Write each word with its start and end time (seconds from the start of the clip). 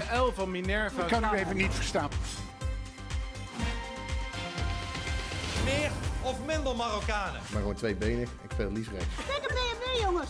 De 0.00 0.16
L 0.16 0.32
van 0.34 0.50
Minerva. 0.50 1.02
Ik 1.02 1.08
kan 1.08 1.24
u 1.34 1.36
even 1.36 1.56
niet 1.56 1.74
verstaan. 1.74 2.08
Meer 5.64 5.90
of 6.22 6.36
minder 6.46 6.76
Marokkanen? 6.76 7.40
Maar 7.52 7.60
gewoon 7.60 7.74
twee 7.74 7.94
benen. 7.94 8.22
Ik 8.22 8.50
speel 8.52 8.72
liefst 8.72 8.90
rechts. 8.90 9.06
Kijk 9.26 9.50
een 9.50 9.54
BMW, 9.54 10.02
jongens. 10.02 10.28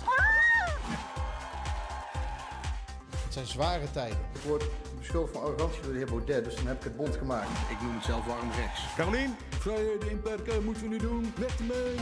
Het 3.24 3.32
zijn 3.32 3.46
zware 3.46 3.90
tijden. 3.90 4.18
Ik 4.34 4.40
word 4.40 4.64
beschuldigd 4.98 5.32
van 5.32 5.42
arrogantie 5.42 5.82
door 5.82 5.92
de 5.92 5.98
heer 5.98 6.06
Baudet, 6.06 6.44
dus 6.44 6.54
dan 6.54 6.66
heb 6.66 6.76
ik 6.76 6.84
het 6.84 6.96
bond 6.96 7.16
gemaakt. 7.16 7.48
Ik 7.70 7.80
noem 7.80 7.94
het 7.94 8.04
zelf 8.04 8.24
warm 8.26 8.50
rechts. 8.56 8.80
Carolien, 8.96 9.36
vrijheden 9.58 10.10
inperken 10.10 10.64
moeten 10.64 10.82
we 10.82 10.88
nu 10.88 10.98
doen. 10.98 11.32
Met 11.38 11.60
mee. 11.60 11.96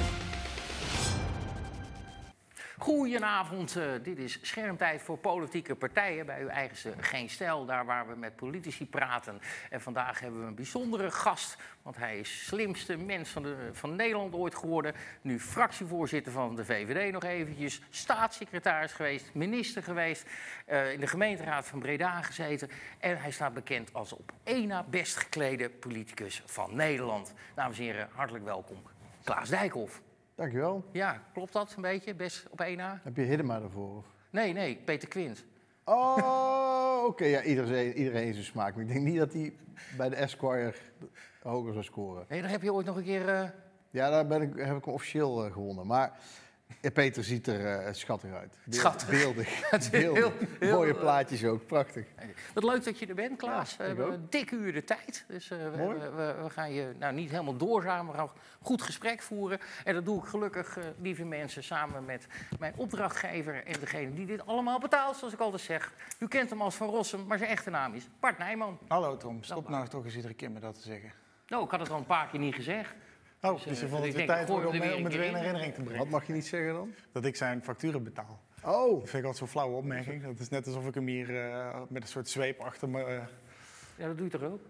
Goedenavond, 2.81 3.77
eh, 3.77 3.85
dit 4.03 4.19
is 4.19 4.39
Schermtijd 4.43 5.03
voor 5.03 5.19
politieke 5.19 5.75
partijen 5.75 6.27
bij 6.27 6.43
uw 6.43 6.49
eigenste 6.49 6.93
Geen 7.01 7.31
Stijl, 7.31 7.65
daar 7.65 7.87
waar 7.87 8.09
we 8.09 8.15
met 8.17 8.37
politici 8.37 8.87
praten. 8.87 9.41
En 9.71 9.81
vandaag 9.81 10.21
hebben 10.21 10.41
we 10.41 10.47
een 10.47 10.55
bijzondere 10.55 11.11
gast, 11.11 11.57
want 11.83 11.97
hij 11.97 12.19
is 12.19 12.47
slimste 12.47 12.97
mens 12.97 13.31
van, 13.31 13.43
de, 13.43 13.69
van 13.73 13.97
Nederland 13.97 14.35
ooit 14.35 14.55
geworden. 14.55 14.95
Nu 15.21 15.41
fractievoorzitter 15.41 16.33
van 16.33 16.57
de 16.57 16.65
VVD 16.65 17.13
nog 17.13 17.25
eventjes, 17.25 17.81
staatssecretaris 17.91 18.93
geweest, 18.93 19.35
minister 19.35 19.83
geweest, 19.83 20.27
eh, 20.67 20.93
in 20.93 21.01
de 21.01 21.07
gemeenteraad 21.07 21.67
van 21.67 21.79
Breda 21.79 22.23
gezeten. 22.23 22.71
En 22.99 23.21
hij 23.21 23.31
staat 23.31 23.55
bekend 23.55 23.93
als 23.93 24.13
op 24.13 24.33
één 24.45 24.69
na 24.69 24.83
best 24.83 25.17
geklede 25.17 25.71
politicus 25.71 26.43
van 26.47 26.77
Nederland. 26.77 27.35
Dames 27.55 27.79
en 27.79 27.85
heren, 27.85 28.09
hartelijk 28.13 28.45
welkom. 28.45 28.83
Klaas 29.25 29.49
Dijkhoff. 29.49 30.01
Dankjewel. 30.39 30.85
Ja, 30.93 31.23
klopt 31.33 31.53
dat 31.53 31.73
een 31.77 31.83
beetje? 31.83 32.15
Best 32.15 32.47
op 32.51 32.61
één 32.61 32.77
na? 32.77 33.01
Heb 33.03 33.17
je 33.17 33.23
Hiddema 33.23 33.61
ervoor? 33.63 33.97
Of? 33.97 34.05
Nee, 34.31 34.53
nee, 34.53 34.77
Peter 34.85 35.09
Quint. 35.09 35.45
Oh, 35.85 37.03
oké. 37.07 37.25
Ja, 37.25 37.43
iedereen, 37.43 37.93
iedereen 37.97 38.33
zijn 38.33 38.45
smaak. 38.45 38.75
Maar 38.75 38.83
ik 38.85 38.89
denk 38.89 39.05
niet 39.05 39.19
dat 39.19 39.33
hij 39.33 39.53
bij 39.97 40.09
de 40.09 40.17
Esquire 40.17 40.75
hoger 41.43 41.73
zou 41.73 41.85
scoren. 41.85 42.25
Nee, 42.29 42.41
daar 42.43 42.51
heb 42.51 42.63
je 42.63 42.73
ooit 42.73 42.87
nog 42.87 42.97
een 42.97 43.05
keer... 43.05 43.29
eh, 43.29 43.49
Ja, 43.91 44.11
daar 44.11 44.27
ben 44.27 44.43
ik, 44.43 44.49
heb 44.57 44.77
ik 44.77 44.85
hem 44.85 44.95
officieel 44.95 45.45
eh, 45.45 45.53
gewonnen. 45.53 45.87
Maar 45.87 46.19
eh, 46.81 46.93
Peter 46.93 47.25
ziet 47.25 47.47
er 47.47 47.67
eh, 47.87 47.93
schattig 47.93 48.33
uit. 48.33 48.57
Beeld- 48.65 48.77
Schattig. 48.77 49.09
Beeldig. 49.09 49.71
Heel- 49.91 50.15
heel- 50.15 50.33
Mooie 50.73 50.95
plaatjes 50.95 51.45
ook. 51.45 51.67
Prachtig. 51.67 52.07
Wat 52.55 52.65
leuk 52.65 52.85
dat 52.85 52.99
je 52.99 53.07
er 53.07 53.15
bent, 53.15 53.39
Klaas. 53.39 53.71
Ja, 53.71 53.77
we 53.79 53.85
hebben 53.85 54.13
een 54.13 54.27
dikke 54.31 54.55
uur 54.57 54.73
de 54.73 54.85
tijd. 54.85 55.25
Dus 55.29 55.51
eh, 55.51 55.59
we, 55.59 55.71
we, 55.77 56.11
we- 56.11 56.43
we 56.43 56.51
gaan 56.51 56.73
je 56.73 56.93
nou, 56.99 57.15
niet 57.15 57.31
helemaal 57.31 57.57
doorzamen, 57.57 58.05
maar 58.05 58.15
we 58.15 58.21
gaan 58.21 58.31
een 58.61 58.67
goed 58.67 58.83
gesprek 58.83 59.23
voeren. 59.23 59.59
En 59.85 59.95
dat 59.95 60.05
doe 60.05 60.23
ik 60.23 60.29
gelukkig, 60.29 60.77
eh, 60.79 60.85
lieve 61.01 61.25
mensen, 61.25 61.65
samen 61.65 62.05
met 62.05 62.27
mijn 62.59 62.73
opdrachtgever... 62.77 63.65
en 63.67 63.81
degene 63.81 64.15
die 64.15 64.27
dit 64.27 64.47
allemaal 64.47 64.79
betaalt, 64.79 65.17
zoals 65.17 65.33
ik 65.35 65.41
altijd 65.41 65.63
zeg. 65.63 65.93
U 66.19 66.29
kent 66.29 66.51
hem 66.51 66.63
als 66.63 66.75
Van 66.75 66.89
Rossum, 66.89 67.27
maar 67.27 67.39
zijn 67.39 67.51
echte 67.51 67.71
naam 67.71 67.95
is 67.95 68.09
Bart 68.21 68.39
Nijman. 68.39 68.79
Hallo 68.89 69.17
Tom, 69.17 69.43
stop 69.43 69.69
nou 69.69 69.89
toch 69.89 70.05
eens 70.05 70.17
iedere 70.17 70.35
keer 70.35 70.51
met 70.51 70.63
dat 70.63 70.75
te 70.75 70.81
zeggen. 70.83 71.13
Nou, 71.49 71.65
ik 71.65 71.71
had 71.71 71.81
het 71.81 71.91
al 71.91 71.99
een 71.99 72.07
paar 72.07 72.27
keer 72.29 72.41
niet 72.41 72.55
gezegd. 72.55 72.95
Oh, 73.43 73.53
Dus, 73.55 73.63
dus, 73.65 73.77
eh, 73.77 73.83
je 73.83 73.89
vond 73.89 74.05
het 74.05 74.15
weer 74.15 74.27
tijd 74.27 74.49
worden 74.49 74.71
om, 74.71 74.79
weer 74.81 74.83
het 75.05 75.13
weer 75.13 75.21
een 75.23 75.29
in 75.29 75.35
herinnering 75.35 75.75
te 75.75 75.81
brengen. 75.83 75.99
Wat 75.99 76.09
mag 76.11 76.27
je 76.27 76.33
niet 76.33 76.47
zeggen 76.47 76.73
dan? 76.73 76.95
Dat 77.13 77.25
ik 77.25 77.37
zijn 77.37 77.63
facturen 77.63 78.03
betaal. 78.05 78.41
Oh, 78.65 78.91
Dat 78.91 78.99
vind 78.99 79.13
ik 79.13 79.15
altijd 79.15 79.37
zo'n 79.37 79.49
flauwe 79.49 79.77
opmerking. 79.77 80.23
Dat 80.25 80.39
is 80.39 80.49
net 80.49 80.67
alsof 80.67 80.87
ik 80.87 80.95
hem 80.95 81.07
hier 81.07 81.43
eh, 81.51 81.81
met 81.89 82.03
een 82.03 82.09
soort 82.09 82.29
zweep 82.29 82.61
achter 82.61 82.89
me... 82.89 83.05
eh, 83.05 83.23
Ja, 83.97 84.07
dat 84.07 84.17
doe 84.17 84.27
je 84.27 84.39
toch 84.39 84.43
ook? 84.43 84.61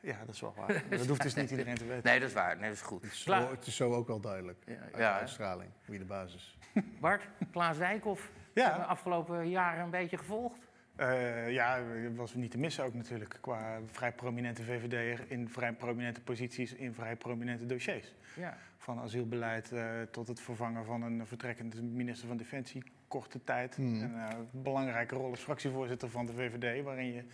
ja, 0.00 0.16
dat 0.26 0.34
is 0.34 0.40
wel 0.40 0.54
waar. 0.56 0.66
Maar 0.88 0.98
dat 0.98 1.06
hoeft 1.06 1.22
dus 1.22 1.34
niet 1.34 1.50
iedereen 1.50 1.74
te 1.74 1.84
weten. 1.86 2.02
Nee, 2.04 2.18
dat 2.20 2.28
is 2.28 2.34
waar. 2.34 2.56
Nee, 2.56 2.68
dat 2.68 2.76
is 2.78 2.82
goed. 2.82 3.04
zo, 3.12 3.24
Klaar. 3.24 3.50
het 3.50 3.66
is 3.66 3.76
zo 3.76 3.92
ook 3.92 4.06
wel 4.06 4.20
duidelijk. 4.20 4.58
Ja, 4.66 4.74
Uit 4.84 4.96
ja, 4.96 5.18
uitstraling. 5.18 5.70
Wie 5.84 5.98
de 5.98 6.04
basis. 6.04 6.58
Bart, 7.00 7.22
Klaas 7.52 7.78
Dijkhoff. 7.78 8.30
Ja. 8.54 8.62
Hebben 8.64 8.80
we 8.80 8.86
afgelopen 8.86 9.48
jaren 9.48 9.84
een 9.84 9.90
beetje 9.90 10.16
gevolgd. 10.18 10.58
Eh, 10.96 11.50
ja, 11.50 11.78
dat 12.02 12.14
was 12.16 12.34
niet 12.34 12.50
te 12.50 12.58
missen 12.58 12.84
ook 12.84 12.94
natuurlijk. 12.94 13.38
Qua 13.40 13.78
vrij 13.86 14.12
prominente 14.12 14.62
VVD'er 14.62 15.24
in 15.28 15.48
vrij 15.48 15.72
prominente 15.72 16.20
posities 16.20 16.72
in 16.74 16.94
vrij 16.94 17.16
prominente 17.16 17.66
dossiers. 17.66 18.14
Ja. 18.36 18.56
Van 18.78 18.98
asielbeleid 18.98 19.72
eh, 19.72 19.84
tot 20.10 20.28
het 20.28 20.40
vervangen 20.40 20.84
van 20.84 21.02
een 21.02 21.26
vertrekkende 21.26 21.82
minister 21.82 22.28
van 22.28 22.36
Defensie. 22.36 22.82
Korte 23.08 23.44
tijd. 23.44 23.76
Hmm. 23.76 24.02
En 24.02 24.28
eh, 24.28 24.38
een 24.38 24.62
belangrijke 24.62 25.14
rol 25.14 25.30
als 25.30 25.40
fractievoorzitter 25.40 26.10
van 26.10 26.26
de 26.26 26.32
VVD. 26.32 26.82
Waarin 26.84 27.12
je 27.12 27.24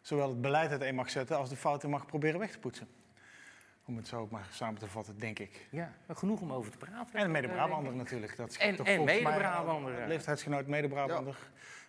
zowel 0.00 0.28
het 0.28 0.40
beleid 0.40 0.70
uiteen 0.70 0.94
mag 0.94 1.10
zetten 1.10 1.36
als 1.36 1.48
de 1.48 1.56
fouten 1.56 1.90
mag 1.90 2.06
proberen 2.06 2.40
weg 2.40 2.50
te 2.50 2.58
poetsen. 2.58 2.88
Om 3.84 3.96
het 3.96 4.08
zo 4.08 4.20
ook 4.20 4.30
maar 4.30 4.46
samen 4.50 4.80
te 4.80 4.86
vatten, 4.86 5.18
denk 5.18 5.38
ik. 5.38 5.66
Ja, 5.70 5.92
genoeg 6.08 6.40
om 6.40 6.52
over 6.52 6.70
te 6.70 6.78
praten. 6.78 7.18
En 7.18 7.24
een 7.24 7.30
mede-Brabander 7.30 7.94
natuurlijk. 7.94 8.36
Dat 8.36 8.50
is 8.50 8.56
En- 8.56 8.76
toch 8.76 8.86
en 8.86 8.96
volgens 8.96 9.22
mij 9.22 9.32
mede-Brabander, 9.32 9.94
een 9.94 10.00
ja. 10.00 10.06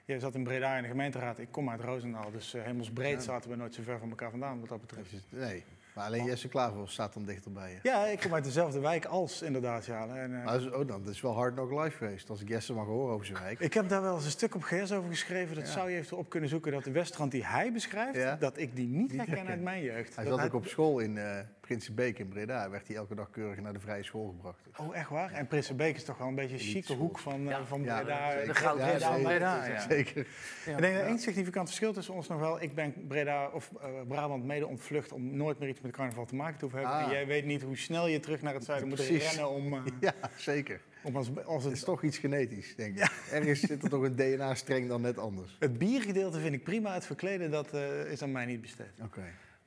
Jij 0.06 0.20
zat 0.20 0.36
in 0.36 0.44
Breda 0.44 0.76
in 0.76 0.82
de 0.82 0.88
gemeenteraad. 0.90 1.40
Ik 1.40 1.48
kom 1.52 1.70
uit 1.70 1.82
Roosendaal. 1.82 2.32
Dus 2.32 2.54
eh 2.54 2.64
hemelsbreed 2.64 3.24
zaten 3.24 3.50
we 3.50 3.56
nooit 3.56 3.74
zo 3.74 3.82
ver 3.84 4.00
van 4.00 4.10
elkaar 4.10 4.30
vandaan 4.30 4.60
wat 4.60 4.70
dat 4.70 4.82
betreft. 4.82 5.12
Nee, 5.30 5.64
maar 5.96 6.06
alleen 6.06 6.26
Jesse 6.26 6.48
Klaver 6.48 6.90
staat 6.90 7.14
dan 7.14 7.26
dichter 7.26 7.52
bij 7.52 7.72
je. 7.72 7.78
Ja, 7.84 8.06
ik 8.06 8.20
kom 8.20 8.34
uit 8.34 8.44
dezelfde 8.44 8.80
wijk 8.80 9.06
als 9.06 9.42
inderdaad. 9.42 9.86
Ja. 9.86 10.08
En, 10.08 10.38
eh, 10.38 10.44
Maar 10.44 10.54
dat 10.54 10.62
is, 10.62 10.68
oh, 10.72 10.88
dan, 10.88 11.04
dat 11.04 11.14
is 11.14 11.22
wel 11.22 11.34
hard 11.34 11.56
nog 11.56 11.84
live 11.84 11.98
geweest. 11.98 12.30
Als 12.30 12.42
ik 12.42 12.48
Jesse 12.48 12.74
mag 12.74 12.86
horen 12.86 13.14
over 13.14 13.26
zijn 13.26 13.40
wijk. 13.44 13.60
ik 13.60 13.74
heb 13.74 13.90
daar 13.90 14.02
wel 14.02 14.16
eens 14.16 14.26
een 14.26 14.32
stuk 14.32 14.56
op 14.56 14.64
GS 14.64 14.92
over 14.92 15.10
geschreven. 15.10 15.56
Dat 15.56 15.66
Ja. 15.66 15.72
zou 15.72 15.90
je 15.90 15.98
even 15.98 16.18
op 16.18 16.30
kunnen 16.30 16.50
zoeken. 16.50 16.72
Dat 16.72 16.84
de 16.84 16.92
Westrand 16.92 17.32
die 17.32 17.46
hij 17.46 17.72
beschrijft, 17.72 18.18
Ja. 18.18 18.36
dat 18.36 18.58
ik 18.58 18.76
die 18.76 18.88
niet 18.88 19.12
herken 19.12 19.48
uit 19.48 19.62
mijn 19.62 19.84
jeugd. 19.84 20.16
Hij 20.16 20.26
Dat 20.26 20.40
zat 20.40 20.48
ook 20.48 20.54
op 20.54 20.66
school 20.68 21.00
in 21.00 21.18
eh 21.18 21.40
Prinsenbeek 21.68 22.20
in 22.20 22.28
Breda. 22.28 22.70
Werd 22.70 22.88
hij 22.88 22.96
elke 22.96 23.16
dag 23.16 23.30
keurig 23.30 23.60
naar 23.62 23.74
de 23.74 23.80
vrije 23.80 24.04
school 24.04 24.28
gebracht. 24.28 24.60
Oh, 24.78 24.96
echt 24.96 25.10
waar? 25.10 25.32
En 25.32 25.48
Prinsenbeek 25.48 25.96
is 25.96 26.04
toch 26.04 26.18
wel 26.18 26.28
een 26.28 26.36
beetje 26.36 26.54
een 26.56 26.62
chique 26.62 26.94
hoek 26.94 27.20
van, 27.20 27.40
eh, 27.40 27.50
Ja. 27.50 27.66
van 27.66 27.84
Ja, 27.84 27.98
Breda. 28.02 28.32
zeker. 28.32 28.48
De 28.48 28.54
goud 28.54 28.78
Ja, 28.80 28.86
is 28.92 29.04
van 29.04 29.14
zeker. 29.14 29.30
Breda, 29.30 29.66
ja. 29.66 29.80
Zeker. 29.90 30.22
Ik 30.66 30.78
denk 30.78 30.96
dat 30.96 31.06
één 31.06 31.20
significant 31.20 31.68
verschil 31.68 31.94
tussen 31.94 32.14
ons 32.14 32.28
nog 32.28 32.40
wel. 32.40 32.62
Ik 32.62 32.76
ben 32.76 32.94
Breda 33.08 33.50
of 33.50 33.72
eh, 33.82 33.88
Brabant 34.08 34.44
mede 34.46 34.68
ontvlucht 34.68 35.12
om 35.12 35.36
nooit 35.36 35.60
meer 35.60 35.70
iets 35.70 35.82
met 35.82 35.92
carnaval 35.92 36.26
te 36.26 36.36
maken 36.36 36.56
te 36.58 36.62
hoeven 36.66 36.80
hebben. 36.80 36.98
Ah. 36.98 37.06
En 37.06 37.12
jij 37.12 37.28
weet 37.28 37.46
niet 37.46 37.62
hoe 37.62 37.78
snel 37.78 38.08
je 38.08 38.20
terug 38.20 38.42
naar 38.42 38.54
het 38.54 38.64
zuiden 38.64 38.88
moet 38.90 39.00
rennen 39.00 39.50
om, 39.50 39.74
eh, 39.74 39.80
Ja, 40.02 40.14
zeker. 40.38 40.82
om 41.04 41.16
als, 41.16 41.30
als 41.46 41.64
Het 41.64 41.74
is 41.74 41.84
toch 41.84 42.04
iets 42.04 42.18
genetisch, 42.18 42.76
denk 42.76 42.98
ik. 42.98 43.12
Ergens 43.32 43.60
zit 43.60 43.84
er 43.84 43.90
toch 43.90 44.02
een 44.04 44.16
DNA-streng 44.16 44.88
dan 44.88 45.02
net 45.02 45.18
anders. 45.18 45.56
het 45.60 45.78
biergedeelte 45.78 46.40
vind 46.40 46.54
ik 46.54 46.64
prima. 46.64 46.94
Het 46.94 47.06
verkleden 47.06 47.52
dat 47.52 47.74
eh, 47.74 48.12
is 48.12 48.22
aan 48.22 48.32
mij 48.32 48.46
niet 48.46 48.62
besteed. 48.62 48.92
Oké. 49.04 49.22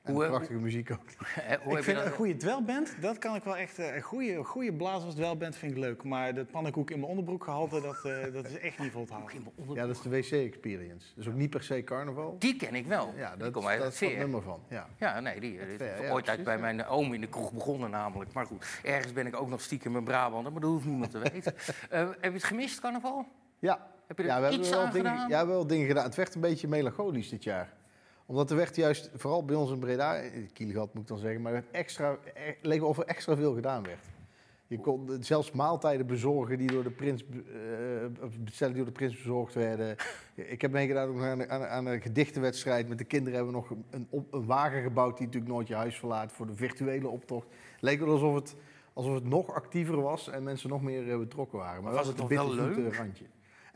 En 0.07 0.13
Hoe, 0.13 0.23
eh, 0.23 0.29
prachtige 0.29 0.59
muziek 0.59 0.91
ook. 0.91 0.99
Eh, 1.47 1.57
Hoe 1.63 1.77
ik 1.77 1.83
vind 1.83 1.97
dat? 1.97 2.05
een 2.05 2.11
goede 2.11 2.35
dwelband, 2.37 2.95
dat 3.01 3.17
kan 3.17 3.35
ik 3.35 3.43
wel 3.43 3.57
echt. 3.57 3.79
eh, 3.79 3.95
Een 3.95 4.01
goede, 4.01 4.43
goede 4.43 4.73
blazers 4.73 5.13
dwelband 5.15 5.55
vind 5.55 5.71
ik 5.71 5.77
leuk. 5.77 6.03
Maar 6.03 6.33
de 6.33 6.45
pannenkoek 6.45 6.89
in 6.91 6.97
mijn 6.99 7.09
onderbroek 7.09 7.43
gehalte, 7.43 7.81
dat, 7.81 7.95
eh, 8.05 8.33
dat 8.33 8.45
is 8.45 8.57
echt 8.59 8.79
niet 8.79 8.91
vol 8.91 9.05
te 9.05 9.13
houden. 9.13 9.41
Ja, 9.73 9.85
dat 9.87 9.95
is 9.95 10.01
de 10.01 10.09
wc-experience. 10.09 11.07
Dus 11.15 11.27
ook 11.27 11.33
niet 11.33 11.49
per 11.49 11.63
se 11.63 11.83
carnaval. 11.83 12.35
Die 12.39 12.55
ken 12.55 12.75
ik 12.75 12.85
wel. 12.85 13.13
Ja, 13.17 13.35
dat, 13.35 13.41
uit 13.41 13.53
dat 13.53 13.63
het 13.63 13.73
is 13.73 13.79
dat 13.83 13.93
veer. 14.09 14.17
nummer 14.17 14.41
van. 14.41 14.59
Ja. 14.69 14.87
Ja, 14.97 15.19
nee, 15.19 15.39
die, 15.39 15.59
die 15.77 15.87
ja, 16.01 16.11
ooit 16.11 16.29
uit 16.29 16.43
bij 16.43 16.55
ja. 16.55 16.61
mijn 16.61 16.85
oom 16.85 17.13
in 17.13 17.21
de 17.21 17.27
kroeg 17.27 17.51
begonnen 17.53 17.89
namelijk. 17.89 18.33
Maar 18.33 18.45
goed, 18.45 18.65
ergens 18.83 19.13
ben 19.13 19.27
ik 19.27 19.35
ook 19.41 19.49
nog 19.49 19.61
stiekem 19.61 19.95
een 19.95 20.03
Brabander, 20.03 20.51
maar 20.51 20.61
dat 20.61 20.69
hoeft 20.69 20.85
niemand 20.85 21.11
te 21.11 21.19
weten. 21.19 21.53
Eh, 21.89 21.99
heb 21.99 22.23
je 22.23 22.29
het 22.31 22.43
gemist, 22.43 22.79
carnaval? 22.79 23.25
Ja. 23.59 23.87
Heb 24.07 24.17
je 24.17 24.23
er 24.23 24.29
ja, 24.29 24.35
we 24.35 24.41
hebben 24.41 24.59
iets 24.59 24.69
wel 24.69 24.79
aan 24.79 24.91
dingen, 24.91 25.11
gedaan? 25.11 25.29
ja, 25.29 25.47
wel 25.47 25.67
dingen 25.67 25.87
gedaan. 25.87 26.03
Het 26.03 26.15
werd 26.15 26.35
een 26.35 26.41
beetje 26.41 26.67
melancholisch 26.67 27.29
dit 27.29 27.43
jaar. 27.43 27.73
Omdat 28.27 28.49
er 28.49 28.55
werd 28.55 28.75
juist, 28.75 29.09
vooral 29.13 29.45
bij 29.45 29.55
ons 29.55 29.71
in 29.71 29.79
Breda, 29.79 30.15
in 30.15 30.49
Kielgat 30.53 30.93
moet 30.93 31.01
ik 31.01 31.07
dan 31.07 31.17
zeggen, 31.17 31.41
maar 31.41 31.53
er 31.53 31.61
werd 31.61 31.73
extra, 31.73 32.17
er, 32.33 32.57
leek 32.61 32.79
wel 32.79 32.89
of 32.89 32.97
er 32.97 33.05
extra 33.05 33.35
veel 33.35 33.53
gedaan 33.53 33.83
werd. 33.83 34.05
Je 34.67 34.79
kon 34.79 35.11
eh, 35.11 35.17
zelfs 35.19 35.51
maaltijden 35.51 36.07
bezorgen 36.07 36.57
die 36.57 36.71
door 36.71 36.83
de 36.83 36.89
prins, 36.89 37.23
eh, 37.23 38.27
bestellen 38.39 38.73
die 38.73 38.83
door 38.83 38.93
de 38.93 38.99
prins 38.99 39.15
bezorgd 39.15 39.53
werden. 39.53 39.95
Ik 40.35 40.61
heb 40.61 40.71
meegedaan 40.71 41.21
aan, 41.21 41.49
aan, 41.49 41.65
aan 41.65 41.85
een 41.85 42.01
gedichtenwedstrijd. 42.01 42.87
Met 42.87 42.97
de 42.97 43.03
kinderen 43.03 43.35
hebben 43.35 43.53
we 43.53 43.59
nog 43.59 43.69
een, 43.91 44.07
een 44.31 44.45
wagen 44.45 44.81
gebouwd 44.81 45.17
die 45.17 45.25
natuurlijk 45.25 45.53
nooit 45.53 45.67
je 45.67 45.75
huis 45.75 45.97
verlaat 45.99 46.31
voor 46.31 46.47
de 46.47 46.55
virtuele 46.55 47.07
optocht. 47.07 47.47
Leek 47.79 47.99
wel 47.99 48.09
alsof 48.09 48.35
het, 48.35 48.55
alsof 48.93 49.13
het 49.13 49.25
nog 49.25 49.53
actiever 49.53 50.01
was 50.01 50.29
en 50.29 50.43
mensen 50.43 50.69
nog 50.69 50.81
meer 50.81 51.11
eh, 51.11 51.17
betrokken 51.17 51.57
waren. 51.57 51.83
Maar 51.83 51.93
Was 51.93 52.07
het 52.07 52.17
nog 52.17 52.29
wel 52.29 52.53
leuk? 52.53 52.95
randje. 52.95 53.25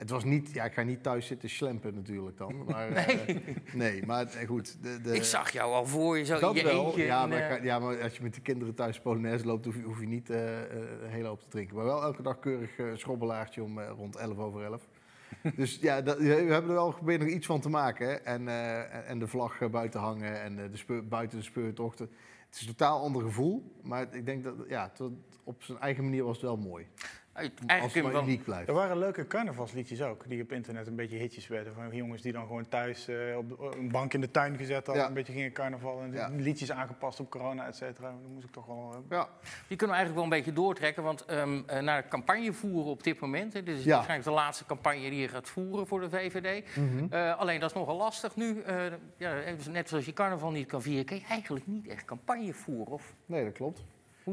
Het 0.01 0.09
was 0.09 0.23
niet, 0.23 0.53
ja, 0.53 0.63
ik 0.63 0.73
ga 0.73 0.81
niet 0.81 1.03
thuis 1.03 1.27
zitten 1.27 1.49
slempen 1.49 1.93
natuurlijk 1.95 2.37
dan. 2.37 2.63
Maar, 2.69 2.91
nee. 2.91 3.43
nee, 3.73 4.05
maar 4.05 4.25
eh, 4.27 4.47
goed. 4.47 4.77
De, 4.83 5.01
de, 5.01 5.15
Ik 5.15 5.23
zag 5.23 5.51
jou 5.51 5.73
al 5.73 5.85
voor 5.85 6.17
je 6.17 6.25
zo 6.25 6.39
dat 6.39 6.55
je 6.55 6.63
wel, 6.63 6.85
eentje. 6.85 7.03
ja 7.03 7.27
maar, 7.27 7.37
eh, 7.37 7.47
ga- 7.55 7.63
ja, 7.63 7.79
maar 7.79 8.01
als 8.01 8.15
je 8.17 8.23
met 8.23 8.33
de 8.33 8.41
kinderen 8.41 8.73
thuis 8.73 8.99
Polonaise 8.99 9.45
loopt, 9.45 9.65
hoef 9.65 9.75
je, 9.75 9.81
hoef 9.81 9.99
je 9.99 10.07
niet 10.07 10.29
eh, 10.29 10.61
eh, 10.61 10.67
een 11.03 11.09
hele 11.09 11.27
hoop 11.27 11.41
te 11.41 11.47
drinken. 11.47 11.75
Maar 11.75 11.85
wel 11.85 12.01
elke 12.03 12.21
dag 12.21 12.39
keurig 12.39 12.77
eh, 12.77 12.85
schrobbelaartje 12.95 13.63
om 13.63 13.79
eh, 13.79 13.89
rond 13.95 14.15
11 14.15 14.37
over 14.37 14.63
11. 14.63 14.87
dus 15.55 15.77
ja, 15.81 16.01
dat, 16.01 16.17
we 16.17 16.25
hebben 16.27 16.51
er 16.51 16.67
wel 16.67 16.91
geprobeerd 16.91 17.19
nog 17.21 17.29
iets 17.29 17.45
van 17.45 17.61
te 17.61 17.69
maken. 17.69 18.07
hè. 18.07 18.13
En, 18.13 18.47
eh, 18.47 19.09
en- 19.09 19.19
de 19.19 19.27
vlag 19.27 19.61
eh, 19.61 19.69
buiten 19.69 19.99
hangen 19.99 20.41
en 20.41 20.63
eh, 20.63 20.71
de 20.71 20.77
speur, 20.77 21.07
buiten 21.07 21.37
de 21.37 21.43
speurtochten. 21.43 22.09
Het 22.45 22.55
is 22.55 22.61
een 22.61 22.75
totaal 22.75 23.01
ander 23.01 23.21
gevoel, 23.21 23.71
maar 23.83 24.15
ik 24.15 24.25
denk 24.25 24.43
dat 24.43 24.53
ja, 24.67 24.89
tot, 24.89 25.11
op 25.43 25.63
zijn 25.63 25.79
eigen 25.79 26.03
manier 26.03 26.23
was 26.23 26.35
het 26.35 26.45
wel 26.45 26.57
mooi. 26.57 26.87
Eigenlijk 27.33 27.69
als 27.83 27.91
kun 27.91 28.01
het 28.03 28.11
je 28.11 28.17
wel... 28.17 28.27
uniek 28.27 28.43
blijft. 28.43 28.67
Er 28.67 28.73
waren 28.73 28.97
leuke 28.97 29.27
carnavalsliedjes 29.27 30.01
ook, 30.01 30.29
die 30.29 30.41
op 30.41 30.51
internet 30.51 30.87
een 30.87 30.95
beetje 30.95 31.17
hitjes 31.17 31.47
werden. 31.47 31.73
Van 31.73 31.89
jongens 31.95 32.21
die 32.21 32.31
dan 32.31 32.45
gewoon 32.47 32.67
thuis 32.69 33.07
eh, 33.07 33.37
op 33.37 33.73
een 33.77 33.91
bank 33.91 34.13
in 34.13 34.21
de 34.21 34.31
tuin 34.31 34.57
gezet 34.57 34.85
hadden, 34.85 34.95
Ja. 35.03 35.07
een 35.07 35.13
beetje 35.13 35.33
gingen 35.33 35.51
carnaval. 35.51 36.01
En 36.01 36.11
Ja. 36.13 36.29
liedjes 36.37 36.71
aangepast 36.71 37.19
op 37.19 37.29
corona, 37.29 37.67
et 37.67 37.75
cetera. 37.75 38.09
Dat 38.09 38.29
moest 38.33 38.45
ik 38.45 38.51
toch 38.51 38.65
wel... 38.65 38.91
eh, 38.93 38.99
Ja, 39.09 39.27
Die 39.67 39.77
kunnen 39.77 39.95
we 39.95 40.01
eigenlijk 40.01 40.13
wel 40.15 40.23
een 40.23 40.29
beetje 40.29 40.53
doortrekken. 40.53 41.03
Want 41.03 41.25
ehm 41.25 41.61
eh, 41.65 41.79
naar 41.81 42.07
campagne 42.07 42.53
voeren 42.53 42.91
op 42.91 43.03
dit 43.03 43.19
moment. 43.19 43.53
Hè, 43.53 43.63
dit 43.63 43.77
is 43.77 43.83
Ja. 43.83 43.93
waarschijnlijk 43.95 44.29
de 44.29 44.35
laatste 44.35 44.65
campagne 44.65 45.09
die 45.09 45.19
je 45.21 45.27
gaat 45.27 45.49
voeren 45.49 45.87
voor 45.87 45.99
de 45.99 46.09
VVD. 46.09 46.75
Mhm. 46.77 47.05
Eh, 47.09 47.37
alleen 47.39 47.59
dat 47.59 47.69
is 47.69 47.75
nogal 47.75 47.97
lastig 47.97 48.35
nu. 48.35 48.61
Eh, 48.61 48.75
ja, 49.17 49.41
even 49.41 49.71
net 49.71 49.89
zoals 49.89 50.05
je 50.05 50.13
carnaval 50.13 50.51
niet 50.51 50.67
kan 50.67 50.81
vieren, 50.81 51.05
kan 51.05 51.17
je 51.17 51.25
eigenlijk 51.29 51.67
niet 51.67 51.87
echt 51.87 52.05
campagne 52.05 52.53
voeren. 52.53 52.93
Of 52.93 53.13
nee, 53.25 53.43
dat 53.43 53.53
klopt. 53.53 53.83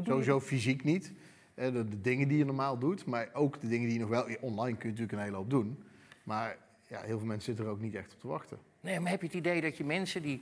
Sowieso 0.03 0.39
fysiek 0.39 0.83
niet. 0.83 1.13
Eh, 1.59 1.71
De, 1.73 1.87
de 1.89 2.01
dingen 2.01 2.27
die 2.27 2.37
je 2.37 2.45
normaal 2.45 2.77
doet, 2.77 3.05
maar 3.05 3.29
ook 3.33 3.61
de 3.61 3.67
dingen 3.67 3.85
die 3.85 3.93
je 3.93 3.99
nog 3.99 4.09
wel... 4.09 4.23
Online 4.41 4.77
kun 4.77 4.89
je 4.89 4.95
natuurlijk 4.95 5.11
een 5.11 5.19
hele 5.23 5.35
hoop 5.35 5.49
doen. 5.49 5.83
Maar 6.23 6.57
ja, 6.87 7.01
heel 7.01 7.17
veel 7.17 7.27
mensen 7.27 7.45
zitten 7.45 7.65
er 7.65 7.71
ook 7.71 7.79
niet 7.81 7.95
echt 7.95 8.13
op 8.13 8.19
te 8.19 8.27
wachten. 8.27 8.57
Nee, 8.81 8.99
maar 8.99 9.11
heb 9.11 9.21
je 9.21 9.27
het 9.27 9.35
idee 9.35 9.61
dat 9.61 9.77
je 9.77 9.83
mensen 9.83 10.21
die 10.21 10.41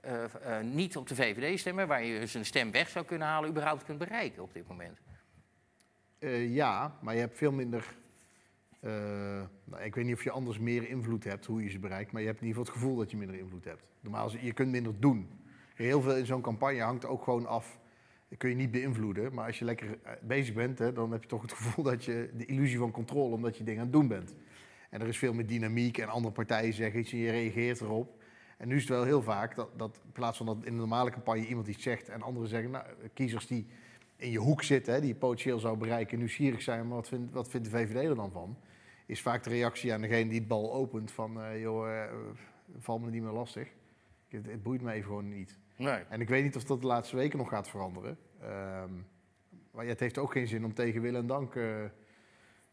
eh, 0.00 0.24
eh, 0.58 0.64
niet 0.64 0.96
op 0.96 1.08
de 1.08 1.14
VVD 1.14 1.58
stemmen, 1.58 1.88
waar 1.88 2.04
je 2.04 2.20
dus 2.20 2.34
een 2.34 2.44
stem 2.44 2.70
weg 2.70 2.88
zou 2.88 3.04
kunnen 3.04 3.28
halen, 3.28 3.50
überhaupt 3.50 3.84
kunt 3.84 3.98
bereiken 3.98 4.42
op 4.42 4.52
dit 4.54 4.68
moment? 4.68 4.98
Ja, 6.48 6.96
maar 7.00 7.14
je 7.14 7.20
hebt 7.20 7.36
veel 7.36 7.52
minder... 7.52 7.96
nou, 9.64 9.82
ik 9.82 9.94
weet 9.94 10.04
niet 10.04 10.14
of 10.14 10.24
je 10.24 10.30
anders 10.30 10.58
meer 10.58 10.88
invloed 10.88 11.24
hebt 11.24 11.46
hoe 11.46 11.62
je 11.62 11.70
ze 11.70 11.78
bereikt, 11.78 12.12
maar 12.12 12.20
je 12.20 12.26
hebt 12.26 12.40
in 12.40 12.46
ieder 12.46 12.60
geval 12.60 12.74
het 12.74 12.82
gevoel 12.82 12.98
dat 13.02 13.10
je 13.10 13.16
minder 13.16 13.36
invloed 13.38 13.64
hebt. 13.64 13.82
Normaal, 14.00 14.26
is- 14.26 14.40
je 14.40 14.52
kunt 14.52 14.70
minder 14.70 15.00
doen. 15.00 15.28
Heel 15.74 16.00
veel 16.02 16.16
in 16.16 16.26
zo'n 16.26 16.40
campagne 16.40 16.80
hangt 16.80 17.06
ook 17.06 17.22
gewoon 17.22 17.46
af. 17.46 17.78
Dat 18.32 18.40
kun 18.40 18.50
je 18.50 18.56
niet 18.56 18.70
beïnvloeden, 18.70 19.34
maar 19.34 19.46
als 19.46 19.58
je 19.58 19.64
lekker 19.64 19.98
eh, 20.02 20.12
bezig 20.22 20.54
bent, 20.54 20.78
hè, 20.78 20.92
dan 20.92 21.12
heb 21.12 21.22
je 21.22 21.28
toch 21.28 21.42
het 21.42 21.52
gevoel 21.52 21.84
dat 21.84 22.04
je 22.04 22.30
de 22.36 22.46
illusie 22.46 22.78
van 22.78 22.90
controle, 22.90 23.34
omdat 23.34 23.56
je 23.56 23.64
dingen 23.64 23.80
aan 23.80 23.86
het 23.86 23.94
doen 23.94 24.08
bent. 24.08 24.34
En 24.90 25.00
er 25.00 25.08
is 25.08 25.18
veel 25.18 25.32
meer 25.32 25.46
dynamiek 25.46 25.98
en 25.98 26.08
andere 26.08 26.34
partijen 26.34 26.72
zeggen 26.72 27.00
iets 27.00 27.12
en 27.12 27.18
je 27.18 27.30
reageert 27.30 27.80
erop. 27.80 28.22
En 28.58 28.68
nu 28.68 28.74
is 28.74 28.80
het 28.80 28.90
wel 28.90 29.04
heel 29.04 29.22
vaak 29.22 29.54
dat, 29.54 29.68
dat 29.76 30.00
in 30.04 30.12
plaats 30.12 30.36
van 30.36 30.46
dat 30.46 30.56
in 30.64 30.72
een 30.72 30.78
normale 30.78 31.10
campagne 31.10 31.46
iemand 31.46 31.66
iets 31.68 31.82
zegt 31.82 32.08
en 32.08 32.22
anderen 32.22 32.48
zeggen, 32.48 32.70
nou, 32.70 32.84
kiezers 33.14 33.46
die 33.46 33.66
in 34.16 34.30
je 34.30 34.38
hoek 34.38 34.62
zitten, 34.62 34.94
hè, 34.94 35.00
die 35.00 35.08
je 35.08 35.14
potentieel 35.14 35.58
zou 35.58 35.76
bereiken, 35.76 36.18
nieuwsgierig 36.18 36.62
zijn, 36.62 36.86
maar 36.86 36.96
wat 36.96 37.08
vindt, 37.08 37.32
wat 37.32 37.48
vindt 37.48 37.70
de 37.70 37.76
VVD 37.76 38.08
er 38.08 38.14
dan 38.14 38.32
van? 38.32 38.56
Is 39.06 39.20
vaak 39.20 39.42
de 39.42 39.50
reactie 39.50 39.92
aan 39.92 40.00
degene 40.00 40.28
die 40.28 40.38
het 40.38 40.48
bal 40.48 40.72
opent 40.72 41.10
van, 41.10 41.42
eh 41.42 41.60
joh, 41.60 42.02
eh, 42.02 42.12
val 42.78 42.98
me 42.98 43.10
niet 43.10 43.22
meer 43.22 43.32
lastig. 43.32 43.68
Het, 44.28 44.46
het 44.46 44.62
boeit 44.62 44.82
me 44.82 44.92
even 44.92 45.06
gewoon 45.06 45.28
niet. 45.28 45.58
Nee. 45.82 46.00
En 46.08 46.20
ik 46.20 46.28
weet 46.28 46.42
niet 46.42 46.56
of 46.56 46.64
dat 46.64 46.80
de 46.80 46.86
laatste 46.86 47.16
weken 47.16 47.38
nog 47.38 47.48
gaat 47.48 47.68
veranderen. 47.68 48.18
Ehm, 48.40 48.90
maar 49.70 49.84
ja, 49.84 49.90
het 49.90 50.00
heeft 50.00 50.18
ook 50.18 50.32
geen 50.32 50.46
zin 50.46 50.64
om 50.64 50.74
tegen 50.74 51.00
wil 51.00 51.14
en 51.14 51.26
dank 51.26 51.54
eh, 51.54 51.64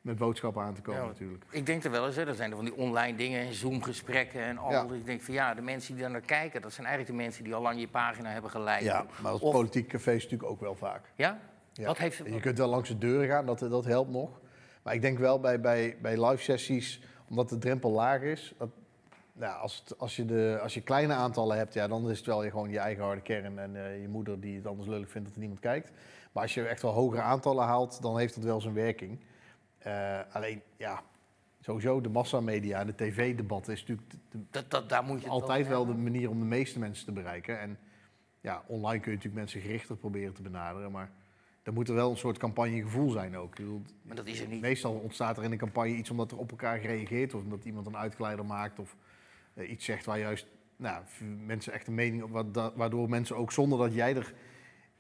met 0.02 0.18
boodschappen 0.18 0.62
aan 0.64 0.74
te 0.74 0.82
komen 0.82 1.02
Ja, 1.02 1.08
natuurlijk. 1.08 1.46
Ik 1.50 1.66
denk 1.66 1.84
er 1.84 1.92
wel 1.92 2.06
eens, 2.06 2.16
hè, 2.16 2.26
er 2.28 2.36
zijn 2.36 2.50
er 2.50 2.56
van 2.56 2.66
die 2.66 2.76
online 2.76 3.18
dingen, 3.18 3.54
Zoom-gesprekken 3.54 4.42
en 4.42 4.58
al. 4.58 4.72
Ja. 4.72 4.88
Ik 4.94 5.06
denk 5.06 5.22
van 5.22 5.34
ja, 5.34 5.54
de 5.54 5.62
mensen 5.62 5.94
die 5.94 6.02
daar 6.02 6.12
naar 6.12 6.22
kijken, 6.22 6.62
dat 6.62 6.74
zijn 6.74 6.88
eigenlijk 6.88 7.18
de 7.18 7.24
mensen 7.24 7.44
die 7.44 7.56
al 7.56 7.62
lang 7.62 7.80
je 7.80 7.88
pagina 7.88 8.30
hebben 8.30 8.52
geliked. 8.52 8.84
Ja, 8.84 9.06
maar 9.22 9.32
als 9.32 9.42
Of- 9.42 9.52
politiek 9.54 9.88
café 9.88 10.12
is 10.12 10.24
natuurlijk 10.24 10.52
ook 10.52 10.60
wel 10.60 10.76
vaak. 10.76 11.12
Ja? 11.16 11.40
Ja. 11.74 11.86
Wat 11.86 11.98
heeft, 11.98 12.18
Je 12.26 12.40
kunt 12.40 12.58
wel 12.58 12.68
langs 12.70 12.90
de 12.90 12.98
deuren 12.98 13.28
gaan, 13.28 13.46
dat, 13.46 13.60
dat 13.60 13.86
helpt 13.86 14.12
nog. 14.12 14.40
Maar 14.84 14.94
ik 14.94 15.02
denk 15.02 15.18
wel 15.18 15.40
bij, 15.40 15.60
bij, 15.60 15.98
bij 16.02 16.26
live 16.26 16.44
sessies, 16.44 17.02
omdat 17.30 17.50
de 17.50 17.58
drempel 17.58 17.92
laag 17.92 18.22
is. 18.22 18.54
Dat, 18.58 18.70
nou, 19.40 19.62
als, 19.62 19.80
het- 19.80 20.00
als, 20.00 20.16
je 20.16 20.26
de, 20.26 20.60
als 20.62 20.74
je 20.74 20.82
kleine 20.82 21.14
aantallen 21.14 21.58
hebt, 21.58 21.74
ja, 21.74 21.88
dan 21.88 22.10
is 22.10 22.18
het 22.18 22.26
wel 22.26 22.44
je, 22.44 22.50
gewoon 22.50 22.70
je 22.70 22.80
eigen 22.80 23.04
harde 23.04 23.22
kern. 23.22 23.60
En 23.60 23.76
eh, 23.86 24.02
je 24.02 24.08
moeder 24.08 24.40
die 24.40 24.56
het 24.56 24.68
anders 24.68 24.88
lullig 24.90 25.10
vindt 25.10 25.26
dat 25.28 25.34
er 25.36 25.42
niemand 25.42 25.62
kijkt. 25.62 25.92
Maar 26.32 26.44
als 26.44 26.54
je 26.54 26.68
echt 26.68 26.82
wel 26.82 26.92
hogere 26.92 27.22
aantallen 27.22 27.66
haalt, 27.66 28.02
dan 28.02 28.18
heeft 28.18 28.36
dat 28.36 28.44
wel 28.44 28.62
zijn 28.62 28.74
werking. 28.74 29.20
Eh, 29.78 30.20
alleen, 30.32 30.62
ja, 30.78 31.02
sowieso 31.62 32.02
de 32.02 32.10
massamedia 32.10 32.80
en 32.80 32.88
de 32.88 32.96
tv-debat 32.96 33.68
is 33.68 33.80
natuurlijk 33.80 34.10
de- 34.30 34.38
dat, 34.50 34.72
dat, 34.72 34.90
daar 34.90 35.04
moet 35.04 35.22
je 35.24 35.30
altijd 35.30 35.68
wel 35.68 35.86
de 35.86 35.94
manier 35.94 36.30
om 36.30 36.40
de 36.40 36.46
meeste 36.46 36.80
mensen 36.80 37.06
te 37.06 37.12
bereiken. 37.12 37.60
En 37.60 37.78
ja, 38.42 38.64
online 38.68 39.00
kun 39.02 39.12
je 39.12 39.18
natuurlijk 39.18 39.36
mensen 39.44 39.62
gerichter 39.62 39.96
proberen 39.98 40.34
te 40.34 40.42
benaderen. 40.42 40.92
Maar 40.92 41.12
er 41.64 41.74
moet 41.74 41.88
er 41.90 41.96
wel 41.96 42.10
een 42.12 42.18
soort 42.18 42.38
campagnegevoel 42.38 43.10
zijn 43.10 43.38
ook. 43.38 43.56
Bedoel, 43.56 43.82
Maar 44.02 44.16
dat 44.16 44.28
is 44.28 44.40
er 44.42 44.48
niet. 44.48 44.62
Meestal 44.62 44.94
ontstaat 44.94 45.38
er 45.38 45.44
in 45.44 45.52
een 45.52 45.58
campagne 45.58 45.94
iets 45.96 46.10
omdat 46.10 46.32
er 46.32 46.38
op 46.38 46.50
elkaar 46.52 46.80
gereageerd 46.80 47.32
wordt. 47.32 47.46
Omdat 47.48 47.66
iemand 47.66 47.86
een 47.88 47.98
uitgeleider 47.98 48.46
maakt 48.46 48.80
of 48.80 48.96
iets 49.68 49.86
zegt 49.86 50.06
waar 50.06 50.20
juist 50.20 50.48
nou, 50.76 51.04
mensen 51.46 51.74
echt 51.74 51.88
een 51.88 51.96
mening 51.96 52.24
op... 52.24 52.46
Waardoor 52.76 53.10
mensen 53.10 53.36
ook 53.36 53.52
zonder 53.52 53.80
dat 53.80 53.94
jij 53.94 54.16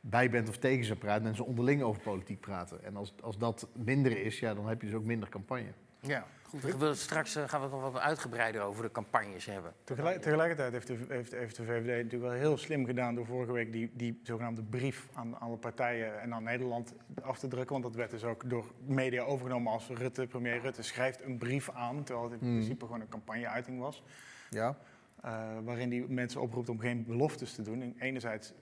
erbij 0.02 0.30
bent 0.30 0.50
of 0.50 0.58
tegen 0.58 0.86
ze 0.86 0.96
praat... 0.96 1.22
mensen 1.24 1.46
onderling 1.46 1.82
over 1.82 2.02
politiek 2.02 2.40
praten. 2.40 2.84
En 2.84 2.96
als, 2.96 3.14
als 3.22 3.38
dat 3.38 3.68
minder 3.74 4.18
is, 4.26 4.40
ja, 4.40 4.54
dan 4.54 4.68
heb 4.68 4.82
je 4.82 4.88
dus 4.88 4.96
ook 4.96 5.06
minder 5.06 5.30
campagne. 5.30 5.72
Ja, 6.02 6.26
goed. 6.44 6.62
we 6.62 6.78
willen 6.78 6.98
straks 6.98 7.36
eh, 7.36 7.44
gaan 7.48 7.60
we 7.60 7.66
het 7.66 7.76
nog 7.76 7.92
wat 7.92 8.02
uitgebreider 8.02 8.62
over 8.62 8.84
de 8.84 8.92
campagnes 8.92 9.46
hebben. 9.46 9.74
Tegelijk- 9.84 10.22
tegelijkertijd 10.22 10.72
heeft 10.72 10.88
de, 10.88 10.98
heeft, 11.08 11.32
heeft 11.32 11.56
de 11.56 11.64
VVD 11.64 11.86
natuurlijk 12.04 12.32
wel 12.32 12.32
heel 12.32 12.58
slim 12.58 12.86
gedaan 12.86 13.16
door 13.16 13.26
vorige 13.26 13.52
week 13.52 13.72
die, 13.72 13.92
die 13.94 14.20
zogenaamde 14.24 14.64
brief 14.64 15.08
aan 15.14 15.40
alle 15.40 15.58
partijen 15.58 16.22
en 16.22 16.34
aan 16.34 16.44
Nederland 16.44 16.94
af 17.22 17.40
te 17.40 17.48
drukken. 17.48 17.72
Want 17.72 17.84
dat 17.84 17.96
werd 17.96 18.12
dus 18.12 18.24
ook 18.24 18.50
door 18.50 18.66
media 18.86 19.24
overgenomen 19.24 19.72
als 19.72 19.88
Rutte, 19.88 20.28
premier 20.28 20.60
Rutte 20.62 20.82
schrijft 20.84 21.24
een 21.24 21.38
brief 21.38 21.70
aan, 21.70 22.04
terwijl 22.04 22.30
het 22.32 22.42
in 22.42 22.48
Hmm. 22.48 22.56
principe 22.56 22.86
gewoon 22.86 23.02
een 23.02 23.10
campagneuiting 23.10 23.80
was. 23.80 24.04
Ja? 24.50 24.78
eh, 25.22 25.57
waarin 25.63 25.90
die 25.90 26.06
mensen 26.07 26.42
oproept 26.42 26.69
om 26.69 26.80
geen 26.80 27.06
beloftes 27.06 27.54
te 27.54 27.62
doen. 27.62 27.81
En 27.81 27.96
enerzijds 28.00 28.54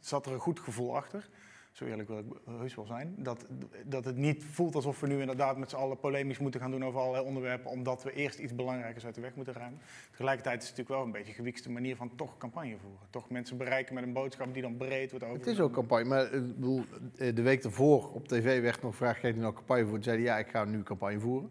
zat 0.00 0.26
er 0.26 0.32
een 0.32 0.38
goed 0.38 0.60
gevoel 0.60 0.96
achter. 0.96 1.28
Zo 1.72 1.84
eerlijk 1.84 2.08
wil 2.08 2.18
ik 2.18 2.24
heus 2.44 2.74
wel 2.74 2.86
zijn. 2.86 3.14
Dat, 3.18 3.46
dat 3.84 4.04
het 4.04 4.16
niet 4.16 4.44
voelt 4.44 4.74
alsof 4.74 5.00
we 5.00 5.06
nu 5.06 5.20
inderdaad 5.20 5.56
met 5.56 5.70
z'n 5.70 5.76
allen 5.76 5.98
polemisch 5.98 6.38
moeten 6.38 6.60
gaan 6.60 6.70
doen 6.70 6.84
over 6.84 7.00
allerlei 7.00 7.26
onderwerpen. 7.26 7.70
Omdat 7.70 8.02
we 8.02 8.12
eerst 8.12 8.38
iets 8.38 8.54
belangrijkers 8.54 9.04
uit 9.04 9.14
de 9.14 9.20
weg 9.20 9.34
moeten 9.34 9.54
ruimen. 9.54 9.80
Tegelijkertijd 10.10 10.62
is 10.62 10.68
het 10.68 10.76
natuurlijk 10.76 10.98
wel 10.98 11.06
een 11.06 11.18
beetje 11.18 11.28
een 11.28 11.38
gewiekste 11.38 11.70
manier 11.70 11.96
van 11.96 12.10
toch 12.16 12.36
campagne 12.36 12.76
voeren. 12.78 13.06
Toch 13.10 13.30
mensen 13.30 13.56
bereiken 13.56 13.94
met 13.94 14.04
een 14.04 14.12
boodschap 14.12 14.52
die 14.52 14.62
dan 14.62 14.76
breed 14.76 15.10
wordt 15.10 15.24
over. 15.24 15.38
Het 15.38 15.46
is 15.46 15.60
ook 15.60 15.72
campagne, 15.72 16.04
maar 16.04 16.24
eh, 16.24 16.40
bedoel, 16.40 16.84
eh, 17.16 17.34
de 17.34 17.42
week 17.42 17.64
ervoor 17.64 18.12
op 18.12 18.28
tv 18.28 18.60
werd 18.60 18.82
nog 18.82 18.90
gevraagd: 18.90 19.20
ga 19.20 19.28
je 19.28 19.34
nou 19.34 19.54
campagne 19.54 19.82
voeren? 19.82 20.02
Toen 20.02 20.12
zei 20.12 20.24
hij, 20.24 20.26
ja, 20.26 20.38
ik 20.38 20.48
ga 20.48 20.64
nu 20.64 20.82
campagne 20.82 21.20
voeren. 21.20 21.50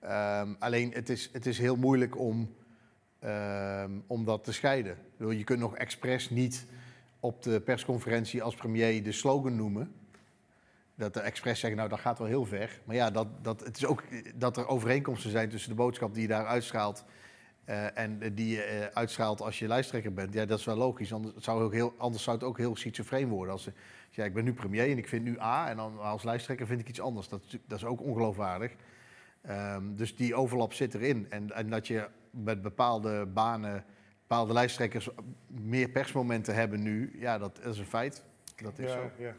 Ehm, 0.00 0.54
alleen 0.58 0.92
het 0.92 1.08
is, 1.08 1.30
het 1.32 1.46
is 1.46 1.58
heel 1.58 1.76
moeilijk 1.76 2.18
om, 2.18 2.54
ehm, 3.22 3.90
om 4.06 4.24
dat 4.24 4.44
te 4.44 4.52
scheiden. 4.52 4.98
Je 5.18 5.44
kunt 5.44 5.58
nog 5.58 5.76
expres 5.76 6.30
niet 6.30 6.66
op 7.20 7.42
de 7.42 7.60
persconferentie 7.60 8.42
als 8.42 8.54
premier 8.54 9.02
de 9.02 9.12
slogan 9.12 9.56
noemen. 9.56 9.92
Dat 10.94 11.14
de 11.14 11.20
expres 11.20 11.60
zeggen, 11.60 11.78
nou 11.78 11.90
dat 11.90 12.00
gaat 12.00 12.18
wel 12.18 12.26
heel 12.26 12.44
ver. 12.44 12.80
Maar 12.84 12.96
ja, 12.96 13.10
dat, 13.10 13.26
dat, 13.42 13.60
het 13.60 13.76
is 13.76 13.86
ook 13.86 14.02
dat 14.34 14.56
er 14.56 14.68
overeenkomsten 14.68 15.30
zijn 15.30 15.48
tussen 15.48 15.70
de 15.70 15.76
boodschap 15.76 16.14
die 16.14 16.22
je 16.22 16.28
daar 16.28 16.46
uitstraalt. 16.46 17.04
eh, 17.64 17.98
en 17.98 18.34
die 18.34 18.48
je 18.48 18.90
uitstraalt 18.92 19.40
als 19.40 19.58
je 19.58 19.66
lijsttrekker 19.68 20.12
bent. 20.12 20.34
Ja, 20.34 20.44
dat 20.44 20.58
is 20.58 20.64
wel 20.64 20.76
logisch. 20.76 21.12
Anders 21.12 21.34
zou, 21.36 21.62
ook 21.62 21.72
heel, 21.72 21.94
anders 21.96 22.22
zou 22.22 22.36
het 22.36 22.46
ook 22.46 22.58
heel 22.58 22.76
schizofreen 22.76 23.28
worden. 23.28 23.52
Als, 23.52 23.66
als 23.66 24.16
ja, 24.16 24.24
ik 24.24 24.34
ben 24.34 24.44
nu 24.44 24.52
premier 24.52 24.90
en 24.90 24.98
ik 24.98 25.08
vind 25.08 25.24
nu 25.24 25.40
A. 25.40 25.68
En 25.68 25.76
dan 25.76 26.00
als 26.00 26.22
lijsttrekker 26.22 26.66
vind 26.66 26.80
ik 26.80 26.88
iets 26.88 27.00
anders. 27.00 27.28
Dat, 27.28 27.42
dat 27.66 27.78
is 27.78 27.84
ook 27.84 28.00
ongeloofwaardig. 28.00 28.72
Ehm, 29.42 29.94
dus 29.94 30.16
die 30.16 30.34
overlap 30.34 30.72
zit 30.72 30.94
erin. 30.94 31.26
En, 31.30 31.50
en 31.50 31.70
dat 31.70 31.86
je 31.86 32.08
met 32.32 32.62
bepaalde 32.62 33.26
banen, 33.26 33.84
bepaalde 34.20 34.52
lijsttrekkers 34.52 35.08
meer 35.46 35.88
persmomenten 35.88 36.54
hebben 36.54 36.82
nu. 36.82 37.16
Ja, 37.18 37.38
dat 37.38 37.60
is 37.64 37.78
een 37.78 37.86
feit. 37.86 38.24
Dat 38.56 38.78
is 38.78 38.86
ja, 38.86 38.92
zo. 38.92 39.10
ja. 39.18 39.32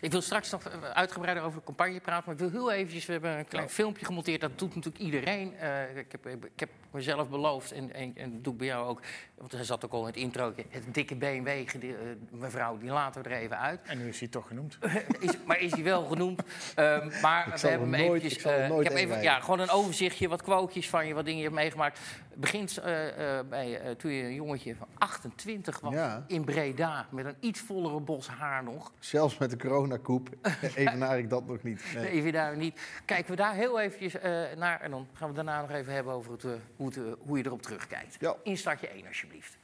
Ik 0.00 0.10
wil 0.12 0.20
straks 0.20 0.50
nog 0.50 0.64
eh, 0.68 0.82
uitgebreider 0.90 1.44
over 1.44 1.58
de 1.58 1.64
campagne 1.64 2.00
praten, 2.00 2.22
maar 2.26 2.34
ik 2.34 2.40
wil 2.40 2.50
heel 2.50 2.72
eventjes, 2.72 3.06
we 3.06 3.12
hebben 3.12 3.38
een 3.38 3.48
klein 3.48 3.68
filmpje 3.68 4.04
gemonteerd, 4.04 4.40
dat 4.40 4.58
doet 4.58 4.74
natuurlijk 4.74 5.04
iedereen. 5.04 5.56
Eh, 5.56 5.96
ik, 5.96 6.12
heb, 6.12 6.26
ik 6.26 6.60
heb 6.60 6.68
mezelf 6.90 7.28
beloofd, 7.28 7.72
en, 7.72 7.92
en, 7.94 8.12
en 8.16 8.32
dat 8.32 8.44
doe 8.44 8.52
ik 8.52 8.58
bij 8.58 8.66
jou 8.68 8.86
ook, 8.88 9.00
want 9.34 9.52
hij 9.52 9.64
zat 9.64 9.84
ook 9.84 9.92
al 9.92 10.00
in 10.00 10.06
het 10.06 10.16
intro, 10.16 10.52
het 10.68 10.94
dikke 10.94 11.14
BMW, 11.16 11.68
gede- 11.68 11.86
eh, 11.94 12.38
mevrouw, 12.38 12.78
die 12.78 12.90
laten 12.90 13.22
we 13.22 13.28
er 13.28 13.36
even 13.36 13.58
uit. 13.58 13.80
En 13.86 13.98
nu 13.98 14.08
is 14.08 14.18
hij 14.18 14.28
toch 14.28 14.46
genoemd. 14.46 14.78
Is, 15.20 15.30
maar 15.46 15.60
is 15.60 15.72
hij 15.72 15.82
wel 15.82 16.04
genoemd? 16.04 16.42
Ehm, 16.74 17.10
maar 17.22 17.46
Ik 17.48 17.54
we 17.56 17.68
hebben 17.68 17.92
hem 17.92 18.06
nooit- 18.06 18.22
eventjes... 18.22 18.52
ik 18.62 18.68
nooit 18.68 18.88
heb 18.88 18.96
even, 18.96 19.22
ja, 19.22 19.40
gewoon 19.40 19.60
een 19.60 19.70
overzichtje, 19.70 20.28
wat 20.28 20.42
quotejes 20.42 20.88
van 20.88 21.06
je, 21.06 21.14
wat 21.14 21.24
dingen 21.24 21.38
je 21.38 21.44
hebt 21.44 21.56
meegemaakt. 21.56 22.00
Begint 22.34 22.76
eh, 22.76 23.38
eh, 23.38 23.46
bij, 23.48 23.80
eh, 23.80 23.90
toen 23.90 24.10
je 24.10 24.22
een 24.22 24.34
jongetje 24.34 24.74
van 24.76 24.86
28 24.98 25.80
was 25.80 25.94
Ja. 25.94 26.24
in 26.26 26.44
Breda, 26.44 27.06
met 27.10 27.24
een 27.24 27.36
iets 27.40 27.60
vollere 27.60 28.00
bos 28.00 28.28
haar 28.28 28.57
nog. 28.64 28.92
Zelfs 28.98 29.38
met 29.38 29.50
de 29.50 29.56
coronakoep 29.56 30.28
evenaar 30.74 31.18
ik 31.18 31.30
dat 31.30 31.46
nog 31.46 31.62
niet. 31.62 31.84
Nee. 31.94 32.08
Even 32.08 32.32
daar 32.32 32.56
niet. 32.56 32.80
Kijken 33.04 33.30
we 33.30 33.36
daar 33.36 33.54
heel 33.54 33.80
eventjes 33.80 34.18
eh, 34.18 34.42
naar 34.56 34.80
en 34.80 34.90
dan 34.90 35.06
gaan 35.12 35.28
we 35.28 35.34
daarna 35.34 35.60
nog 35.60 35.70
even 35.70 35.92
hebben 35.92 36.12
over 36.12 36.32
het, 36.32 36.44
eh, 36.44 36.50
hoe, 36.76 36.86
het, 36.86 36.96
eh, 36.96 37.02
hoe 37.18 37.38
je 37.38 37.46
erop 37.46 37.62
terugkijkt. 37.62 38.16
Ja. 38.20 38.36
Instartje 38.42 38.88
1 38.94 39.06
alsjeblieft. 39.06 39.56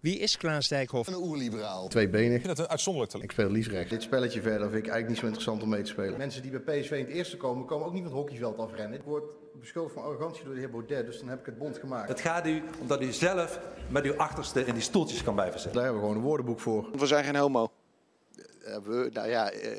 Wie 0.00 0.18
is 0.18 0.36
Klaas 0.36 0.68
Dijkhoff? 0.68 1.08
Een 1.08 1.14
oerliberaal. 1.14 1.88
Tweebenig. 1.88 2.34
Ik 2.34 2.40
vind 2.40 2.46
het 2.46 2.58
een 2.58 2.68
uitzonderlijk 2.68 3.12
talent. 3.12 3.30
Ik 3.30 3.36
speel 3.36 3.50
liefst 3.50 3.70
rechts. 3.70 3.90
Dit 3.90 4.02
spelletje 4.02 4.42
verder 4.42 4.70
vind 4.70 4.86
ik 4.86 4.90
eigenlijk 4.90 5.08
niet 5.08 5.18
zo 5.18 5.24
interessant 5.24 5.62
om 5.62 5.68
mee 5.68 5.82
te 5.82 5.90
spelen. 5.90 6.18
Mensen 6.18 6.42
die 6.42 6.60
bij 6.60 6.80
PSV 6.80 6.90
in 6.90 7.04
het 7.04 7.14
eerste 7.14 7.36
komen, 7.36 7.66
komen 7.66 7.86
ook 7.86 7.92
niet 7.92 8.02
van 8.02 8.10
het 8.10 8.20
hockeyveld 8.20 8.58
afrennen. 8.58 8.98
Ik 8.98 9.04
word 9.04 9.24
beschuldigd 9.60 9.94
van 9.94 10.04
arrogantie 10.04 10.44
door 10.44 10.54
de 10.54 10.60
heer 10.60 10.70
Baudet, 10.70 11.06
dus 11.06 11.18
dan 11.18 11.28
heb 11.28 11.40
ik 11.40 11.46
het 11.46 11.58
bond 11.58 11.78
gemaakt. 11.78 12.08
Het 12.08 12.20
gaat 12.20 12.46
u 12.46 12.62
omdat 12.80 13.02
u 13.02 13.12
zelf 13.12 13.58
met 13.88 14.04
uw 14.04 14.16
achterste 14.16 14.64
in 14.64 14.74
die 14.74 14.82
stoeltjes 14.82 15.22
kan 15.22 15.34
blijven 15.34 15.60
zitten. 15.60 15.74
Daar 15.74 15.82
hebben 15.84 16.00
we 16.02 16.06
gewoon 16.08 16.22
een 16.22 16.28
woordenboek 16.28 16.60
voor. 16.60 16.88
We 16.98 17.06
zijn 17.06 17.24
geen 17.24 17.36
homo. 17.36 17.68
Eh, 18.64 18.76
we, 18.76 19.10
nou 19.12 19.28
ja, 19.28 19.50
eh, 19.50 19.78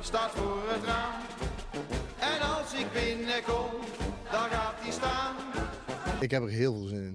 staat 0.00 0.30
voor 0.30 0.62
het 0.70 0.84
raam. 0.84 1.20
En 2.18 2.40
als 2.40 2.74
ik 2.74 2.92
binnenkom, 2.92 3.70
dan 4.30 4.48
gaat 4.50 4.74
hij 4.80 4.90
staan. 4.92 5.36
Ik 6.20 6.30
heb 6.30 6.42
er 6.42 6.48
heel 6.48 6.74
veel 6.74 6.86
zin 6.86 7.02
in. 7.02 7.14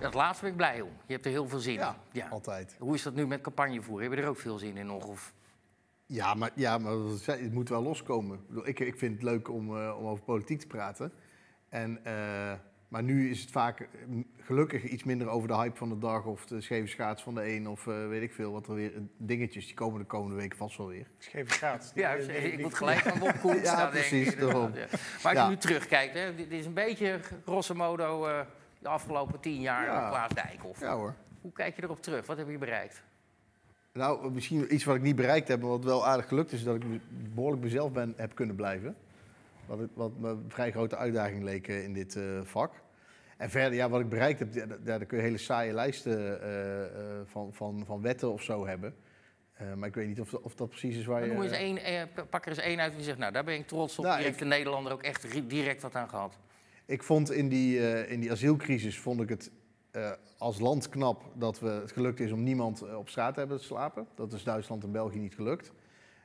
Dat 0.00 0.14
laatste 0.14 0.40
ben 0.42 0.50
ik 0.50 0.56
blij 0.56 0.80
om. 0.80 0.90
Je 1.06 1.12
hebt 1.12 1.24
er 1.24 1.30
heel 1.30 1.48
veel 1.48 1.58
zin 1.58 1.72
Ja, 1.74 1.88
in. 2.12 2.20
Ja. 2.20 2.28
altijd. 2.28 2.76
Hoe 2.78 2.94
is 2.94 3.02
dat 3.02 3.14
nu 3.14 3.26
met 3.26 3.40
campagnevoer? 3.40 4.02
Heb 4.02 4.12
je 4.12 4.16
er 4.20 4.28
ook 4.28 4.38
veel 4.38 4.58
zin 4.58 4.76
in 4.76 4.86
nog? 4.86 5.04
Of... 5.04 5.32
Ja, 6.12 6.34
maar, 6.34 6.50
ja, 6.54 6.78
maar 6.78 6.92
het 7.26 7.52
moet 7.52 7.68
wel 7.68 7.82
loskomen. 7.82 8.40
Ik, 8.64 8.80
ik, 8.80 8.98
vind 8.98 9.12
het 9.14 9.22
leuk 9.22 9.48
om, 9.48 9.76
eh, 9.76 9.96
om 9.98 10.06
over 10.06 10.24
politiek 10.24 10.60
te 10.60 10.66
praten. 10.66 11.12
En, 11.68 12.04
eh, 12.04 12.52
maar 12.88 13.02
nu 13.02 13.30
is 13.30 13.40
het 13.40 13.50
vaak 13.50 13.80
eh, 13.80 13.86
m- 14.08 14.22
gelukkig 14.40 14.82
iets 14.84 15.04
minder 15.04 15.28
over 15.28 15.48
de 15.48 15.54
hype 15.56 15.76
van 15.76 15.88
de 15.88 15.98
dag... 15.98 16.24
of 16.24 16.46
de 16.46 16.60
scheve 16.60 16.86
schaats 16.86 17.22
van 17.22 17.34
de 17.34 17.52
een 17.54 17.68
of 17.68 17.86
eh, 17.86 18.08
weet 18.08 18.22
ik 18.22 18.32
veel. 18.32 18.52
Wat 18.52 18.66
er 18.68 18.74
weer 18.74 18.92
dingetjes, 19.16 19.66
die 19.66 19.74
komen 19.74 20.00
de 20.00 20.06
komende 20.06 20.36
weken 20.36 20.58
vast 20.58 20.76
wel 20.76 20.86
weer. 20.88 21.06
Scheve 21.18 21.52
schaats. 21.52 21.90
Ja, 21.94 22.16
Die- 22.16 22.26
die- 22.26 22.36
ik 22.36 22.50
die- 22.50 22.60
moet 22.60 22.74
gelijk 22.74 23.06
aan 23.10 23.18
Bob 23.18 23.38
Koens 23.40 23.62
Ja, 23.70 23.86
precies, 23.86 24.32
inderdaad, 24.32 24.50
daarom. 24.52 24.74
ja. 24.74 24.86
Maar 24.90 25.22
als 25.22 25.32
Ja. 25.32 25.42
je 25.44 25.48
nu 25.50 25.56
terugkijkt, 25.56 26.14
hè, 26.14 26.34
dit 26.34 26.50
is 26.50 26.66
een 26.66 26.74
beetje 26.74 27.20
grosso 27.44 27.74
modo 27.74 28.26
eh, 28.26 28.40
de 28.78 28.88
afgelopen 28.88 29.40
tien 29.40 29.60
jaar 29.60 29.84
Ja. 29.84 30.00
van 30.00 30.10
Klaas 30.10 30.30
Dijkhoff. 30.46 30.80
Ja 30.80 30.94
hoor. 30.96 31.14
Hoe 31.40 31.52
kijk 31.52 31.76
je 31.76 31.82
erop 31.82 32.02
terug? 32.02 32.26
Wat 32.26 32.36
heb 32.36 32.48
je 32.48 32.58
bereikt? 32.58 33.02
Nou, 33.92 34.32
misschien 34.32 34.74
iets 34.74 34.84
wat 34.84 34.96
ik 34.96 35.02
niet 35.02 35.16
bereikt 35.16 35.48
heb, 35.48 35.60
maar 35.60 35.68
wat 35.68 35.84
wel 35.84 36.06
aardig 36.06 36.28
gelukt 36.28 36.52
is... 36.52 36.62
dat 36.64 36.76
ik 36.76 36.84
behoorlijk 37.34 37.62
mezelf 37.62 37.92
ben, 37.92 38.14
heb 38.16 38.34
kunnen 38.34 38.56
blijven. 38.56 38.96
Wat, 39.66 39.78
wat 39.94 40.18
me 40.18 40.28
een 40.28 40.44
vrij 40.48 40.70
grote 40.70 40.96
uitdaging 40.96 41.42
leek 41.42 41.68
eh, 41.68 41.84
in 41.84 41.92
dit 41.92 42.16
eh, 42.16 42.40
vak. 42.42 42.72
En 43.36 43.50
verder, 43.50 43.74
ja, 43.74 43.88
wat 43.88 44.00
ik 44.00 44.08
bereikt 44.08 44.38
heb, 44.38 44.54
ja, 44.54 44.66
daar, 44.84 45.04
kun 45.04 45.16
je 45.18 45.24
hele 45.24 45.38
saaie 45.38 45.72
lijsten 45.72 46.42
eh, 46.42 47.20
van, 47.24 47.52
van, 47.54 47.82
van 47.86 48.02
wetten 48.02 48.32
of 48.32 48.42
zo 48.42 48.66
hebben. 48.66 48.94
Maar 49.76 49.88
ik 49.88 49.94
weet 49.94 50.06
niet 50.08 50.20
of, 50.20 50.34
of 50.34 50.54
dat 50.54 50.68
precies 50.68 50.96
is 50.96 51.04
waar 51.04 51.24
je... 51.26 51.32
Noem 51.32 51.42
eens 51.42 51.52
één, 51.52 51.78
pak 52.30 52.44
er 52.44 52.50
eens 52.50 52.60
één 52.60 52.80
uit 52.80 52.94
die 52.94 53.02
zegt, 53.02 53.18
nou 53.18 53.32
daar 53.32 53.44
ben 53.44 53.54
ik 53.54 53.66
trots 53.66 53.98
op. 53.98 54.04
Nou, 54.04 54.20
heeft 54.20 54.32
ik- 54.32 54.38
de 54.38 54.44
Nederlander 54.44 54.92
ook 54.92 55.02
echt 55.02 55.48
direct 55.48 55.82
wat 55.82 55.94
aan 55.94 56.08
gehad. 56.08 56.38
Ik 56.86 57.02
vond 57.02 57.32
in 57.32 57.48
die, 57.48 58.06
in 58.08 58.20
die 58.20 58.30
asielcrisis 58.30 58.98
vond 58.98 59.20
ik 59.20 59.28
het 59.28 59.50
eh, 59.90 60.10
als 60.38 60.58
land 60.58 60.88
knap 60.88 61.22
dat 61.34 61.60
we 61.60 61.68
het 61.68 61.92
gelukt 61.92 62.20
is 62.20 62.32
om 62.32 62.42
niemand 62.42 62.82
eh, 62.82 62.96
op 62.96 63.08
straat 63.08 63.32
te 63.32 63.38
hebben 63.38 63.58
te 63.58 63.64
slapen. 63.64 64.06
Dat 64.14 64.32
is 64.32 64.44
Duitsland 64.44 64.84
en 64.84 64.92
België 64.92 65.18
niet 65.18 65.34
gelukt. 65.34 65.72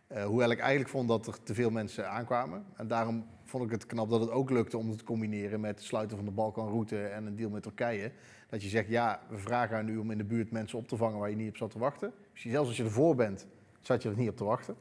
Eh, 0.08 0.24
hoewel 0.24 0.52
ik 0.52 0.60
eigenlijk 0.60 0.90
vond 0.90 1.08
dat 1.08 1.28
er 1.28 1.44
te 1.44 1.54
veel 1.54 1.70
mensen 1.70 2.10
aankwamen. 2.10 2.66
En 2.76 2.88
daarom 2.88 3.26
vond 3.44 3.64
ik 3.64 3.72
het 3.72 3.86
knap 3.86 4.10
dat 4.10 4.20
het 4.20 4.30
ook 4.30 4.50
lukte 4.50 4.78
om 4.78 4.90
het 4.90 4.98
te 4.98 5.04
combineren 5.04 5.60
met 5.60 5.76
het 5.76 5.84
sluiten 5.84 6.18
van 6.18 6.26
de 6.26 6.32
Balkanroute 6.32 7.06
en 7.06 7.26
een 7.26 7.36
deal 7.36 7.50
met 7.50 7.64
Turkije. 7.64 8.12
Dat 8.50 8.64
je 8.64 8.70
zegt, 8.70 8.88
ja, 8.88 9.20
we 9.30 9.38
vragen 9.38 9.78
aan 9.78 9.88
u 9.88 9.98
om 9.98 10.12
in 10.12 10.18
de 10.18 10.24
buurt 10.24 10.52
mensen 10.52 10.78
op 10.78 10.88
te 10.88 10.98
vangen 10.98 11.20
waar 11.20 11.30
je 11.30 11.36
niet 11.36 11.50
op 11.50 11.58
zat 11.58 11.72
te 11.72 11.80
wachten. 11.80 12.14
Misschien 12.32 12.52
zelfs 12.52 12.68
als 12.68 12.78
je 12.78 12.84
ervoor 12.84 13.16
bent, 13.16 13.48
zat 13.82 14.04
je 14.04 14.10
er 14.10 14.18
niet 14.18 14.30
op 14.30 14.38
te 14.38 14.44
wachten. 14.44 14.76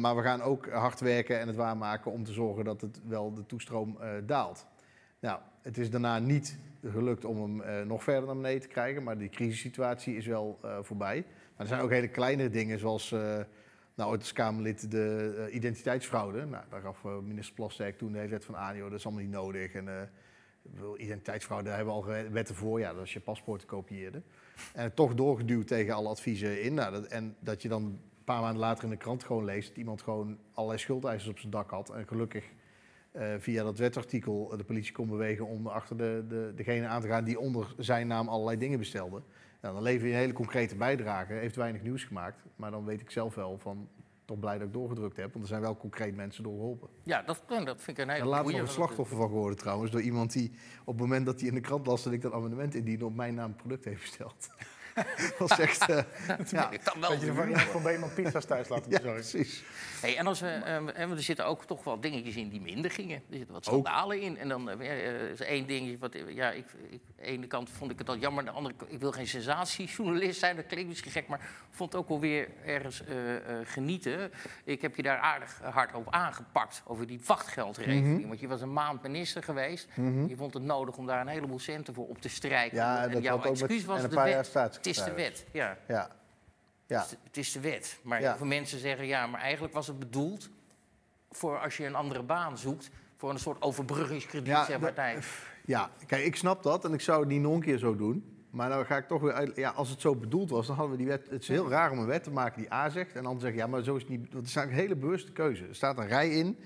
Maar 0.00 0.16
we 0.16 0.22
gaan 0.22 0.42
ook 0.42 0.68
hard 0.68 1.00
werken 1.00 1.40
en 1.40 1.46
het 1.46 1.56
waarmaken 1.56 2.12
om 2.12 2.24
te 2.24 2.32
zorgen 2.32 2.64
dat 2.64 2.80
het 2.80 3.00
wel 3.06 3.34
de 3.34 3.46
toestroom 3.46 3.98
daalt. 4.26 4.66
Nou, 5.20 5.40
het 5.62 5.78
is 5.78 5.90
daarna 5.90 6.18
niet 6.18 6.58
gelukt 6.90 7.24
om 7.24 7.42
hem 7.42 7.60
eh, 7.60 7.82
nog 7.82 8.02
verder 8.02 8.26
naar 8.26 8.34
beneden 8.36 8.60
te 8.60 8.68
krijgen, 8.68 9.02
maar 9.02 9.18
die 9.18 9.28
crisissituatie 9.28 10.16
is 10.16 10.26
wel 10.26 10.58
eh, 10.62 10.78
voorbij. 10.82 11.24
Maar 11.26 11.66
er 11.66 11.66
zijn 11.66 11.80
ook 11.80 11.90
hele 11.90 12.08
kleine 12.08 12.50
dingen, 12.50 12.78
zoals 12.78 13.12
uh, 13.12 13.20
nou, 13.94 14.10
ooit 14.10 14.20
als 14.20 14.32
Kamerlid 14.32 14.90
de 14.90 15.48
identiteitsfraude. 15.52 16.44
Nou, 16.44 16.64
daar 16.70 16.80
gaf 16.80 17.02
minister 17.22 17.54
Plasterk 17.54 17.98
toen 17.98 18.12
de 18.12 18.18
hele 18.18 18.30
tijd 18.30 18.44
van 18.44 18.56
aan, 18.56 18.76
joh, 18.76 18.90
dat 18.90 18.98
is 18.98 19.04
allemaal 19.04 19.22
niet 19.22 19.32
nodig. 19.32 19.72
En 19.72 20.10
identiteitsfraude, 20.96 21.68
daar 21.68 21.76
hebben 21.76 21.94
we 21.94 22.00
al 22.00 22.30
wetten 22.32 22.54
voor, 22.54 22.80
ja, 22.80 22.90
dat 22.90 23.00
als 23.00 23.12
je 23.12 23.20
paspoorten 23.20 23.68
kopieerde. 23.68 24.22
En 24.74 24.94
toch 24.94 25.14
doorgeduwd 25.14 25.66
tegen 25.66 25.94
alle 25.94 26.08
adviezen 26.08 26.62
in. 26.62 26.74
Nou, 26.74 26.92
dat, 26.92 27.06
en 27.06 27.36
dat 27.38 27.62
je 27.62 27.68
dan 27.68 27.82
een 27.82 28.00
paar 28.24 28.40
maanden 28.40 28.60
later 28.60 28.84
in 28.84 28.90
de 28.90 28.96
krant 28.96 29.24
gewoon 29.24 29.44
leest 29.44 29.68
dat 29.68 29.76
iemand 29.76 30.02
gewoon 30.02 30.38
allerlei 30.52 30.80
schuldeisers 30.80 31.30
op 31.30 31.38
zijn 31.38 31.52
dak 31.52 31.70
had. 31.70 31.90
En 31.90 32.06
gelukkig 32.06 32.44
uh, 33.16 33.34
via 33.38 33.62
dat 33.62 33.78
wetartikel 33.78 34.56
de 34.56 34.64
politie 34.64 34.92
kon 34.92 35.08
bewegen 35.08 35.46
om 35.46 35.66
achter 35.66 35.96
de, 35.96 36.24
de, 36.28 36.52
degene 36.54 36.86
aan 36.86 37.00
te 37.00 37.08
gaan 37.08 37.24
die 37.24 37.38
onder 37.38 37.74
zijn 37.78 38.06
naam 38.06 38.28
allerlei 38.28 38.58
dingen 38.58 38.78
bestelde. 38.78 39.22
Nou, 39.60 39.74
dan 39.74 39.82
lever 39.82 40.06
je 40.06 40.12
een 40.12 40.18
hele 40.18 40.32
concrete 40.32 40.76
bijdrage, 40.76 41.32
heeft 41.32 41.56
weinig 41.56 41.82
nieuws 41.82 42.04
gemaakt. 42.04 42.44
Maar 42.56 42.70
dan 42.70 42.84
weet 42.84 43.00
ik 43.00 43.10
zelf 43.10 43.34
wel 43.34 43.58
van, 43.58 43.88
toch 44.24 44.38
blij 44.38 44.58
dat 44.58 44.66
ik 44.66 44.72
doorgedrukt 44.72 45.16
heb. 45.16 45.32
Want 45.32 45.44
er 45.44 45.50
zijn 45.50 45.60
wel 45.60 45.76
concreet 45.76 46.16
mensen 46.16 46.42
door 46.42 46.54
geholpen. 46.54 46.88
Ja, 47.02 47.22
dat, 47.22 47.42
dat 47.48 47.82
vind 47.82 47.98
ik 47.98 48.04
een 48.04 48.10
hele 48.10 48.22
En 48.22 48.28
later 48.28 48.52
nog 48.52 48.60
een 48.60 48.68
slachtoffer 48.68 49.16
van 49.16 49.28
geworden 49.28 49.58
trouwens. 49.58 49.90
Door 49.90 50.00
iemand 50.00 50.32
die 50.32 50.52
op 50.80 50.98
het 50.98 51.02
moment 51.02 51.26
dat 51.26 51.40
hij 51.40 51.48
in 51.48 51.54
de 51.54 51.60
krant 51.60 51.86
las 51.86 52.02
dat 52.02 52.12
ik 52.12 52.22
dat 52.22 52.32
amendement 52.32 52.74
indiende 52.74 53.04
op 53.04 53.14
mijn 53.14 53.34
naam 53.34 53.56
product 53.56 53.84
heeft 53.84 54.00
besteld. 54.00 54.48
dat 55.38 55.48
was 55.48 55.58
echt... 55.58 55.90
Uh, 55.90 55.98
ja. 56.50 56.70
ik 56.70 56.84
dan 56.84 57.00
wel 57.00 57.10
dat 57.10 57.20
je 57.20 57.26
ervan 57.26 57.48
iemand 57.48 57.62
van 57.62 57.82
Beeman 57.82 58.14
pizza's 58.14 58.44
thuis 58.44 58.68
laten 58.68 58.90
ja, 58.90 58.96
bezorgen. 58.96 59.20
precies. 59.20 59.62
Hey, 60.00 60.16
en 60.16 60.26
als 60.26 60.40
we, 60.40 60.60
uh, 60.96 61.10
er 61.10 61.22
zitten 61.22 61.46
ook 61.46 61.64
toch 61.64 61.84
wel 61.84 62.00
dingetjes 62.00 62.36
in 62.36 62.48
die 62.48 62.60
minder 62.60 62.90
gingen. 62.90 63.16
Er 63.16 63.36
zitten 63.36 63.54
wat 63.54 63.64
schandalen 63.64 64.20
in. 64.20 64.38
En 64.38 64.48
dan 64.48 64.80
uh, 64.80 65.30
is 65.30 65.40
één 65.40 65.66
ding. 65.66 65.98
Wat, 65.98 66.16
ja, 66.28 66.50
ik, 66.50 66.64
ik, 66.90 66.92
aan 66.92 67.10
de 67.16 67.22
ene 67.22 67.46
kant 67.46 67.70
vond 67.70 67.90
ik 67.90 67.98
het 67.98 68.08
al 68.08 68.16
jammer. 68.16 68.40
Aan 68.40 68.50
de 68.50 68.56
andere 68.56 68.74
kant, 68.74 68.92
ik 68.92 69.00
wil 69.00 69.12
geen 69.12 69.26
sensatiejournalist 69.26 70.38
zijn. 70.38 70.56
Dat 70.56 70.66
klinkt 70.66 70.88
misschien 70.88 71.10
gek, 71.10 71.28
maar 71.28 71.40
vond 71.70 71.92
het 71.92 72.00
ook 72.00 72.08
wel 72.08 72.20
weer 72.20 72.48
ergens 72.64 73.02
uh, 73.08 73.16
genieten. 73.64 74.32
Ik 74.64 74.82
heb 74.82 74.96
je 74.96 75.02
daar 75.02 75.18
aardig 75.18 75.60
hard 75.62 75.94
op 75.94 76.10
aangepakt. 76.10 76.82
Over 76.84 77.06
die 77.06 77.20
wachtgeldregeling. 77.26 78.02
Mhm. 78.02 78.12
Mm 78.12 78.18
-hmm. 78.18 78.28
Want 78.28 78.40
je 78.40 78.48
was 78.48 78.60
een 78.60 78.72
maand 78.72 79.02
minister 79.02 79.42
geweest. 79.42 79.88
Mm 79.94 80.12
-hmm. 80.12 80.28
Je 80.28 80.36
vond 80.36 80.54
het 80.54 80.62
nodig 80.62 80.96
om 80.96 81.06
daar 81.06 81.20
een 81.20 81.28
heleboel 81.28 81.58
centen 81.58 81.94
voor 81.94 82.06
op 82.08 82.20
te 82.20 82.28
strijken. 82.28 82.76
Ja, 82.76 83.02
en 83.02 83.10
dat 83.10 83.22
jouw 83.22 83.36
had 83.36 83.46
ook 83.46 83.52
excuus 83.52 83.76
met, 83.76 83.86
was 83.86 83.96
en 83.96 84.02
de 84.02 84.08
een 84.08 84.22
paar 84.22 84.30
jaar 84.30 84.44
Het 84.86 84.96
is 84.96 85.04
de 85.04 85.12
wet, 85.14 85.46
ja. 85.52 85.78
Ja. 85.88 86.10
ja. 86.86 86.98
Het, 86.98 87.04
is 87.04 87.10
de, 87.10 87.16
het 87.24 87.36
is 87.36 87.52
de 87.52 87.60
wet. 87.60 87.98
Maar 88.02 88.18
heel 88.18 88.36
veel 88.36 88.46
mensen 88.46 88.78
zeggen, 88.78 89.06
ja, 89.06 89.26
maar 89.26 89.40
eigenlijk 89.40 89.74
was 89.74 89.86
het 89.86 89.98
bedoeld 89.98 90.50
voor 91.30 91.58
als 91.58 91.76
je 91.76 91.86
een 91.86 91.94
andere 91.94 92.22
baan 92.22 92.58
zoekt, 92.58 92.90
voor 93.16 93.30
een 93.30 93.38
soort 93.38 93.62
overbruggingskrediet, 93.62 94.46
Ja, 94.46 94.64
zeg 94.64 94.80
maar. 94.80 94.94
de-. 94.94 95.18
Ja, 95.64 95.90
kijk, 96.06 96.24
ik 96.24 96.36
snap 96.36 96.62
dat 96.62 96.84
en 96.84 96.92
ik 96.92 97.00
zou 97.00 97.20
het 97.20 97.28
niet 97.28 97.40
nog 97.40 97.54
een 97.54 97.60
keer 97.60 97.78
zo 97.78 97.96
doen. 97.96 98.30
Maar 98.50 98.68
dan 98.68 98.86
ga 98.86 98.96
ik 98.96 99.08
toch 99.08 99.20
weer 99.20 99.32
uit. 99.32 99.56
Ja, 99.56 99.70
als 99.70 99.88
het 99.88 100.00
zo 100.00 100.14
bedoeld 100.14 100.50
was, 100.50 100.66
dan 100.66 100.76
hadden 100.76 100.96
we 100.96 101.02
die 101.02 101.10
wet. 101.10 101.30
Het 101.30 101.42
is 101.42 101.48
heel 101.48 101.68
raar 101.68 101.90
om 101.90 101.98
een 101.98 102.06
wet 102.06 102.24
te 102.24 102.30
maken 102.30 102.60
die 102.60 102.72
A 102.72 102.88
zegt 102.88 103.16
en 103.16 103.22
dan 103.22 103.40
zeggen 103.40 103.58
ja, 103.58 103.66
maar 103.66 103.82
zo 103.82 103.94
is 103.94 104.02
het 104.02 104.10
niet. 104.10 104.20
Het 104.32 104.46
is 104.46 104.56
eigenlijk 104.56 104.70
een 104.70 104.88
hele 104.88 104.96
bewuste 104.96 105.32
keuze. 105.32 105.66
Er 105.66 105.74
staat 105.74 105.98
een 105.98 106.06
rij 106.06 106.30
in. 106.30 106.58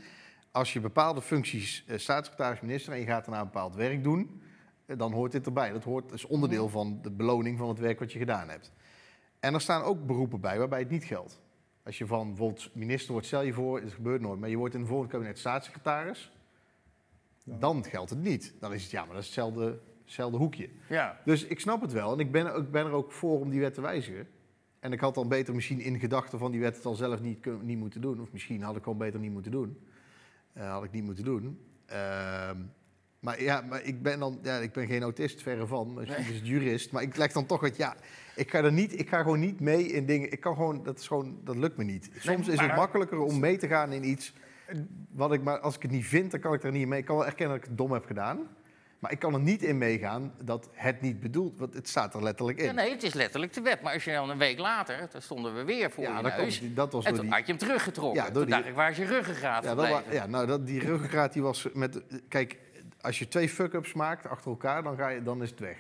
Als 0.53 0.73
je 0.73 0.81
bepaalde 0.81 1.23
functies, 1.23 1.85
eh, 1.87 1.99
staatssecretaris, 1.99 2.61
minister, 2.61 2.93
en 2.93 2.99
je 2.99 3.07
gaat 3.07 3.25
daarna 3.25 3.41
een 3.41 3.47
bepaald 3.47 3.75
werk 3.75 4.03
doen, 4.03 4.43
dan 4.97 5.13
hoort 5.13 5.33
dit 5.33 5.47
erbij. 5.47 5.73
Dat 5.73 5.85
hoort, 5.85 6.13
is 6.13 6.27
onderdeel 6.27 6.69
van 6.69 6.99
de 7.03 7.11
beloning 7.11 7.59
van 7.59 7.69
het 7.69 7.79
werk 7.79 7.99
wat 7.99 8.13
je 8.13 8.19
gedaan 8.19 8.49
hebt. 8.49 8.73
En 9.41 9.55
er 9.55 9.61
staan 9.61 9.83
ook 9.83 10.07
beroepen 10.07 10.41
bij 10.41 10.59
waarbij 10.59 10.79
het 10.79 10.91
niet 10.91 11.05
geldt. 11.05 11.41
Als 11.83 11.99
je 11.99 12.07
van 12.07 12.29
bijvoorbeeld 12.29 12.75
minister 12.75 13.13
wordt, 13.13 13.27
stel 13.27 13.43
je 13.43 13.53
voor, 13.53 13.81
het 13.81 13.93
gebeurt 13.93 14.21
nooit, 14.21 14.41
maar 14.41 14.49
je 14.49 14.57
wordt 14.57 14.75
in 14.75 14.81
het 14.81 14.89
volgende 14.89 15.13
kabinet 15.13 15.39
staatssecretaris, 15.39 16.33
dan 17.45 17.85
geldt 17.85 18.11
het 18.11 18.19
niet. 18.19 18.55
Dan 18.61 18.73
is 18.73 18.83
het 18.83 18.91
ja, 18.91 19.05
maar 19.05 19.15
dat 19.15 19.21
is 19.23 19.27
hetzelfde, 19.27 19.79
hetzelfde 20.05 20.39
hoekje. 20.39 20.69
Ja. 20.89 21.21
Dus 21.25 21.45
ik 21.45 21.61
snap 21.61 21.81
het 21.81 21.93
wel. 21.93 22.13
En 22.13 22.19
ik 22.19 22.33
ben, 22.33 22.57
ik 22.57 22.71
ben 22.71 22.87
er 22.87 22.93
ook 22.93 23.13
voor 23.13 23.41
om 23.41 23.51
die 23.51 23.61
wet 23.61 23.75
te 23.75 23.81
wijzigen. 23.81 24.29
En 24.81 24.93
ik 24.93 25.01
had 25.01 25.15
dan 25.15 25.29
beter 25.29 25.55
misschien 25.55 25.81
in 25.81 25.99
gedachten 25.99 26.39
van 26.39 26.51
die 26.51 26.61
wet 26.61 26.77
het 26.77 26.87
al 26.87 26.95
zelf 26.95 27.21
niet, 27.21 27.63
niet 27.63 27.79
moeten 27.79 28.01
doen. 28.01 28.21
Of 28.21 28.33
misschien 28.33 28.63
had 28.63 28.77
ik 28.77 28.83
gewoon 28.83 28.99
beter 28.99 29.21
niet 29.21 29.33
moeten 29.33 29.51
doen. 29.51 29.79
Eh, 30.53 30.71
had 30.71 30.85
ik 30.85 30.93
niet 30.93 31.05
moeten 31.05 31.25
doen. 31.25 31.61
Ehm, 31.87 32.57
maar 33.21 33.43
ja, 33.43 33.61
maar 33.69 33.83
ik 33.83 34.03
ben 34.03 34.19
dan, 34.19 34.39
ja, 34.43 34.57
ik 34.57 34.73
ben 34.73 34.87
geen 34.87 35.03
autist, 35.03 35.43
verre 35.43 35.67
van. 35.67 35.95
Misschien 35.95 36.27
is 36.27 36.35
het 36.35 36.47
jurist. 36.47 36.93
Maar 36.93 37.03
ik 37.03 37.17
leg 37.17 37.33
dan 37.33 37.47
toch 37.47 37.61
het, 37.61 37.77
ja, 37.77 37.95
ik 38.35 38.51
ga 38.51 38.59
er 38.63 38.73
niet, 38.73 38.99
ik 38.99 39.09
ga 39.09 39.23
gewoon 39.23 39.41
niet 39.41 39.61
mee 39.61 39.87
in 39.87 40.07
dingen. 40.07 40.33
Ik 40.33 40.41
kan 40.41 40.55
gewoon, 40.55 40.83
dat 40.83 40.99
is 40.99 41.07
gewoon, 41.07 41.41
dat 41.45 41.57
lukt 41.57 41.77
me 41.77 41.85
niet. 41.85 42.11
Soms 42.19 42.49
is 42.49 42.61
het 42.61 42.77
makkelijker 42.77 43.19
om 43.19 43.39
mee 43.39 43.57
te 43.57 43.69
gaan 43.69 43.93
in 43.93 44.05
iets 44.09 44.33
wat 45.11 45.33
ik 45.33 45.43
maar, 45.43 45.59
als 45.59 45.77
ik 45.77 45.83
het 45.83 45.91
niet 45.91 46.07
vind, 46.07 46.31
dan 46.31 46.41
kan 46.41 46.53
ik 46.55 46.63
er 46.63 46.73
niet 46.73 46.87
mee. 46.89 46.99
Ik 46.99 47.05
kan 47.05 47.17
wel 47.17 47.27
erkennen 47.27 47.55
dat 47.57 47.65
ik 47.65 47.71
het 47.71 47.79
dom 47.79 47.93
heb 47.93 48.05
gedaan. 48.05 48.39
Maar 48.99 49.13
ik 49.13 49.19
kan 49.19 49.35
er 49.35 49.41
niet 49.41 49.63
in 49.63 49.79
meegaan 49.79 50.33
dat 50.45 50.69
het 50.73 51.01
niet 51.01 51.21
bedoeld, 51.21 51.59
want 51.59 51.75
het 51.75 51.89
staat 51.89 52.15
er 52.15 52.23
letterlijk 52.23 52.59
in. 52.59 52.65
Ja, 52.65 52.73
nee, 52.73 52.91
het 52.91 53.03
is 53.03 53.15
letterlijk 53.15 53.53
de 53.53 53.61
wet. 53.61 53.83
Maar 53.83 53.93
als 53.95 54.05
je 54.05 54.13
dan 54.13 54.31
een 54.31 54.39
week 54.39 54.59
later, 54.59 55.09
dan 55.13 55.23
stonden 55.23 55.55
we 55.55 55.65
weer 55.65 55.91
voor 55.91 56.05
Ja, 56.05 56.17
je 56.19 56.35
komt- 56.37 56.77
dat 56.77 56.93
was 56.93 57.05
en 57.05 57.15
toen 57.15 57.23
die- 57.25 57.31
had 57.33 57.41
je 57.41 57.53
hem 57.53 57.59
teruggetrokken. 57.61 58.23
Ja, 58.23 58.25
door 58.31 58.35
toen 58.35 58.45
die- 58.45 58.55
dacht 58.55 58.67
ik, 58.67 58.75
waar 58.75 58.91
is 58.91 58.97
je 58.97 59.05
ruggengraat 59.05 59.65
Ja, 59.65 59.75
dat 59.75 60.03
ja 60.11 60.27
nou, 60.27 60.47
dat, 60.47 60.67
die 60.67 60.81
ruggengraat 60.81 61.33
die 61.33 61.43
was 61.43 61.69
met... 61.75 62.01
Kijk, 62.29 62.59
als 63.01 63.19
je 63.19 63.29
twee 63.29 63.49
fuck-ups 63.49 63.93
maakt 63.93 64.27
achter 64.27 64.51
elkaar, 64.51 64.83
dan, 64.83 64.97
ga 64.97 65.09
je, 65.09 65.23
dan 65.23 65.43
is 65.43 65.51
het 65.51 65.61
weg. 65.61 65.79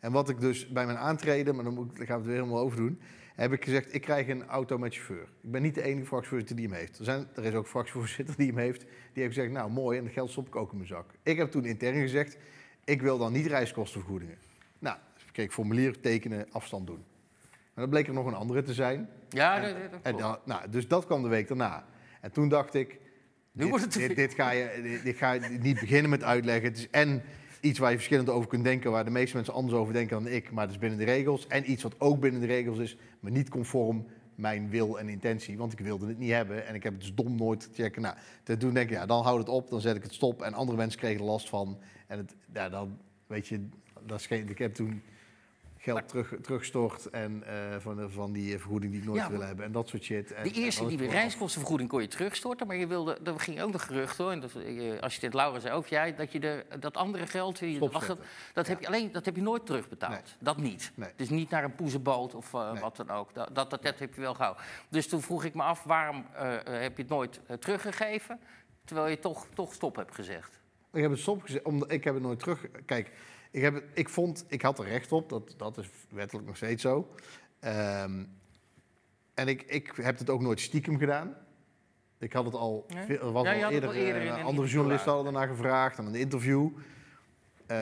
En 0.00 0.12
wat 0.12 0.28
ik 0.28 0.40
dus 0.40 0.68
bij 0.68 0.86
mijn 0.86 0.98
aantreden, 0.98 1.54
maar 1.54 1.64
dan, 1.64 1.74
moet, 1.74 1.90
ik- 1.90 1.96
dan 1.96 2.06
gaan 2.06 2.14
we 2.16 2.22
het 2.22 2.30
weer 2.32 2.40
helemaal 2.42 2.62
over 2.64 2.76
doen... 2.78 3.00
heb 3.34 3.52
ik 3.52 3.64
gezegd, 3.64 3.94
ik 3.94 4.00
krijg 4.00 4.28
een 4.28 4.46
auto 4.46 4.78
met 4.78 4.94
chauffeur. 4.94 5.28
Ik 5.40 5.50
ben 5.50 5.62
niet 5.62 5.74
de 5.74 5.82
enige 5.82 6.06
fractievoorzitter 6.06 6.56
die 6.56 6.66
hem 6.66 6.74
heeft. 6.76 6.98
Er, 6.98 7.04
zijn, 7.04 7.26
er 7.34 7.44
is 7.44 7.54
ook 7.54 7.62
een 7.64 7.70
fractievoorzitter 7.70 8.36
die 8.36 8.46
hem 8.46 8.58
heeft. 8.58 8.80
Die 9.12 9.22
heeft 9.22 9.34
gezegd, 9.34 9.52
nou 9.52 9.70
mooi, 9.70 9.98
en 9.98 10.04
dat 10.04 10.12
geld 10.12 10.30
stop 10.30 10.46
ik 10.46 10.56
ook 10.56 10.70
in 10.70 10.76
mijn 10.76 10.88
zak. 10.88 11.10
Ik 11.22 11.36
heb 11.36 11.50
toen 11.50 11.64
intern 11.64 11.94
gezegd, 12.00 12.36
ik 12.84 13.02
wil 13.02 13.18
dan 13.18 13.32
niet 13.32 13.46
reiskostenvergoedingen. 13.46 14.38
Nou, 14.78 14.96
dus 15.14 15.24
kreeg 15.32 15.44
ik 15.46 15.52
formulier 15.52 16.00
tekenen, 16.00 16.46
afstand 16.50 16.86
doen. 16.86 17.04
Maar 17.50 17.84
dan 17.84 17.88
bleek 17.88 18.06
er 18.06 18.14
nog 18.14 18.26
een 18.26 18.34
andere 18.34 18.62
te 18.62 18.74
zijn. 18.74 19.08
Ja, 19.28 19.60
dat, 19.60 19.90
dat 19.90 20.00
En 20.02 20.16
nou, 20.44 20.70
dus 20.70 20.88
dat 20.88 21.06
kwam 21.06 21.22
de 21.22 21.28
week 21.28 21.48
daarna. 21.48 21.84
En 22.20 22.32
toen 22.32 22.48
dacht 22.48 22.74
ik, 22.74 22.98
Nu 23.56 23.62
dit, 23.62 23.70
wordt 23.70 23.84
het 23.84 23.92
dit, 23.92 24.16
dit 24.16 24.34
ga 24.34 24.50
je, 24.50 24.80
dit, 24.82 25.02
dit 25.02 25.16
ga 25.16 25.32
je 25.32 25.40
niet 25.60 25.80
beginnen 25.80 26.10
met 26.10 26.22
uitleggen. 26.22 26.68
Het 26.68 26.78
is 26.78 26.90
en 26.90 27.22
iets 27.60 27.78
waar 27.78 27.90
je 27.90 27.96
verschillend 27.96 28.28
over 28.28 28.48
kunt 28.48 28.64
denken, 28.64 28.90
waar 28.90 29.04
de 29.04 29.10
meeste 29.10 29.36
mensen 29.36 29.54
anders 29.54 29.74
over 29.74 29.92
denken 29.92 30.22
dan 30.22 30.32
ik, 30.32 30.50
maar 30.50 30.62
het 30.64 30.72
is 30.72 30.78
binnen 30.78 30.98
de 30.98 31.04
regels. 31.04 31.46
En 31.46 31.70
iets 31.70 31.82
wat 31.82 32.00
ook 32.00 32.20
binnen 32.20 32.40
de 32.40 32.46
regels 32.46 32.78
is, 32.78 32.96
maar 33.20 33.30
niet 33.30 33.48
conform 33.48 34.06
mijn 34.34 34.70
wil 34.70 34.98
en 34.98 35.08
intentie. 35.08 35.58
Want 35.58 35.72
ik 35.72 35.78
wilde 35.78 36.06
het 36.06 36.18
niet 36.18 36.30
hebben 36.30 36.66
en 36.66 36.74
ik 36.74 36.82
heb 36.82 36.92
het 36.92 37.02
dus 37.02 37.14
dom 37.14 37.36
nooit 37.36 37.60
te 37.60 37.68
checken. 37.72 38.02
Nou, 38.02 38.16
toen 38.58 38.74
denk 38.74 38.90
ik, 38.90 38.96
ja, 38.96 39.06
dan 39.06 39.22
houd 39.22 39.38
het 39.38 39.48
op, 39.48 39.70
dan 39.70 39.80
zet 39.80 39.96
ik 39.96 40.02
het 40.02 40.14
stop. 40.14 40.42
En 40.42 40.54
andere 40.54 40.76
mensen 40.76 40.98
kregen 40.98 41.20
er 41.20 41.26
last 41.26 41.48
van. 41.48 41.78
En 42.06 42.18
het, 42.18 42.34
ja, 42.52 42.68
dan, 42.68 42.98
weet 43.26 43.48
je, 43.48 43.68
dat 44.06 44.20
is 44.20 44.26
geen, 44.26 44.48
ik 44.48 44.58
heb 44.58 44.74
toen 44.74 45.02
geld 45.86 46.08
terug, 46.08 46.34
teruggestort 46.42 47.06
en 47.10 47.42
eh, 47.46 47.54
van, 47.78 47.96
de- 47.96 48.10
van 48.10 48.32
die 48.32 48.58
vergoeding 48.58 48.92
die 48.92 49.00
ik 49.00 49.06
nooit 49.06 49.20
Ja, 49.20 49.30
wil 49.30 49.40
hebben 49.40 49.64
en 49.64 49.72
dat 49.72 49.88
soort 49.88 50.02
shit. 50.02 50.32
En, 50.32 50.44
De 50.44 50.50
eerste 50.52 50.80
dat 50.80 50.90
die 50.98 51.08
reiskostenvergoeding 51.08 51.88
kon 51.90 52.00
je 52.00 52.08
terugstorten, 52.08 52.66
maar 52.66 52.76
je 52.76 52.86
wilde, 52.86 53.18
er 53.24 53.40
ging 53.40 53.60
ook 53.62 53.72
nog 53.72 53.86
gerucht 53.86 54.16
hoor. 54.16 54.30
En 54.30 54.40
dat, 54.40 54.54
eh, 54.54 55.00
assistent 55.00 55.34
Laura 55.34 55.58
zei 55.60 55.74
ook, 55.74 55.86
jij, 55.86 56.14
dat 56.14 56.32
je 56.32 56.40
de, 56.40 56.64
dat 56.80 56.96
andere 56.96 57.26
geld, 57.26 57.60
dat, 57.80 58.16
dat, 58.52 58.66
heb 58.66 58.80
je 58.80 58.86
alleen, 58.86 59.12
dat 59.12 59.24
heb 59.24 59.36
je 59.36 59.42
nooit 59.42 59.66
terugbetaald. 59.66 60.12
Nee. 60.12 60.22
Dat 60.38 60.56
niet. 60.56 60.92
Nee. 60.94 61.10
Dus 61.16 61.28
niet 61.28 61.50
naar 61.50 61.64
een 61.64 61.74
poezenboot 61.74 62.34
of 62.34 62.54
eh, 62.54 62.72
Nee. 62.72 62.80
wat 62.80 62.96
dan 62.96 63.10
ook. 63.10 63.34
Dat, 63.34 63.48
dat, 63.54 63.70
dat, 63.70 63.82
dat 63.82 63.98
heb 63.98 64.14
je 64.14 64.20
wel 64.20 64.34
gehouden. 64.34 64.64
Dus 64.88 65.08
toen 65.08 65.22
vroeg 65.22 65.44
ik 65.44 65.54
me 65.54 65.62
af, 65.62 65.82
waarom 65.84 66.26
eh, 66.34 66.54
eh, 66.54 66.62
heb 66.82 66.96
je 66.96 67.02
het 67.02 67.10
nooit 67.12 67.40
eh, 67.46 67.56
teruggegeven, 67.56 68.40
terwijl 68.84 69.08
je 69.08 69.18
toch, 69.18 69.46
toch 69.54 69.74
stop 69.74 69.96
hebt 69.96 70.14
gezegd? 70.14 70.60
Ik 70.92 71.02
heb 71.02 71.10
het 71.10 71.20
stopgezet, 71.20 71.62
omdat 71.62 71.90
ik 71.90 72.04
heb 72.04 72.14
het 72.14 72.22
nooit 72.22 72.38
terug. 72.38 72.66
Kijk, 72.86 73.10
ik, 73.56 73.62
heb 73.62 73.82
ik 73.92 74.08
vond, 74.08 74.44
ik 74.48 74.62
had 74.62 74.78
er 74.78 74.84
recht 74.84 75.12
op, 75.12 75.28
dat, 75.28 75.54
dat 75.56 75.78
is 75.78 75.90
wettelijk 76.10 76.46
nog 76.46 76.56
steeds 76.56 76.82
zo. 76.82 77.08
Ehm, 77.60 78.24
en 79.34 79.48
ik, 79.48 79.62
ik 79.62 79.92
heb 80.00 80.18
het 80.18 80.30
ook 80.30 80.40
nooit 80.40 80.60
stiekem 80.60 80.98
gedaan. 80.98 81.34
Ik 82.18 82.32
had 82.32 82.44
het 82.44 82.54
al, 82.54 82.86
Nee? 82.88 83.06
veel- 83.06 83.18
er 83.26 83.32
was 83.32 83.44
Ja, 83.46 83.52
al 83.54 83.60
had 83.60 83.64
het 83.64 83.72
eerder, 83.72 83.88
al 83.88 83.94
eerder 83.94 84.26
eh, 84.28 84.44
andere 84.44 84.68
journalisten 84.68 85.12
hadden 85.12 85.32
ernaar 85.32 85.48
gevraagd, 85.48 85.98
aan 85.98 86.06
een 86.06 86.14
interview. 86.14 86.68
Eh, 87.66 87.78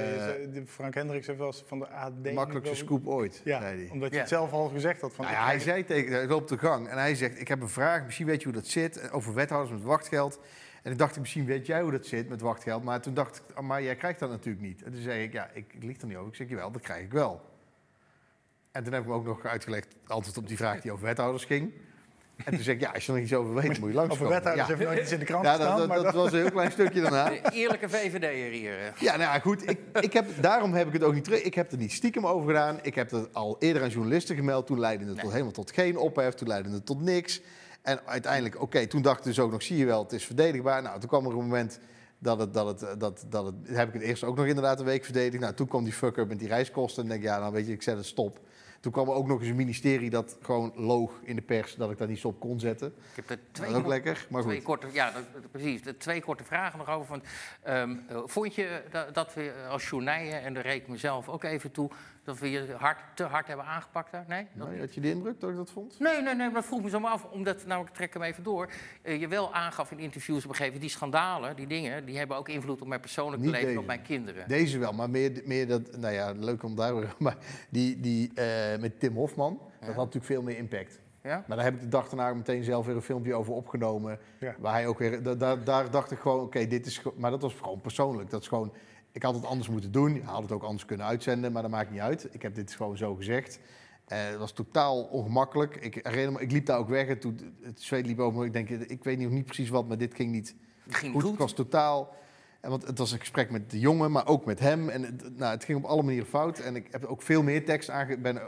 Frank 0.67 0.95
Hendricks 0.95 1.27
heeft 1.27 1.39
wel 1.39 1.47
eens 1.49 1.63
van 1.67 1.79
de 1.79 1.89
AD... 1.89 2.13
de 2.25 2.33
makkelijkste 2.33 2.75
scoop 2.77 3.07
ooit, 3.07 3.41
Ja, 3.45 3.61
zei 3.61 3.81
hij. 3.83 3.91
omdat 3.93 4.09
je 4.09 4.15
Ja. 4.15 4.21
het 4.21 4.31
zelf 4.31 4.53
al 4.53 4.69
gezegd 4.69 5.01
had. 5.01 5.13
Van, 5.15 5.25
Nou 5.25 5.37
ja, 5.37 5.45
hij 5.45 5.59
zei 5.59 5.85
tegen, 5.85 6.13
hij 6.13 6.27
loopt 6.27 6.49
de 6.49 6.59
gang 6.59 6.89
en 6.89 6.99
hij 6.99 7.15
zegt: 7.15 7.41
Ik 7.41 7.49
heb 7.49 7.61
een 7.61 7.69
vraag, 7.69 8.05
misschien 8.05 8.27
weet 8.27 8.39
je 8.39 8.45
hoe 8.45 8.55
dat 8.55 8.67
zit, 8.67 9.11
over 9.11 9.35
wethouders 9.35 9.73
met 9.77 9.83
wachtgeld. 9.87 10.41
En 10.85 10.93
ik 10.93 10.99
dacht, 10.99 11.19
misschien 11.19 11.45
weet 11.45 11.67
jij 11.67 11.81
hoe 11.83 11.91
dat 11.91 12.07
zit 12.07 12.29
met 12.29 12.41
wachtgeld. 12.41 12.85
Maar 12.85 13.01
toen 13.01 13.15
dacht 13.15 13.37
ik, 13.37 13.57
ah, 13.57 13.65
maar 13.65 13.83
jij 13.83 13.97
krijgt 13.97 14.19
dat 14.19 14.31
natuurlijk 14.31 14.65
niet. 14.65 14.83
En 14.83 14.93
toen 14.93 15.03
zei 15.03 15.23
ik, 15.23 15.33
ja, 15.33 15.49
ik, 15.53 15.73
ik 15.75 15.83
lieg 15.83 16.01
er 16.01 16.07
niet 16.07 16.17
over. 16.17 16.29
Ik 16.29 16.35
zeg, 16.35 16.49
jawel, 16.49 16.71
dat 16.71 16.83
krijg 16.83 17.05
ik 17.05 17.13
wel. 17.13 17.41
En 18.73 18.85
toen 18.85 18.93
heb 18.93 19.03
ik 19.03 19.09
hem 19.09 19.17
ook 19.17 19.25
nog 19.25 19.45
uitgelegd, 19.45 19.87
antwoord 20.07 20.37
op 20.37 20.49
die 20.49 20.57
vraag 20.57 20.81
die 20.81 20.93
over 20.93 21.05
wethouders 21.05 21.45
ging. 21.45 21.73
En 22.45 22.53
toen 22.55 22.63
zei 22.63 22.77
ik, 22.77 22.83
ja, 22.83 22.91
als 22.91 23.07
je 23.07 23.13
er 23.13 23.19
nog 23.19 23.27
iets 23.27 23.35
over 23.37 23.55
weet, 23.55 23.79
moet 23.79 23.89
je 23.89 23.95
langs 23.95 24.13
Over 24.13 24.29
wethouders 24.29 24.69
ja. 24.69 24.75
heeft 24.77 24.89
nooit 24.89 25.01
iets 25.03 25.13
in 25.13 25.19
de 25.19 25.25
krant 25.25 25.45
Ja, 25.45 25.51
gestaan. 25.55 25.69
dat, 25.69 25.79
dat, 25.79 25.89
maar 25.89 26.03
dat 26.03 26.15
was 26.15 26.33
een 26.33 26.39
heel 26.39 26.51
klein 26.51 26.71
stukje 26.71 27.01
daarna. 27.01 27.29
De 27.29 27.41
eerlijke 27.63 27.89
VVD'er 27.89 28.51
hier. 28.51 28.79
eh. 28.79 28.97
Ja, 29.01 29.17
nou 29.17 29.21
ja, 29.33 29.39
goed. 29.39 29.69
Ik, 29.71 29.79
ik 30.01 30.13
heb, 30.13 30.27
daarom 30.41 30.73
heb 30.75 30.87
ik 30.87 30.93
het 30.93 31.03
ook 31.03 31.15
niet 31.15 31.25
terug. 31.25 31.43
Ik 31.43 31.55
heb 31.55 31.73
er 31.73 31.79
niet 31.79 31.93
stiekem 31.93 32.27
over 32.27 32.47
gedaan. 32.47 32.79
Ik 32.83 32.95
heb 32.95 33.11
het 33.11 33.35
al 33.35 33.57
eerder 33.59 33.83
aan 33.83 33.89
journalisten 33.89 34.37
gemeld. 34.37 34.67
Toen 34.67 34.79
leidde 34.81 35.07
het 35.07 35.19
tot, 35.19 35.31
helemaal 35.33 35.53
tot 35.53 35.71
geen 35.73 35.97
ophef. 35.97 36.35
Toen 36.35 36.49
leidde 36.49 36.71
het 36.71 36.87
tot 36.87 37.01
niks. 37.01 37.41
En 37.85 38.01
uiteindelijk, 38.07 38.61
oké, 38.61 38.87
toen 38.87 39.03
dacht 39.03 39.19
ik 39.19 39.25
dus 39.25 39.39
ook 39.41 39.51
nog, 39.51 39.63
zie 39.63 39.77
je 39.77 39.85
wel, 39.85 40.03
het 40.03 40.13
is 40.13 40.25
verdedigbaar. 40.25 40.83
Nou, 40.83 41.01
toen 41.01 41.09
kwam 41.09 41.25
er 41.25 41.31
een 41.31 41.37
moment 41.37 41.81
dat 42.19 42.39
het, 42.39 42.55
dat 42.55 42.67
het, 42.67 42.83
eh, 42.83 42.99
dat, 42.99 43.25
dat 43.29 43.45
het, 43.47 43.55
heb 43.69 43.89
ik 43.89 43.95
het 43.95 44.03
eerst 44.03 44.25
ook 44.25 44.37
nog 44.37 44.47
inderdaad 44.47 44.79
een 44.79 44.85
week 44.85 45.05
verdedigd. 45.05 45.43
Nou, 45.43 45.55
toen 45.55 45.69
kwam 45.69 45.85
die 45.85 45.93
fucker 45.93 46.27
met 46.27 46.39
die 46.39 46.49
reiskosten. 46.49 47.03
En 47.03 47.09
denk 47.09 47.21
ik, 47.23 47.27
ja, 47.29 47.39
dan 47.41 47.53
weet 47.53 47.67
je, 47.67 47.73
ik 47.73 47.83
zet 47.83 47.97
het 47.97 48.07
stop. 48.07 48.41
Toen 48.81 48.93
kwam 48.93 49.09
er 49.09 49.15
ook 49.15 49.27
nog 49.27 49.41
eens 49.41 49.49
een 49.49 49.57
ministerie 49.57 50.11
dat 50.11 50.37
gewoon 50.43 50.73
loog 50.77 51.13
in 51.23 51.37
de 51.37 51.43
pers 51.43 51.75
dat 51.75 51.91
ik 51.91 51.99
dat 51.99 52.09
niet 52.09 52.19
stop 52.19 52.41
kon 52.41 52.61
zetten. 52.61 52.87
Ik 52.89 53.17
heb 53.17 53.31
er 53.31 53.39
twee 53.53 53.75
ook 53.75 53.87
lekker, 53.87 54.27
maar 54.31 54.43
twee 54.43 54.57
goed. 54.57 54.65
korte, 54.65 54.87
ja, 54.93 55.11
dat- 55.11 55.51
precies. 55.51 55.83
De 55.83 55.97
twee 55.97 56.21
korte 56.23 56.45
vragen 56.45 56.79
nog 56.79 56.89
over. 56.91 57.21
Ehm, 57.63 57.97
eh, 58.09 58.19
vond 58.25 58.55
je 58.55 58.83
dat, 58.91 59.15
dat 59.15 59.35
we 59.35 59.53
als 59.69 59.89
journijen, 59.89 60.43
en 60.43 60.55
daar 60.55 60.63
reken 60.63 60.83
ik 60.83 60.89
mezelf 60.89 61.29
ook 61.29 61.45
even 61.45 61.71
toe, 61.71 61.91
dat 62.25 62.39
we 62.39 62.51
je 62.51 62.75
hard, 62.79 62.99
te 63.15 63.23
hard 63.25 63.47
hebben 63.47 63.67
aangepakt 63.67 64.11
daar? 64.13 64.25
Nee? 64.29 64.47
Dat 64.55 64.67
Nou, 64.69 64.79
had 64.81 64.95
je 64.95 65.01
de 65.01 65.11
indruk 65.11 65.41
dat 65.41 65.51
ik 65.51 65.57
dat 65.57 65.71
vond? 65.71 65.99
Nee, 65.99 66.15
nee, 66.23 66.35
nee, 66.35 66.47
maar 66.47 66.55
dat 66.55 66.65
vroeg 66.65 66.83
me 66.83 66.89
zo 66.89 67.01
maar 67.01 67.11
af. 67.13 67.25
Omdat, 67.25 67.67
nou, 67.67 67.87
ik 67.87 67.93
trek 67.93 68.13
hem 68.15 68.23
even 68.23 68.43
door. 68.43 68.69
eh, 69.03 69.21
je 69.21 69.29
wel 69.29 69.55
aangaf 69.55 69.91
in 69.91 69.99
interviews 69.99 70.45
op 70.45 70.51
een 70.51 70.57
gegeven 70.57 70.73
moment, 70.73 70.81
die 70.81 70.91
schandalen, 70.91 71.57
die 71.57 71.67
dingen, 71.67 72.05
die 72.05 72.19
hebben 72.19 72.37
ook 72.37 72.49
invloed 72.49 72.81
op 72.81 72.89
mijn 72.89 73.01
persoonlijke 73.01 73.45
Niet 73.47 73.55
leven 73.55 73.71
en 73.71 73.79
op 73.79 73.87
mijn 73.87 74.03
kinderen. 74.03 74.49
Deze 74.49 74.79
wel, 74.79 74.93
maar 74.93 75.11
meer, 75.11 75.43
meer 75.45 75.67
dat, 75.69 75.97
nou 75.97 76.15
ja, 76.15 76.33
leuk 76.37 76.63
om 76.63 76.75
daar, 76.77 76.95
maar 77.19 77.37
die, 77.71 78.01
die 78.01 78.31
eh, 78.35 78.79
met 78.81 79.01
Tim 79.01 79.15
Hofman, 79.17 79.61
dat 79.81 79.89
had 79.89 79.97
natuurlijk 79.97 80.25
veel 80.25 80.43
meer 80.43 80.57
impact. 80.57 81.01
Ja? 81.23 81.45
Maar 81.47 81.57
daar 81.57 81.67
heb 81.67 81.75
ik 81.75 81.81
de 81.81 81.89
dag 81.89 82.09
daarna 82.09 82.35
meteen 82.35 82.65
zelf 82.65 82.87
weer 82.87 82.97
een 82.97 83.03
filmpje 83.03 83.35
over 83.35 83.53
opgenomen. 83.53 84.19
Ja. 84.41 84.55
Waar 84.59 84.73
hij 84.73 84.87
ook 84.87 84.99
weer, 84.99 85.23
da- 85.23 85.35
da- 85.35 85.57
daar 85.57 85.91
dacht 85.91 86.11
ik 86.11 86.19
gewoon, 86.19 86.41
oké, 86.41 86.67
dit 86.67 86.87
is, 86.87 87.03
maar 87.17 87.31
dat 87.31 87.43
was 87.43 87.55
gewoon 87.55 87.81
persoonlijk. 87.81 88.31
Dat 88.31 88.41
is 88.41 88.49
gewoon, 88.49 88.73
ik 89.15 89.23
had 89.23 89.35
het 89.35 89.45
anders 89.45 89.69
moeten 89.69 89.93
doen. 89.93 90.15
Ik 90.15 90.23
had 90.23 90.43
het 90.43 90.53
ook 90.53 90.63
anders 90.63 90.85
kunnen 90.85 91.07
uitzenden, 91.07 91.53
maar 91.53 91.63
dat 91.63 91.71
maakt 91.71 91.91
niet 91.91 92.01
uit. 92.01 92.29
Ik 92.31 92.43
heb 92.43 92.55
dit 92.55 92.75
gewoon 92.75 92.97
zo 92.97 93.15
gezegd. 93.15 93.59
Eh, 94.05 94.19
het 94.25 94.39
was 94.39 94.53
totaal 94.53 95.03
ongemakkelijk. 95.03 95.77
Ik, 95.77 95.95
herinner 96.03 96.33
me, 96.33 96.41
ik 96.41 96.53
liep 96.53 96.67
daar 96.67 96.79
ook 96.79 96.89
weg 96.89 97.07
en 97.07 97.19
toen 97.19 97.57
het 97.63 97.83
zweet 97.83 98.07
liep 98.07 98.19
over 98.19 98.39
me. 98.41 98.47
Ik 98.47 98.53
denk, 98.53 98.69
ik 98.69 99.05
weet 99.05 99.19
nog 99.19 99.31
niet 99.31 99.45
precies 99.45 99.69
wat, 99.69 99.89
maar 99.89 99.99
dit 99.99 100.15
ging 100.15 100.31
niet 100.31 100.55
Het 100.85 100.95
ging 100.95 101.13
goed. 101.13 101.23
goed. 101.23 101.31
Het 101.31 101.41
was 101.41 101.53
totaal. 101.53 102.15
En 102.61 102.71
want 102.71 102.87
het 102.87 102.99
was 102.99 103.13
een 103.13 103.19
gesprek 103.19 103.51
met 103.51 103.71
de 103.71 103.79
jongen, 103.79 104.11
maar 104.11 104.27
ook 104.27 104.45
met 104.45 104.61
hem. 104.61 104.89
En 104.89 105.03
het, 105.03 105.39
nou, 105.39 105.53
het 105.53 105.65
ging 105.65 105.79
op 105.79 105.85
alle 105.85 106.03
manieren 106.03 106.29
fout. 106.29 106.59
En 106.59 106.77
ik 106.77 106.87
heb 106.91 107.05
ook 107.05 107.23
veel 107.23 107.43
meer 107.43 107.65
tekst 107.65 107.91
aange... 107.91 108.19
Ben, 108.19 108.41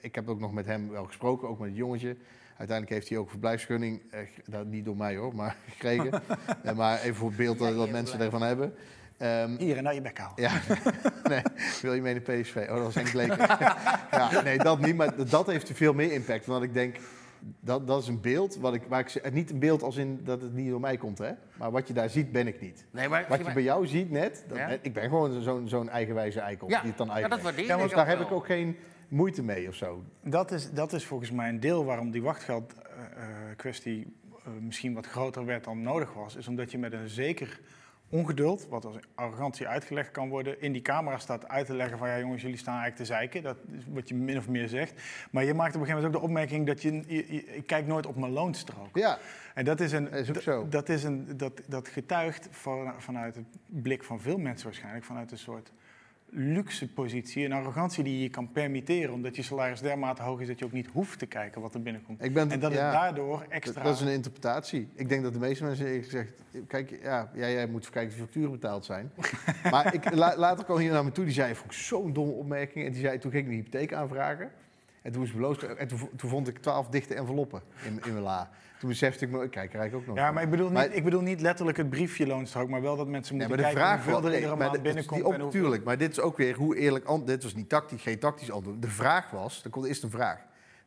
ik, 0.00 0.14
heb 0.14 0.28
ook 0.28 0.40
nog 0.40 0.52
met 0.52 0.66
hem 0.66 0.88
wel 0.90 1.04
gesproken, 1.04 1.48
ook 1.48 1.58
met 1.58 1.68
het 1.68 1.76
jongetje. 1.76 2.16
Uiteindelijk 2.48 2.90
heeft 2.90 3.08
hij 3.08 3.18
ook 3.18 3.24
een 3.24 3.30
verblijfsvergunning, 3.30 4.02
eh, 4.10 4.20
nou, 4.44 4.66
niet 4.66 4.84
door 4.84 4.96
mij 4.96 5.16
hoor, 5.16 5.34
maar 5.34 5.56
gekregen. 5.72 6.10
Eh, 6.62 6.76
maar 6.76 7.00
even 7.00 7.14
voor 7.14 7.28
het 7.28 7.36
beeld 7.36 7.58
dat, 7.58 7.76
dat 7.76 7.90
mensen 7.90 8.20
ervan 8.20 8.42
hebben. 8.42 8.74
Ehm, 9.22 9.56
Hier 9.58 9.76
en 9.76 9.82
naar 9.82 9.94
je 9.94 10.00
bek 10.00 10.18
halen. 10.18 10.34
ja, 10.42 10.50
nee, 11.28 11.42
wil 11.82 11.94
je 11.94 12.00
mee 12.02 12.14
naar 12.14 12.22
PSV? 12.40 12.56
Oh, 12.56 12.74
dat 12.74 12.82
was 12.82 12.94
Henk 12.94 13.10
Bleker. 13.10 13.38
ja, 14.18 14.42
nee, 14.44 14.58
dat 14.58 14.80
niet, 14.80 14.96
maar 14.96 15.26
dat 15.28 15.46
heeft 15.46 15.70
veel 15.74 15.92
meer 15.92 16.12
impact. 16.12 16.46
Want 16.46 16.64
ik 16.64 16.74
denk, 16.74 16.96
dat, 17.60 17.86
dat 17.86 18.02
is 18.02 18.08
een 18.08 18.20
beeld, 18.20 18.56
wat 18.56 18.74
ik, 18.74 18.82
waar 18.88 19.00
ik, 19.00 19.08
ze- 19.08 19.22
niet 19.32 19.50
een 19.50 19.58
beeld 19.58 19.82
als 19.82 19.96
in 19.96 20.20
dat 20.24 20.40
het 20.42 20.52
niet 20.52 20.68
door 20.70 20.80
mij 20.80 20.96
komt, 20.96 21.18
hè? 21.18 21.30
Maar 21.56 21.70
wat 21.70 21.88
je 21.88 21.94
daar 21.94 22.10
ziet, 22.10 22.32
ben 22.32 22.46
ik 22.46 22.60
niet. 22.60 22.84
Nee, 22.90 23.08
maar, 23.08 23.26
Wat 23.28 23.46
je 23.46 23.52
bij 23.52 23.62
jou 23.62 23.86
ziet 23.86 24.10
net, 24.10 24.44
dat 24.48 24.58
Ja? 24.58 24.68
ik 24.82 24.92
ben 24.92 25.02
gewoon 25.02 25.42
zo'n 25.42 25.68
zo'n 25.68 25.88
eigenwijze 25.88 26.40
eikel. 26.40 26.68
ja, 26.70 26.80
die 26.80 26.88
het 26.88 26.98
dan 26.98 27.06
ja, 27.06 27.12
eigen 27.12 27.30
dat 27.30 27.40
waardeer 27.42 27.66
Ja, 27.66 27.74
ook 27.76 27.90
Daar 27.94 28.06
heb 28.08 28.18
wel. 28.18 28.26
ik 28.26 28.32
ook 28.32 28.46
geen 28.46 28.76
moeite 29.08 29.42
mee 29.42 29.68
of 29.68 29.74
zo. 29.74 30.02
Dat 30.22 30.50
is, 30.50 30.70
dat 30.70 30.92
is 30.92 31.04
volgens 31.06 31.30
mij 31.30 31.48
een 31.48 31.60
deel 31.60 31.84
waarom 31.84 32.10
die 32.10 32.22
wachtgeldkwestie 32.22 34.16
misschien 34.60 34.94
wat 34.94 35.06
groter 35.06 35.44
werd 35.44 35.64
dan 35.64 35.82
nodig 35.82 36.12
was. 36.14 36.36
Is 36.36 36.48
omdat 36.48 36.70
je 36.70 36.78
met 36.78 36.92
een 36.92 37.08
zeker 37.08 37.60
ongeduld, 38.12 38.66
wat 38.68 38.84
als 38.84 38.96
arrogantie 39.14 39.68
uitgelegd 39.68 40.10
kan 40.10 40.28
worden, 40.28 40.60
in 40.60 40.72
die 40.72 40.82
camera 40.82 41.18
staat 41.18 41.48
uit 41.48 41.66
te 41.66 41.74
leggen 41.74 41.98
van 41.98 42.08
ja 42.08 42.18
jongens, 42.18 42.42
jullie 42.42 42.56
staan 42.56 42.78
eigenlijk 42.80 43.02
te 43.04 43.12
zeiken. 43.14 43.42
Dat 43.42 43.56
is 43.78 43.84
wat 43.88 44.08
je 44.08 44.14
min 44.14 44.36
of 44.38 44.48
meer 44.48 44.68
zegt. 44.68 45.02
Maar 45.30 45.44
je 45.44 45.54
maakt 45.54 45.74
op 45.74 45.80
een 45.80 45.86
gegeven 45.86 45.94
moment 46.10 46.14
ook 46.14 46.20
de 46.20 46.26
opmerking 46.26 46.66
dat 46.66 46.82
je, 46.82 46.92
je, 47.06 47.34
je- 47.34 47.46
ik 47.54 47.66
kijk 47.66 47.86
nooit 47.86 48.06
op 48.06 48.16
mijn 48.16 48.32
loonstrook. 48.32 48.96
Ja, 48.96 49.18
En 49.54 49.64
dat 49.64 49.80
is 49.80 49.92
een, 49.92 50.04
Dat 50.10 50.36
is 50.36 50.42
zo. 50.42 50.68
Dat, 50.68 50.88
is 50.88 51.04
een, 51.04 51.36
dat, 51.36 51.62
dat 51.66 51.88
getuigt 51.88 52.48
van, 52.50 52.92
vanuit 52.98 53.34
het 53.34 53.46
blik 53.66 54.04
van 54.04 54.20
veel 54.20 54.38
mensen 54.38 54.66
waarschijnlijk, 54.66 55.04
vanuit 55.04 55.30
een 55.32 55.38
soort 55.38 55.72
luxe 56.34 56.88
positie, 56.88 57.44
een 57.44 57.52
arrogantie 57.52 58.04
die 58.04 58.22
je 58.22 58.28
kan 58.28 58.52
permitteren, 58.52 59.12
omdat 59.12 59.36
je 59.36 59.42
salaris 59.42 59.80
dermate 59.80 60.22
hoog 60.22 60.40
is 60.40 60.46
dat 60.46 60.58
je 60.58 60.64
ook 60.64 60.72
niet 60.72 60.88
hoeft 60.92 61.18
te 61.18 61.26
kijken 61.26 61.60
wat 61.60 61.74
er 61.74 61.82
binnenkomt. 61.82 62.24
ik 62.24 62.34
ben, 62.34 62.50
En 62.50 62.60
dat 62.60 62.72
ja, 62.72 62.84
het 62.84 62.92
daardoor 62.92 63.46
extra... 63.48 63.82
Dat 63.82 63.94
is 63.94 64.00
een 64.00 64.12
interpretatie. 64.12 64.88
Ik 64.94 65.08
denk 65.08 65.22
dat 65.22 65.32
de 65.32 65.38
meeste 65.38 65.64
mensen 65.64 65.86
eerlijk 65.86 66.04
gezegd... 66.04 66.32
Kijk, 66.66 66.98
ja, 67.02 67.30
jij, 67.34 67.52
jij 67.52 67.66
moet 67.66 67.90
kijken 67.90 68.10
of 68.10 68.16
de 68.16 68.22
facturen 68.22 68.50
betaald 68.50 68.84
zijn. 68.84 69.12
maar 69.70 69.94
ik, 69.94 70.14
la- 70.14 70.36
later 70.36 70.64
kwam 70.64 70.78
hier 70.78 70.92
naar 70.92 71.04
me 71.04 71.12
toe, 71.12 71.24
die 71.24 71.34
zei, 71.34 71.54
vond 71.54 71.72
ik 71.72 71.78
zo'n 71.78 72.12
domme 72.12 72.32
opmerking. 72.32 72.86
En 72.86 72.92
die 72.92 73.00
zei, 73.00 73.18
toen 73.18 73.30
ging 73.30 73.44
ik 73.44 73.50
een 73.50 73.56
hypotheek 73.56 73.92
aanvragen. 73.92 74.50
En 75.02 75.12
toen, 75.12 75.24
ik 75.24 75.32
beloofd, 75.34 75.62
en 75.62 75.88
toen, 75.88 75.98
vo- 75.98 76.10
toen 76.16 76.30
vond 76.30 76.48
ik 76.48 76.58
twaalf 76.58 76.88
dichte 76.88 77.14
enveloppen 77.14 77.62
in, 77.84 78.00
in 78.04 78.12
mijn 78.12 78.24
la. 78.24 78.50
Toen 78.78 78.88
besefte 78.88 79.24
ik 79.24 79.30
me, 79.30 79.42
ik 79.44 79.50
kijk 79.50 79.72
er 79.72 79.78
eigenlijk 79.80 79.94
ook 80.10 80.14
nog. 80.16 80.24
Ja, 80.24 80.32
maar 80.32 80.42
ik 80.42 80.50
bedoel, 80.50 80.64
niet, 80.66 80.74
Maar- 80.74 80.92
ik 80.92 81.04
bedoel 81.04 81.20
niet 81.20 81.40
letterlijk 81.40 81.76
het 81.76 81.90
briefje 81.90 82.26
loonstrook, 82.26 82.68
maar 82.68 82.82
wel 82.82 82.96
dat 82.96 83.08
mensen 83.08 83.36
Ja, 83.36 83.40
moeten 83.46 83.60
maar 83.64 83.72
de 83.72 83.78
kijken 83.80 84.02
vraag 84.02 84.12
hoeveel 84.14 84.30
er 84.30 84.34
iedere 84.36 84.56
maar 84.56 84.70
maand 84.70 84.82
binnenkomt. 84.82 85.22
op, 85.24 85.50
tuurlijk, 85.50 85.84
maar 85.84 85.98
dit 85.98 86.10
is 86.10 86.20
ook 86.20 86.36
weer 86.36 86.54
hoe 86.56 86.76
eerlijk... 86.76 87.26
Dit 87.26 87.42
was 87.42 87.54
niet 87.54 87.68
tactisch, 87.68 88.02
geen 88.02 88.18
tactisch 88.18 88.50
antwoord. 88.50 88.82
De 88.82 88.88
vraag 88.88 89.30
was, 89.30 89.64
er 89.64 89.70
komt 89.70 89.86
eerst 89.86 90.02
een 90.02 90.10
vraag. 90.10 90.38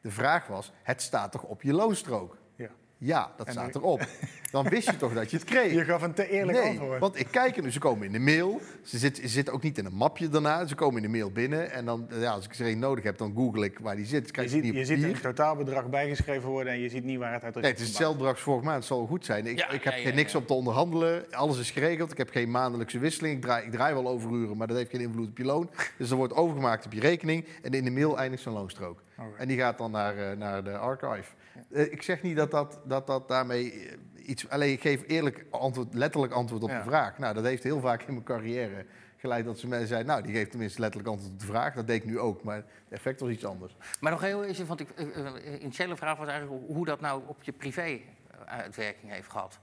De 0.01 0.11
vraag 0.11 0.47
was, 0.47 0.71
het 0.83 1.01
staat 1.01 1.31
toch 1.31 1.43
op 1.43 1.61
je 1.61 1.73
loonstrook? 1.73 2.37
Ja. 2.97 3.31
Dat 3.37 3.47
En 3.47 3.53
staat 3.53 3.75
erop. 3.75 4.07
Dan 4.51 4.69
wist 4.69 4.89
je 4.89 4.97
toch 4.97 5.13
dat 5.13 5.31
je 5.31 5.37
het 5.37 5.45
kreeg. 5.45 5.73
Je 5.79 5.83
gaf 5.83 6.01
een 6.01 6.13
te 6.13 6.29
eerlijk 6.29 6.57
nee, 6.57 6.69
antwoord. 6.69 6.99
want 6.99 7.19
ik 7.19 7.27
kijk 7.31 7.57
er 7.57 7.63
nu, 7.63 7.71
ze 7.71 7.79
komen 7.79 8.05
in 8.05 8.11
de 8.11 8.19
mail. 8.19 8.61
Ze 8.83 8.97
zitten, 8.97 9.23
ze 9.23 9.29
zitten 9.29 9.53
ook 9.53 9.61
niet 9.61 9.77
in 9.77 9.85
een 9.85 9.95
mapje 9.95 10.29
daarna. 10.29 10.65
Ze 10.65 10.75
komen 10.75 10.95
in 10.95 11.11
de 11.11 11.17
mail 11.17 11.31
binnen. 11.31 11.71
En 11.71 11.85
dan, 11.85 12.07
ja, 12.19 12.31
als 12.31 12.45
ik 12.45 12.55
er 12.55 12.67
een 12.67 12.79
nodig 12.79 13.03
heb, 13.03 13.17
dan 13.17 13.33
google 13.35 13.65
ik 13.65 13.79
waar 13.79 13.95
die 13.95 14.05
zit. 14.05 14.35
Je 14.35 14.47
ziet, 14.47 14.65
je 14.73 14.85
ziet 14.85 15.03
een 15.03 15.21
totaalbedrag 15.21 15.89
bijgeschreven 15.89 16.49
worden 16.49 16.73
en 16.73 16.79
je 16.79 16.89
ziet 16.89 17.03
niet 17.03 17.19
waar 17.19 17.33
het 17.33 17.43
uit 17.43 17.55
Nee, 17.55 17.71
het 17.71 17.79
is 17.79 17.87
hetzelfde 17.87 18.17
bedrag 18.17 18.33
als 18.33 18.43
vorige 18.43 18.65
maand. 18.65 18.77
Het 18.77 18.85
zal 18.85 19.05
goed 19.05 19.25
zijn. 19.25 19.47
Ik, 19.47 19.57
Ja, 19.57 19.69
ik 19.69 19.83
heb 19.83 19.93
ja, 19.93 19.99
geen 19.99 20.15
niks 20.15 20.31
ja. 20.31 20.39
op 20.39 20.47
te 20.47 20.53
onderhandelen. 20.53 21.25
Alles 21.31 21.59
is 21.59 21.71
geregeld. 21.71 22.11
Ik 22.11 22.17
heb 22.17 22.29
geen 22.29 22.51
maandelijkse 22.51 22.99
wisseling. 22.99 23.35
Ik 23.35 23.41
draai, 23.41 23.65
ik 23.65 23.71
draai 23.71 23.93
wel 23.93 24.07
overuren, 24.07 24.57
maar 24.57 24.67
dat 24.67 24.77
heeft 24.77 24.89
geen 24.89 25.01
invloed 25.01 25.29
op 25.29 25.37
je 25.37 25.45
loon. 25.45 25.69
Dus 25.97 26.09
er 26.09 26.15
wordt 26.15 26.33
overgemaakt 26.33 26.85
op 26.85 26.93
je 26.93 26.99
rekening. 26.99 27.45
En 27.61 27.71
in 27.71 27.83
de 27.83 27.91
mail 27.91 28.17
eindigt 28.17 28.43
zo'n 28.43 28.53
loonstrook. 28.53 29.03
En 29.37 29.47
die 29.47 29.57
gaat 29.57 29.77
dan 29.77 29.91
naar, 29.91 30.17
eh, 30.17 30.37
naar 30.37 30.63
de 30.63 30.77
archive. 30.77 31.31
Eh, 31.71 31.91
ik 31.91 32.01
zeg 32.01 32.21
niet 32.21 32.35
dat 32.35 32.51
dat, 32.51 32.79
dat, 32.85 33.07
dat 33.07 33.27
daarmee 33.27 33.71
eh, 33.71 33.97
iets... 34.29 34.49
Alleen 34.49 34.71
ik 34.71 34.81
geef 34.81 35.03
eerlijk 35.07 35.45
antwoord, 35.49 35.93
letterlijk 35.93 36.33
antwoord 36.33 36.63
op 36.63 36.69
Ja. 36.69 36.77
de 36.77 36.83
vraag. 36.89 37.17
Nou, 37.17 37.33
dat 37.33 37.43
heeft 37.43 37.63
heel 37.63 37.79
vaak 37.79 38.01
in 38.01 38.13
mijn 38.13 38.25
carrière 38.25 38.85
geleid 39.17 39.45
dat 39.45 39.59
ze 39.59 39.67
mensen 39.67 39.87
zeiden... 39.87 40.09
nou, 40.11 40.21
die 40.23 40.33
geeft 40.35 40.51
tenminste 40.51 40.79
letterlijk 40.81 41.09
antwoord 41.11 41.33
op 41.33 41.39
de 41.39 41.45
vraag. 41.45 41.73
Dat 41.73 41.87
deed 41.87 41.95
ik 42.01 42.05
nu 42.05 42.19
ook, 42.19 42.43
maar 42.43 42.55
het 42.55 42.65
effect 42.89 43.19
was 43.19 43.29
iets 43.29 43.45
anders. 43.45 43.75
Maar 43.99 44.11
nog 44.11 44.21
heel 44.21 44.43
even, 44.43 44.65
want 44.67 44.79
ik, 44.79 44.89
eh, 44.89 45.61
initiële 45.61 45.95
vraag 45.95 46.17
was 46.17 46.27
eigenlijk 46.27 46.61
hoe 46.67 46.85
dat 46.85 46.99
nou 47.01 47.21
op 47.27 47.43
je 47.43 47.51
privé 47.51 47.99
uitwerking 48.45 49.11
heeft 49.11 49.29
gehad. 49.31 49.59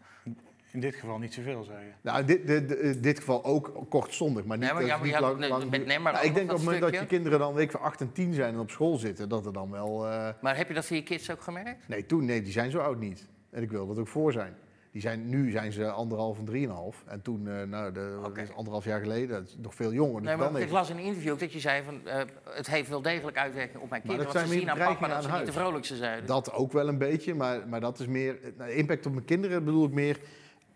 In 0.73 0.81
dit 0.81 0.95
geval 0.95 1.19
niet 1.19 1.35
zoveel, 1.35 1.63
zei 1.65 1.79
je. 1.85 1.91
Nou, 2.01 2.21
in 2.21 2.27
dit, 2.27 2.47
dit, 2.47 2.69
dit, 2.69 3.03
dit 3.03 3.19
geval 3.19 3.45
ook 3.45 3.73
kortstondig, 3.89 4.45
maar 4.45 4.57
niet, 4.59 4.67
Nee, 4.67 4.75
maar 4.75 4.85
ja, 4.87 4.97
maar 4.97 5.05
niet 5.07 5.15
je 5.15 5.21
had- 5.21 5.23
lang, 5.29 5.39
nee, 5.39 5.49
lang 5.49 5.71
met- 5.71 5.87
nee, 5.87 5.99
maar 5.99 6.13
Nou, 6.13 6.25
ik 6.27 6.35
denk 6.35 6.45
op 6.45 6.51
dat 6.51 6.57
het 6.57 6.67
moment 6.67 6.93
dat 6.93 7.01
je 7.01 7.07
kinderen 7.07 7.39
dan 7.39 7.55
week 7.55 7.71
van 7.71 7.81
8 7.81 8.01
en 8.01 8.13
10 8.13 8.33
zijn 8.35 8.55
en 8.55 8.61
op 8.61 8.71
school 8.71 8.97
zitten, 8.97 9.29
dat 9.29 9.47
er 9.47 9.53
dan 9.53 9.71
wel... 9.71 10.07
eh, 10.09 10.29
Maar 10.41 10.57
heb 10.57 10.69
je 10.69 10.75
dat 10.75 10.87
van 10.87 10.97
je 10.97 11.03
kids 11.03 11.31
ook 11.31 11.41
gemerkt? 11.43 11.89
Nee, 11.89 12.07
toen, 12.07 12.25
nee, 12.25 12.43
die 12.43 12.53
zijn 12.53 12.71
zo 12.71 12.79
oud 12.79 12.99
niet. 12.99 13.29
En 13.51 13.63
ik 13.63 13.71
wil 13.71 13.87
dat 13.87 13.99
ook 13.99 14.09
voor 14.09 14.33
zijn. 14.33 14.55
Die 14.93 15.01
zijn, 15.01 15.29
nu 15.29 15.51
zijn 15.51 15.73
ze 15.73 15.91
anderhalf 15.91 16.39
en 16.39 16.45
drieënhalf. 16.45 17.03
En 17.07 17.23
toen, 17.23 17.49
eh, 17.49 17.63
nou, 17.63 17.93
de, 17.93 18.19
is 18.35 18.53
anderhalf 18.55 18.85
jaar 18.85 19.01
geleden, 19.01 19.29
dat 19.29 19.49
is 19.49 19.57
nog 19.59 19.75
veel 19.75 19.93
jonger. 19.93 20.21
Dus 20.21 20.29
Nee, 20.29 20.37
maar 20.37 20.47
dan 20.47 20.57
ik 20.57 20.63
even- 20.63 20.75
las 20.75 20.91
in 20.91 20.97
een 20.97 21.03
interview 21.05 21.33
ook 21.33 21.39
dat 21.41 21.53
je 21.53 21.61
zei 21.61 21.83
van 21.83 22.07
eh, 22.07 22.23
het 22.51 22.67
heeft 22.67 22.89
wel 22.89 23.03
degelijk 23.03 23.37
uitwerking 23.37 23.83
op 23.83 23.91
mijn 23.91 24.03
kinderen. 24.03 24.25
dat 24.27 24.35
Want 24.35 24.49
ze 24.49 24.59
zien 24.59 24.71
aan 24.71 24.79
papa 24.79 25.09
dat 25.09 25.23
ze 25.25 25.31
niet 25.33 25.47
de 25.47 25.53
vrolijkste 25.53 25.97
zijn. 25.97 26.27
Dat 26.27 26.53
ook 26.53 26.73
wel 26.73 26.89
een 26.89 26.99
beetje, 26.99 27.35
maar, 27.35 27.69
maar 27.69 27.81
dat 27.81 28.01
is 28.01 28.07
meer... 28.07 28.39
Nou, 28.59 28.71
impact 28.71 29.07
op 29.07 29.13
mijn 29.13 29.25
kinderen 29.25 29.65
bedoel 29.65 29.85
ik 29.87 29.93
meer... 29.93 30.19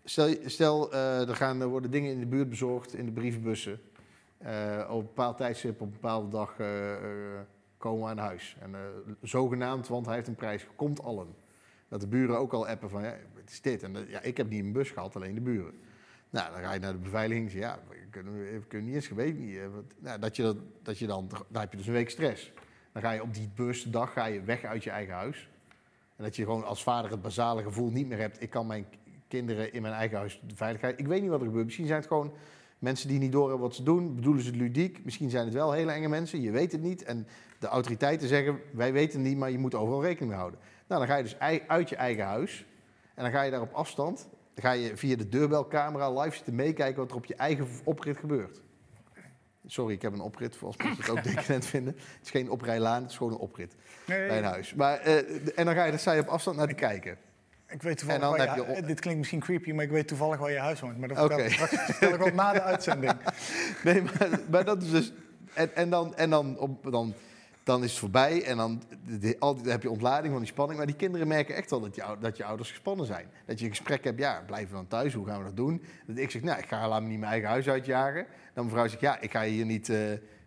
Stel, 0.09 0.35
stel 0.45 0.91
eh, 0.91 1.29
er, 1.29 1.35
gaan, 1.35 1.61
er 1.61 1.67
worden 1.67 1.91
dingen 1.91 2.11
in 2.11 2.19
de 2.19 2.25
buurt 2.25 2.49
bezorgd, 2.49 2.93
in 2.93 3.05
de 3.05 3.11
brievenbussen. 3.11 3.79
Eh, 4.37 4.87
op 4.89 4.99
een 4.99 5.05
bepaald 5.05 5.37
tijdstip, 5.37 5.81
op 5.81 5.87
een 5.87 5.93
bepaalde 5.93 6.29
dag 6.29 6.59
eh, 6.59 6.67
komen 7.77 8.03
we 8.03 8.09
aan 8.09 8.17
huis. 8.17 8.55
En 8.59 8.75
zogenaamd, 9.21 9.87
want 9.87 10.05
hij 10.05 10.15
heeft 10.15 10.27
een 10.27 10.35
prijs, 10.35 10.67
komt 10.75 11.03
allen. 11.03 11.27
Dat 11.87 12.01
de 12.01 12.07
buren 12.07 12.37
ook 12.37 12.53
al 12.53 12.67
appen 12.67 12.89
van, 12.89 13.03
ja, 13.03 13.15
wat 13.33 13.49
is 13.49 13.61
dit? 13.61 13.83
En 13.83 14.05
ja, 14.07 14.21
ik 14.21 14.37
heb 14.37 14.49
niet 14.49 14.61
mijn 14.61 14.73
bus 14.73 14.91
gehad, 14.91 15.15
alleen 15.15 15.35
de 15.35 15.41
buren. 15.41 15.73
Nou, 16.29 16.51
dan 16.51 16.61
ga 16.61 16.73
je 16.73 16.79
naar 16.79 16.91
de 16.91 16.97
beveiliging 16.97 17.51
en 17.51 17.57
ja, 17.57 17.79
we 17.89 17.95
kunnen, 18.09 18.33
we 18.33 18.67
kunnen 18.67 18.87
niet 18.87 18.95
eens 18.95 19.07
geweten. 19.07 19.45
Niet, 19.45 19.59
nou, 19.99 20.19
dat 20.19 20.35
je 20.35 20.43
dat, 20.43 20.57
dat 20.83 20.97
je 20.97 21.07
dan, 21.07 21.27
dan 21.47 21.61
heb 21.61 21.71
je 21.71 21.77
dus 21.77 21.87
een 21.87 21.93
week 21.93 22.09
stress. 22.09 22.51
Dan 22.91 23.01
ga 23.01 23.11
je 23.11 23.21
op 23.21 23.33
die 23.33 23.49
bewuste 23.55 23.89
dag 23.89 24.13
ga 24.13 24.25
je 24.25 24.41
weg 24.41 24.63
uit 24.63 24.83
je 24.83 24.89
eigen 24.89 25.13
huis. 25.13 25.49
En 26.15 26.23
dat 26.23 26.35
je 26.35 26.43
gewoon 26.43 26.65
als 26.65 26.83
vader 26.83 27.11
het 27.11 27.21
basale 27.21 27.63
gevoel 27.63 27.91
niet 27.91 28.07
meer 28.07 28.17
hebt. 28.17 28.41
Ik 28.41 28.49
kan 28.49 28.67
mijn 28.67 28.85
kinderen 29.27 29.73
in 29.73 29.81
mijn 29.81 29.93
eigen 29.93 30.17
huis 30.17 30.41
de 30.47 30.55
veiligheid. 30.55 30.99
Ik 30.99 31.07
weet 31.07 31.21
niet 31.21 31.29
wat 31.29 31.39
er 31.39 31.45
gebeurt. 31.45 31.65
Misschien 31.65 31.85
zijn 31.85 31.99
het 31.99 32.07
gewoon 32.07 32.33
mensen 32.79 33.07
die 33.07 33.19
niet 33.19 33.31
doorhebben 33.31 33.67
wat 33.67 33.75
ze 33.75 33.83
doen. 33.83 34.15
Bedoelen 34.15 34.43
ze 34.43 34.49
het 34.49 34.59
ludiek. 34.59 35.05
Misschien 35.05 35.29
zijn 35.29 35.45
het 35.45 35.53
wel 35.53 35.71
hele 35.71 35.91
enge 35.91 36.07
mensen. 36.07 36.41
Je 36.41 36.51
weet 36.51 36.71
het 36.71 36.81
niet. 36.81 37.03
En 37.03 37.27
de 37.59 37.67
autoriteiten 37.67 38.27
zeggen: 38.27 38.59
wij 38.73 38.93
weten 38.93 39.19
het 39.19 39.27
niet, 39.27 39.37
maar 39.37 39.51
je 39.51 39.57
moet 39.57 39.75
overal 39.75 40.01
rekening 40.01 40.29
mee 40.29 40.39
houden. 40.39 40.59
Nou, 40.87 40.99
dan 41.01 41.09
ga 41.09 41.17
je 41.17 41.23
dus 41.23 41.39
uit 41.67 41.89
je 41.89 41.95
eigen 41.95 42.25
huis. 42.25 42.65
En 43.13 43.23
dan 43.23 43.31
ga 43.31 43.41
je 43.41 43.51
daar 43.51 43.61
op 43.61 43.73
afstand. 43.73 44.29
Dan 44.53 44.63
ga 44.63 44.71
je 44.71 44.97
via 44.97 45.15
de 45.15 45.29
deurbelcamera 45.29 46.21
live 46.21 46.35
zitten 46.35 46.55
meekijken 46.55 47.01
wat 47.01 47.09
er 47.11 47.17
op 47.17 47.25
je 47.25 47.35
eigen 47.35 47.67
oprit 47.83 48.17
gebeurt. 48.17 48.61
Sorry, 49.65 49.93
ik 49.93 50.01
heb 50.01 50.13
een 50.13 50.21
oprit, 50.21 50.55
voor 50.55 50.67
als 50.67 50.77
mensen 50.77 51.03
het 51.03 51.09
ook 51.09 51.23
decadent 51.23 51.65
vinden. 51.65 51.93
Het 51.93 52.25
is 52.25 52.29
geen 52.29 52.49
oprijlaan, 52.49 53.01
het 53.01 53.11
is 53.11 53.17
gewoon 53.17 53.33
een 53.33 53.39
oprit 53.39 53.75
Nee, 54.05 54.27
bij 54.27 54.37
een 54.37 54.43
huis. 54.43 54.73
Maar, 54.73 54.99
eh, 54.99 55.17
en 55.55 55.65
dan 55.65 55.73
ga 55.73 55.83
je, 55.83 55.89
dan 55.89 55.99
sta 55.99 56.11
je 56.11 56.21
op 56.21 56.27
afstand 56.27 56.57
naar 56.57 56.67
te 56.67 56.73
kijken. 56.73 57.17
Ik 57.69 57.81
weet 57.81 57.97
toevallig 57.97 58.21
En 58.23 58.27
dan 58.29 58.37
waar 58.37 58.47
heb 58.55 58.65
je, 58.65 58.71
je 58.73 58.77
op- 58.81 58.87
Dit 58.87 58.99
klinkt 58.99 59.19
misschien 59.19 59.39
creepy, 59.39 59.71
maar 59.71 59.83
ik 59.83 59.91
weet 59.91 60.07
toevallig 60.07 60.37
waar 60.39 60.51
je 60.51 60.59
huis 60.59 60.79
woont. 60.79 60.97
Maar 60.97 61.07
dat 61.07 61.19
Oké. 61.31 61.49
vertel, 61.49 62.09
ik 62.09 62.15
wel 62.19 62.33
na 62.33 62.53
de 62.53 62.61
uitzending. 62.71 63.13
Nee, 63.83 64.01
maar, 64.01 64.39
maar 64.51 64.65
dat 64.65 64.81
is 64.83 64.89
dus. 64.91 65.13
En, 65.53 65.75
en, 65.75 65.89
dan, 65.89 66.15
en 66.15 66.29
dan, 66.29 66.57
op, 66.59 66.91
dan, 66.91 67.13
dan 67.63 67.83
is 67.83 67.89
het 67.89 67.99
voorbij 67.99 68.43
en 68.43 68.57
dan, 68.57 68.81
de- 69.19 69.35
al 69.39 69.53
die- 69.53 69.63
dan 69.63 69.71
heb 69.71 69.81
je 69.81 69.89
ontlading 69.89 70.31
van 70.33 70.41
die 70.41 70.51
spanning. 70.51 70.77
Maar 70.77 70.87
die 70.87 70.95
kinderen 70.95 71.27
merken 71.27 71.55
echt 71.55 71.69
wel 71.69 71.79
dat 71.81 71.95
je, 71.95 72.03
dat 72.19 72.37
je 72.37 72.43
ouders 72.45 72.69
gespannen 72.69 73.05
zijn. 73.05 73.25
Dat 73.45 73.59
je 73.59 73.65
een 73.65 73.71
gesprek 73.71 74.03
hebt, 74.03 74.19
ja, 74.19 74.43
blijven 74.45 74.69
we 74.69 74.75
dan 74.75 74.87
thuis, 74.87 75.13
hoe 75.13 75.25
gaan 75.27 75.37
we 75.39 75.43
dat 75.45 75.55
doen? 75.57 75.83
Dat 76.07 76.17
ik 76.17 76.31
zeg, 76.31 76.41
nou, 76.41 76.59
ik 76.59 76.65
ga 76.67 76.87
laat 76.87 77.01
me 77.01 77.07
niet 77.07 77.19
mijn 77.19 77.31
eigen 77.31 77.49
huis 77.49 77.67
uitjagen. 77.69 78.25
Dan 78.53 78.65
mevrouw 78.65 78.87
zegt, 78.87 79.01
ja, 79.01 79.19
ik 79.19 79.31
ga 79.31 79.43
hier 79.43 79.65
niet. 79.65 79.89
eh, 79.89 79.97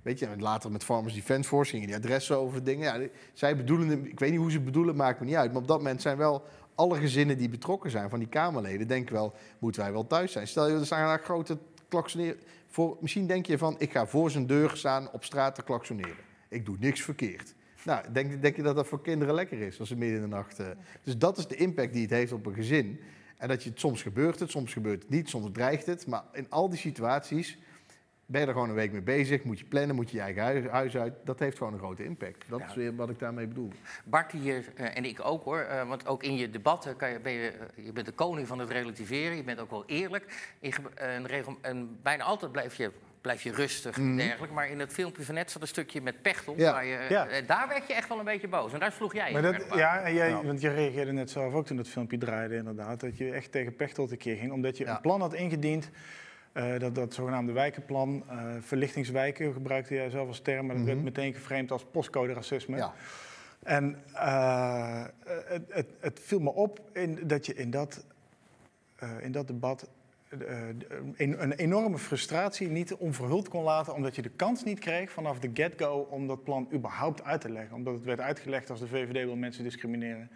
weet 0.03 0.19
je, 0.19 0.27
en 0.27 0.41
later 0.43 0.71
met 0.73 0.85
Farmers 0.85 1.15
Defence 1.15 1.49
Force 1.49 1.71
gingen 1.71 1.87
die 1.87 1.97
adressen 1.97 2.37
over 2.39 2.65
dingen. 2.65 3.01
Ja, 3.01 3.09
zij 3.33 3.57
bedoelen, 3.57 4.07
ik 4.11 4.19
weet 4.21 4.31
niet 4.31 4.39
hoe 4.41 4.51
ze 4.51 4.57
het 4.57 4.65
bedoelen, 4.65 4.97
maakt 4.97 5.21
me 5.21 5.27
niet 5.27 5.35
uit. 5.35 5.53
Maar 5.53 5.61
op 5.63 5.69
dat 5.69 5.77
moment 5.79 6.03
zijn 6.03 6.17
wel 6.17 6.43
alle 6.75 6.99
gezinnen 6.99 7.39
die 7.39 7.49
betrokken 7.49 7.91
zijn 7.91 8.11
van 8.11 8.19
die 8.19 8.29
Kamerleden, 8.29 8.89
denken 8.89 9.15
wel, 9.15 9.35
moeten 9.59 9.83
wij 9.83 9.93
wel 9.93 10.07
thuis 10.07 10.33
zijn? 10.33 10.47
Stel 10.49 10.69
je, 10.69 10.75
er 10.79 10.87
staan 10.87 11.07
daar 11.07 11.25
grote 11.25 11.59
klaksoneren. 11.89 12.41
Misschien 13.01 13.27
denk 13.27 13.47
je 13.47 13.59
van, 13.59 13.75
ik 13.79 13.93
ga 13.93 14.07
voor 14.07 14.31
zijn 14.31 14.47
deur 14.47 14.71
staan 14.77 15.11
op 15.13 15.25
straat 15.25 15.55
te 15.55 15.63
klaksoneren. 15.63 16.17
Ik 16.49 16.67
doe 16.67 16.77
niks 16.79 17.01
verkeerd. 17.03 17.55
Nou, 17.85 18.05
denk, 18.13 18.43
denk 18.43 18.57
je 18.57 18.63
dat 18.63 18.77
dat 18.77 18.87
voor 18.87 19.01
kinderen 19.03 19.35
lekker 19.35 19.61
is 19.61 19.81
als 19.81 19.89
ze 19.89 19.97
midden 19.97 20.17
in 20.17 20.23
de 20.23 20.37
nacht... 20.37 20.59
eh, 20.59 20.67
Dus 21.03 21.19
dat 21.19 21.39
is 21.39 21.47
de 21.47 21.57
impact 21.57 21.93
die 21.93 22.03
het 22.03 22.11
heeft 22.11 22.33
op 22.33 22.47
een 22.47 22.55
gezin. 22.55 23.01
En 23.37 23.49
dat 23.49 23.63
je 23.63 23.71
het 23.71 23.81
soms 23.81 24.03
gebeurt 24.03 24.41
het, 24.41 24.51
soms 24.51 24.73
gebeurt 24.73 25.03
het 25.03 25.11
niet, 25.11 25.29
soms 25.29 25.49
dreigt 25.53 25.87
het. 25.87 26.07
Maar 26.07 26.25
in 26.33 26.47
al 26.49 26.69
die 26.69 26.79
situaties 26.79 27.59
ben 28.31 28.41
je 28.41 28.47
er 28.47 28.53
gewoon 28.53 28.69
een 28.69 28.75
week 28.75 28.93
mee 28.93 29.01
bezig. 29.03 29.43
Moet 29.43 29.59
je 29.59 29.65
plannen, 29.65 29.97
moet 29.97 30.11
je 30.11 30.17
je 30.17 30.23
eigen 30.23 30.43
huis, 30.43 30.65
huis 30.67 30.97
uit. 30.97 31.15
Dat 31.25 31.39
heeft 31.39 31.59
gewoon 31.59 31.73
een 31.73 31.79
grote 31.79 32.05
impact. 32.05 32.45
Dat 32.49 32.59
Ja. 32.61 32.67
is 32.69 32.75
weer 32.75 32.95
wat 32.97 33.11
ik 33.11 33.19
daarmee 33.19 33.47
bedoel. 33.47 33.71
Bart 34.05 34.33
hier 34.33 34.65
eh, 34.75 34.97
en 34.97 35.05
ik 35.05 35.25
ook 35.25 35.45
hoor, 35.45 35.59
eh, 35.61 35.89
want 35.89 36.07
ook 36.07 36.23
in 36.23 36.37
je 36.37 36.51
debatten 36.51 36.97
kan 36.97 37.11
je, 37.11 37.21
ben 37.21 37.33
je, 37.33 37.49
eh, 37.77 37.85
je 37.85 37.93
bent 37.93 38.07
de 38.07 38.13
koning 38.13 38.47
van 38.47 38.59
het 38.59 38.71
relativeren, 38.71 39.37
je 39.37 39.45
bent 39.45 39.61
ook 39.61 39.71
wel 39.71 39.85
eerlijk. 39.87 40.53
Je 40.61 40.73
ge- 40.73 40.83
en, 40.95 41.27
regel, 41.27 41.59
en 41.61 41.99
bijna 42.03 42.25
altijd 42.25 42.53
blijf 42.53 42.75
je, 42.75 42.91
blijf 43.21 43.43
je 43.43 43.53
rustig 43.53 43.97
en 43.97 44.17
dergelijke, 44.17 44.55
maar 44.55 44.69
in 44.71 44.79
het 44.81 44.93
filmpje 44.93 45.23
van 45.25 45.35
net 45.35 45.51
zat 45.51 45.63
een 45.63 45.69
stukje 45.69 46.01
met 46.01 46.23
Pechtel, 46.23 46.53
Mhm. 46.53 46.63
Ja. 46.63 46.73
waar 46.73 46.85
je, 46.85 47.07
Ja. 47.09 47.27
daar 47.47 47.69
werd 47.69 47.87
je 47.87 47.95
echt 47.95 48.09
wel 48.09 48.19
een 48.19 48.25
beetje 48.25 48.49
boos 48.49 48.73
en 48.73 48.81
daar 48.81 48.93
sloeg 48.93 49.15
jij 49.15 49.33
Maar 49.33 49.43
dat, 49.43 49.71
aan. 49.71 49.79
ja, 49.79 50.01
en 50.01 50.15
jij, 50.15 50.33
want 50.45 50.61
je 50.61 50.69
reageerde 50.71 51.13
net 51.13 51.31
zelf 51.31 51.55
ook 51.55 51.67
toen 51.67 51.77
dat 51.77 51.89
filmpje 51.89 52.19
draaide, 52.19 52.55
inderdaad. 52.57 53.01
Dat 53.01 53.19
je 53.19 53.31
echt 53.33 53.53
tegen 53.53 53.77
Pechtold 53.77 54.11
een 54.11 54.19
keer 54.19 54.37
ging, 54.37 54.53
omdat 54.53 54.77
je 54.77 54.85
Ja. 54.85 54.95
een 54.95 55.01
plan 55.01 55.21
had 55.21 55.35
ingediend. 55.35 55.91
Eh, 56.53 56.79
dat, 56.79 56.95
dat 56.95 57.15
zogenaamde 57.15 57.53
wijkenplan, 57.53 58.23
eh, 58.29 58.45
verlichtingswijken 58.61 59.53
gebruikte 59.53 59.95
jij 59.95 60.11
zelf 60.11 60.29
als 60.29 60.41
term, 60.41 60.67
maar 60.67 60.77
dat 60.77 60.85
werd 60.85 60.97
Mhm. 60.97 61.07
meteen 61.07 61.35
geframed 61.35 61.71
als 61.71 61.85
postcode 61.91 62.33
racisme. 62.33 62.77
Ja. 62.77 62.93
En 63.63 64.03
eh, 64.15 65.05
het, 65.25 65.63
het, 65.69 65.87
het 66.01 66.21
viel 66.23 66.41
me 66.41 66.51
op 66.53 66.81
in, 66.93 67.19
dat 67.27 67.47
je 67.47 67.55
in 67.55 67.71
dat, 67.71 68.05
in 69.21 69.33
dat 69.33 69.47
debat 69.47 69.89
een, 71.17 71.43
een 71.43 71.53
enorme 71.53 71.99
frustratie 71.99 72.69
niet 72.69 72.95
onverhuld 72.95 73.49
kon 73.49 73.63
laten, 73.63 73.95
omdat 73.95 74.17
je 74.17 74.23
de 74.23 74.29
kans 74.29 74.65
niet 74.65 74.79
kreeg 74.79 75.11
vanaf 75.11 75.39
de 75.39 75.51
get-go 75.55 76.07
om 76.11 76.27
dat 76.27 76.45
plan 76.45 76.69
überhaupt 76.73 77.25
uit 77.25 77.41
te 77.41 77.51
leggen. 77.51 77.77
Omdat 77.77 77.95
het 77.95 78.05
werd 78.05 78.21
uitgelegd 78.21 78.71
als 78.71 78.81
de 78.81 78.87
VVD 78.87 79.25
wil 79.25 79.37
mensen 79.37 79.65
discrimineren. 79.65 80.31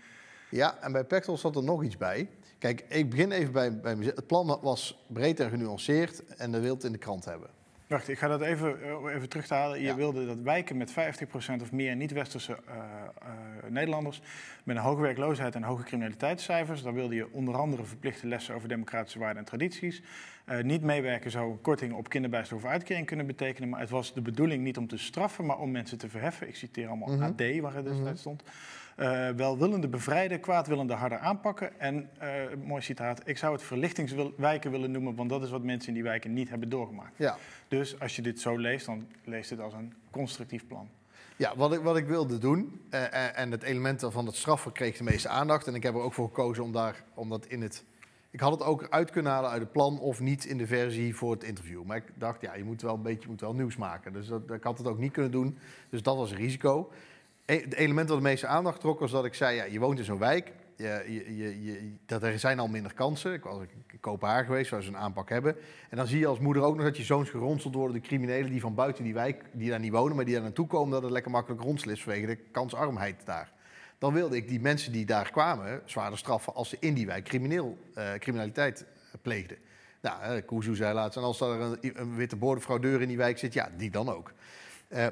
Ja, 0.49 0.79
en 0.81 0.93
bij 0.93 1.05
Pechtel 1.05 1.37
zat 1.37 1.57
er 1.57 1.63
nog 1.65 1.85
iets 1.85 1.97
bij. 1.97 2.29
Kijk, 2.65 2.85
ik 2.89 3.11
begin 3.11 3.33
even 3.33 3.53
bij, 3.53 3.81
bij. 3.81 3.97
Het 4.01 4.27
plan 4.27 4.59
was 4.63 5.05
breed 5.07 5.41
en 5.41 5.51
genuanceerd 5.51 6.25
en 6.37 6.53
de 6.53 6.61
wil 6.61 6.75
het 6.75 6.85
in 6.85 6.93
de 6.93 6.99
krant 6.99 7.25
hebben. 7.25 7.49
Wacht, 7.87 8.09
ik 8.09 8.19
ga 8.19 8.29
dat 8.29 8.41
even, 8.41 8.83
eh, 8.83 9.15
even 9.15 9.29
terughalen. 9.29 9.79
Je 9.81 9.85
Ja. 9.87 9.95
wilde 9.95 10.27
dat 10.27 10.41
wijken 10.41 10.77
met 10.77 10.93
50% 10.93 11.63
of 11.63 11.73
meer 11.73 11.97
niet-westerse 11.97 12.53
eh, 12.67 12.75
eh, 12.75 13.71
Nederlanders... 13.71 14.21
met 14.65 14.77
een 14.77 14.83
hoge 14.83 15.01
werkloosheid 15.01 15.55
en 15.55 15.63
hoge 15.63 15.83
criminaliteitscijfers... 15.83 16.83
daar 16.83 16.95
wilde 16.95 17.15
je 17.15 17.33
onder 17.33 17.57
andere 17.57 17.85
verplichte 17.85 18.27
lessen 18.27 18.55
over 18.55 18.69
democratische 18.69 19.19
waarden 19.19 19.39
en 19.39 19.45
tradities. 19.45 20.03
Niet 20.63 20.83
meewerken 20.83 21.31
zou 21.31 21.51
een 21.51 21.61
korting 21.61 21.93
op 21.93 22.09
kinderbijstand 22.09 22.63
of 22.65 22.71
uitkering 22.71 23.07
kunnen 23.07 23.27
betekenen... 23.27 23.69
maar 23.69 23.81
het 23.81 23.91
was 23.91 24.15
de 24.15 24.21
bedoeling 24.23 24.63
niet 24.63 24.77
om 24.79 24.87
te 24.87 24.99
straffen, 24.99 25.47
maar 25.47 25.59
om 25.59 25.71
mensen 25.71 25.99
te 25.99 26.09
verheffen. 26.09 26.49
Ik 26.49 26.57
citeer 26.57 26.89
allemaal 26.89 27.09
Mhm. 27.09 27.23
AD, 27.23 27.61
waar 27.61 27.75
het 27.75 27.85
destijds 27.85 28.21
stond. 28.21 28.43
Eh, 28.97 29.29
welwillende 29.29 29.89
bevrijden, 29.89 30.41
kwaadwillende 30.41 30.93
harder 30.95 31.19
aanpakken. 31.19 31.81
En, 31.81 32.11
eh, 32.19 32.29
mooi 32.65 32.83
citaat, 32.83 33.21
ik 33.25 33.39
zou 33.39 33.53
het 33.53 33.63
verlichtingswijken 33.63 34.71
willen 34.71 34.91
noemen... 34.91 35.15
want 35.15 35.31
dat 35.31 35.43
is 35.43 35.51
wat 35.51 35.63
mensen 35.63 35.89
in 35.89 35.95
die 35.95 36.03
wijken 36.03 36.33
niet 36.33 36.49
hebben 36.49 36.69
doorgemaakt. 36.69 37.13
Ja, 37.17 37.37
Dus 37.69 38.01
als 38.01 38.17
je 38.17 38.23
dit 38.23 38.41
zo 38.41 38.57
leest, 38.57 38.87
dan 38.87 39.07
leest 39.25 39.51
het 39.51 39.61
als 39.61 39.73
een 39.73 39.95
constructief 40.11 40.67
plan. 40.67 40.89
ja 41.37 41.57
wat, 41.57 41.73
ik, 41.73 41.81
wat 41.81 41.97
ik 41.97 42.07
wilde 42.07 42.39
doen, 42.39 42.81
eh, 42.91 43.39
en 43.39 43.51
het 43.51 43.63
element 43.63 44.07
van 44.09 44.27
het 44.27 44.37
straffen 44.37 44.73
kreeg 44.73 44.97
de 44.97 45.05
meeste 45.05 45.29
aandacht. 45.29 45.67
En 45.67 45.75
ik 45.75 45.83
heb 45.83 45.95
er 45.95 46.01
ook 46.01 46.15
voor 46.15 46.27
gekozen 46.27 46.65
om, 46.65 46.73
daar, 46.73 47.05
om 47.15 47.29
dat 47.29 47.47
in 47.47 47.63
het... 47.63 47.85
Ik 48.31 48.41
had 48.41 48.53
het 48.53 48.63
ook 48.63 48.87
uit 48.91 49.11
kunnen 49.11 49.33
halen 49.33 49.51
uit 49.51 49.61
het 49.61 49.73
plan 49.73 49.99
of 49.99 50.21
niet 50.21 50.45
in 50.45 50.59
de 50.59 50.67
versie 50.67 51.17
voor 51.17 51.33
het 51.33 51.45
interview. 51.45 51.83
Maar 51.85 51.97
ik 51.97 52.05
dacht, 52.15 52.41
ja, 52.41 52.55
je 52.55 52.65
moet 52.65 52.83
wel 52.83 52.95
een 52.95 53.03
beetje 53.03 53.21
je 53.21 53.29
moet 53.29 53.41
wel 53.41 53.55
nieuws 53.55 53.77
maken. 53.77 54.13
Dus 54.13 54.27
dat, 54.27 54.51
ik 54.51 54.63
had 54.63 54.79
het 54.79 54.87
ook 54.87 54.99
niet 54.99 55.13
kunnen 55.13 55.31
doen. 55.31 55.59
Dus 55.91 56.03
dat 56.03 56.17
was 56.17 56.31
een 56.31 56.37
risico. 56.37 56.91
Het 57.45 57.75
element 57.75 58.09
dat 58.09 58.17
de 58.17 58.23
meeste 58.23 58.47
aandacht 58.47 58.81
trok 58.81 59.01
was 59.01 59.11
dat 59.11 59.25
ik 59.25 59.35
zei, 59.35 59.57
ja, 59.57 59.65
je 59.65 59.79
woont 59.79 59.99
in 59.99 60.05
zo'n 60.05 60.19
wijk. 60.19 60.53
Je, 60.77 61.05
je, 61.37 61.65
je, 61.65 61.93
dat 62.07 62.23
er 62.23 62.39
zijn 62.39 62.59
al 62.59 62.69
minder 62.69 62.95
kansen. 62.95 63.33
Ik 63.33 63.43
was 63.43 63.61
in 63.61 64.01
Kopenhagen 64.01 64.45
geweest, 64.45 64.71
waar 64.71 64.83
ze 64.83 64.89
een 64.89 64.97
aanpak 64.97 65.29
hebben. 65.29 65.57
En 65.91 65.97
dan 65.97 66.07
zie 66.07 66.19
je 66.19 66.27
als 66.27 66.39
moeder 66.39 66.63
ook 66.63 66.77
nog 66.77 66.85
dat 66.85 66.97
je 66.97 67.03
zoons 67.03 67.31
geronseld 67.31 67.75
worden... 67.75 67.97
door 67.97 68.07
criminelen 68.07 68.51
die 68.51 68.61
van 68.61 68.75
buiten 68.75 69.05
die 69.05 69.15
wijk, 69.15 69.45
die 69.53 69.71
daar 69.71 69.81
niet 69.81 69.93
wonen... 69.93 70.17
maar 70.17 70.25
die 70.25 70.35
daar 70.35 70.43
naartoe 70.43 70.67
komen, 70.67 70.91
dat 70.91 71.03
het 71.03 71.11
lekker 71.11 71.31
makkelijk 71.31 71.63
ronselen 71.63 71.95
is... 71.95 72.03
vanwege 72.03 72.27
de 72.27 72.37
kansarmheid 72.37 73.23
daar. 73.25 73.53
Dan 73.99 74.13
wilde 74.13 74.37
ik 74.37 74.49
die 74.49 74.61
mensen 74.61 74.93
die 74.93 75.07
daar 75.07 75.31
kwamen 75.31 75.83
zwaarder 75.85 76.19
straffen... 76.19 76.55
als 76.55 76.69
ze 76.69 76.77
in 76.81 76.95
die 76.95 77.07
wijk 77.07 77.25
crimineel, 77.25 77.79
eh, 77.95 78.13
criminaliteit 78.15 78.81
eh, 78.81 79.21
pleegden. 79.23 79.57
Nou, 80.01 80.23
eh, 80.23 80.73
zei 80.73 80.95
laatst, 80.95 81.17
en 81.17 81.23
als 81.23 81.41
er 81.41 81.61
een, 81.61 81.79
een 81.81 82.17
witte 82.17 82.37
boordenfraudeur 82.37 83.03
in 83.03 83.09
die 83.09 83.17
wijk 83.17 83.39
zit... 83.39 83.53
ja, 83.53 83.71
die 83.77 83.91
dan 83.91 84.09
ook. 84.09 84.33
Eh, 84.89 85.07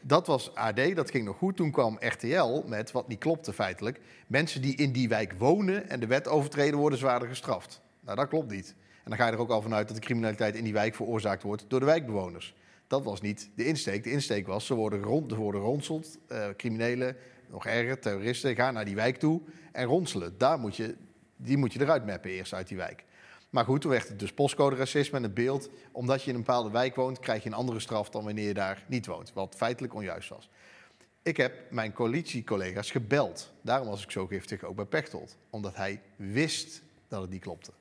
dat 0.00 0.26
was 0.26 0.54
AD, 0.54 0.96
dat 0.96 1.10
ging 1.10 1.24
nog 1.24 1.36
goed. 1.36 1.56
Toen 1.56 1.70
kwam 1.70 1.96
RTL 2.00 2.62
met, 2.66 2.92
wat 2.92 3.08
niet 3.08 3.18
klopte 3.18 3.52
feitelijk... 3.52 4.00
mensen 4.26 4.62
die 4.62 4.76
in 4.76 4.92
die 4.92 5.08
wijk 5.08 5.32
wonen 5.32 5.88
en 5.88 6.00
de 6.00 6.06
wet 6.06 6.28
overtreden 6.28 6.78
worden 6.78 6.98
zwaarder 6.98 7.28
gestraft. 7.28 7.80
Nou, 8.00 8.16
dat 8.16 8.28
klopt 8.28 8.50
niet. 8.50 8.74
En 9.04 9.10
dan 9.10 9.16
ga 9.16 9.26
je 9.26 9.32
er 9.32 9.38
ook 9.38 9.50
al 9.50 9.62
vanuit 9.62 9.88
dat 9.88 9.96
de 9.96 10.02
criminaliteit 10.02 10.54
in 10.54 10.64
die 10.64 10.72
wijk 10.72 10.94
veroorzaakt 10.94 11.42
wordt 11.42 11.64
door 11.68 11.80
de 11.80 11.86
wijkbewoners. 11.86 12.54
Dat 12.86 13.04
was 13.04 13.20
niet 13.20 13.50
de 13.54 13.64
insteek. 13.64 14.04
De 14.04 14.10
insteek 14.10 14.46
was, 14.46 14.66
ze 14.66 14.74
worden, 14.74 15.02
rond, 15.02 15.30
ze 15.30 15.36
worden 15.36 15.60
ronseld, 15.60 16.18
eh, 16.28 16.48
criminelen, 16.56 17.16
nog 17.50 17.66
erger, 17.66 17.98
terroristen, 17.98 18.54
gaan 18.54 18.74
naar 18.74 18.84
die 18.84 18.94
wijk 18.94 19.16
toe 19.16 19.40
en 19.72 19.84
ronselen. 19.84 20.34
Daar 20.38 20.58
moet 20.58 20.76
je, 20.76 20.96
die 21.36 21.56
moet 21.56 21.72
je 21.72 21.80
eruit 21.80 22.06
mappen 22.06 22.30
eerst 22.30 22.54
uit 22.54 22.68
die 22.68 22.76
wijk. 22.76 23.04
Maar 23.50 23.64
goed, 23.64 23.80
toen 23.80 23.90
werd 23.90 24.08
het 24.08 24.18
dus 24.18 24.32
postcode 24.32 24.76
racisme 24.76 25.16
en 25.16 25.22
het 25.22 25.34
beeld. 25.34 25.70
Omdat 25.92 26.22
je 26.22 26.28
in 26.28 26.34
een 26.34 26.44
bepaalde 26.44 26.70
wijk 26.70 26.94
woont, 26.94 27.18
krijg 27.18 27.42
je 27.42 27.48
een 27.48 27.54
andere 27.54 27.80
straf 27.80 28.10
dan 28.10 28.24
wanneer 28.24 28.46
je 28.46 28.54
daar 28.54 28.84
niet 28.88 29.06
woont. 29.06 29.32
Wat 29.32 29.54
feitelijk 29.56 29.94
onjuist 29.94 30.28
was. 30.28 30.48
Ik 31.22 31.36
heb 31.36 31.70
mijn 31.70 31.92
coalitiecollega's 31.92 32.90
gebeld. 32.90 33.52
Daarom 33.62 33.88
was 33.88 34.02
ik 34.02 34.10
zo 34.10 34.26
giftig 34.26 34.62
ook 34.64 34.76
bij 34.76 34.84
Pechtold. 34.84 35.36
Omdat 35.50 35.76
hij 35.76 36.00
wist 36.16 36.82
dat 37.08 37.20
het 37.20 37.30
niet 37.30 37.40
klopte. 37.40 37.72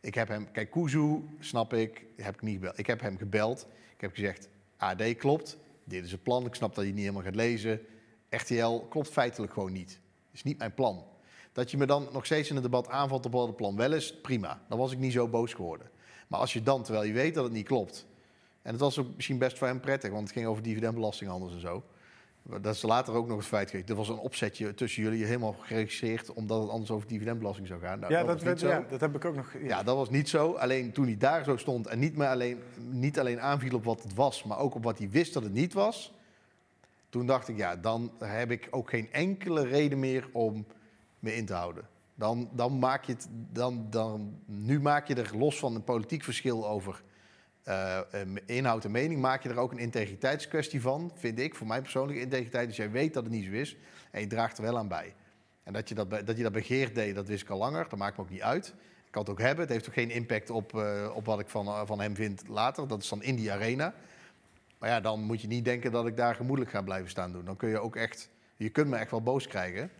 Ik 0.00 0.14
heb 0.14 0.28
hem, 0.28 0.50
kijk, 0.50 0.70
Kuzu, 0.70 1.22
snap 1.38 1.72
ik, 1.72 2.04
heb 2.16 2.34
ik 2.34 2.42
niet 2.42 2.54
gebeld. 2.54 2.78
Ik 2.78 2.86
heb 2.86 3.00
hem 3.00 3.18
gebeld. 3.18 3.66
Ik 3.94 4.00
heb 4.00 4.14
gezegd, 4.14 4.48
AD 4.76 5.16
klopt. 5.16 5.56
Dit 5.84 6.04
is 6.04 6.12
het 6.12 6.22
plan. 6.22 6.46
Ik 6.46 6.54
snap 6.54 6.74
dat 6.74 6.84
hij 6.84 6.92
niet 6.92 7.02
helemaal 7.02 7.22
gaat 7.22 7.34
lezen. 7.34 7.80
RTL 8.30 8.78
klopt 8.88 9.08
feitelijk 9.08 9.52
gewoon 9.52 9.72
niet. 9.72 9.90
Het 9.90 10.32
is 10.32 10.42
niet 10.42 10.58
mijn 10.58 10.74
plan. 10.74 11.04
Dat 11.58 11.70
je 11.70 11.76
me 11.76 11.86
dan 11.86 12.08
nog 12.12 12.24
steeds 12.24 12.48
in 12.48 12.54
het 12.54 12.64
debat 12.64 12.88
aanvalt 12.88 13.26
op 13.26 13.32
wat 13.32 13.46
het 13.46 13.56
plan 13.56 13.76
wel 13.76 13.92
is, 13.92 14.20
prima. 14.20 14.60
Dan 14.68 14.78
was 14.78 14.92
ik 14.92 14.98
niet 14.98 15.12
zo 15.12 15.28
boos 15.28 15.54
geworden. 15.54 15.90
Maar 16.28 16.40
als 16.40 16.52
je 16.52 16.62
dan, 16.62 16.82
terwijl 16.82 17.04
je 17.04 17.12
weet 17.12 17.34
dat 17.34 17.44
het 17.44 17.52
niet 17.52 17.66
klopt... 17.66 18.06
en 18.62 18.70
het 18.70 18.80
was 18.80 18.98
ook 18.98 19.06
misschien 19.14 19.38
best 19.38 19.58
voor 19.58 19.66
hem 19.66 19.80
prettig, 19.80 20.10
want 20.10 20.22
het 20.22 20.32
ging 20.32 20.46
over 20.46 20.62
dividendbelasting 20.62 21.30
anders 21.30 21.52
en 21.52 21.60
zo... 21.60 21.82
Dat 22.42 22.74
is 22.74 22.82
later 22.82 23.14
ook 23.14 23.26
nog 23.26 23.36
het 23.36 23.46
feit 23.46 23.70
geweest. 23.70 23.88
Er 23.88 23.96
was 23.96 24.08
een 24.08 24.18
opzetje 24.18 24.74
tussen 24.74 25.02
jullie 25.02 25.24
helemaal 25.24 25.56
geregistreerd... 25.60 26.32
omdat 26.32 26.60
het 26.62 26.70
anders 26.70 26.90
over 26.90 27.08
dividendbelasting 27.08 27.66
zou 27.66 27.80
gaan. 27.80 27.98
Nou, 27.98 28.12
ja, 28.12 28.18
dat, 28.18 28.26
dat, 28.26 28.36
was 28.36 28.44
werd- 28.44 28.62
niet 28.62 28.70
zo. 28.70 28.76
ja, 28.76 28.86
dat 28.90 29.00
heb 29.00 29.14
ik 29.14 29.24
ook 29.24 29.36
nog. 29.36 29.52
Ja, 29.62 29.82
dat 29.82 29.96
was 29.96 30.10
niet 30.10 30.28
zo. 30.28 30.52
Alleen 30.52 30.92
toen 30.92 31.04
hij 31.04 31.16
daar 31.16 31.44
zo 31.44 31.56
stond 31.56 31.86
en 31.86 31.98
niet, 31.98 32.16
meer 32.16 32.28
alleen, 32.28 32.62
niet 32.90 33.18
alleen 33.18 33.40
aanviel 33.40 33.74
op 33.74 33.84
wat 33.84 34.02
het 34.02 34.14
was, 34.14 34.42
maar 34.42 34.58
ook 34.58 34.74
op 34.74 34.84
wat 34.84 34.98
hij 34.98 35.10
wist 35.10 35.34
dat 35.34 35.42
het 35.42 35.52
niet 35.52 35.72
was. 35.72 36.14
Toen 37.08 37.26
dacht 37.26 37.48
ik, 37.48 37.56
ja, 37.56 37.76
dan 37.76 38.12
heb 38.18 38.50
ik 38.50 38.68
ook 38.70 38.90
geen 38.90 39.12
enkele 39.12 39.66
reden 39.66 39.98
meer 39.98 40.28
om 40.32 40.66
me 41.18 41.36
in 41.36 41.46
te 41.46 41.54
houden. 41.54 41.88
Dan, 42.14 42.50
dan 42.52 42.78
maak 42.78 43.04
je 43.04 43.12
het, 43.12 43.28
dan, 43.52 43.86
dan, 43.90 44.40
nu 44.46 44.80
maak 44.80 45.08
je 45.08 45.14
er 45.14 45.36
los 45.36 45.58
van 45.58 45.74
een 45.74 45.84
politiek 45.84 46.24
verschil 46.24 46.68
over 46.68 47.02
eh, 47.62 47.98
eh, 47.98 48.28
inhoud 48.46 48.84
en 48.84 48.90
mening, 48.90 49.20
maak 49.20 49.42
je 49.42 49.48
er 49.48 49.58
ook 49.58 49.72
een 49.72 49.78
integriteitskwestie 49.78 50.80
van, 50.80 51.12
vind 51.14 51.38
ik, 51.38 51.54
voor 51.54 51.66
mijn 51.66 51.82
persoonlijke 51.82 52.22
integriteit. 52.22 52.66
Dus 52.66 52.76
jij 52.76 52.90
weet 52.90 53.14
dat 53.14 53.22
het 53.22 53.32
niet 53.32 53.44
zo 53.44 53.50
is 53.50 53.76
en 54.10 54.20
je 54.20 54.26
draagt 54.26 54.58
er 54.58 54.64
wel 54.64 54.78
aan 54.78 54.88
bij. 54.88 55.14
En 55.62 55.72
dat 55.72 55.88
je 55.88 55.94
dat, 55.94 56.10
dat 56.10 56.36
je 56.36 56.42
dat 56.42 56.52
begeerd 56.52 56.94
deed, 56.94 57.14
dat 57.14 57.28
wist 57.28 57.42
ik 57.42 57.48
al 57.48 57.58
langer. 57.58 57.88
Dat 57.88 57.98
maakt 57.98 58.16
me 58.16 58.22
ook 58.22 58.30
niet 58.30 58.42
uit. 58.42 58.66
Ik 59.04 59.10
kan 59.10 59.22
het 59.22 59.30
ook 59.30 59.40
hebben. 59.40 59.64
Het 59.64 59.72
heeft 59.72 59.88
ook 59.88 59.94
geen 59.94 60.10
impact 60.10 60.50
op, 60.50 60.74
eh, 60.74 61.10
op 61.14 61.24
wat 61.24 61.40
ik 61.40 61.48
van, 61.48 61.86
van 61.86 62.00
hem 62.00 62.14
vind 62.14 62.48
later. 62.48 62.88
Dat 62.88 63.02
is 63.02 63.08
dan 63.08 63.22
in 63.22 63.36
die 63.36 63.52
arena. 63.52 63.94
Maar 64.78 64.88
ja, 64.88 65.00
dan 65.00 65.20
moet 65.22 65.40
je 65.40 65.48
niet 65.48 65.64
denken 65.64 65.92
dat 65.92 66.06
ik 66.06 66.16
daar 66.16 66.34
gemoedelijk 66.34 66.70
ga 66.70 66.82
blijven 66.82 67.10
staan 67.10 67.32
doen. 67.32 67.44
Dan 67.44 67.56
kun 67.56 67.68
je 67.68 67.78
ook 67.78 67.96
echt... 67.96 68.30
Je 68.56 68.68
kunt 68.68 68.88
me 68.88 68.96
echt 68.96 69.10
wel 69.10 69.22
boos 69.22 69.46
krijgen. 69.46 69.90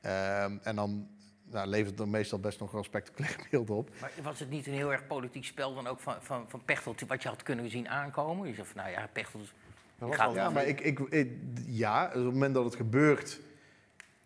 Ehm, 0.00 0.56
en 0.62 0.76
dan 0.76 1.08
nou, 1.50 1.68
levert 1.68 1.90
het 1.90 2.00
er 2.00 2.08
meestal 2.08 2.38
best 2.38 2.60
nog 2.60 2.70
wel 2.70 2.80
een 2.80 2.86
spectaculair 2.86 3.36
beeld 3.50 3.70
op. 3.70 3.90
Maar 4.00 4.12
was 4.22 4.38
het 4.40 4.50
niet 4.50 4.66
een 4.66 4.72
heel 4.72 4.92
erg 4.92 5.06
politiek 5.06 5.44
spel 5.44 5.74
dan 5.74 5.86
ook 5.86 6.00
van, 6.00 6.14
van, 6.20 6.44
van 6.48 6.62
Pechtold... 6.64 7.00
wat 7.00 7.22
je 7.22 7.28
had 7.28 7.42
kunnen 7.42 7.70
zien 7.70 7.88
aankomen? 7.88 8.48
Je 8.48 8.54
zegt 8.54 8.68
van, 8.68 8.76
nou 8.76 8.90
ja, 8.90 9.08
Pechtold... 9.12 9.52
gaat 10.00 10.34
Ja, 10.34 10.50
maar 10.50 10.66
ik, 10.66 10.80
ik, 10.80 10.98
ik- 10.98 11.32
ja, 11.66 12.06
dus 12.06 12.16
op 12.18 12.24
het 12.24 12.32
moment 12.32 12.54
dat 12.54 12.64
het 12.64 12.74
gebeurt, 12.74 13.40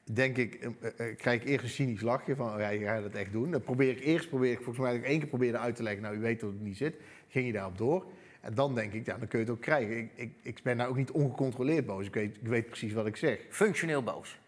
denk 0.04 0.37
ik, 0.37 0.54
eh, 0.54 0.88
eh, 1.08 1.16
krijg 1.16 1.40
ik 1.40 1.48
eerst 1.48 1.64
een 1.64 1.70
cynisch 1.70 2.00
lachje 2.00 2.37
van, 2.37 2.52
oh 2.54 2.58
ja, 2.61 2.68
je 2.68 2.85
gaat 2.85 3.02
het 3.02 3.14
echt 3.14 3.32
doen. 3.32 3.50
Dan 3.50 3.62
probeer 3.62 3.90
ik 3.90 4.00
eerst, 4.00 4.28
probeer 4.28 4.50
ik 4.50 4.56
volgens 4.56 4.78
mij 4.78 4.92
dat 4.92 5.00
ik 5.00 5.06
één 5.06 5.18
keer 5.18 5.28
probeerde 5.28 5.58
uit 5.58 5.76
te 5.76 5.82
leggen, 5.82 6.02
nou, 6.02 6.16
u 6.16 6.20
weet 6.20 6.40
dat 6.40 6.50
het 6.50 6.61
niet 6.61 6.76
zit. 6.76 6.94
Ging 7.28 7.46
je 7.46 7.52
daarop 7.52 7.78
door. 7.78 8.06
En 8.40 8.54
dan 8.54 8.74
denk 8.74 8.92
ik, 8.92 9.06
ja, 9.06 9.18
dan 9.18 9.28
kun 9.28 9.38
je 9.38 9.44
het 9.44 9.54
ook 9.54 9.61
krijgen. 9.61 9.98
Ik, 9.98 10.11
ik, 10.14 10.32
ik 10.42 10.61
ben 10.62 10.76
nou 10.76 10.90
ook 10.90 10.96
niet 10.96 11.11
ongecontroleerd 11.11 11.87
boos. 11.87 12.06
Ik 12.06 12.14
weet, 12.14 12.37
ik 12.37 12.46
weet 12.46 12.66
precies 12.66 12.92
wat 12.92 13.06
ik 13.06 13.16
zeg. 13.16 13.40
Functioneel 13.48 14.02
boos. 14.02 14.38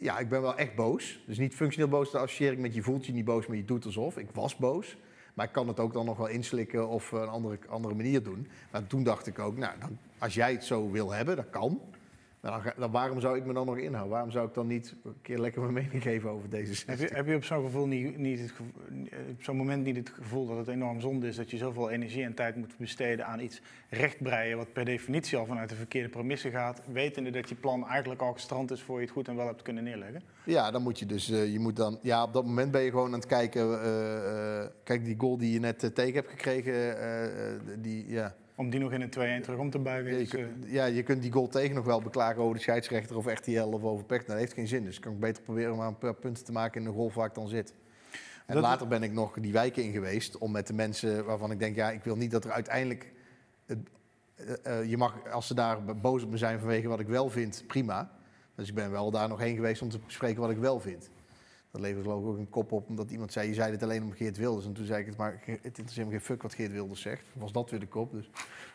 Ja, 0.00 0.18
ik 0.18 0.28
ben 0.28 0.42
wel 0.42 0.56
echt 0.56 0.74
boos. 0.74 1.20
Dus 1.26 1.38
niet 1.38 1.54
functioneel 1.54 1.88
boos, 1.88 2.10
dat 2.10 2.22
associeer 2.22 2.58
met 2.58 2.74
je 2.74 2.82
voelt 2.82 3.06
je 3.06 3.12
niet 3.12 3.24
boos, 3.24 3.46
maar 3.46 3.56
je 3.56 3.64
doet 3.64 3.84
alsof. 3.84 4.16
Ik 4.16 4.28
was 4.32 4.56
boos. 4.56 4.96
Maar 5.34 5.46
ik 5.46 5.52
kan 5.52 5.68
het 5.68 5.80
ook 5.80 5.92
dan 5.92 6.04
nog 6.04 6.16
wel 6.16 6.26
inslikken 6.26 6.88
of 6.88 7.12
een 7.12 7.28
andere, 7.28 7.58
andere 7.68 7.94
manier 7.94 8.22
doen. 8.22 8.48
Maar 8.70 8.86
toen 8.86 9.02
dacht 9.02 9.26
ik 9.26 9.38
ook, 9.38 9.56
nou, 9.56 9.78
dan, 9.80 9.98
als 10.18 10.34
jij 10.34 10.52
het 10.52 10.64
zo 10.64 10.90
wil 10.90 11.10
hebben, 11.10 11.36
dat 11.36 11.50
kan. 11.50 11.80
Maar 12.40 12.74
dan, 12.76 12.90
waarom 12.90 13.20
zou 13.20 13.36
ik 13.36 13.44
me 13.44 13.52
dan 13.52 13.66
nog 13.66 13.76
inhouden? 13.76 14.12
Waarom 14.12 14.30
zou 14.30 14.48
ik 14.48 14.54
dan 14.54 14.66
niet 14.66 14.94
een 15.04 15.14
keer 15.22 15.38
lekker 15.38 15.62
mijn 15.62 15.74
mening 15.74 16.02
geven 16.02 16.30
over 16.30 16.50
deze 16.50 16.82
Heb 16.86 16.98
je, 16.98 17.08
heb 17.12 17.26
je 17.26 17.34
op 17.34 17.44
zo'n 17.44 17.64
gevoel 17.64 17.86
niet, 17.86 18.18
niet 18.18 18.40
het 18.40 18.52
op 19.30 19.42
zo'n 19.42 19.56
moment 19.56 19.84
niet 19.84 19.96
het 19.96 20.08
gevoel 20.08 20.46
dat 20.46 20.56
het 20.56 20.68
enorm 20.68 21.00
zonde 21.00 21.26
is 21.26 21.36
dat 21.36 21.50
je 21.50 21.56
zoveel 21.56 21.90
energie 21.90 22.24
en 22.24 22.34
tijd 22.34 22.56
moet 22.56 22.76
besteden 22.76 23.26
aan 23.26 23.40
iets 23.40 23.60
rechtbreien 23.90 24.56
wat 24.56 24.72
per 24.72 24.84
definitie 24.84 25.38
al 25.38 25.46
vanuit 25.46 25.68
de 25.68 25.74
verkeerde 25.74 26.08
premisse 26.08 26.50
gaat, 26.50 26.82
wetende 26.92 27.30
dat 27.30 27.48
je 27.48 27.54
plan 27.54 27.88
eigenlijk 27.88 28.22
al 28.22 28.32
gestrand 28.32 28.70
is 28.70 28.82
voor 28.82 28.96
je 28.96 29.04
het 29.04 29.14
goed 29.14 29.28
en 29.28 29.36
wel 29.36 29.46
hebt 29.46 29.62
kunnen 29.62 29.84
neerleggen? 29.84 30.22
Ja, 30.44 30.70
dan 30.70 30.82
moet 30.82 30.98
je 30.98 31.06
dus, 31.06 31.30
eh, 31.30 31.52
je 31.52 31.58
moet 31.58 31.76
dan, 31.76 31.98
ja, 32.02 32.22
op 32.22 32.32
dat 32.32 32.46
moment 32.46 32.70
ben 32.70 32.82
je 32.82 32.90
gewoon 32.90 33.06
aan 33.06 33.12
het 33.12 33.26
kijken. 33.26 33.82
eh, 33.82 34.60
eh, 34.60 34.68
kijk, 34.84 35.04
die 35.04 35.14
goal 35.18 35.38
die 35.38 35.52
je 35.52 35.60
net 35.60 35.90
tegen 35.94 36.14
hebt 36.14 36.30
gekregen, 36.30 37.82
die, 37.82 38.08
ja. 38.08 38.34
Om 38.60 38.70
die 38.70 38.80
nog 38.80 38.92
in 38.92 39.00
een 39.00 39.40
2-1 39.40 39.44
terug 39.44 39.58
om 39.58 39.70
te 39.70 39.78
buigen. 39.78 40.10
Ja, 40.12 40.16
je, 40.16 40.22
is, 40.22 40.34
eh, 40.34 40.44
kunt, 40.44 40.64
ja, 40.68 40.84
je 40.84 41.02
kunt 41.02 41.22
die 41.22 41.32
goal 41.32 41.48
tegen 41.48 41.74
nog 41.74 41.84
wel 41.84 42.00
beklagen 42.02 42.42
over 42.42 42.54
de 42.54 42.60
scheidsrechter 42.60 43.16
of 43.16 43.26
RTL 43.26 43.60
of 43.62 43.82
over 43.82 44.04
Peck. 44.04 44.26
Dat 44.26 44.36
heeft 44.36 44.52
geen 44.52 44.66
zin. 44.68 44.84
Dus 44.84 44.98
kan 44.98 45.12
ik 45.12 45.20
beter 45.20 45.42
proberen 45.42 45.72
om 45.72 45.80
een 45.80 45.98
paar 45.98 46.14
punten 46.14 46.44
te 46.44 46.52
maken 46.52 46.80
in 46.80 46.86
de 46.86 46.92
goal 46.94 47.12
waar 47.14 47.26
ik 47.26 47.34
dan 47.34 47.48
zit. 47.48 47.74
En 48.46 48.54
Dat- 48.54 48.62
later 48.64 48.86
ben 48.88 49.02
ik 49.02 49.12
nog 49.12 49.36
die 49.40 49.52
wijken 49.52 49.82
in 49.82 49.92
geweest 49.92 50.38
om 50.38 50.50
met 50.50 50.66
de 50.66 50.72
mensen 50.72 51.24
waarvan 51.24 51.50
ik 51.50 51.58
denk, 51.58 51.76
ja, 51.76 51.90
ik 51.90 52.04
wil 52.04 52.16
niet 52.16 52.30
dat 52.30 52.44
er 52.44 52.50
uiteindelijk. 52.50 53.12
het- 53.66 53.88
eh, 54.64 54.78
eh, 54.80 54.90
je 54.90 54.96
mag, 54.96 55.30
als 55.30 55.46
ze 55.46 55.54
daar 55.54 55.84
boos 55.84 56.22
op 56.22 56.30
me 56.30 56.36
zijn 56.36 56.58
vanwege 56.58 56.88
wat 56.88 57.00
ik 57.00 57.06
wel 57.08 57.30
vind, 57.30 57.64
prima. 57.66 58.10
Dus 58.54 58.68
ik 58.68 58.74
ben 58.74 58.90
wel 58.90 59.10
daar 59.10 59.28
nog 59.28 59.38
heen 59.38 59.54
geweest 59.54 59.82
om 59.82 59.88
te 59.88 59.98
bespreken 59.98 60.40
wat 60.40 60.50
ik 60.50 60.58
wel 60.58 60.80
vind. 60.80 61.10
Dat 61.72 61.80
leverde 61.80 62.02
geloof 62.02 62.22
ik 62.22 62.28
ook 62.28 62.38
een 62.38 62.48
kop 62.50 62.72
op, 62.72 62.88
omdat 62.88 63.10
iemand 63.10 63.32
zei, 63.32 63.48
je 63.48 63.54
zei 63.54 63.70
dit 63.70 63.82
alleen 63.82 64.02
om 64.02 64.12
Geert 64.12 64.36
Wilders. 64.36 64.66
En 64.66 64.72
toen 64.72 64.84
zei 64.86 65.00
ik 65.00 65.06
het, 65.06 65.16
maar 65.16 65.40
het 65.46 65.60
interesseert 65.78 66.06
me 66.06 66.12
geen 66.12 66.20
fuck 66.20 66.42
wat 66.42 66.54
Geert 66.54 66.72
Wilders 66.72 67.00
zegt. 67.00 67.22
Was 67.32 67.52
dat 67.52 67.70
weer 67.70 67.80
de 67.80 67.86
kop, 67.86 68.12
dus 68.12 68.30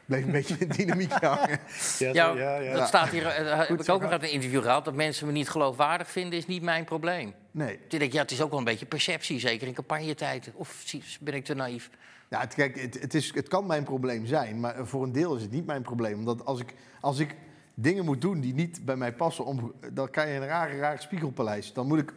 bleef 0.05 0.25
een 0.25 0.31
beetje 0.31 0.55
in 0.58 0.67
dynamiek 0.67 1.12
hangen. 1.23 1.60
Ja, 1.99 2.13
Ja, 2.13 2.31
ja, 2.36 2.60
ja. 2.60 2.73
dat 2.73 2.88
staat 2.88 3.10
hier, 3.10 3.25
eh, 3.25 3.58
heb 3.67 3.79
ik 3.81 3.89
ook 3.89 4.01
nog 4.01 4.12
uit 4.12 4.23
een 4.23 4.31
interview 4.31 4.62
gehad. 4.62 4.86
Dat 4.86 4.93
mensen 4.95 5.27
me 5.27 5.31
niet 5.34 5.49
geloofwaardig 5.49 6.12
vinden, 6.12 6.39
is 6.39 6.47
niet 6.47 6.62
mijn 6.63 6.84
probleem. 6.86 7.34
Nee, 7.51 7.75
Toen 7.77 7.99
denk 7.99 8.01
ik, 8.01 8.13
ja, 8.13 8.21
het 8.21 8.31
is 8.31 8.41
ook 8.41 8.49
wel 8.49 8.60
een 8.60 8.65
beetje 8.65 8.86
perceptie, 8.86 9.39
zeker 9.39 9.67
in 9.67 9.73
campagnetijd. 9.73 10.51
Of 10.53 10.81
zie- 10.86 11.03
ben 11.19 11.34
ik 11.34 11.45
te 11.45 11.53
naïef? 11.53 11.89
Ja, 12.29 12.39
het, 12.39 12.53
kijk, 12.53 12.79
het, 12.81 13.01
het, 13.01 13.13
is, 13.13 13.34
het 13.34 13.47
kan 13.47 13.65
mijn 13.65 13.84
probleem 13.84 14.25
zijn, 14.25 14.60
maar 14.60 14.88
voor 14.88 15.03
een 15.03 15.12
deel 15.12 15.36
is 15.36 15.41
het 15.41 15.51
niet 15.51 15.65
mijn 15.65 15.81
probleem. 15.81 16.17
Omdat 16.19 16.45
als 16.45 16.60
ik, 16.60 16.73
als 17.01 17.19
ik 17.19 17.36
dingen 17.73 18.05
moet 18.05 18.21
doen 18.21 18.39
die 18.39 18.53
niet 18.53 18.86
bij 18.86 18.95
mij 18.95 19.13
passen, 19.13 19.45
om, 19.45 19.73
dan 19.93 20.10
krijg 20.10 20.29
je 20.29 20.36
een 20.36 20.47
rare, 20.47 20.77
rare 20.77 21.01
spiegelpaleis. 21.01 21.73
Dan 21.73 21.88
moet 21.88 21.99
ik 21.99 22.13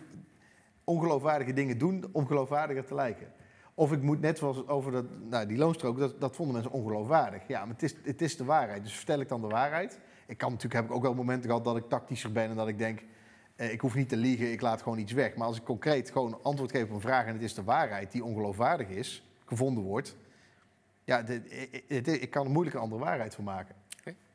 ongeloofwaardige 0.89 1.53
dingen 1.53 1.79
doen 1.79 2.05
om 2.13 2.27
geloofwaardiger 2.27 2.85
te 2.85 2.95
lijken. 2.95 3.27
Of 3.75 3.93
ik 3.93 4.03
moet 4.03 4.21
net 4.21 4.39
zoals 4.39 4.67
over 4.67 4.93
dat, 4.93 5.05
nou, 5.31 5.47
die 5.47 5.57
loonstrook, 5.59 5.99
dat, 5.99 6.21
dat 6.21 6.37
vonden 6.37 6.55
mensen 6.55 6.73
ongeloofwaardig. 6.73 7.43
Ja, 7.49 7.61
maar 7.65 7.75
het 7.75 7.83
is, 7.83 7.95
het 8.03 8.23
is 8.23 8.37
de 8.37 8.45
waarheid. 8.45 8.83
Dus 8.83 8.97
vertel 8.97 9.21
ik 9.21 9.29
dan 9.29 9.41
de 9.41 9.47
waarheid. 9.47 9.99
Ik 10.27 10.39
kan 10.39 10.49
natuurlijk, 10.53 10.81
heb 10.81 10.91
ik 10.91 10.97
ook 10.97 11.03
wel 11.03 11.15
momenten 11.15 11.49
gehad 11.51 11.65
dat 11.65 11.77
ik 11.77 11.89
tactischer 11.89 12.33
ben 12.33 12.49
en 12.51 12.57
dat 12.57 12.69
ik 12.69 12.79
denk, 12.79 13.03
eh, 13.57 13.73
ik 13.73 13.81
hoef 13.81 13.95
niet 13.95 14.09
te 14.09 14.17
liegen, 14.17 14.53
ik 14.53 14.61
laat 14.61 14.83
gewoon 14.83 14.99
iets 14.99 15.13
weg. 15.13 15.37
Maar 15.37 15.47
als 15.47 15.57
ik 15.57 15.65
concreet 15.65 16.11
gewoon 16.11 16.39
antwoord 16.43 16.71
geef 16.71 16.83
op 16.85 16.91
een 16.91 17.01
vraag 17.01 17.27
en 17.27 17.33
het 17.33 17.43
is 17.43 17.55
de 17.55 17.65
waarheid 17.65 18.13
die 18.13 18.25
ongeloofwaardig 18.25 18.89
is, 18.89 19.29
gevonden 19.47 19.83
wordt, 19.85 20.17
ja, 21.05 21.23
dit- 21.23 21.53
ik- 21.53 21.85
ik, 21.89 22.07
ik 22.07 22.31
kan 22.31 22.45
er 22.45 22.51
moeilijk 22.51 22.77
een 22.77 22.83
andere 22.83 23.05
waarheid 23.05 23.35
van 23.35 23.45
maken. 23.45 23.75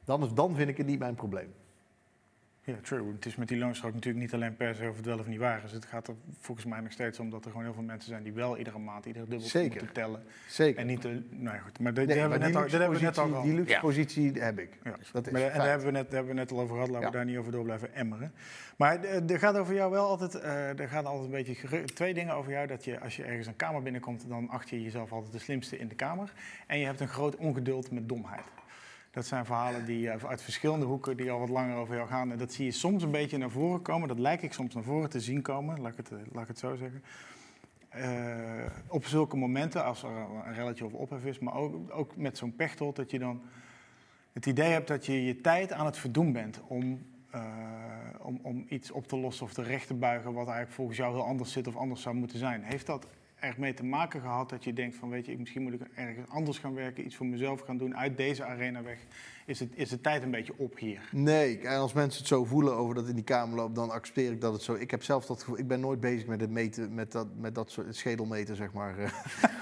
Dan, 0.06 0.32
dan 0.34 0.56
vind 0.56 0.70
ik 0.70 0.78
het 0.78 0.88
niet 0.88 1.00
mijn 1.00 1.16
probleem. 1.16 1.54
Ja, 2.66 2.74
true. 2.82 3.12
Het 3.16 3.26
is 3.26 3.36
met 3.36 3.48
die 3.48 3.58
loonstrook 3.58 3.94
natuurlijk 3.94 4.24
niet 4.24 4.34
alleen 4.34 4.56
per 4.56 4.76
se 4.76 4.90
of 4.90 4.96
het 4.96 5.06
wel 5.06 5.20
of 5.20 5.28
niet 5.28 5.40
waar 5.40 5.64
is. 5.64 5.72
Het 5.72 5.86
gaat 5.86 6.08
er 6.08 6.14
volgens 6.40 6.66
mij 6.68 6.80
nog 6.80 6.92
steeds 6.92 7.20
om 7.20 7.30
dat 7.30 7.46
er 7.46 7.50
gewoon 7.52 7.66
heel 7.66 7.74
veel 7.74 7.84
mensen 7.84 8.10
zijn 8.10 8.24
die 8.24 8.34
wel 8.34 8.58
iedere 8.58 8.78
maand, 8.80 9.06
iedere 9.06 9.26
dubbel 9.28 9.48
Zeker. 9.48 9.70
moeten 9.78 9.94
tellen. 9.94 10.24
Zeker. 10.48 10.80
En 10.80 10.88
niet 10.88 11.02
de, 11.02 11.22
nou 11.30 11.56
ja, 11.56 11.62
goed, 11.62 11.80
maar 11.80 11.94
Nee, 11.94 12.06
hebben 12.06 12.30
we 12.30 12.38
net 12.38 12.48
die 12.48 12.56
al, 12.58 12.64
dit 12.64 12.72
hebben 12.72 12.98
we 13.00 13.04
net 13.06 13.18
al 13.18 13.26
luxe 13.26 13.32
gehad. 13.32 13.32
positie- 13.32 13.50
Die 13.50 13.60
luxe 13.60 13.74
Ja. 13.74 13.80
positie 13.80 14.42
heb 14.42 14.60
ik. 14.60 14.70
Ja. 14.84 14.96
Dat 15.12 15.26
is 15.26 15.32
Maar, 15.32 15.42
en 15.42 15.58
daar 15.58 15.68
hebben, 15.68 15.86
we 15.86 15.92
net, 15.92 16.04
daar 16.06 16.14
hebben 16.16 16.34
we 16.36 16.40
net 16.40 16.52
al 16.52 16.60
over 16.60 16.74
gehad, 16.76 16.90
laten 16.90 17.02
Ja. 17.06 17.12
we 17.12 17.18
daar 17.18 17.26
niet 17.26 17.38
over 17.38 17.52
door 17.52 17.64
blijven 17.64 17.94
emmeren. 17.96 18.32
Maar 18.78 19.04
eh, 19.04 19.30
er 19.30 19.40
gaat 19.40 19.58
over 19.58 19.74
jou 19.74 19.92
wel 19.92 20.08
altijd, 20.08 20.36
eh, 20.36 20.80
er 20.80 20.88
gaan 20.88 21.06
altijd 21.06 21.26
een 21.26 21.44
beetje 21.44 21.84
twee 21.84 22.14
dingen 22.14 22.34
over 22.36 22.52
jou. 22.52 22.68
Dat 22.68 22.86
je 22.86 23.00
als 23.00 23.16
je 23.16 23.24
ergens 23.24 23.48
een 23.48 23.56
kamer 23.56 23.82
binnenkomt, 23.82 24.28
dan 24.28 24.50
acht 24.50 24.70
je 24.70 24.82
jezelf 24.84 25.12
altijd 25.12 25.32
de 25.34 25.40
slimste 25.40 25.78
in 25.78 25.88
de 25.88 25.96
kamer. 25.96 26.34
En 26.68 26.80
je 26.80 26.86
hebt 26.86 27.00
een 27.00 27.08
groot 27.08 27.36
ongeduld 27.36 27.92
met 27.92 28.10
domheid. 28.10 28.44
Dat 29.14 29.26
zijn 29.26 29.46
verhalen 29.46 29.86
die 29.86 30.10
eh, 30.10 30.30
uit 30.30 30.42
verschillende 30.42 30.86
hoeken 30.86 31.18
die 31.18 31.32
al 31.32 31.40
wat 31.40 31.50
langer 31.50 31.76
over 31.76 31.96
jou 31.96 32.08
gaan. 32.08 32.32
En 32.32 32.38
dat 32.38 32.54
zie 32.54 32.66
je 32.66 32.72
soms 32.72 33.04
een 33.04 33.12
beetje 33.12 33.38
naar 33.38 33.50
voren 33.50 33.82
komen. 33.82 34.08
Dat 34.08 34.20
lijkt 34.20 34.44
ik 34.44 34.54
soms 34.54 34.74
naar 34.74 34.84
voren 34.84 35.10
te 35.10 35.20
zien 35.20 35.42
komen, 35.42 35.82
laat 35.82 35.92
ik 35.92 35.98
het, 35.98 36.12
eh, 36.12 36.18
laat 36.32 36.42
ik 36.42 36.48
het 36.48 36.60
zo 36.60 36.76
zeggen. 36.76 37.04
Eh, 37.90 38.66
op 38.88 39.06
zulke 39.06 39.38
momenten, 39.38 39.86
als 39.86 40.04
er 40.04 40.10
een 40.46 40.54
relletje 40.54 40.86
of 40.86 40.94
ophef 40.94 41.26
is, 41.26 41.40
maar 41.40 41.54
ook, 41.54 41.94
ook 41.96 42.16
met 42.16 42.38
zo'n 42.38 42.56
pechtold, 42.56 42.96
dat 42.96 43.12
je 43.12 43.20
dan 43.20 43.42
het 44.32 44.46
idee 44.46 44.72
hebt 44.72 44.88
dat 44.88 45.06
je 45.06 45.24
je 45.26 45.42
tijd 45.42 45.72
aan 45.72 45.86
het 45.86 45.98
verdoen 45.98 46.32
bent 46.32 46.62
om, 46.68 47.06
om, 48.20 48.40
om 48.42 48.66
iets 48.70 48.92
op 48.92 49.08
te 49.08 49.18
lossen 49.18 49.46
of 49.46 49.54
terecht 49.54 49.88
te 49.88 49.94
buigen 49.94 50.34
wat 50.34 50.46
eigenlijk 50.46 50.76
volgens 50.76 50.98
jou 50.98 51.14
heel 51.14 51.26
anders 51.26 51.52
zit 51.52 51.68
of 51.68 51.76
anders 51.76 52.02
zou 52.02 52.16
moeten 52.16 52.38
zijn. 52.38 52.64
Heeft 52.64 52.86
dat 52.86 53.08
ermee 53.44 53.74
te 53.74 53.84
maken 53.84 54.22
gehad 54.22 54.50
dat 54.50 54.64
je 54.64 54.74
denkt 54.74 54.96
van 54.96 55.10
weet 55.10 55.26
je, 55.26 55.38
misschien 55.38 55.62
moet 55.62 55.74
ik 55.74 55.82
ergens 55.96 56.30
anders 56.30 56.58
gaan 56.58 56.74
werken, 56.74 57.06
iets 57.06 57.16
voor 57.16 57.26
mezelf 57.26 57.62
gaan 57.62 57.78
doen, 57.78 57.98
uit 57.98 58.18
deze 58.18 58.44
arena 58.44 58.84
weg? 58.84 58.98
Is, 59.46 59.60
het, 59.60 59.70
is 59.74 59.90
de 59.90 60.02
tijd 60.02 60.24
een 60.24 60.32
beetje 60.32 60.54
op 60.58 60.78
hier? 60.78 61.02
Nee, 61.12 61.60
en 61.60 61.78
als 61.78 61.94
mensen 61.94 62.20
het 62.20 62.28
zo 62.28 62.46
voelen 62.46 62.74
over 62.76 62.96
dat 62.96 63.08
in 63.08 63.16
die 63.16 63.24
kamer 63.24 63.56
loopt, 63.56 63.76
dan 63.76 63.90
accepteer 63.90 64.32
ik 64.32 64.42
dat 64.42 64.54
het 64.54 64.62
zo. 64.62 64.74
Ik 64.74 64.92
heb 64.92 65.04
zelf 65.04 65.26
dat 65.26 65.40
gevoel. 65.40 65.58
Ik 65.60 65.68
ben 65.68 65.80
nooit 65.80 66.00
bezig 66.00 66.28
met 66.28 66.42
het 66.42 66.50
meten, 66.50 66.94
met 66.94 67.12
dat, 67.12 67.28
met 67.38 67.56
dat 67.56 67.72
soort 67.72 67.96
schedelmeten, 67.96 68.56
zeg 68.56 68.74
maar. 68.74 68.98
eh. 68.98 69.12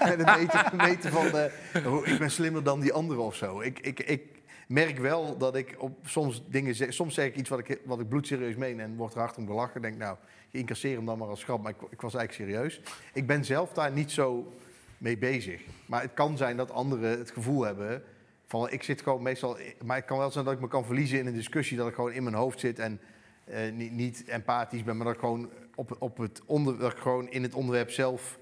met 0.16 0.26
het 0.26 0.36
meten, 0.38 0.76
meten 0.76 1.10
van. 1.12 1.26
eh, 1.26 1.92
oh, 1.92 2.06
ik 2.06 2.18
ben 2.18 2.30
slimmer 2.30 2.62
dan 2.62 2.80
die 2.80 2.92
andere 2.92 3.20
of 3.20 3.34
zo. 3.36 3.60
Ik, 3.60 3.78
ik, 3.78 4.00
ik 4.00 4.22
merk 4.68 4.98
wel 4.98 5.38
dat 5.38 5.56
ik 5.56 5.74
op 5.78 5.98
soms 6.02 6.42
dingen 6.48 6.74
zeg. 6.74 6.92
Soms 6.92 7.14
zeg 7.14 7.26
ik 7.26 7.36
iets 7.36 7.48
wat 7.48 7.58
ik, 7.58 7.80
wat 7.84 8.00
ik 8.00 8.08
bloedserieus 8.08 8.56
meen 8.56 8.80
en 8.80 8.96
wordt 8.96 9.14
er 9.14 9.20
hard 9.20 9.36
om 9.36 9.46
gelachen. 9.46 9.82
Denk, 9.82 9.96
nou, 9.96 10.16
incasseer 10.52 10.96
hem 10.96 11.06
dan 11.06 11.18
maar 11.18 11.28
als 11.28 11.44
grap. 11.44 11.62
Maar 11.62 11.72
ik, 11.72 11.90
ik 11.90 12.00
was 12.00 12.14
eigenlijk 12.14 12.50
serieus. 12.50 12.80
Ik 13.12 13.26
ben 13.26 13.44
zelf 13.44 13.72
daar 13.72 13.92
niet 13.92 14.10
zo 14.10 14.52
mee 14.98 15.18
bezig. 15.18 15.62
Maar 15.86 16.02
het 16.02 16.14
kan 16.14 16.36
zijn 16.36 16.56
dat 16.56 16.70
anderen 16.70 17.18
het 17.18 17.30
gevoel 17.30 17.62
hebben 17.62 18.02
van 18.46 18.70
ik 18.70 18.82
zit 18.82 19.02
gewoon 19.02 19.22
meestal. 19.22 19.56
Maar 19.84 19.96
het 19.96 20.04
kan 20.04 20.18
wel 20.18 20.30
zijn 20.30 20.44
dat 20.44 20.54
ik 20.54 20.60
me 20.60 20.68
kan 20.68 20.84
verliezen 20.84 21.18
in 21.18 21.26
een 21.26 21.34
discussie. 21.34 21.76
Dat 21.76 21.88
ik 21.88 21.94
gewoon 21.94 22.12
in 22.12 22.22
mijn 22.22 22.34
hoofd 22.34 22.60
zit 22.60 22.78
en 22.78 23.00
eh, 23.44 23.72
niet, 23.72 23.92
niet 23.92 24.24
empathisch 24.24 24.84
ben. 24.84 24.96
Maar 24.96 25.06
dat 25.06 25.14
ik 25.14 25.20
gewoon, 25.20 25.50
op, 25.74 25.96
op 25.98 26.16
het 26.18 26.42
onder, 26.46 26.78
dat 26.78 26.92
ik 26.92 26.98
gewoon 26.98 27.30
in 27.30 27.42
het 27.42 27.54
onderwerp 27.54 27.90
zelf 27.90 28.38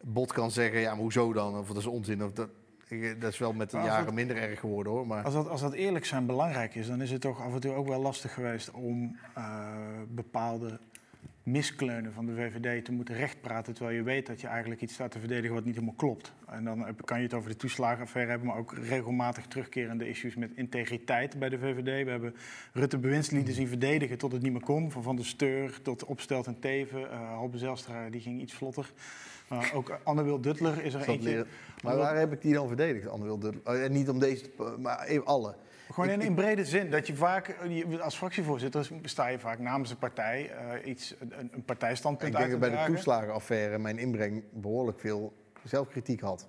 bot 0.00 0.32
kan 0.32 0.50
zeggen. 0.50 0.80
Ja, 0.80 0.90
maar 0.90 1.00
hoezo 1.00 1.32
dan? 1.32 1.58
Of 1.58 1.66
dat 1.66 1.76
is 1.76 1.86
onzin. 1.86 2.24
Of 2.24 2.32
dat, 2.32 2.48
dat 3.18 3.32
is 3.32 3.38
wel 3.38 3.52
met 3.52 3.70
de 3.70 3.76
jaren 3.76 4.14
minder 4.14 4.36
erg 4.36 4.60
geworden 4.60 4.92
hoor. 4.92 5.06
Maar 5.06 5.24
Als 5.24 5.34
dat, 5.34 5.48
als 5.48 5.60
dat 5.60 5.72
eerlijk 5.72 6.04
zijn 6.04 6.26
belangrijk 6.26 6.74
is, 6.74 6.86
dan 6.86 7.02
is 7.02 7.10
het 7.10 7.20
toch 7.20 7.40
af 7.42 7.52
en 7.52 7.60
toe 7.60 7.74
ook 7.74 7.88
wel 7.88 8.00
lastig 8.00 8.34
geweest 8.34 8.70
om 8.70 9.16
eh, 9.34 9.68
bepaalde 10.08 10.80
miskleunen 11.42 12.12
van 12.12 12.26
de 12.26 12.34
VVD 12.34 12.84
te 12.84 12.92
moeten 12.92 13.14
rechtpraten, 13.16 13.74
terwijl 13.74 13.96
je 13.96 14.02
weet 14.02 14.26
dat 14.26 14.40
je 14.40 14.46
eigenlijk 14.46 14.80
iets 14.80 14.94
staat 14.94 15.10
te 15.10 15.18
verdedigen 15.18 15.54
wat 15.54 15.64
niet 15.64 15.74
helemaal 15.74 15.94
klopt. 15.96 16.32
En 16.48 16.64
dan 16.64 16.86
kan 17.04 17.16
je 17.18 17.22
het 17.24 17.34
over 17.34 17.50
de 17.50 17.56
toeslagenaffaire 17.56 18.30
hebben, 18.30 18.48
maar 18.48 18.58
ook 18.58 18.72
regelmatig 18.82 19.46
terugkerende 19.46 20.08
issues 20.08 20.34
met 20.36 20.50
integriteit 20.54 21.38
bij 21.38 21.48
de 21.48 21.58
VVD. 21.58 22.04
We 22.04 22.10
hebben 22.10 22.34
Rutte 22.72 22.98
bewindslieden 22.98 23.54
zien 23.54 23.68
verdedigen 23.68 24.18
tot 24.18 24.32
het 24.32 24.42
niet 24.42 24.52
meer 24.52 24.60
kon, 24.64 24.90
van 24.90 25.02
Van 25.02 25.16
der 25.16 25.26
Steur 25.26 25.82
tot 25.82 26.04
Opstelt 26.04 26.46
en 26.46 26.58
Teven. 26.60 27.10
Eh 27.10 27.28
Halbe 27.28 27.58
Zijlstra 27.58 28.10
die 28.10 28.20
ging 28.20 28.40
iets 28.40 28.52
vlotter. 28.54 28.92
Maar 29.48 29.70
ook 29.74 29.98
Anne 30.04 30.22
Wil 30.22 30.40
Duttler 30.40 30.84
is 30.84 30.94
er 30.94 31.08
eentje. 31.08 31.28
leren- 31.28 31.46
maar 31.82 31.96
waar 31.96 32.16
heb 32.16 32.32
ik 32.32 32.42
die 32.42 32.54
dan 32.54 32.66
verdedigd? 32.68 33.08
Anne 33.08 33.24
Wilde? 33.24 33.52
Oh, 33.64 33.74
en 33.74 33.92
niet 33.92 34.08
om 34.08 34.18
deze, 34.18 34.50
maar 34.78 35.02
even 35.06 35.24
alle. 35.26 35.54
Gewoon 35.92 36.20
in, 36.20 36.34
brede 36.34 36.64
zin. 36.64 36.90
Dat 36.90 37.06
je 37.06 37.14
vaak, 37.16 37.56
je- 37.68 38.02
als 38.02 38.16
fractievoorzitter 38.16 38.88
sta 39.02 39.26
je 39.26 39.38
vaak 39.38 39.58
namens 39.58 39.90
een 39.90 39.98
partij 39.98 40.50
eh, 40.50 40.88
iets, 40.90 41.14
een, 41.20 41.50
een 41.52 41.64
partijstandpunt 41.64 42.32
Ik 42.32 42.38
denk 42.38 42.50
uit 42.52 42.60
dat 42.60 42.70
bij 42.70 42.86
de 42.86 42.92
toeslagenaffaire 42.92 43.78
mijn 43.78 43.98
inbreng 43.98 44.42
behoorlijk 44.52 45.00
veel 45.00 45.32
zelfkritiek 45.64 46.20
had. 46.20 46.48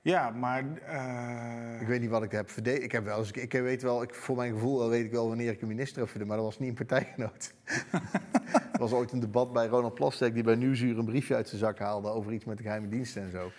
Ja, 0.00 0.30
maar... 0.30 0.64
eh, 0.86 1.80
Ik 1.80 1.86
weet 1.86 2.00
niet 2.00 2.10
wat 2.10 2.22
ik 2.22 2.32
heb 2.32 2.50
verdedigd. 2.50 2.82
Ik 2.84 2.92
heb 2.92 3.04
wel 3.04 3.18
eens, 3.18 3.30
ik 3.30 3.52
weet 3.52 3.82
wel, 3.82 4.02
ik, 4.02 4.14
voor 4.14 4.36
mijn 4.36 4.52
gevoel 4.52 4.88
weet 4.88 5.04
ik 5.04 5.10
wel 5.10 5.28
wanneer 5.28 5.50
ik 5.50 5.62
een 5.62 5.68
minister 5.68 5.98
heb 5.98 6.08
verdedigd, 6.08 6.28
maar 6.36 6.36
dat 6.44 6.46
was 6.46 6.58
niet 6.58 6.68
een 6.68 6.86
partijgenoot. 6.86 7.54
er 8.72 8.78
was 8.78 8.92
ooit 8.92 9.12
een 9.12 9.20
debat 9.20 9.52
bij 9.52 9.66
Ronald 9.66 9.94
Plasterk 9.94 10.34
die 10.34 10.42
bij 10.42 10.54
Nieuwsuur 10.54 10.98
een 10.98 11.04
briefje 11.04 11.34
uit 11.34 11.48
zijn 11.48 11.60
zak 11.60 11.78
haalde 11.78 12.08
over 12.08 12.32
iets 12.32 12.44
met 12.44 12.56
de 12.56 12.62
geheime 12.62 12.88
diensten 12.88 13.22
en 13.22 13.30
zo. 13.30 13.50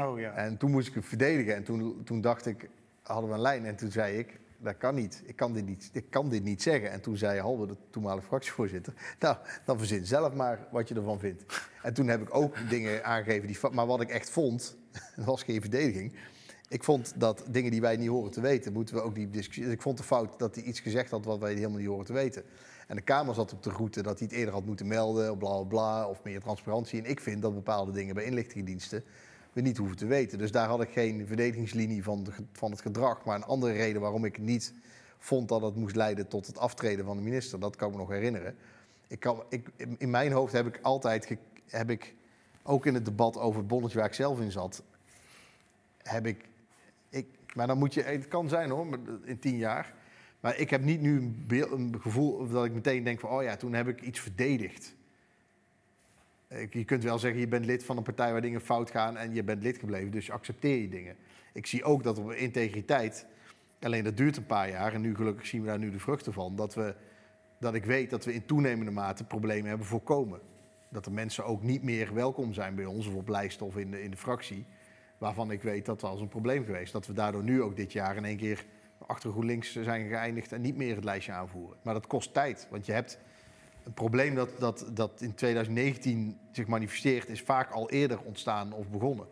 oh 0.00 0.18
ja. 0.20 0.32
En 0.32 0.56
toen 0.56 0.70
moest 0.70 0.88
ik 0.88 0.94
hem 0.94 1.02
verdedigen 1.02 1.54
en 1.54 1.62
toen, 1.64 2.00
toen 2.04 2.20
dacht 2.20 2.46
ik, 2.46 2.68
hadden 3.06 3.30
we 3.30 3.36
een 3.36 3.42
lijn 3.42 3.64
en 3.64 3.76
toen 3.76 3.90
zei 3.90 4.18
ik, 4.18 4.40
dat 4.58 4.76
kan 4.76 4.94
niet. 4.94 5.22
Ik 5.24 5.36
kan 5.36 5.52
dit 5.52 5.66
niet, 5.66 5.90
ik 5.92 6.10
kan 6.10 6.28
dit 6.28 6.44
niet 6.44 6.62
zeggen. 6.62 6.90
En 6.90 7.00
toen 7.00 7.16
zei 7.16 7.40
Halbe, 7.40 7.66
de 7.66 7.76
toenmalige 7.90 8.26
fractievoorzitter, 8.26 8.92
nou, 9.20 9.36
dan 9.64 9.78
verzin 9.78 10.06
zelf 10.06 10.34
maar 10.34 10.66
wat 10.70 10.88
je 10.88 10.94
ervan 10.94 11.18
vindt. 11.18 11.44
En 11.82 11.94
toen 11.94 12.08
heb 12.08 12.22
ik 12.22 12.34
ook 12.34 12.56
dingen 12.68 13.04
aangegeven, 13.04 13.46
die, 13.46 13.58
maar 13.72 13.86
wat 13.86 14.00
ik 14.00 14.08
echt 14.08 14.30
vond, 14.30 14.76
dat 15.16 15.24
was 15.24 15.42
geen 15.42 15.60
verdediging. 15.60 16.12
Ik 16.68 16.84
vond 16.84 17.12
dat 17.16 17.44
dingen 17.48 17.70
die 17.70 17.80
wij 17.80 17.96
niet 17.96 18.08
horen 18.08 18.30
te 18.30 18.40
weten, 18.40 18.72
moeten 18.72 18.94
we 18.94 19.00
ook 19.00 19.16
niet 19.16 19.32
discussiëren. 19.32 19.72
Ik 19.72 19.82
vond 19.82 19.96
de 19.96 20.04
fout 20.04 20.38
dat 20.38 20.54
hij 20.54 20.64
iets 20.64 20.80
gezegd 20.80 21.10
had 21.10 21.24
wat 21.24 21.38
wij 21.38 21.54
helemaal 21.54 21.78
niet 21.78 21.86
horen 21.86 22.04
te 22.04 22.12
weten. 22.12 22.42
En 22.86 22.96
de 22.96 23.02
Kamer 23.02 23.34
zat 23.34 23.52
op 23.52 23.62
de 23.62 23.70
route 23.70 24.02
dat 24.02 24.18
hij 24.18 24.28
het 24.28 24.36
eerder 24.36 24.54
had 24.54 24.64
moeten 24.64 24.86
melden, 24.86 25.38
bla 25.38 25.54
bla 25.54 25.62
bla, 25.64 26.08
of 26.08 26.24
meer 26.24 26.40
transparantie. 26.40 27.02
En 27.02 27.10
ik 27.10 27.20
vind 27.20 27.42
dat 27.42 27.54
bepaalde 27.54 27.92
dingen 27.92 28.14
bij 28.14 28.24
inlichtingendiensten 28.24 29.04
we 29.56 29.62
niet 29.62 29.76
hoeven 29.76 29.96
te 29.96 30.06
weten. 30.06 30.38
Dus 30.38 30.50
daar 30.50 30.68
had 30.68 30.82
ik 30.82 30.90
geen 30.90 31.26
verdedigingslinie 31.26 32.02
van, 32.02 32.26
van 32.52 32.70
het 32.70 32.80
gedrag. 32.80 33.24
Maar 33.24 33.36
een 33.36 33.44
andere 33.44 33.72
reden 33.72 34.00
waarom 34.00 34.24
ik 34.24 34.38
niet 34.38 34.74
vond 35.18 35.48
dat 35.48 35.62
het 35.62 35.76
moest 35.76 35.96
leiden 35.96 36.28
tot 36.28 36.46
het 36.46 36.58
aftreden 36.58 37.04
van 37.04 37.16
de 37.16 37.22
minister, 37.22 37.60
dat 37.60 37.76
kan 37.76 37.88
ik 37.88 37.94
me 37.94 38.00
nog 38.00 38.10
herinneren. 38.10 38.56
Ik 39.06 39.20
kan, 39.20 39.42
ik, 39.48 39.68
in 39.98 40.10
mijn 40.10 40.32
hoofd 40.32 40.52
heb 40.52 40.66
ik 40.66 40.78
altijd, 40.82 41.36
heb 41.66 41.90
ik, 41.90 42.14
ook 42.62 42.86
in 42.86 42.94
het 42.94 43.04
debat 43.04 43.38
over 43.38 43.58
het 43.58 43.68
bonnetje 43.68 43.98
waar 43.98 44.06
ik 44.06 44.14
zelf 44.14 44.40
in 44.40 44.52
zat, 44.52 44.82
heb 46.02 46.26
ik, 46.26 46.48
ik 47.08 47.26
maar 47.54 47.66
dan 47.66 47.78
moet 47.78 47.94
je, 47.94 48.02
het 48.02 48.28
kan 48.28 48.48
zijn 48.48 48.70
hoor, 48.70 48.86
maar 48.86 48.98
in 49.24 49.38
tien 49.38 49.56
jaar. 49.56 49.94
Maar 50.40 50.58
ik 50.58 50.70
heb 50.70 50.82
niet 50.82 51.00
nu 51.00 51.16
een, 51.48 51.72
een 51.72 52.00
gevoel 52.00 52.48
dat 52.48 52.64
ik 52.64 52.72
meteen 52.72 53.04
denk 53.04 53.20
van, 53.20 53.30
oh 53.30 53.42
ja, 53.42 53.56
toen 53.56 53.72
heb 53.72 53.88
ik 53.88 54.00
iets 54.00 54.20
verdedigd. 54.20 54.95
Je 56.48 56.84
kunt 56.84 57.04
wel 57.04 57.18
zeggen, 57.18 57.40
je 57.40 57.48
bent 57.48 57.64
lid 57.64 57.84
van 57.84 57.96
een 57.96 58.02
partij 58.02 58.32
waar 58.32 58.40
dingen 58.40 58.60
fout 58.60 58.90
gaan 58.90 59.16
en 59.16 59.34
je 59.34 59.44
bent 59.44 59.62
lid 59.62 59.78
gebleven, 59.78 60.10
dus 60.10 60.30
accepteer 60.30 60.80
je 60.80 60.88
dingen. 60.88 61.16
Ik 61.52 61.66
zie 61.66 61.84
ook 61.84 62.02
dat 62.02 62.18
op 62.18 62.32
integriteit, 62.32 63.26
alleen 63.80 64.04
dat 64.04 64.16
duurt 64.16 64.36
een 64.36 64.46
paar 64.46 64.68
jaar 64.68 64.92
en 64.92 65.00
nu 65.00 65.14
gelukkig 65.14 65.46
zien 65.46 65.60
we 65.60 65.66
daar 65.66 65.78
nu 65.78 65.90
de 65.90 65.98
vruchten 65.98 66.32
van, 66.32 66.56
dat, 66.56 66.74
we, 66.74 66.94
dat 67.58 67.74
ik 67.74 67.84
weet 67.84 68.10
dat 68.10 68.24
we 68.24 68.34
in 68.34 68.46
toenemende 68.46 68.90
mate 68.90 69.24
problemen 69.24 69.68
hebben 69.68 69.86
voorkomen. 69.86 70.40
Dat 70.90 71.04
de 71.04 71.10
mensen 71.10 71.44
ook 71.44 71.62
niet 71.62 71.82
meer 71.82 72.14
welkom 72.14 72.52
zijn 72.52 72.74
bij 72.74 72.84
ons 72.84 73.06
of 73.06 73.14
op 73.14 73.28
lijst 73.28 73.62
of 73.62 73.76
in 73.76 73.90
de, 73.90 74.02
in 74.02 74.10
de 74.10 74.16
fractie, 74.16 74.64
waarvan 75.18 75.50
ik 75.50 75.62
weet 75.62 75.86
dat 75.86 76.00
was 76.00 76.20
een 76.20 76.28
probleem 76.28 76.64
geweest. 76.64 76.92
Dat 76.92 77.06
we 77.06 77.12
daardoor 77.12 77.42
nu 77.42 77.62
ook 77.62 77.76
dit 77.76 77.92
jaar 77.92 78.16
in 78.16 78.24
één 78.24 78.36
keer 78.36 78.64
achter 79.06 79.30
GroenLinks 79.30 79.72
zijn 79.72 80.08
geëindigd 80.08 80.52
en 80.52 80.60
niet 80.60 80.76
meer 80.76 80.94
het 80.94 81.04
lijstje 81.04 81.32
aanvoeren. 81.32 81.78
Maar 81.82 81.94
dat 81.94 82.06
kost 82.06 82.34
tijd, 82.34 82.66
want 82.70 82.86
je 82.86 82.92
hebt 82.92 83.18
een 83.86 83.94
probleem 83.94 84.34
dat, 84.34 84.48
dat, 84.58 84.86
dat 84.92 85.20
in 85.20 85.34
2019 85.34 86.38
zich 86.52 86.66
manifesteert, 86.66 87.28
is 87.28 87.40
vaak 87.40 87.70
al 87.70 87.90
eerder 87.90 88.18
ontstaan 88.24 88.72
of 88.72 88.88
begonnen. 88.88 89.26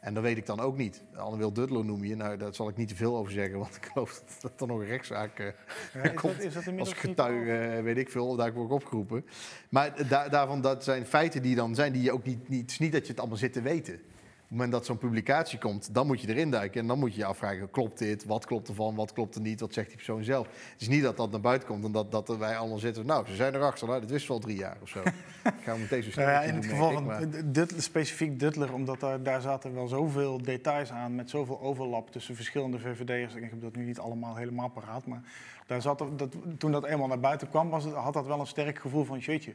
En 0.00 0.14
dat 0.14 0.22
weet 0.22 0.36
ik 0.36 0.46
dan 0.46 0.60
ook 0.60 0.76
niet. 0.76 1.02
Anne-Wil 1.14 1.52
Dudler 1.52 1.84
noem 1.84 2.04
je. 2.04 2.16
Nou, 2.16 2.36
daar 2.36 2.54
zal 2.54 2.68
ik 2.68 2.76
niet 2.76 2.88
te 2.88 2.96
veel 2.96 3.16
over 3.16 3.32
zeggen, 3.32 3.58
want 3.58 3.76
ik 3.76 3.88
geloof 3.92 4.12
dat, 4.12 4.38
dat 4.42 4.60
er 4.60 4.66
nog 4.66 4.80
een 4.80 4.86
rechtszaak 4.86 5.38
eh, 5.38 5.46
Ja, 5.94 6.02
is, 6.02 6.20
komt 6.20 6.36
dat, 6.36 6.44
is 6.44 6.54
dat 6.54 6.78
als 6.78 6.92
getuige, 6.92 7.58
eh, 7.58 7.82
weet 7.82 7.96
ik 7.96 8.10
veel, 8.10 8.36
daar 8.36 8.52
word 8.52 8.66
ik 8.66 8.72
opgeroepen. 8.72 9.24
Maar 9.68 10.08
da- 10.08 10.28
daarvan, 10.28 10.60
dat 10.60 10.84
zijn 10.84 11.06
feiten 11.06 11.42
die 11.42 11.54
dan 11.54 11.74
zijn, 11.74 11.92
die 11.92 12.02
je 12.02 12.12
ook 12.12 12.24
niet, 12.24 12.48
niet... 12.48 12.60
Het 12.60 12.70
is 12.70 12.78
niet 12.78 12.92
dat 12.92 13.02
je 13.02 13.08
het 13.10 13.18
allemaal 13.18 13.38
zit 13.38 13.52
te 13.52 13.62
weten. 13.62 14.00
Op 14.44 14.50
het 14.50 14.58
moment 14.58 14.72
dat 14.72 14.86
zo'n 14.86 15.08
publicatie 15.08 15.58
komt, 15.58 15.94
dan 15.94 16.06
moet 16.06 16.20
je 16.20 16.28
erin 16.28 16.50
duiken. 16.50 16.80
En 16.80 16.86
dan 16.86 16.98
moet 16.98 17.12
je 17.12 17.18
je 17.18 17.24
afvragen, 17.24 17.70
klopt 17.70 17.98
dit? 17.98 18.24
Wat 18.24 18.46
klopt 18.46 18.68
ervan? 18.68 18.94
Wat 18.94 19.12
klopt 19.12 19.34
er 19.34 19.40
niet? 19.40 19.60
Wat 19.60 19.72
zegt 19.72 19.86
die 19.86 19.96
persoon 19.96 20.24
zelf? 20.24 20.46
Het 20.46 20.80
is 20.80 20.88
niet 20.88 21.02
dat 21.02 21.16
dat 21.16 21.30
naar 21.30 21.40
buiten 21.40 21.68
komt 21.68 21.84
en 21.84 21.92
dat, 21.92 22.10
dat 22.10 22.36
wij 22.36 22.56
allemaal 22.56 22.78
zitten... 22.78 23.06
Nou, 23.06 23.26
ze 23.26 23.34
zijn 23.34 23.54
erachter. 23.54 23.86
Nou, 23.86 24.00
dat 24.00 24.10
wisten 24.10 24.28
we 24.28 24.34
al 24.34 24.40
drie 24.40 24.56
jaar 24.56 24.76
of 24.82 24.88
zo. 24.88 25.02
Gaan 25.64 25.74
we 25.74 25.80
meteen 25.80 26.02
zo 26.02 26.10
snel 26.10 26.28
ja, 26.28 26.42
in 26.42 26.54
het 26.54 26.66
geval 26.66 26.92
van 26.92 27.04
maar- 27.04 27.52
Dutler, 27.52 27.82
specifiek 27.82 28.38
Duttler, 28.38 28.72
omdat 28.72 29.00
daar, 29.00 29.22
daar 29.22 29.40
zaten 29.40 29.74
wel 29.74 29.88
zoveel 29.88 30.42
details 30.42 30.90
aan 30.90 31.14
met 31.14 31.30
zoveel 31.30 31.60
overlap 31.60 32.10
tussen 32.10 32.34
verschillende 32.36 32.78
VVD'ers. 32.78 33.34
Ik 33.34 33.50
heb 33.50 33.62
dat 33.62 33.76
nu 33.76 33.84
niet 33.84 33.98
allemaal 33.98 34.36
helemaal 34.36 34.68
paraat, 34.68 35.06
maar 35.06 35.22
daar 35.66 35.82
zat 35.82 35.98
dat, 35.98 36.36
toen 36.58 36.72
dat 36.72 36.84
eenmaal 36.84 37.08
naar 37.08 37.20
buiten 37.20 37.48
kwam, 37.48 37.68
was 37.70 37.84
het, 37.84 37.94
had 37.94 38.12
dat 38.12 38.26
wel 38.26 38.40
een 38.40 38.46
sterk 38.46 38.78
gevoel 38.78 39.04
van 39.04 39.18
jeetje. 39.18 39.54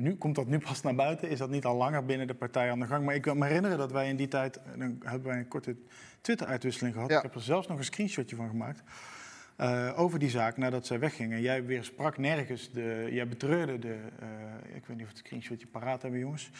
Nu 0.00 0.16
komt 0.16 0.34
dat 0.34 0.46
nu 0.46 0.58
pas 0.58 0.82
naar 0.82 0.94
buiten, 0.94 1.28
is 1.28 1.38
dat 1.38 1.50
niet 1.50 1.64
al 1.64 1.76
langer 1.76 2.04
binnen 2.04 2.26
de 2.26 2.34
partij 2.34 2.70
aan 2.70 2.80
de 2.80 2.86
gang. 2.86 3.04
Maar 3.04 3.14
ik 3.14 3.22
kan 3.22 3.38
me 3.38 3.46
herinneren 3.46 3.78
dat 3.78 3.92
wij 3.92 4.08
in 4.08 4.16
die 4.16 4.28
tijd, 4.28 4.60
dan 4.76 5.00
hebben 5.04 5.28
wij 5.28 5.38
een 5.38 5.48
korte 5.48 5.76
Twitter-uitwisseling 6.20 6.94
gehad. 6.94 7.10
Ja. 7.10 7.16
Ik 7.16 7.22
heb 7.22 7.34
er 7.34 7.42
zelfs 7.42 7.66
nog 7.66 7.78
een 7.78 7.84
screenshotje 7.84 8.36
van 8.36 8.48
gemaakt. 8.48 8.82
eh, 9.56 9.92
over 9.96 10.18
die 10.18 10.30
zaak 10.30 10.56
nadat 10.56 10.86
zij 10.86 10.98
weggingen. 10.98 11.40
Jij 11.40 11.64
weer 11.64 11.84
sprak 11.84 12.18
nergens, 12.18 12.70
de, 12.72 13.08
jij 13.10 13.28
betreurde 13.28 13.78
de, 13.78 13.98
eh, 14.20 14.76
ik 14.76 14.86
weet 14.86 14.96
niet 14.96 15.06
of 15.06 15.08
het 15.12 15.18
screenshotje 15.18 15.66
paraat 15.66 16.02
hebben 16.02 16.20
jongens. 16.20 16.50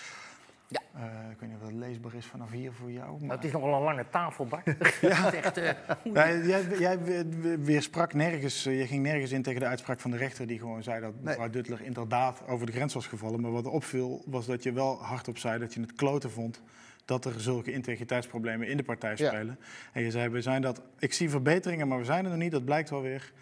Ja. 0.70 0.80
Eh, 0.94 1.30
ik 1.30 1.40
weet 1.40 1.48
niet 1.48 1.58
of 1.58 1.64
dat 1.64 1.72
leesbaar 1.78 2.14
is 2.14 2.26
vanaf 2.26 2.50
hier 2.50 2.72
voor 2.72 2.92
jou. 2.92 3.10
Maar... 3.10 3.20
Nou, 3.20 3.32
het 3.32 3.44
is 3.44 3.52
nogal 3.52 3.74
een 3.74 3.82
lange 3.82 4.04
tafel, 4.10 4.46
Bart. 4.46 4.64
Het 4.78 5.02
is 5.02 5.32
echt, 5.34 5.56
eh, 5.56 5.70
Nee, 6.04 6.46
jij, 6.46 6.62
jij 6.78 7.00
weer- 7.02 7.28
weer- 7.40 7.60
weer 7.60 7.82
sprak 7.82 8.14
nergens, 8.14 8.66
eh, 8.66 8.78
je 8.78 8.86
ging 8.86 9.02
nergens 9.02 9.30
in 9.32 9.42
tegen 9.42 9.60
de 9.60 9.66
uitspraak 9.66 10.00
van 10.00 10.10
de 10.10 10.16
rechter 10.16 10.46
die 10.46 10.58
gewoon 10.58 10.82
zei 10.82 11.00
dat 11.00 11.12
mevrouw 11.22 11.50
Duttler 11.50 11.82
inderdaad 11.82 12.42
over 12.46 12.66
de 12.66 12.72
grens 12.72 12.94
was 12.94 13.06
gevallen. 13.06 13.40
Maar 13.40 13.50
wat 13.52 13.66
opviel 13.66 14.22
was 14.26 14.46
dat 14.46 14.62
je 14.62 14.72
wel 14.72 15.02
hardop 15.02 15.38
zei 15.38 15.58
dat 15.58 15.74
je 15.74 15.80
het 15.80 15.92
kloten 15.92 16.30
vond 16.30 16.62
dat 17.04 17.24
er 17.24 17.40
zulke 17.40 17.72
integriteitsproblemen 17.72 18.68
in 18.68 18.76
de 18.76 18.82
partij 18.82 19.14
Ja. 19.16 19.28
spelen. 19.28 19.58
En 19.92 20.02
je 20.02 20.10
zei, 20.10 20.28
we 20.28 20.40
zijn 20.42 20.62
dat, 20.62 20.82
ik 20.98 21.12
zie 21.12 21.30
verbeteringen, 21.30 21.88
maar 21.88 21.98
we 21.98 22.04
zijn 22.04 22.24
er 22.24 22.30
nog 22.30 22.38
niet, 22.40 22.50
dat 22.52 22.64
blijkt 22.64 22.90
wel 22.90 23.02
weer. 23.02 23.32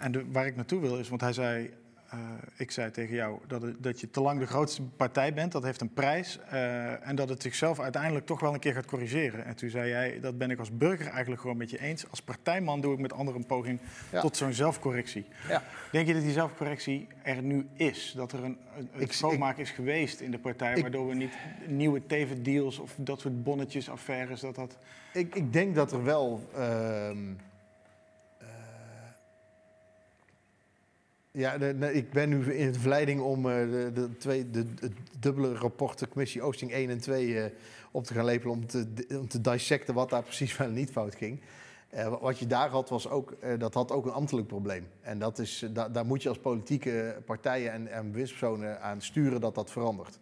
En 0.00 0.12
de, 0.12 0.24
waar 0.32 0.46
ik 0.46 0.56
naartoe 0.56 0.80
wil 0.80 0.98
is, 0.98 1.08
want 1.08 1.20
hij 1.20 1.32
zei, 1.32 1.70
ik 2.56 2.70
zei 2.70 2.90
tegen 2.90 3.14
jou 3.14 3.38
dat, 3.46 3.62
het- 3.62 3.82
dat 3.82 4.00
je 4.00 4.10
te 4.10 4.20
lang 4.20 4.40
de 4.40 4.46
grootste 4.46 4.82
partij 4.82 5.34
bent, 5.34 5.52
dat 5.52 5.62
heeft 5.62 5.80
een 5.80 5.92
prijs. 5.92 6.38
eh, 6.50 7.08
en 7.08 7.16
dat 7.16 7.28
het 7.28 7.42
zichzelf 7.42 7.80
uiteindelijk 7.80 8.26
toch 8.26 8.40
wel 8.40 8.54
een 8.54 8.60
keer 8.60 8.72
gaat 8.74 8.86
corrigeren. 8.86 9.44
En 9.44 9.56
toen 9.56 9.70
zei 9.70 9.88
jij, 9.88 10.20
dat 10.20 10.38
ben 10.38 10.50
ik 10.50 10.58
als 10.58 10.76
burger 10.76 11.06
eigenlijk 11.06 11.40
gewoon 11.40 11.56
met 11.56 11.70
je 11.70 11.80
eens. 11.80 12.10
Als 12.10 12.22
partijman 12.22 12.80
doe 12.80 12.92
ik 12.92 12.98
met 12.98 13.12
anderen 13.12 13.40
een 13.40 13.46
poging 13.46 13.78
Ja. 14.12 14.20
tot 14.20 14.36
zo'n 14.36 14.52
zelfcorrectie. 14.52 15.26
Ja. 15.48 15.62
Denk 15.92 16.06
je 16.06 16.12
dat 16.14 16.22
die 16.22 16.32
zelfcorrectie 16.32 17.06
er 17.22 17.42
nu 17.42 17.66
is? 17.74 18.12
Dat 18.16 18.32
er 18.32 18.44
een, 18.44 18.58
een, 18.96 19.08
schoonmaak 19.08 19.56
is 19.58 19.70
geweest 19.70 20.20
in 20.20 20.30
de 20.30 20.38
partij, 20.38 20.74
Ik- 20.74 20.82
waardoor 20.82 21.08
we 21.08 21.14
niet 21.14 21.34
nieuwe 21.66 22.06
tevendeals 22.06 22.78
of 22.78 22.94
dat 22.96 23.20
soort 23.20 23.42
bonnetjes, 23.42 23.90
affaires, 23.90 24.40
dat 24.40 24.54
dat... 24.54 24.76
Ik, 25.12 25.34
ik 25.34 25.52
denk 25.52 25.74
dat 25.74 25.92
er 25.92 26.04
wel. 26.04 26.48
ehm, 26.54 27.18
ja, 31.38 31.52
ik 31.90 32.10
ben 32.10 32.28
nu 32.28 32.52
in 32.54 32.72
de 32.72 32.78
verleiding 32.80 33.20
om 33.20 33.50
eh, 33.50 33.54
de, 33.94 34.08
twee, 34.18 34.50
de, 34.50 34.66
dubbele 35.18 35.54
rapport, 35.54 35.98
de 35.98 36.08
commissie 36.08 36.42
Oosting 36.42 36.72
1 36.72 36.90
en 36.90 36.98
2, 37.00 37.40
eh, 37.40 37.50
op 37.90 38.04
te 38.04 38.14
gaan 38.14 38.24
lepelen. 38.24 38.54
Om 38.54 38.66
te, 38.66 38.86
om 39.18 39.28
te 39.28 39.40
dissecten 39.40 39.94
wat 39.94 40.10
daar 40.10 40.22
precies 40.32 40.56
wel 40.56 40.68
niet 40.70 40.90
fout 40.90 41.14
ging. 41.14 41.40
Eh, 41.88 42.08
wa- 42.08 42.18
wat 42.20 42.38
je 42.38 42.46
daar 42.46 42.68
had, 42.68 42.88
was 42.88 43.08
ook, 43.08 43.36
dat 43.58 43.74
had 43.74 43.92
ook 43.92 44.06
een 44.06 44.12
ambtelijk 44.12 44.46
probleem. 44.46 44.86
En 45.00 45.18
dat 45.18 45.38
is, 45.38 45.66
da- 45.72 45.88
daar 45.88 46.06
moet 46.06 46.22
je 46.22 46.28
als 46.28 46.38
politieke 46.38 47.22
partijen 47.26 47.72
en, 47.72 47.88
en 47.92 48.10
bewindspersonen 48.10 48.80
aan 48.82 49.00
sturen 49.00 49.40
dat 49.40 49.54
dat 49.54 49.70
verandert. 49.70 50.18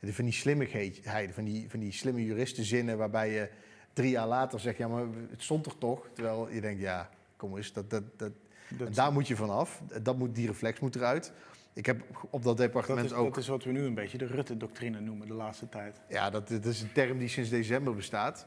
En 0.00 0.14
Van 0.14 0.24
die 0.24 0.34
slimmigheid, 0.34 1.00
van 1.32 1.44
die, 1.44 1.70
van 1.70 1.80
die 1.80 1.92
slimme 1.92 2.24
juristenzinnen 2.24 2.98
waarbij 2.98 3.30
je 3.32 3.48
drie 3.92 4.10
jaar 4.10 4.26
later 4.28 4.60
zegt, 4.60 4.76
ja, 4.78 4.88
maar 4.88 5.04
het 5.30 5.42
stond 5.42 5.66
er 5.66 5.78
toch? 5.78 6.06
Terwijl 6.12 6.48
je 6.50 6.60
denkt, 6.60 6.80
ja, 6.80 7.10
kom 7.36 7.56
eens, 7.56 7.72
dat, 7.72 7.90
dat, 7.90 8.02
dat, 8.16 8.32
dat 8.68 8.86
en 8.86 8.94
daar 8.94 9.12
moet 9.12 9.28
je 9.28 9.36
vanaf. 9.36 9.82
Dat 10.02 10.18
moet, 10.18 10.34
die 10.34 10.46
reflex 10.46 10.80
moet 10.80 10.96
eruit. 10.96 11.32
Ik 11.72 11.86
heb 11.86 12.02
op 12.30 12.30
dat 12.30 12.42
dat 12.42 12.56
departement 12.56 13.06
is, 13.06 13.12
ook... 13.12 13.34
dat 13.34 13.42
is 13.42 13.48
wat 13.48 13.64
we 13.64 13.72
nu 13.72 13.84
een 13.84 13.94
beetje 13.94 14.18
de 14.18 14.26
Rutte-doctrine 14.26 15.00
noemen 15.00 15.26
de 15.26 15.34
laatste 15.34 15.68
tijd. 15.68 16.00
Ja, 16.08 16.30
dat, 16.30 16.48
dat 16.48 16.64
is 16.64 16.82
een 16.82 16.92
term 16.92 17.18
die 17.18 17.28
sinds 17.28 17.50
december 17.50 17.94
bestaat. 17.94 18.46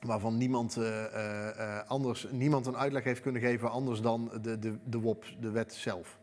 Waarvan 0.00 0.36
niemand, 0.36 0.76
eh, 0.76 1.04
eh, 1.04 1.78
eh, 1.78 1.88
anders, 1.88 2.26
niemand 2.30 2.66
een 2.66 2.76
uitleg 2.76 3.04
heeft 3.04 3.20
kunnen 3.20 3.40
geven 3.40 3.70
anders 3.70 4.00
dan 4.00 4.30
de, 4.42 4.58
de, 4.58 4.78
de 4.84 4.98
WOP, 4.98 5.24
de 5.40 5.50
wet 5.50 5.74
zelf. 5.74 6.18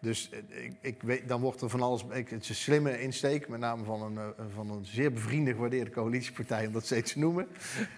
Dus 0.00 0.30
eh, 0.30 0.64
ik, 0.64 0.72
ik 0.80 1.02
weet, 1.02 1.28
dan 1.28 1.40
wordt 1.40 1.60
er 1.60 1.68
van 1.70 1.82
alles. 1.82 2.04
Ik, 2.12 2.28
het 2.30 2.42
is 2.42 2.48
een 2.48 2.54
slimme 2.54 3.00
insteek, 3.02 3.48
met 3.48 3.60
name 3.60 3.84
van 3.84 4.02
een, 4.02 4.16
eh, 4.18 4.44
van 4.54 4.70
een 4.70 4.84
zeer 4.84 5.12
bevriende, 5.12 5.52
gewaardeerde 5.54 5.90
coalitiepartij, 5.90 6.66
om 6.66 6.72
dat 6.72 6.84
steeds 6.84 7.12
te 7.12 7.18
noemen. 7.18 7.46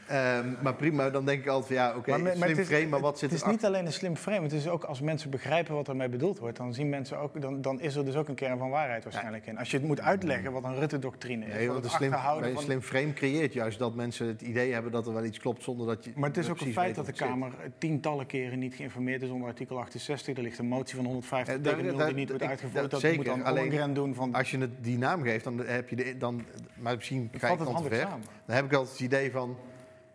Ehm, 0.06 0.48
maar 0.62 0.74
prima, 0.74 1.10
dan 1.10 1.24
denk 1.24 1.40
ik 1.42 1.48
altijd 1.48 1.66
van 1.66 1.76
ja, 1.86 1.96
oké, 1.96 2.12
slim 2.36 2.58
is- 2.58 2.66
frame, 2.66 2.86
maar 2.86 3.00
wat 3.00 3.18
zit 3.18 3.30
Het 3.30 3.40
is 3.40 3.46
niet 3.46 3.64
alleen 3.64 3.86
een 3.86 3.92
slim 3.92 4.16
frame, 4.16 4.42
het 4.42 4.52
is 4.52 4.68
ook 4.68 4.84
als 4.84 5.00
mensen 5.00 5.30
begrijpen 5.30 5.74
wat 5.74 5.88
ermee 5.88 6.08
bedoeld 6.08 6.38
wordt, 6.38 6.56
dan 6.56 6.74
zien 6.74 6.88
mensen 6.88 7.18
ook, 7.18 7.40
dan, 7.40 7.60
dan 7.60 7.80
is 7.80 7.94
er 7.96 8.04
dus 8.04 8.14
ook 8.16 8.28
een 8.28 8.34
kern 8.34 8.58
van 8.58 8.70
waarheid 8.70 9.04
waarschijnlijk 9.04 9.46
in. 9.46 9.58
Als 9.58 9.70
je 9.70 9.76
het 9.76 9.86
moet 9.86 10.00
uitleggen 10.00 10.52
wat 10.52 10.64
een 10.64 10.78
Rutte-doctrine 10.78 11.46
is, 11.46 11.52
Nee, 11.52 11.66
want 11.68 11.76
het 11.76 11.84
een 11.92 11.98
slim, 11.98 12.12
een 12.12 12.52
van- 12.54 12.62
slim 12.62 12.80
frame 12.80 13.12
creëert 13.12 13.52
juist 13.52 13.78
dat 13.78 13.94
mensen 13.94 14.26
het 14.26 14.42
idee 14.42 14.72
hebben 14.72 14.92
dat 14.92 15.06
er 15.06 15.12
wel 15.12 15.24
iets 15.24 15.38
klopt 15.38 15.62
zonder 15.62 15.86
dat 15.86 16.04
je. 16.04 16.12
Maar 16.14 16.28
het 16.28 16.38
is 16.38 16.50
ook 16.50 16.60
een 16.60 16.72
feit 16.72 16.94
dat 16.94 17.06
de. 17.06 17.12
Kamer 17.12 17.52
tientallen 17.78 18.26
keren 18.26 18.58
niet 18.58 18.74
geïnformeerd 18.74 19.22
is 19.22 19.30
onder 19.30 19.48
artikel 19.48 19.78
68. 19.80 20.36
Er 20.36 20.42
ligt 20.42 20.58
een 20.58 20.66
motie 20.66 20.96
van 20.96 21.04
150 21.04 21.54
Eh, 21.56 21.62
tegen 21.90 21.98
daar- 21.98 21.98
0 21.98 21.98
daar- 21.98 22.06
die 22.08 22.14
niet 22.16 22.28
wordt 22.28 22.44
uitgevoerd. 22.44 22.82
dat 22.82 22.90
Dat 22.90 23.00
zeker, 23.00 23.16
moet 23.16 23.26
dan 23.26 23.42
alleen- 23.42 23.94
doen 23.94 24.14
van... 24.14 24.34
Als 24.34 24.50
je 24.50 24.58
het 24.58 24.84
die 24.84 24.98
naam 24.98 25.22
geeft, 25.22 25.44
dan 25.44 25.58
heb 25.58 25.88
je 25.88 25.96
de, 25.96 26.16
dan, 26.16 26.44
maar 26.74 26.94
misschien 26.96 27.30
valt 27.36 27.52
ik 27.60 27.66
het 27.66 27.74
dan 27.74 27.82
te 27.82 27.88
ver. 27.88 28.00
samen. 28.00 28.26
Dan 28.46 28.56
heb 28.56 28.64
ik 28.64 28.72
altijd 28.72 28.92
het 28.92 29.00
idee 29.06 29.30
van, 29.30 29.56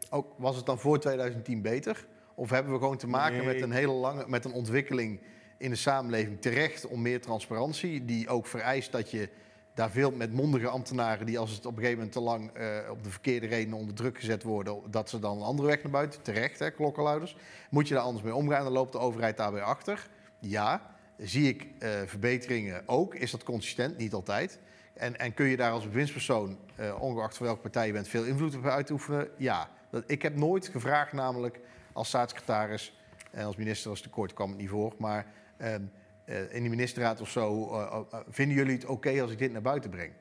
ook, 0.10 0.28
was 0.38 0.56
het 0.56 0.66
dan 0.66 0.80
voor 0.80 1.00
2010 1.00 1.62
beter? 1.62 2.06
Of 2.36 2.50
hebben 2.50 2.74
we 2.74 2.80
gewoon 2.80 2.98
te 2.98 3.08
maken 3.08 3.38
Nee. 3.38 3.46
met 3.46 3.62
een 3.62 3.72
hele 3.72 3.92
lange, 3.92 4.24
met 4.28 4.46
een 4.46 4.54
ontwikkeling 4.54 5.20
in 5.58 5.70
de 5.70 5.76
samenleving 5.76 6.42
terecht 6.42 6.88
om 6.88 7.02
meer 7.02 7.22
transparantie, 7.22 8.06
die 8.06 8.30
ook 8.30 8.48
vereist 8.48 8.92
dat 8.92 9.12
je 9.12 9.30
daar 9.74 9.90
veel 9.92 10.12
met 10.12 10.34
mondige 10.34 10.68
ambtenaren 10.68 11.26
die 11.26 11.40
als 11.40 11.52
het 11.52 11.66
op 11.66 11.72
een 11.72 11.78
gegeven 11.78 11.98
moment 11.98 12.14
te 12.16 12.22
lang 12.22 12.52
eh, 12.52 12.92
op 12.92 13.04
de 13.04 13.10
verkeerde 13.10 13.48
redenen 13.48 13.78
onder 13.78 13.96
druk 13.96 14.18
gezet 14.18 14.44
worden, 14.44 14.78
dat 14.90 15.10
ze 15.10 15.20
dan 15.20 15.38
een 15.38 15.44
andere 15.44 15.68
weg 15.68 15.84
naar 15.84 15.92
buiten, 15.92 16.22
terecht 16.22 16.60
hè, 16.60 16.72
klokkenluiders. 16.72 17.38
Moet 17.70 17.88
je 17.88 17.94
daar 17.94 18.04
anders 18.04 18.24
mee 18.24 18.36
omgaan, 18.36 18.64
dan 18.64 18.74
loopt 18.74 18.92
de 18.92 19.00
overheid 19.00 19.38
daarbij 19.38 19.62
achter. 19.62 20.08
Ja, 20.40 20.95
zie 21.18 21.48
ik 21.48 21.68
eh, 21.80 21.90
verbeteringen 22.06 22.84
ook. 22.86 23.16
Is 23.16 23.32
dat 23.32 23.44
consistent? 23.44 23.98
Niet 23.98 24.14
altijd. 24.14 24.60
En, 24.94 25.20
en 25.20 25.34
kun 25.34 25.46
je 25.46 25.58
daar 25.58 25.72
als 25.72 25.88
bewindspersoon, 25.88 26.58
eh, 26.76 27.02
ongeacht 27.02 27.38
van 27.38 27.46
welke 27.46 27.62
partij 27.62 27.88
je 27.88 27.94
bent, 27.94 28.08
veel 28.08 28.24
invloed 28.24 28.56
op 28.56 28.66
uitoefenen? 28.66 29.28
Ja. 29.38 29.70
Dat, 29.90 30.04
ik 30.08 30.22
heb 30.22 30.36
nooit 30.36 30.68
gevraagd, 30.68 31.14
namelijk 31.14 31.60
als 31.94 32.08
staatssecretaris 32.08 33.00
en 33.32 33.46
als 33.46 33.56
minister, 33.56 33.90
als 33.90 34.02
tekort 34.02 34.34
kwam 34.34 34.50
het 34.50 34.58
niet 34.58 34.70
voor, 34.70 34.94
maar 34.98 35.26
ehm, 35.58 35.82
eh, 36.26 36.54
in 36.54 36.64
de 36.64 36.70
ministerraad 36.70 37.22
of 37.22 37.30
zo, 37.30 37.72
eh, 37.72 38.02
eh, 38.12 38.20
vinden 38.30 38.58
jullie 38.58 38.74
het 38.74 38.86
oké 38.86 39.22
als 39.22 39.32
ik 39.32 39.38
dit 39.38 39.52
naar 39.52 39.62
buiten 39.62 39.90
breng? 39.90 40.12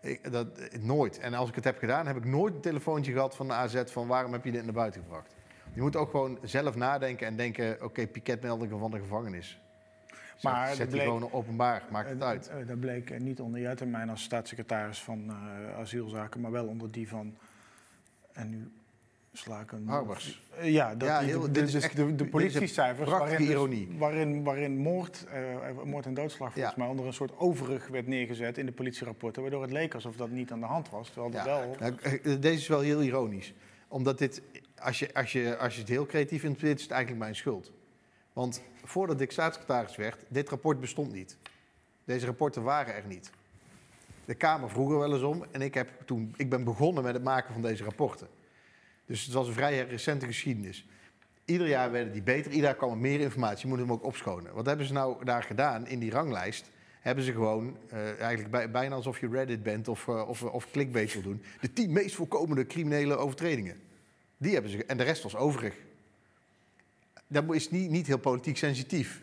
Ik, 0.00 0.32
dat, 0.32 0.58
eh, 0.58 0.80
nooit. 0.80 1.18
En 1.18 1.34
als 1.34 1.48
ik 1.48 1.54
het 1.54 1.64
heb 1.64 1.78
gedaan, 1.78 2.06
heb 2.06 2.16
ik 2.16 2.24
nooit 2.24 2.54
een 2.54 2.60
telefoontje 2.60 3.12
gehad 3.12 3.36
van 3.36 3.46
de 3.46 3.52
AZ 3.52 3.82
van 3.84 4.06
waarom 4.06 4.32
heb 4.32 4.44
je 4.44 4.52
dit 4.52 4.64
naar 4.64 4.72
buiten 4.72 5.02
gebracht? 5.02 5.34
Je 5.72 5.80
moet 5.80 5.96
ook 5.96 6.10
gewoon 6.10 6.38
zelf 6.42 6.74
nadenken 6.74 7.26
en 7.26 7.36
denken, 7.36 7.84
oké, 7.84 8.06
piketmeldingen 8.06 8.78
van 8.78 8.90
de 8.90 8.98
gevangenis. 8.98 9.60
Zet, 10.42 10.52
Maar 10.52 10.68
zet 10.68 10.78
dat 10.78 10.86
die 10.86 10.96
bleek- 10.96 11.02
gewoon 11.16 11.32
openbaar, 11.32 11.82
maakt 11.90 12.08
het 12.08 12.20
Eh, 12.20 12.26
uit. 12.26 12.48
eh, 12.48 12.66
dat 12.66 12.80
bleek 12.80 13.10
eh, 13.10 13.20
niet 13.20 13.40
onder 13.40 13.60
jouw 13.60 13.74
termijn 13.74 14.10
als 14.10 14.22
staatssecretaris 14.22 15.02
van 15.02 15.28
eh, 15.30 15.78
asielzaken, 15.78 16.40
maar 16.40 16.50
wel 16.50 16.66
onder 16.66 16.90
die 16.90 17.08
van. 17.08 17.34
En 18.32 18.50
nu 18.50 18.70
sla 19.32 19.60
ik 19.60 19.72
een. 19.72 19.88
Harbers. 19.88 20.42
Ja, 20.62 20.94
dat 20.94 21.08
Ja, 21.08 21.18
die, 21.20 21.28
heel- 21.28 21.40
de, 21.40 21.50
dit 21.50 21.62
is 21.66 21.72
dus 21.72 21.82
echt- 21.84 21.96
de, 22.18 22.24
politiecijfers. 22.26 23.10
Waarin, 23.10 23.38
dus- 23.38 23.48
ironie. 23.48 23.88
waarin, 23.98 24.42
waarin 24.44 24.76
moord, 24.76 25.26
moord 25.84 26.06
en 26.06 26.14
doodslag 26.14 26.52
volgens 26.52 26.74
Ja. 26.74 26.80
mij 26.82 26.90
onder 26.90 27.06
een 27.06 27.12
soort 27.12 27.38
overig 27.38 27.88
werd 27.88 28.06
neergezet 28.06 28.58
in 28.58 28.66
de 28.66 28.72
politierapporten, 28.72 29.42
waardoor 29.42 29.62
het 29.62 29.70
leek 29.72 29.94
alsof 29.94 30.16
dat 30.16 30.30
niet 30.30 30.52
aan 30.52 30.60
de 30.60 30.66
hand 30.66 30.90
was. 30.90 31.06
Terwijl 31.10 31.30
dat 31.32 31.44
Ja, 31.44 31.58
wel. 31.60 31.76
nou, 31.80 32.38
deze 32.38 32.54
is 32.60 32.68
wel 32.68 32.80
heel 32.80 33.02
ironisch. 33.02 33.54
Omdat 33.88 34.18
dit, 34.18 34.42
als 34.78 34.98
je, 34.98 35.14
als, 35.14 35.32
je, 35.32 35.56
als 35.56 35.74
je 35.74 35.80
het 35.80 35.88
heel 35.88 36.06
creatief 36.06 36.40
vindt, 36.40 36.60
dit 36.60 36.76
is 36.76 36.82
het 36.82 36.90
eigenlijk 36.92 37.22
mijn 37.22 37.34
schuld. 37.36 37.72
Want 38.32 38.62
voordat 38.92 39.20
ik 39.20 39.30
staatssecretaris 39.32 39.96
werd, 39.96 40.24
dit 40.28 40.48
rapport 40.48 40.80
bestond 40.80 41.12
niet. 41.12 41.36
Deze 42.04 42.26
rapporten 42.26 42.62
waren 42.62 42.94
er 42.94 43.06
niet. 43.06 43.30
De 44.24 44.34
Kamer 44.34 44.70
vroeg 44.70 44.90
er 44.90 44.98
wel 44.98 45.12
eens 45.12 45.22
om 45.22 45.44
en 45.50 45.62
ik, 45.62 45.74
heb 45.74 45.88
toen, 46.04 46.34
ik 46.36 46.50
ben 46.50 46.64
begonnen 46.64 47.02
met 47.04 47.14
het 47.14 47.22
maken 47.22 47.52
van 47.52 47.62
deze 47.62 47.84
rapporten. 47.84 48.28
Dus 49.06 49.24
het 49.24 49.32
was 49.34 49.46
een 49.48 49.52
vrij 49.54 49.84
recente 49.86 50.26
geschiedenis. 50.26 50.86
Ieder 51.44 51.66
jaar 51.68 51.90
werden 51.90 52.12
die 52.12 52.22
beter, 52.22 52.50
ieder 52.50 52.66
jaar 52.66 52.76
kwam 52.76 52.90
er 52.90 52.96
meer 52.96 53.20
informatie, 53.20 53.62
je 53.62 53.68
moet 53.68 53.78
hem 53.78 53.92
ook 53.92 54.04
opschonen. 54.04 54.54
Wat 54.54 54.66
hebben 54.66 54.86
ze 54.86 54.92
nou 54.92 55.24
daar 55.24 55.42
gedaan 55.42 55.86
in 55.86 55.98
die 55.98 56.10
ranglijst? 56.10 56.70
Hebben 57.00 57.24
ze 57.24 57.32
gewoon, 57.32 57.76
eh, 57.88 58.20
eigenlijk 58.20 58.50
bij- 58.50 58.70
bijna 58.70 58.94
alsof 58.94 59.20
je 59.20 59.28
Reddit 59.28 59.62
bent 59.62 59.88
of, 59.88 60.08
eh, 60.08 60.28
of, 60.28 60.42
of 60.42 60.70
clickbait 60.70 61.12
wil 61.12 61.22
doen, 61.22 61.42
de 61.60 61.72
tien 61.72 61.92
meest 61.92 62.14
voorkomende 62.14 62.66
criminele 62.66 63.16
overtredingen. 63.16 63.80
Die 64.36 64.52
hebben 64.52 64.70
ze, 64.70 64.84
en 64.84 64.96
de 64.96 65.02
rest 65.04 65.22
was 65.22 65.36
overig. 65.36 65.74
Dat 67.32 67.54
is 67.54 67.70
niet, 67.70 67.90
niet 67.90 68.06
heel 68.06 68.18
politiek 68.18 68.56
sensitief. 68.56 69.22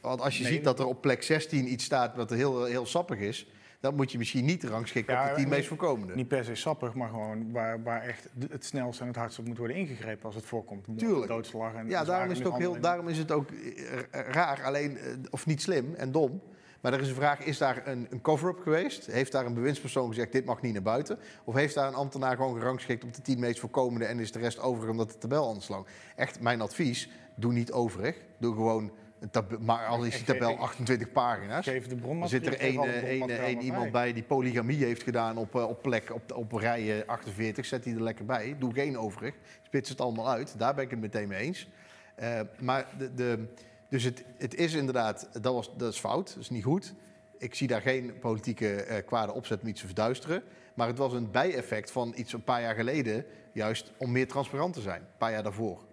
Want 0.00 0.20
als 0.20 0.36
je 0.38 0.42
Nee. 0.44 0.52
ziet 0.52 0.64
dat 0.64 0.78
er 0.78 0.86
op 0.86 1.00
plek 1.00 1.22
16 1.22 1.72
iets 1.72 1.84
staat 1.84 2.16
wat 2.16 2.30
heel, 2.30 2.64
heel 2.64 2.86
sappig 2.86 3.18
is, 3.18 3.46
dan 3.80 3.94
moet 3.94 4.12
je 4.12 4.18
misschien 4.18 4.44
niet 4.44 4.64
rangschikken 4.64 5.14
Ja, 5.14 5.22
op 5.22 5.28
de 5.28 5.34
tien 5.40 5.48
meest 5.48 5.68
voorkomende. 5.68 6.14
Niet 6.14 6.28
per 6.28 6.44
se 6.44 6.54
sappig, 6.54 6.94
maar 6.94 7.08
gewoon 7.08 7.52
waar, 7.52 7.82
waar 7.82 8.02
echt 8.02 8.28
het 8.50 8.64
snelst 8.64 9.00
en 9.00 9.06
het 9.06 9.16
hardst 9.16 9.38
op 9.38 9.46
moet 9.46 9.58
worden 9.58 9.76
ingegrepen 9.76 10.24
als 10.24 10.34
het 10.34 10.44
voorkomt. 10.44 10.86
Tuurlijk. 10.96 11.26
Doodslag 11.26 11.74
en 11.74 11.88
Ja, 11.88 12.04
daarom 12.04 12.30
is, 12.30 12.38
het 12.38 12.46
ook 12.46 12.58
heel, 12.58 12.72
mishandeling. 12.72 12.82
daarom 12.84 13.08
is 13.08 13.18
het 13.18 13.30
ook 13.32 13.50
eh, 13.50 14.20
raar, 14.32 14.62
alleen, 14.64 14.98
eh, 14.98 15.12
of 15.30 15.46
niet 15.46 15.62
slim 15.62 15.94
en 15.94 16.12
dom. 16.12 16.40
Maar 16.80 16.92
er 16.92 17.00
is 17.00 17.08
een 17.08 17.14
vraag, 17.14 17.40
is 17.40 17.58
daar 17.58 17.86
een, 17.86 18.06
een 18.10 18.20
cover-up 18.20 18.58
geweest? 18.60 19.06
Heeft 19.06 19.32
daar 19.32 19.46
een 19.46 19.54
bewindspersoon 19.54 20.08
gezegd, 20.08 20.32
dit 20.32 20.44
mag 20.44 20.62
niet 20.62 20.72
naar 20.72 20.82
buiten? 20.82 21.18
Of 21.44 21.54
heeft 21.54 21.74
daar 21.74 21.88
een 21.88 21.94
ambtenaar 21.94 22.36
gewoon 22.36 22.58
gerangschikt 22.58 23.04
op 23.04 23.14
de 23.14 23.22
tien 23.22 23.38
meest 23.40 23.60
voorkomende... 23.60 24.04
en 24.04 24.18
is 24.18 24.32
de 24.32 24.38
rest 24.38 24.58
overig 24.60 24.90
omdat 24.90 25.10
de 25.10 25.18
tabel 25.18 25.46
anders? 25.46 25.70
Echt, 26.16 26.40
mijn 26.40 26.60
advies, 26.60 27.08
doe 27.40 27.52
niet 27.52 27.72
overig. 27.72 28.16
Doe 28.38 28.54
gewoon, 28.54 28.92
een 29.20 29.30
maar 29.60 29.86
al 29.86 30.04
is 30.04 30.16
die 30.16 30.24
tabel 30.24 30.50
ik- 30.50 30.58
28 30.58 31.12
pagina's... 31.12 31.64
Geef 31.64 31.86
de 31.86 31.94
Er 31.94 32.00
bronmateriaal. 32.00 32.44
zit 32.52 32.54
er 32.54 32.60
één, 33.00 33.28
eh, 33.58 33.64
iemand 33.64 33.92
bij 33.92 34.12
die 34.12 34.22
polygamie 34.22 34.84
heeft 34.84 35.02
gedaan 35.02 35.36
op, 35.36 35.54
eh, 35.54 35.68
op 35.68 35.82
plek 35.82 36.14
op, 36.14 36.32
op 36.32 36.52
rij 36.52 37.00
eh, 37.00 37.08
48. 37.08 37.64
Zet 37.66 37.82
die 37.82 37.94
er 37.94 38.02
lekker 38.02 38.24
bij. 38.24 38.56
Doe 38.58 38.74
geen 38.74 38.98
overig. 38.98 39.34
Spits 39.62 39.88
het 39.88 40.00
allemaal 40.00 40.28
uit. 40.30 40.54
Daar 40.58 40.74
ben 40.74 40.84
ik 40.84 40.90
het 40.90 41.00
meteen 41.00 41.28
mee 41.28 41.38
eens. 41.40 41.68
Eh, 42.14 42.40
maar 42.60 42.86
de, 42.98 43.14
de, 43.14 43.46
dus 43.88 44.02
het, 44.04 44.24
het 44.38 44.54
is 44.54 44.74
inderdaad, 44.74 45.28
dat, 45.42 45.54
was, 45.54 45.70
dat 45.76 45.92
is 45.92 45.98
fout. 45.98 46.28
Dat 46.34 46.42
is 46.42 46.50
niet 46.50 46.64
goed. 46.64 46.94
Ik 47.38 47.54
zie 47.54 47.68
daar 47.68 47.80
geen 47.80 48.18
politieke 48.18 48.74
eh, 48.82 49.06
kwade 49.06 49.32
opzet 49.34 49.62
om 49.62 49.68
iets 49.68 49.80
te 49.80 49.86
verduisteren. 49.86 50.42
Maar 50.74 50.86
het 50.88 50.98
was 50.98 51.12
een 51.12 51.30
bijeffect 51.30 51.90
van 51.90 52.12
iets 52.16 52.32
een 52.32 52.44
paar 52.44 52.60
jaar 52.60 52.74
geleden. 52.74 53.24
Juist 53.52 53.92
om 53.96 54.12
meer 54.12 54.28
transparant 54.28 54.74
te 54.74 54.80
zijn. 54.80 55.00
Een 55.00 55.16
paar 55.18 55.30
jaar 55.32 55.42
daarvoor. 55.42 55.88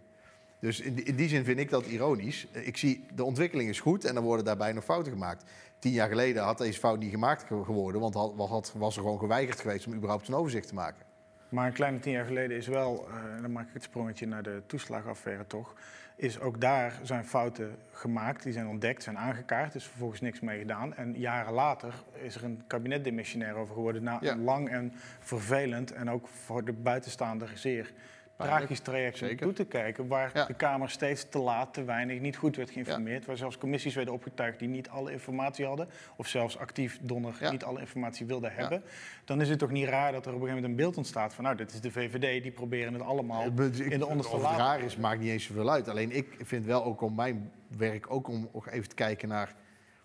Dus 0.60 0.80
in 0.80 0.93
die, 0.93 1.03
in 1.03 1.16
die 1.16 1.28
zin 1.30 1.43
vind 1.43 1.60
ik 1.60 1.70
dat 1.70 1.86
ironisch. 1.86 2.47
Eh, 2.51 2.68
Ik 2.68 2.78
zie, 2.78 3.05
de 3.16 3.24
ontwikkeling 3.24 3.70
is 3.70 3.80
goed 3.80 4.05
en 4.05 4.16
er 4.16 4.22
worden 4.22 4.45
daarbij 4.45 4.72
nog 4.74 4.84
fouten 4.84 5.12
gemaakt. 5.12 5.43
Tien 5.80 5.91
jaar 5.91 6.08
geleden 6.10 6.43
had 6.43 6.58
deze 6.58 6.80
fout 6.80 6.99
niet 6.99 7.12
gemaakt 7.12 7.43
ge- 7.43 7.64
geworden, 7.64 8.01
want 8.01 8.14
had, 8.14 8.34
had- 8.49 8.74
was 8.78 8.95
er 8.95 9.01
gewoon 9.01 9.20
geweigerd 9.20 9.60
geweest 9.60 9.88
om 9.88 9.93
überhaupt 9.93 10.28
een 10.28 10.34
overzicht 10.34 10.68
te 10.68 10.74
maken. 10.74 11.05
Maar 11.49 11.68
een 11.68 11.74
kleine 11.74 11.99
tien 11.99 12.12
jaar 12.14 12.26
geleden 12.26 12.58
is 12.58 12.68
wel, 12.68 13.08
eh, 13.10 13.41
dan 13.41 13.51
maak 13.51 13.68
ik 13.68 13.74
het 13.74 13.84
sprongetje 13.84 14.28
naar 14.28 14.43
de 14.43 14.62
toeslagaffaire 14.66 15.47
toch, 15.47 15.74
is 16.16 16.39
ook 16.39 16.62
daar 16.62 16.99
zijn 17.03 17.26
fouten 17.26 17.76
gemaakt, 17.91 18.43
die 18.43 18.53
zijn 18.53 18.68
ontdekt, 18.68 19.03
zijn 19.03 19.18
aangekaart, 19.18 19.76
is 19.76 19.84
vervolgens 19.86 20.22
niks 20.22 20.39
mee 20.39 20.60
gedaan. 20.60 20.95
En 20.95 21.14
jaren 21.20 21.53
later 21.53 21.93
is 22.22 22.36
er 22.36 22.43
een 22.43 22.64
kabinet 22.68 23.03
demissionair 23.03 23.55
over 23.55 23.74
geworden 23.74 24.03
na 24.03 24.18
Ja. 24.22 24.32
een 24.32 24.43
lang 24.43 24.70
en 24.70 24.93
vervelend 25.20 25.91
en 25.91 26.10
ook 26.10 26.28
voor 26.28 26.66
de 26.66 26.74
buitenstaander 26.74 27.51
zeer. 27.55 27.93
Tragisch 28.38 28.80
traject 28.80 29.22
om 29.22 29.36
toe 29.38 29.54
te 29.54 29.66
kijken, 29.66 30.08
waar 30.08 30.32
Ja. 30.34 30.46
de 30.46 30.54
Kamer 30.54 30.90
steeds 30.90 31.30
te 31.30 31.40
laat, 31.40 31.74
te 31.74 31.84
weinig, 31.84 32.20
niet 32.20 32.38
goed 32.38 32.56
werd 32.56 32.70
geïnformeerd, 32.70 33.26
waar 33.26 33.38
zelfs 33.38 33.58
commissies 33.58 33.96
werden 33.96 34.14
opgetuigd 34.14 34.60
die 34.60 34.68
niet 34.68 34.90
alle 34.90 35.12
informatie 35.12 35.66
hadden, 35.66 35.88
of 36.16 36.28
zelfs 36.28 36.58
actief 36.58 37.00
donner 37.02 37.36
Ja. 37.40 37.52
niet 37.52 37.64
alle 37.64 37.80
informatie 37.80 38.26
wilden 38.26 38.54
hebben, 38.54 38.84
dan 39.26 39.42
is 39.42 39.50
het 39.50 39.60
toch 39.60 39.72
niet 39.72 39.88
raar 39.88 40.12
dat 40.12 40.26
er 40.26 40.34
op 40.34 40.42
een 40.42 40.48
gegeven 40.48 40.56
moment 40.56 40.66
een 40.66 40.76
beeld 40.86 40.98
ontstaat 40.98 41.34
van, 41.34 41.44
nou, 41.44 41.56
dit 41.56 41.74
is 41.74 41.82
de 41.82 41.92
VVD, 41.92 42.44
die 42.44 42.52
proberen 42.52 42.94
het 42.94 43.02
allemaal 43.02 43.46
ik- 43.46 43.76
in 43.76 44.00
de 44.00 44.08
onderste 44.08 44.38
laag. 44.38 44.58
raar 44.58 44.80
is, 44.80 44.98
maakt 44.98 45.20
niet 45.20 45.30
eens 45.30 45.44
zoveel 45.46 45.70
uit. 45.72 45.88
Alleen 45.90 46.12
ik 46.12 46.28
vind 46.44 46.66
wel 46.66 46.84
ook 46.84 47.02
om 47.02 47.16
mijn 47.16 47.52
werk 47.78 48.12
ook 48.12 48.28
om 48.28 48.50
even 48.72 48.90
te 48.90 48.96
kijken 48.96 49.28
naar, 49.30 49.56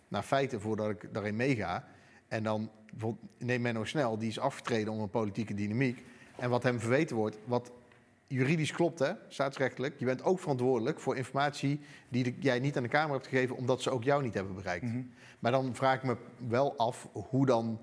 naar 0.08 0.22
feiten 0.22 0.60
voordat 0.60 0.90
ik 0.90 1.08
daarin 1.14 1.36
meega. 1.36 1.84
En 2.28 2.42
dan 2.42 2.70
bijvoorbeeld, 2.90 3.24
neem 3.38 3.60
Menno 3.60 3.84
Snel, 3.84 4.18
die 4.18 4.28
is 4.28 4.38
afgetreden 4.38 4.92
om 4.92 5.00
een 5.00 5.10
politieke 5.10 5.54
dynamiek. 5.54 6.04
En 6.38 6.50
wat 6.50 6.62
hem 6.62 6.80
verweten 6.80 7.16
wordt, 7.16 7.38
wat 7.44 7.72
juridisch 8.32 8.72
klopt, 8.72 8.98
hè, 8.98 9.12
staatsrechtelijk. 9.28 9.98
Je 9.98 10.04
bent 10.04 10.22
ook 10.24 10.40
verantwoordelijk 10.40 11.00
voor 11.00 11.16
informatie 11.16 11.80
die 12.08 12.24
de- 12.24 12.34
jij 12.40 12.58
niet 12.58 12.76
aan 12.76 12.82
de 12.82 12.88
Kamer 12.88 13.12
hebt 13.12 13.26
gegeven, 13.26 13.56
omdat 13.56 13.82
ze 13.82 13.90
ook 13.90 14.04
jou 14.04 14.22
niet 14.22 14.34
hebben 14.34 14.54
bereikt. 14.54 14.84
Mhm. 14.84 15.02
Maar 15.38 15.52
dan 15.52 15.74
vraag 15.74 15.96
ik 15.96 16.02
me 16.02 16.16
wel 16.48 16.76
af 16.76 17.08
hoe 17.12 17.46
dan. 17.46 17.80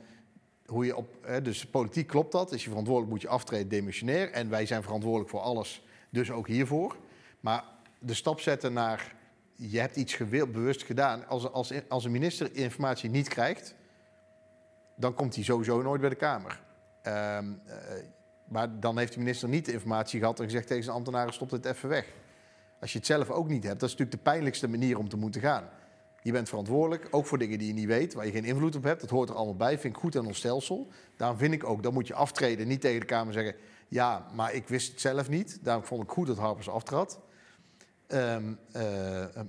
Hoe 0.66 0.86
je 0.86 0.96
op, 0.96 1.16
hè, 1.22 1.42
dus 1.42 1.66
politiek 1.66 2.08
klopt 2.08 2.32
dat. 2.32 2.52
Is 2.52 2.64
je 2.64 2.70
verantwoordelijk, 2.70 3.14
moet 3.14 3.22
je 3.22 3.28
aftreden, 3.28 3.70
demissionair. 3.70 4.32
En 4.32 4.50
wij 4.50 4.66
zijn 4.66 4.84
verantwoordelijk 4.84 5.30
voor 5.30 5.40
alles, 5.40 5.86
dus 6.10 6.32
ook 6.32 6.48
hiervoor. 6.48 6.96
Maar 7.40 7.64
de 8.00 8.14
stap 8.14 8.40
zetten 8.40 8.74
naar. 8.74 9.16
Je 9.56 9.80
hebt 9.80 9.96
iets 9.96 10.14
gewild, 10.14 10.52
bewust 10.52 10.84
gedaan. 10.84 11.28
Als, 11.28 11.52
als, 11.52 11.74
als 11.90 12.06
een 12.06 12.12
minister 12.12 12.56
informatie 12.56 13.10
niet 13.10 13.28
krijgt, 13.28 13.76
dan 14.96 15.14
komt 15.14 15.36
hij 15.36 15.44
sowieso 15.44 15.82
nooit 15.82 16.02
bij 16.02 16.10
de 16.10 16.16
Kamer. 16.16 16.62
Ehm, 17.02 17.54
eh, 17.66 17.76
maar 18.50 18.80
dan 18.80 18.98
heeft 18.98 19.14
de 19.14 19.20
minister 19.20 19.50
niet 19.50 19.66
de 19.66 19.72
informatie 19.72 20.20
gehad 20.20 20.40
en 20.40 20.46
gezegd 20.46 20.68
tegen 20.68 20.84
zijn 20.84 20.96
ambtenaren: 20.96 21.34
stop 21.34 21.50
dit 21.50 21.66
even 21.66 21.90
weg. 21.90 22.06
Als 22.82 22.92
je 22.92 22.98
het 22.98 23.08
zelf 23.08 23.30
ook 23.30 23.48
niet 23.48 23.64
hebt, 23.64 23.80
dat 23.80 23.90
is 23.90 23.96
natuurlijk 23.96 24.24
de 24.24 24.32
pijnlijkste 24.32 24.68
manier 24.68 24.98
om 24.98 25.10
te 25.10 25.18
moeten 25.18 25.42
gaan. 25.42 25.70
Je 26.22 26.32
bent 26.32 26.50
verantwoordelijk, 26.50 27.08
ook 27.12 27.26
voor 27.26 27.38
dingen 27.38 27.58
die 27.58 27.68
je 27.68 27.74
niet 27.74 27.88
weet, 27.88 28.14
waar 28.14 28.26
je 28.26 28.32
geen 28.32 28.46
invloed 28.46 28.76
op 28.76 28.84
hebt. 28.84 29.02
Dat 29.02 29.10
hoort 29.10 29.30
er 29.30 29.36
allemaal 29.36 29.56
bij, 29.56 29.80
vind 29.80 29.96
ik 29.96 30.02
goed 30.02 30.16
aan 30.16 30.26
ons 30.26 30.38
stelsel. 30.38 30.88
Daarom 31.18 31.38
vind 31.38 31.54
ik 31.54 31.64
ook, 31.64 31.84
dan 31.84 31.94
moet 31.94 32.08
je 32.08 32.14
aftreden, 32.14 32.68
niet 32.68 32.82
tegen 32.82 33.00
de 33.00 33.06
Kamer 33.06 33.34
zeggen... 33.34 33.56
ja, 33.88 34.26
maar 34.34 34.54
ik 34.54 34.68
wist 34.68 34.92
het 34.92 35.02
zelf 35.02 35.30
niet. 35.30 35.60
Daarom 35.62 35.84
vond 35.84 36.04
ik 36.04 36.10
goed 36.10 36.28
dat 36.28 36.38
Harpers 36.38 36.70
aftrad. 36.70 37.20
Ehm, 38.10 38.44
eh, 38.72 38.82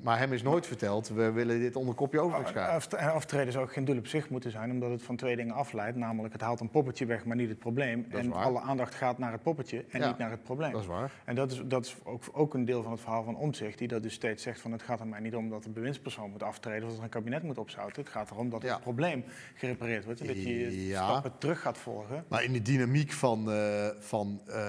maar 0.03 0.19
hem 0.19 0.33
is 0.33 0.43
nooit 0.43 0.67
verteld, 0.67 1.09
we 1.09 1.31
willen 1.31 1.61
dit 1.61 1.77
onder 1.77 1.95
kopje 1.95 2.31
gaan. 2.31 2.69
Aft- 2.69 2.97
Aftreden 2.97 3.53
zou 3.53 3.65
ook 3.65 3.73
geen 3.73 3.85
doel 3.85 3.97
op 3.97 4.07
zich 4.07 4.29
moeten 4.31 4.51
zijn, 4.51 4.71
omdat 4.71 4.91
het 4.91 5.03
van 5.03 5.17
twee 5.17 5.37
dingen 5.37 5.55
afleidt. 5.55 5.97
Namelijk, 5.97 6.33
het 6.33 6.43
haalt 6.43 6.61
een 6.61 6.71
poppetje 6.71 7.07
weg, 7.07 7.25
maar 7.25 7.37
niet 7.37 7.49
het 7.49 7.59
probleem. 7.59 8.07
En 8.09 8.29
waar. 8.29 8.45
alle 8.45 8.61
aandacht 8.61 8.95
gaat 8.95 9.19
naar 9.19 9.33
het 9.33 9.43
poppetje 9.43 9.85
en 9.91 10.01
Ja. 10.01 10.07
niet 10.09 10.19
naar 10.19 10.31
het 10.31 10.43
probleem. 10.43 10.73
Dat 10.73 10.81
is 10.81 10.87
waar. 10.87 11.13
En 11.25 11.35
dat 11.35 11.51
is, 11.53 11.63
dat 11.65 11.85
is 11.85 11.97
ook, 12.05 12.23
ook 12.33 12.55
een 12.55 12.65
deel 12.65 12.83
van 12.83 12.93
het 12.93 13.01
verhaal 13.01 13.23
van 13.25 13.37
Omtzigt, 13.37 13.79
die 13.79 13.89
dat 13.89 14.03
dus 14.03 14.15
steeds 14.15 14.43
zegt 14.43 14.61
van 14.61 14.73
het 14.73 14.83
gaat 14.83 15.01
er 15.01 15.07
mij 15.07 15.21
niet 15.21 15.35
om 15.35 15.51
dat 15.51 15.63
de 15.63 15.71
bewindspersoon 15.71 16.31
moet 16.31 16.43
aftreden 16.43 16.83
of 16.83 16.89
dat 16.89 16.99
er 16.99 17.05
een 17.05 17.11
kabinet 17.11 17.43
moet 17.43 17.59
opzouten. 17.59 18.03
Het 18.03 18.13
gaat 18.13 18.31
erom 18.31 18.51
dat 18.51 18.63
Ja. 18.63 18.73
het 18.73 18.81
probleem 18.83 19.25
gerepareerd 19.55 20.05
wordt 20.05 20.21
en 20.21 20.27
dat 20.27 20.43
je 20.43 20.87
Ja. 20.87 21.05
stappen 21.09 21.33
terug 21.39 21.61
gaat 21.61 21.79
volgen. 21.79 22.25
Maar 22.29 22.45
in 22.45 22.53
de 22.53 22.63
dynamiek 22.63 23.13
van, 23.13 23.51
eh, 23.53 23.87
van 23.99 24.41
eh, 24.47 24.65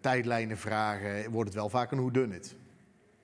tijdlijnen 0.00 0.56
vragen 0.58 1.30
wordt 1.30 1.48
het 1.48 1.58
wel 1.58 1.68
vaak 1.68 1.90
een 1.90 1.98
whodunit. 1.98 2.56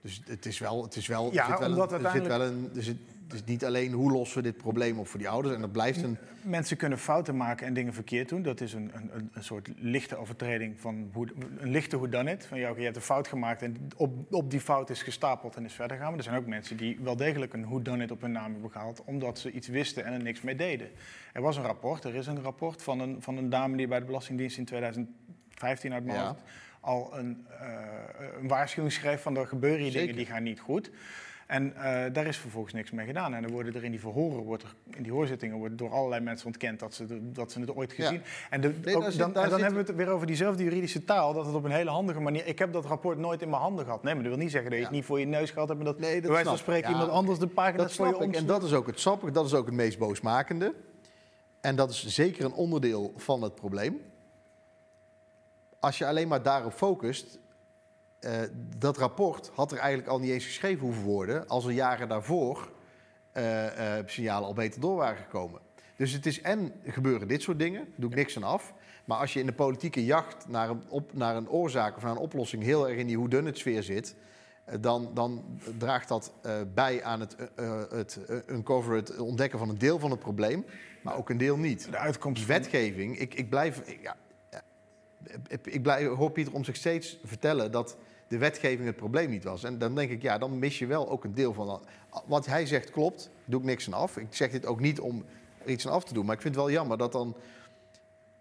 Dus 0.07 0.21
het 0.27 0.47
is 0.47 0.59
wel, 0.59 0.83
het 0.83 0.97
is 0.97 1.07
wel, 1.07 1.33
Ja, 1.33 1.43
er 1.43 1.47
zit 1.47 1.59
wel, 1.75 1.93
er 1.93 2.11
zit 2.11 2.27
wel 2.27 2.43
een, 2.43 2.71
er 2.77 2.83
zit, 2.83 2.97
niet 3.45 3.65
alleen 3.65 3.93
hoe 3.93 4.13
lossen 4.13 4.37
we 4.39 4.43
dit 4.43 4.57
probleem 4.57 4.99
op 4.99 5.09
voor 5.09 5.19
die 5.19 5.29
ouders. 5.29 5.55
En 5.55 5.61
dat 5.61 5.73
blijft 5.73 6.03
een, 6.03 6.17
Mensen 6.43 6.77
kunnen 6.77 6.99
fouten 6.99 7.37
maken 7.37 7.67
en 7.67 7.75
dingen 7.75 7.95
verkeerd 7.95 8.29
doen. 8.29 8.43
Dat 8.43 8.61
is 8.61 8.73
een, 8.73 8.91
een, 8.95 9.31
een- 9.33 9.45
soort 9.45 9.69
lichte 9.77 10.17
overtreding 10.17 10.81
van 10.81 11.11
hoe, 11.13 11.29
een 11.59 11.71
lichte 11.71 11.97
whodunit. 11.99 12.47
Van 12.47 12.59
oké, 12.69 12.79
je 12.79 12.85
hebt 12.85 12.97
een 12.97 13.03
fout 13.03 13.29
gemaakt 13.29 13.63
en 13.63 13.77
op, 13.97 14.33
op 14.35 14.51
die 14.51 14.61
fout 14.61 14.91
is 14.91 15.03
gestapeld 15.03 15.57
en 15.57 15.65
is 15.65 15.73
verder 15.73 15.97
gaan. 15.97 16.09
Maar 16.09 16.19
er 16.19 16.23
zijn 16.25 16.37
ook 16.37 16.47
mensen 16.47 16.77
die 16.77 16.99
wel 17.03 17.17
degelijk 17.17 17.53
een 17.53 17.65
whodunit 17.69 18.11
op 18.11 18.21
hun 18.21 18.33
naam 18.33 18.53
hebben 18.53 18.71
gehaald, 18.71 19.03
omdat 19.05 19.39
ze 19.39 19.51
iets 19.51 19.69
wisten 19.69 20.05
en 20.05 20.13
er 20.13 20.23
niks 20.23 20.41
mee 20.41 20.57
deden. 20.57 20.89
Er 21.33 21.43
was 21.43 21.57
een 21.57 21.63
rapport, 21.63 22.05
er 22.05 22.15
is 22.15 22.27
een 22.27 22.43
rapport 22.43 22.83
van 22.83 23.01
een, 23.01 23.23
van 23.23 23.37
een 23.37 23.51
dame 23.51 23.77
die 23.77 23.89
bij 23.89 23.99
de 23.99 24.05
Belastingdienst 24.05 24.59
in 24.59 24.65
2015 24.65 25.93
uit 25.93 26.05
mijn 26.05 26.19
Ja. 26.19 26.37
Al 26.87 27.11
een, 27.19 27.47
eh, 27.61 27.67
een 28.41 28.49
waarschuwing 28.49 28.93
schreef 28.95 29.23
van 29.23 29.37
er 29.37 29.47
gebeuren 29.47 29.81
hier 29.81 29.91
Zeker. 29.91 30.07
dingen 30.07 30.17
die 30.25 30.27
gaan 30.35 30.43
niet 30.43 30.61
goed. 30.61 30.91
En 31.47 31.77
eh, 31.77 32.13
daar 32.13 32.27
is 32.27 32.37
vervolgens 32.37 32.75
niks 32.75 32.91
mee 32.91 33.07
gedaan. 33.07 33.35
En 33.35 33.43
dan 33.43 33.51
worden 33.51 33.75
er 33.75 33.85
in 33.85 33.91
die 33.91 34.01
verhoren, 34.01 34.43
wordt 34.43 34.63
er, 34.63 34.75
in 34.97 35.03
die 35.03 35.13
hoorzittingen, 35.13 35.57
wordt 35.57 35.79
door 35.79 35.91
allerlei 35.91 36.23
mensen 36.23 36.47
ontkend 36.47 36.79
dat 36.81 36.95
ze, 36.95 37.07
de- 37.07 37.31
dat 37.33 37.53
ze 37.53 37.61
het 37.61 37.75
ooit 37.77 37.95
Ja. 37.97 38.05
gezien. 38.05 38.21
En, 38.51 38.61
de, 38.61 38.75
Nee, 38.85 38.97
ook 38.97 39.03
daar 39.03 39.11
zit- 39.11 39.21
dan, 39.21 39.29
en 39.29 39.35
dan 39.35 39.43
zit- 39.51 39.61
hebben 39.61 39.81
we 39.85 39.87
het 39.87 39.97
weer 39.97 40.09
over 40.09 40.27
diezelfde 40.27 40.63
juridische 40.63 41.05
taal, 41.05 41.33
dat 41.33 41.47
het 41.47 41.55
op 41.55 41.65
een 41.65 41.71
hele 41.71 41.91
handige 41.91 42.21
manier. 42.21 42.47
Ik 42.47 42.59
heb 42.59 42.73
dat 42.73 42.85
rapport 42.85 43.19
nooit 43.19 43.43
in 43.43 43.51
mijn 43.51 43.63
handen 43.63 43.85
gehad. 43.85 44.03
Nee, 44.03 44.15
maar 44.15 44.23
dat 44.23 44.33
wil 44.33 44.43
niet 44.43 44.51
zeggen 44.53 44.71
dat 44.71 44.79
je 44.79 44.85
Ja. 44.85 44.91
het 44.91 44.99
niet 45.01 45.07
voor 45.07 45.19
je 45.21 45.27
neus 45.27 45.51
gehad 45.51 45.69
hebt, 45.69 45.81
maar 45.83 45.93
dat, 45.93 46.01
Nee, 46.01 46.21
dat 46.21 46.41
van 46.43 46.59
spreken 46.59 46.89
Ja, 46.89 46.95
iemand 46.95 47.11
anders 47.11 47.39
de 47.39 47.47
pagina 47.47 47.77
dat 47.83 47.93
voor 47.93 48.07
je 48.07 48.25
ik. 48.29 48.35
En 48.37 48.47
dat 48.47 48.63
is 48.63 48.73
ook 48.73 48.87
het 48.87 49.01
sappige, 49.01 49.33
dat 49.33 49.47
is 49.47 49.55
ook 49.55 49.67
het 49.67 49.75
meest 49.75 49.99
boosmakende. 49.99 50.75
En 51.61 51.77
dat 51.77 51.91
is 51.91 52.07
zeker 52.07 52.45
een 52.45 52.53
onderdeel 52.53 53.13
van 53.17 53.43
het 53.43 53.55
probleem. 53.55 54.01
Als 55.87 55.99
je 55.99 56.07
alleen 56.07 56.29
maar 56.29 56.43
daarop 56.43 56.73
focust, 56.73 57.39
eh, 58.19 58.33
dat 58.79 58.99
rapport 58.99 59.51
had 59.55 59.73
er 59.73 59.79
eigenlijk 59.79 60.09
al 60.09 60.19
niet 60.19 60.31
eens 60.31 60.45
geschreven 60.45 60.81
hoeven 60.81 61.03
worden 61.03 61.49
als 61.49 61.65
er 61.65 61.71
jaren 61.71 62.09
daarvoor 62.09 62.73
eh, 63.33 63.99
eh, 63.99 64.07
signalen 64.07 64.49
al 64.49 64.55
beter 64.55 64.81
door 64.81 64.97
waren 64.97 65.17
gekomen. 65.17 65.61
Dus 65.97 66.13
het 66.13 66.27
is 66.27 66.41
en 66.41 66.73
gebeuren 66.85 67.29
dit 67.29 67.43
soort 67.43 67.59
dingen, 67.59 67.89
doe 67.97 68.11
ik 68.11 68.17
niks 68.17 68.37
aan 68.37 68.43
af. 68.43 68.75
Maar 69.05 69.19
als 69.19 69.33
je 69.33 69.41
in 69.41 69.47
de 69.47 69.53
politieke 69.53 70.05
jacht 70.05 70.49
naar 70.49 70.71
een, 70.71 70.83
op, 70.89 71.15
naar 71.15 71.37
een 71.37 71.49
oorzaak 71.49 71.97
of 71.97 72.03
naar 72.03 72.13
een 72.13 72.17
oplossing 72.17 72.63
heel 72.63 72.89
erg 72.89 72.99
in 72.99 73.07
die 73.07 73.19
whodunit 73.19 73.59
sfeer 73.59 73.83
zit, 73.83 74.15
dan, 74.81 75.11
dan 75.15 75.61
draagt 75.79 76.09
dat 76.09 76.33
bij 76.75 77.05
aan 77.05 77.21
het, 77.21 77.37
het 77.91 78.21
uncover, 78.49 78.95
het 78.95 79.19
ontdekken 79.19 79.59
van 79.59 79.69
een 79.69 79.79
deel 79.79 79.99
van 79.99 80.11
het 80.11 80.21
probleem, 80.21 80.65
maar 81.03 81.17
ook 81.17 81.31
een 81.31 81.39
deel 81.39 81.57
niet. 81.57 81.91
De 81.91 81.99
uitkomst 81.99 82.47
wetgeving, 82.47 83.19
ik, 83.19 83.35
ik 83.35 83.49
blijf. 83.49 83.79
Ik, 83.79 84.03
ja, 84.03 84.17
ik, 85.49 85.83
blijf, 85.83 86.09
hoor 86.09 86.31
Pieter 86.31 86.55
om 86.55 86.65
zich 86.65 86.77
steeds 86.77 87.19
vertellen 87.25 87.73
dat 87.73 87.97
de 88.29 88.39
wetgeving 88.39 88.87
het 88.87 88.97
probleem 88.97 89.31
niet 89.31 89.45
was. 89.45 89.65
En 89.65 89.79
dan 89.79 89.95
denk 89.95 90.11
ik, 90.11 90.23
ja, 90.23 90.39
dan 90.39 90.59
mis 90.59 90.79
je 90.79 90.87
wel 90.87 91.09
ook 91.09 91.25
een 91.25 91.35
deel 91.35 91.53
van... 91.53 91.83
Wat 92.27 92.47
hij 92.47 92.67
zegt 92.67 92.91
klopt, 92.91 93.31
doe 93.45 93.61
ik 93.61 93.67
niks 93.67 93.87
aan 93.87 93.93
af. 93.93 94.17
Ik 94.17 94.27
zeg 94.31 94.51
dit 94.51 94.67
ook 94.67 94.81
niet 94.81 95.01
om 95.01 95.25
er 95.65 95.71
iets 95.71 95.87
aan 95.87 95.93
af 95.93 96.05
te 96.05 96.15
doen. 96.15 96.27
Maar 96.27 96.35
ik 96.35 96.41
vind 96.41 96.55
het 96.55 96.65
wel 96.65 96.73
jammer 96.73 96.99
dat 96.99 97.13
dan, 97.13 97.37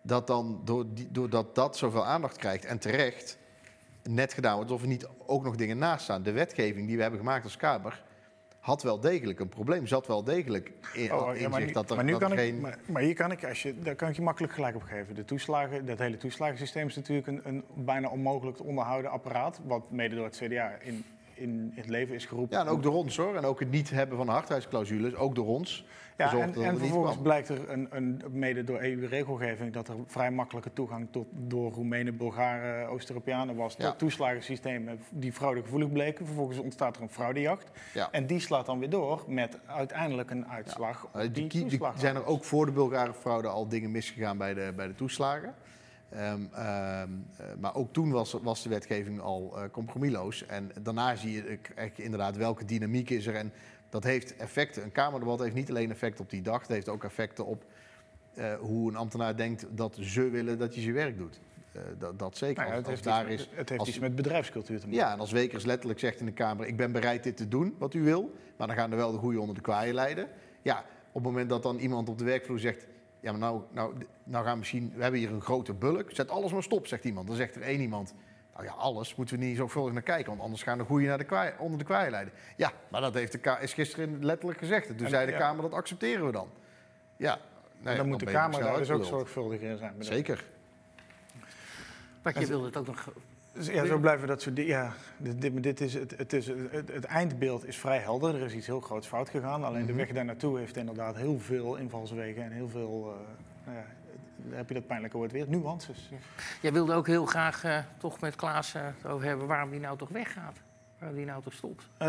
dat 0.01 0.27
dan 0.27 0.61
doordat 1.11 1.55
dat 1.55 1.77
zoveel 1.77 2.05
aandacht 2.05 2.37
krijgt 2.37 2.65
en 2.65 2.79
terecht 2.79 3.37
net 4.03 4.33
gedaan 4.33 4.55
wordt, 4.55 4.69
alsof 4.69 4.85
er 4.85 4.91
niet 4.91 5.07
ook 5.25 5.43
nog 5.43 5.55
dingen 5.55 5.77
naast 5.77 6.03
staan. 6.03 6.23
De 6.23 6.31
wetgeving 6.31 6.87
die 6.87 6.95
we 6.95 7.01
hebben 7.01 7.19
gemaakt 7.19 7.43
als 7.43 7.57
Kamer 7.57 8.03
had 8.65 8.83
wel 8.83 8.99
degelijk 8.99 9.39
een 9.39 9.49
probleem. 9.49 9.87
Zat 9.87 10.07
wel 10.07 10.23
degelijk 10.23 10.71
in, 10.93 11.13
Oh, 11.13 11.35
in 11.35 11.41
ja, 11.41 11.49
maar, 11.49 11.61
zich 11.61 11.71
dat 11.71 11.89
er, 11.89 11.95
maar 11.95 12.05
nu 12.05 12.11
dat 12.11 12.19
kan 12.19 12.31
er 12.31 12.37
ik, 12.37 12.43
geen... 12.43 12.61
maar, 12.61 12.77
maar 12.85 13.01
hier 13.01 13.13
kan 13.13 13.31
ik, 13.31 13.45
als 13.45 13.61
je, 13.61 13.79
daar 13.79 13.95
kan 13.95 14.09
ik 14.09 14.15
je 14.15 14.21
makkelijk 14.21 14.53
gelijk 14.53 14.75
op 14.75 14.83
geven. 14.83 15.15
De 15.15 15.25
toeslagen, 15.25 15.85
dat 15.85 15.99
hele 15.99 16.17
toeslagensysteem 16.17 16.87
is 16.87 16.95
natuurlijk 16.95 17.27
een, 17.27 17.41
een 17.43 17.63
bijna 17.73 18.09
onmogelijk 18.09 18.57
te 18.57 18.63
onderhouden 18.63 19.11
apparaat. 19.11 19.61
Wat 19.63 19.91
mede 19.91 20.15
door 20.15 20.25
het 20.25 20.41
CDA 20.43 20.77
in, 20.81 21.05
in, 21.35 21.49
in 21.49 21.71
het 21.75 21.89
leven 21.89 22.15
is 22.15 22.25
geroepen. 22.25 22.57
Ja, 22.57 22.63
en 22.63 22.69
ook 22.71 22.83
door 22.83 22.93
ons 22.93 23.17
hoor. 23.17 23.35
En 23.35 23.45
ook 23.45 23.59
het 23.59 23.71
niet 23.71 23.89
hebben 23.89 24.17
van 24.17 24.27
hardheidsclausules, 24.27 25.15
ook 25.15 25.35
door 25.35 25.47
ons. 25.47 25.85
Ja, 26.17 26.33
en, 26.33 26.53
vervolgens 26.53 27.11
kwam. 27.11 27.23
blijkt 27.23 27.49
er 27.49 27.69
een, 27.69 27.87
een, 27.91 28.21
mede 28.31 28.63
door 28.63 28.79
EU-regelgeving 28.81 29.73
dat 29.73 29.87
er 29.87 29.95
vrij 30.05 30.31
makkelijke 30.31 30.73
toegang 30.73 31.07
tot, 31.11 31.27
door 31.31 31.71
Roemenen, 31.71 32.17
Bulgaren, 32.17 32.87
Oost-Europeanen 32.89 33.55
was 33.55 33.75
Ja. 33.77 33.89
tot 33.89 33.99
toeslagensystemen 33.99 34.99
die 35.09 35.31
fraudegevoelig 35.33 35.91
bleken. 35.91 36.25
Vervolgens 36.25 36.57
ontstaat 36.57 36.95
er 36.95 37.01
een 37.01 37.09
fraudejacht. 37.09 37.71
Ja. 37.93 38.11
En 38.11 38.27
die 38.27 38.39
slaat 38.39 38.65
dan 38.65 38.79
weer 38.79 38.89
door 38.89 39.23
met 39.27 39.57
uiteindelijk 39.65 40.29
een 40.31 40.47
uitslag 40.47 41.07
Uh, 41.15 41.23
op 41.25 41.33
die, 41.33 41.47
die, 41.47 41.47
die- 41.47 41.61
toeslag. 41.69 41.99
zijn 41.99 42.15
er 42.15 42.25
ook 42.25 42.43
voor 42.43 42.65
de 42.65 42.71
Bulgare 42.71 43.13
fraude 43.13 43.47
al 43.47 43.67
dingen 43.67 43.91
misgegaan 43.91 44.37
bij 44.37 44.53
de, 44.53 44.73
bij 44.75 44.87
de 44.87 44.95
toeslagen. 44.95 45.55
Ehm, 46.09 46.41
ehm, 46.53 47.09
eh, 47.37 47.45
maar 47.59 47.75
ook 47.75 47.93
toen 47.93 48.11
was, 48.11 48.31
was 48.41 48.63
de 48.63 48.69
wetgeving 48.69 49.19
al 49.21 49.53
eh, 49.55 49.63
compromisloos. 49.71 50.45
En 50.45 50.71
daarna 50.81 51.15
zie 51.15 51.31
je 51.33 51.59
inderdaad 51.95 52.37
welke 52.37 52.65
dynamiek 52.65 53.09
is 53.09 53.25
er. 53.27 53.35
En 53.35 53.51
dat 53.89 54.03
heeft 54.03 54.35
effecten. 54.35 54.83
Een 54.83 54.91
Kamerdebat 54.91 55.39
heeft 55.39 55.55
niet 55.55 55.69
alleen 55.69 55.91
effect 55.91 56.19
op 56.19 56.29
die 56.29 56.41
dag. 56.41 56.59
Het 56.61 56.69
heeft 56.69 56.89
ook 56.89 57.03
effecten 57.03 57.45
op 57.45 57.63
eh, 58.33 58.53
hoe 58.53 58.89
een 58.89 58.95
ambtenaar 58.95 59.37
denkt 59.37 59.65
dat 59.69 59.97
ze 60.01 60.29
willen 60.29 60.57
dat 60.57 60.75
je 60.75 60.81
zijn 60.81 60.93
werk 60.93 61.17
doet. 61.17 61.39
Dat, 61.97 62.19
dat 62.19 62.37
zeker. 62.37 62.63
Nou 62.63 62.67
ja, 62.69 62.75
Als- 62.77 62.87
het 62.87 63.07
als 63.07 63.15
heeft, 63.15 63.17
daar 63.25 63.31
iets, 63.33 63.41
is, 63.43 63.49
met- 63.49 63.57
het 63.59 63.69
heeft 63.69 63.79
als- 63.81 63.89
iets 63.89 63.99
met 63.99 64.15
bedrijfscultuur 64.15 64.79
te 64.79 64.85
maken. 64.85 64.99
Ja, 65.01 65.11
en 65.11 65.19
als 65.19 65.31
Wekers 65.31 65.65
letterlijk 65.65 65.99
zegt 65.99 66.19
in 66.19 66.25
de 66.25 66.31
Kamer... 66.31 66.65
ik 66.67 66.77
ben 66.77 66.91
bereid 66.91 67.23
dit 67.23 67.37
te 67.37 67.47
doen, 67.47 67.75
wat 67.77 67.93
u 67.93 68.03
wil... 68.03 68.31
maar 68.57 68.67
dan 68.67 68.75
gaan 68.75 68.91
er 68.91 68.97
wel 68.97 69.11
de 69.11 69.17
goeie 69.17 69.39
onder 69.39 69.55
de 69.55 69.61
kwaaien 69.61 69.93
leiden. 69.93 70.27
Ja, 70.61 70.79
op 71.07 71.13
het 71.13 71.23
moment 71.23 71.49
dat 71.49 71.63
dan 71.63 71.77
iemand 71.77 72.09
op 72.09 72.17
de 72.17 72.23
werkvloer 72.23 72.59
zegt... 72.59 72.85
ja, 73.25 73.31
maar 73.31 73.39
nou, 73.39 73.61
nou, 73.71 73.95
nou 74.23 74.43
gaan 74.43 74.53
we 74.53 74.59
misschien... 74.59 74.91
we 74.95 75.01
hebben 75.01 75.19
hier 75.19 75.31
een 75.31 75.41
grote 75.41 75.73
bulk, 75.73 76.11
zet 76.11 76.29
alles 76.29 76.51
maar 76.51 76.63
stop, 76.63 76.87
zegt 76.87 77.03
iemand. 77.03 77.27
Dan 77.27 77.35
zegt 77.35 77.55
er 77.55 77.61
één 77.61 77.79
iemand... 77.81 78.13
nou 78.53 78.65
ja, 78.65 78.71
alles 78.71 79.15
moeten 79.15 79.39
we 79.39 79.45
niet 79.45 79.57
zorgvuldig 79.57 79.93
naar 79.93 80.01
kijken... 80.01 80.27
want 80.27 80.41
anders 80.41 80.63
gaan 80.63 80.77
de 80.77 80.83
goeie 80.83 81.07
naar 81.07 81.17
de 81.17 81.23
kwaai, 81.23 81.53
onder 81.57 81.79
de 81.79 81.85
kwaaien 81.85 82.11
leiden. 82.11 82.33
Ja, 82.55 82.71
maar 82.87 83.01
dat 83.01 83.13
heeft 83.13 83.31
de 83.31 83.37
Ka- 83.37 83.59
is 83.59 83.73
gisteren 83.73 84.25
letterlijk 84.25 84.59
gezegd. 84.59 84.87
En 84.87 84.95
toen 84.95 85.05
En, 85.05 85.11
zei 85.11 85.25
de 85.25 85.31
ja. 85.31 85.37
Kamer, 85.37 85.61
dat 85.61 85.73
accepteren 85.73 86.25
we 86.25 86.31
dan. 86.31 86.49
Ja, 87.17 87.39
ja, 87.79 87.95
dan 87.95 88.07
moet 88.07 88.19
de 88.19 88.25
Kamer 88.25 88.59
daar 88.59 88.77
dus 88.77 88.91
ook 88.91 89.03
zorgvuldiger 89.03 89.69
in 89.69 89.77
zijn. 89.77 89.93
Zeker. 89.99 90.45
Want 92.21 92.39
je 92.39 92.45
wilde 92.45 92.65
het 92.65 92.77
ook 92.77 92.87
nog... 92.87 93.07
Dus 93.55 93.67
ja, 93.67 93.85
zo 93.85 93.97
blijven 93.97 94.27
dat 94.27 94.41
soort 94.41 94.55
dingen. 94.55 94.71
Ja, 94.71 94.93
dit, 95.17 95.41
dit, 95.41 95.63
dit 95.63 95.81
is 95.81 95.93
het, 95.93 96.17
het, 96.17 96.33
is, 96.33 96.47
het, 96.47 96.91
het 96.91 97.03
eindbeeld 97.03 97.67
is 97.67 97.77
vrij 97.77 97.99
helder. 97.99 98.35
Er 98.35 98.45
is 98.45 98.53
iets 98.53 98.67
heel 98.67 98.81
groots 98.81 99.07
fout 99.07 99.29
gegaan. 99.29 99.63
Alleen 99.63 99.85
de 99.85 99.93
weg 99.93 100.11
daar 100.11 100.25
naartoe 100.25 100.57
heeft 100.57 100.77
inderdaad 100.77 101.15
heel 101.15 101.39
veel 101.39 101.75
invalswegen 101.75 102.43
en 102.43 102.51
heel 102.51 102.69
veel. 102.69 103.15
nou 103.65 103.77
ja, 103.77 103.85
daar 104.35 104.57
heb 104.57 104.67
je 104.67 104.73
dat 104.73 104.87
pijnlijke 104.87 105.17
woord 105.17 105.31
weer. 105.31 105.45
Nuances. 105.49 106.09
Jij 106.61 106.73
wilde 106.73 106.93
ook 106.93 107.07
heel 107.07 107.25
graag 107.25 107.63
eh, 107.63 107.77
toch 107.97 108.19
met 108.19 108.35
Klaas 108.35 108.73
het 108.73 109.05
over 109.05 109.27
hebben 109.27 109.47
waarom 109.47 109.69
die 109.69 109.79
nou 109.79 109.97
toch 109.97 110.09
weggaat. 110.09 110.57
Waarom 110.99 111.17
die 111.17 111.25
nou 111.25 111.43
toch 111.43 111.53
stopt. 111.53 111.83
Eh, 111.97 112.07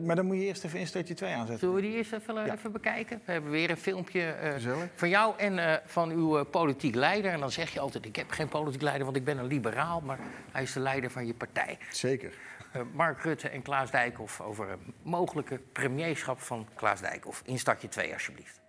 maar 0.00 0.16
dan 0.16 0.26
moet 0.26 0.36
je 0.36 0.42
eerst 0.42 0.64
even 0.64 0.78
instartje 0.78 1.14
2 1.14 1.30
aanzetten. 1.30 1.58
Zullen 1.58 1.74
we 1.74 1.80
die 1.80 1.92
eerst 1.92 2.12
even, 2.12 2.52
even 2.52 2.72
bekijken? 2.72 3.20
We 3.24 3.32
hebben 3.32 3.50
weer 3.50 3.70
een 3.70 3.76
filmpje 3.76 4.22
eh, 4.22 4.76
van 4.94 5.08
jou 5.08 5.34
en 5.38 5.58
eh, 5.58 5.76
van 5.84 6.10
uw 6.10 6.38
eh, 6.38 6.44
politiek 6.50 6.94
leider. 6.94 7.30
En 7.30 7.40
dan 7.40 7.50
zeg 7.50 7.70
je 7.70 7.80
altijd, 7.80 8.04
ik 8.04 8.16
heb 8.16 8.30
geen 8.30 8.48
politiek 8.48 8.82
leider, 8.82 9.04
want 9.04 9.16
ik 9.16 9.24
ben 9.24 9.38
een 9.38 9.46
liberaal. 9.46 10.00
Maar 10.00 10.18
hij 10.52 10.62
is 10.62 10.72
de 10.72 10.80
leider 10.80 11.10
van 11.10 11.26
je 11.26 11.34
partij. 11.34 11.78
Zeker. 11.90 12.32
Eh, 12.72 12.82
Mark 12.92 13.22
Rutte 13.22 13.48
en 13.48 13.62
Klaas 13.62 13.90
Dijkhoff 13.90 14.40
over 14.40 14.70
een 14.70 14.94
mogelijke 15.02 15.58
premierschap 15.72 16.40
van 16.40 16.66
Klaas 16.74 17.00
Dijkhoff. 17.00 17.42
Instartje 17.44 17.88
2 17.88 18.12
alsjeblieft. 18.12 18.61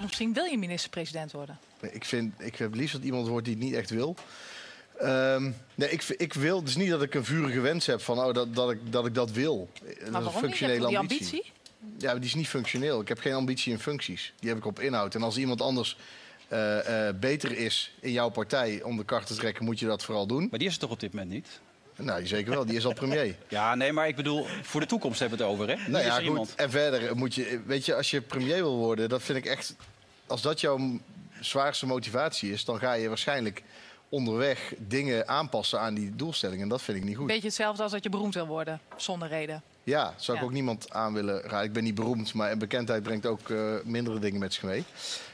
Misschien 0.00 0.32
wil 0.32 0.44
je 0.44 0.58
minister-president 0.58 1.32
worden. 1.32 1.58
Nee, 1.80 1.92
Ik, 1.92 2.04
vind, 2.04 2.34
ik 2.38 2.56
heb 2.56 2.74
liefst 2.74 2.94
dat 2.94 3.02
iemand 3.02 3.28
wordt 3.28 3.44
die 3.44 3.54
het 3.54 3.64
niet 3.64 3.74
echt 3.74 3.90
wil. 3.90 4.16
Ehm, 4.98 5.50
nee, 5.74 5.90
ik, 5.90 6.02
ik 6.02 6.34
wil. 6.34 6.58
Het 6.58 6.68
is 6.68 6.76
niet 6.76 6.90
dat 6.90 7.02
ik 7.02 7.14
een 7.14 7.24
vurige 7.24 7.60
wens 7.60 7.86
heb 7.86 8.00
van 8.00 8.18
oh, 8.18 8.34
dat, 8.34 8.54
dat, 8.54 8.70
ik, 8.70 8.92
dat 8.92 9.06
ik 9.06 9.14
dat 9.14 9.30
wil. 9.30 9.68
Dat 9.72 9.88
is 9.88 9.96
Maar 9.96 10.06
een 10.06 10.12
waarom 10.12 10.22
niet? 10.22 10.58
Je 10.58 10.64
hebt 10.64 10.78
functionele 10.78 10.98
ambitie. 10.98 11.24
ambitie? 11.26 11.52
Ja, 11.98 12.14
die 12.14 12.24
is 12.24 12.34
niet 12.34 12.48
functioneel. 12.48 13.00
Ik 13.00 13.08
heb 13.08 13.18
geen 13.18 13.32
ambitie 13.32 13.72
in 13.72 13.78
functies. 13.78 14.32
Die 14.38 14.48
heb 14.48 14.58
ik 14.58 14.66
op 14.66 14.80
inhoud. 14.80 15.14
En 15.14 15.22
als 15.22 15.36
iemand 15.36 15.60
anders 15.60 15.96
eh, 16.48 17.08
eh, 17.08 17.14
beter 17.16 17.56
is 17.56 17.92
in 18.00 18.12
jouw 18.12 18.28
partij 18.28 18.82
om 18.82 18.96
de 18.96 19.04
kar 19.04 19.24
te 19.24 19.34
trekken, 19.34 19.64
moet 19.64 19.78
je 19.78 19.86
dat 19.86 20.04
vooral 20.04 20.26
doen. 20.26 20.46
Maar 20.50 20.58
die 20.58 20.68
is 20.68 20.74
er 20.74 20.80
toch 20.80 20.90
op 20.90 21.00
dit 21.00 21.12
moment 21.12 21.30
niet? 21.30 21.60
Nou, 21.98 22.26
zeker 22.26 22.50
wel. 22.52 22.66
Die 22.66 22.76
is 22.76 22.86
al 22.86 22.92
premier. 22.92 23.34
Ja, 23.48 23.74
nee, 23.74 23.92
maar 23.92 24.08
ik 24.08 24.16
bedoel, 24.16 24.46
voor 24.62 24.80
de 24.80 24.86
toekomst 24.86 25.20
hebben 25.20 25.38
we 25.38 25.44
het 25.44 25.52
over, 25.52 25.68
hè? 25.68 25.74
Nu 25.74 25.92
Nou 25.92 26.04
ja, 26.04 26.14
goed. 26.14 26.22
iemand. 26.22 26.54
En 26.54 26.70
verder 26.70 27.16
moet 27.16 27.34
je, 27.34 27.60
weet 27.66 27.84
je, 27.86 27.94
als 27.94 28.10
je 28.10 28.20
premier 28.20 28.56
wil 28.56 28.76
worden, 28.76 29.08
dat 29.08 29.22
vind 29.22 29.38
ik 29.38 29.46
echt. 29.46 29.74
Als 30.26 30.42
dat 30.42 30.60
jouw 30.60 31.00
zwaarste 31.40 31.86
motivatie 31.86 32.52
is, 32.52 32.64
dan 32.64 32.78
ga 32.78 32.92
je 32.92 33.08
waarschijnlijk 33.08 33.62
onderweg 34.08 34.74
dingen 34.78 35.28
aanpassen 35.28 35.80
aan 35.80 35.94
die 35.94 36.16
doelstellingen. 36.16 36.62
En 36.62 36.68
dat 36.68 36.82
vind 36.82 36.98
ik 36.98 37.04
niet 37.04 37.16
goed. 37.16 37.26
Beetje 37.26 37.46
hetzelfde 37.46 37.82
als 37.82 37.92
dat 37.92 38.02
je 38.02 38.08
beroemd 38.10 38.34
wil 38.34 38.46
worden, 38.46 38.80
zonder 38.96 39.28
reden. 39.28 39.62
Ja, 39.84 40.14
zou 40.16 40.38
ik 40.38 40.44
ook 40.44 40.52
niemand 40.52 40.90
aan 40.90 41.12
willen 41.14 41.40
raden. 41.40 41.64
Ik 41.66 41.72
ben 41.72 41.84
niet 41.84 41.94
beroemd, 41.94 42.34
maar 42.34 42.56
bekendheid 42.56 43.02
brengt 43.02 43.26
ook 43.26 43.50
eh, 43.50 43.74
mindere 43.84 44.18
dingen 44.18 44.40
met 44.40 44.54
zich 44.54 44.62
mee. 44.62 44.84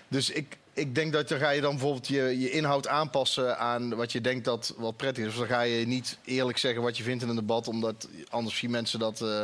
Dus 0.08 0.30
ik, 0.30 0.56
ik 0.74 0.94
denk 0.94 1.12
dat 1.12 1.28
dan 1.28 1.38
ga 1.38 1.50
je 1.50 1.60
dan 1.60 1.70
bijvoorbeeld 1.70 2.06
je, 2.08 2.38
je 2.40 2.50
inhoud 2.50 2.88
aanpassen 2.88 3.58
aan 3.58 3.94
wat 3.94 4.12
je 4.12 4.20
denkt 4.20 4.44
dat 4.44 4.74
wat 4.76 4.96
prettig 4.96 5.24
is. 5.24 5.30
Of 5.30 5.36
dan 5.38 5.46
ga 5.46 5.60
je 5.60 5.86
niet 5.86 6.18
eerlijk 6.24 6.58
zeggen 6.58 6.82
wat 6.82 6.96
je 6.96 7.02
vindt 7.02 7.22
in 7.22 7.28
een 7.28 7.34
debat, 7.34 7.68
omdat 7.68 8.08
anders 8.28 8.56
zien 8.56 8.70
mensen 8.70 8.98
dat 8.98 9.20
eh, 9.20 9.42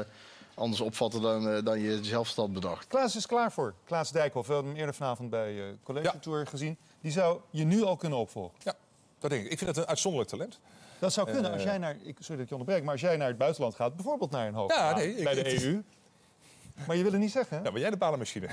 anders 0.54 0.80
opvatten 0.80 1.22
dan, 1.22 1.48
eh, 1.48 1.64
dan 1.64 1.80
je 1.80 1.98
zelf 2.04 2.34
had 2.34 2.52
bedacht. 2.52 2.86
Klaas 2.86 3.16
is 3.16 3.26
klaar 3.26 3.52
voor. 3.52 3.74
Klaas 3.84 4.12
Dijkhoff, 4.12 4.46
we 4.48 4.52
hadden 4.52 4.70
hem 4.70 4.80
eerder 4.80 4.94
vanavond 4.94 5.30
bij 5.30 5.58
eh 5.58 5.64
College 5.82 6.18
Tour 6.20 6.46
gezien. 6.46 6.76
Die 7.00 7.12
zou 7.12 7.40
je 7.50 7.64
nu 7.64 7.82
al 7.82 7.96
kunnen 7.96 8.18
opvolgen. 8.18 8.58
Ja, 8.62 8.74
dat 9.18 9.30
denk 9.30 9.44
ik. 9.44 9.50
Ik 9.50 9.58
vind 9.58 9.70
het 9.70 9.78
een 9.78 9.86
uitzonderlijk 9.86 10.30
talent. 10.30 10.58
Dat 10.98 11.12
zou 11.12 11.30
kunnen 11.30 11.52
als 11.52 11.62
jij 11.62 11.78
naar, 11.78 11.96
ik, 12.02 12.16
sorry 12.18 12.34
dat 12.36 12.40
ik 12.40 12.48
je 12.48 12.54
onderbreek, 12.54 12.82
maar 12.82 12.92
als 12.92 13.00
jij 13.00 13.16
naar 13.16 13.28
het 13.28 13.38
buitenland 13.38 13.74
gaat, 13.74 13.94
bijvoorbeeld 13.96 14.30
naar 14.30 14.46
een 14.46 14.54
hoog 14.54 14.74
Ja, 14.74 14.94
nee, 14.94 15.16
ik- 15.16 15.24
bij 15.24 15.34
de 15.34 15.62
EU. 15.64 15.82
Maar 16.86 16.96
je 16.96 17.02
wil 17.02 17.12
het 17.12 17.20
niet 17.20 17.30
zeggen, 17.30 17.56
hè? 17.56 17.62
Ja, 17.64 17.72
ben 17.72 17.80
jij 17.80 17.90
de 17.90 17.96
balenmachine? 17.96 18.46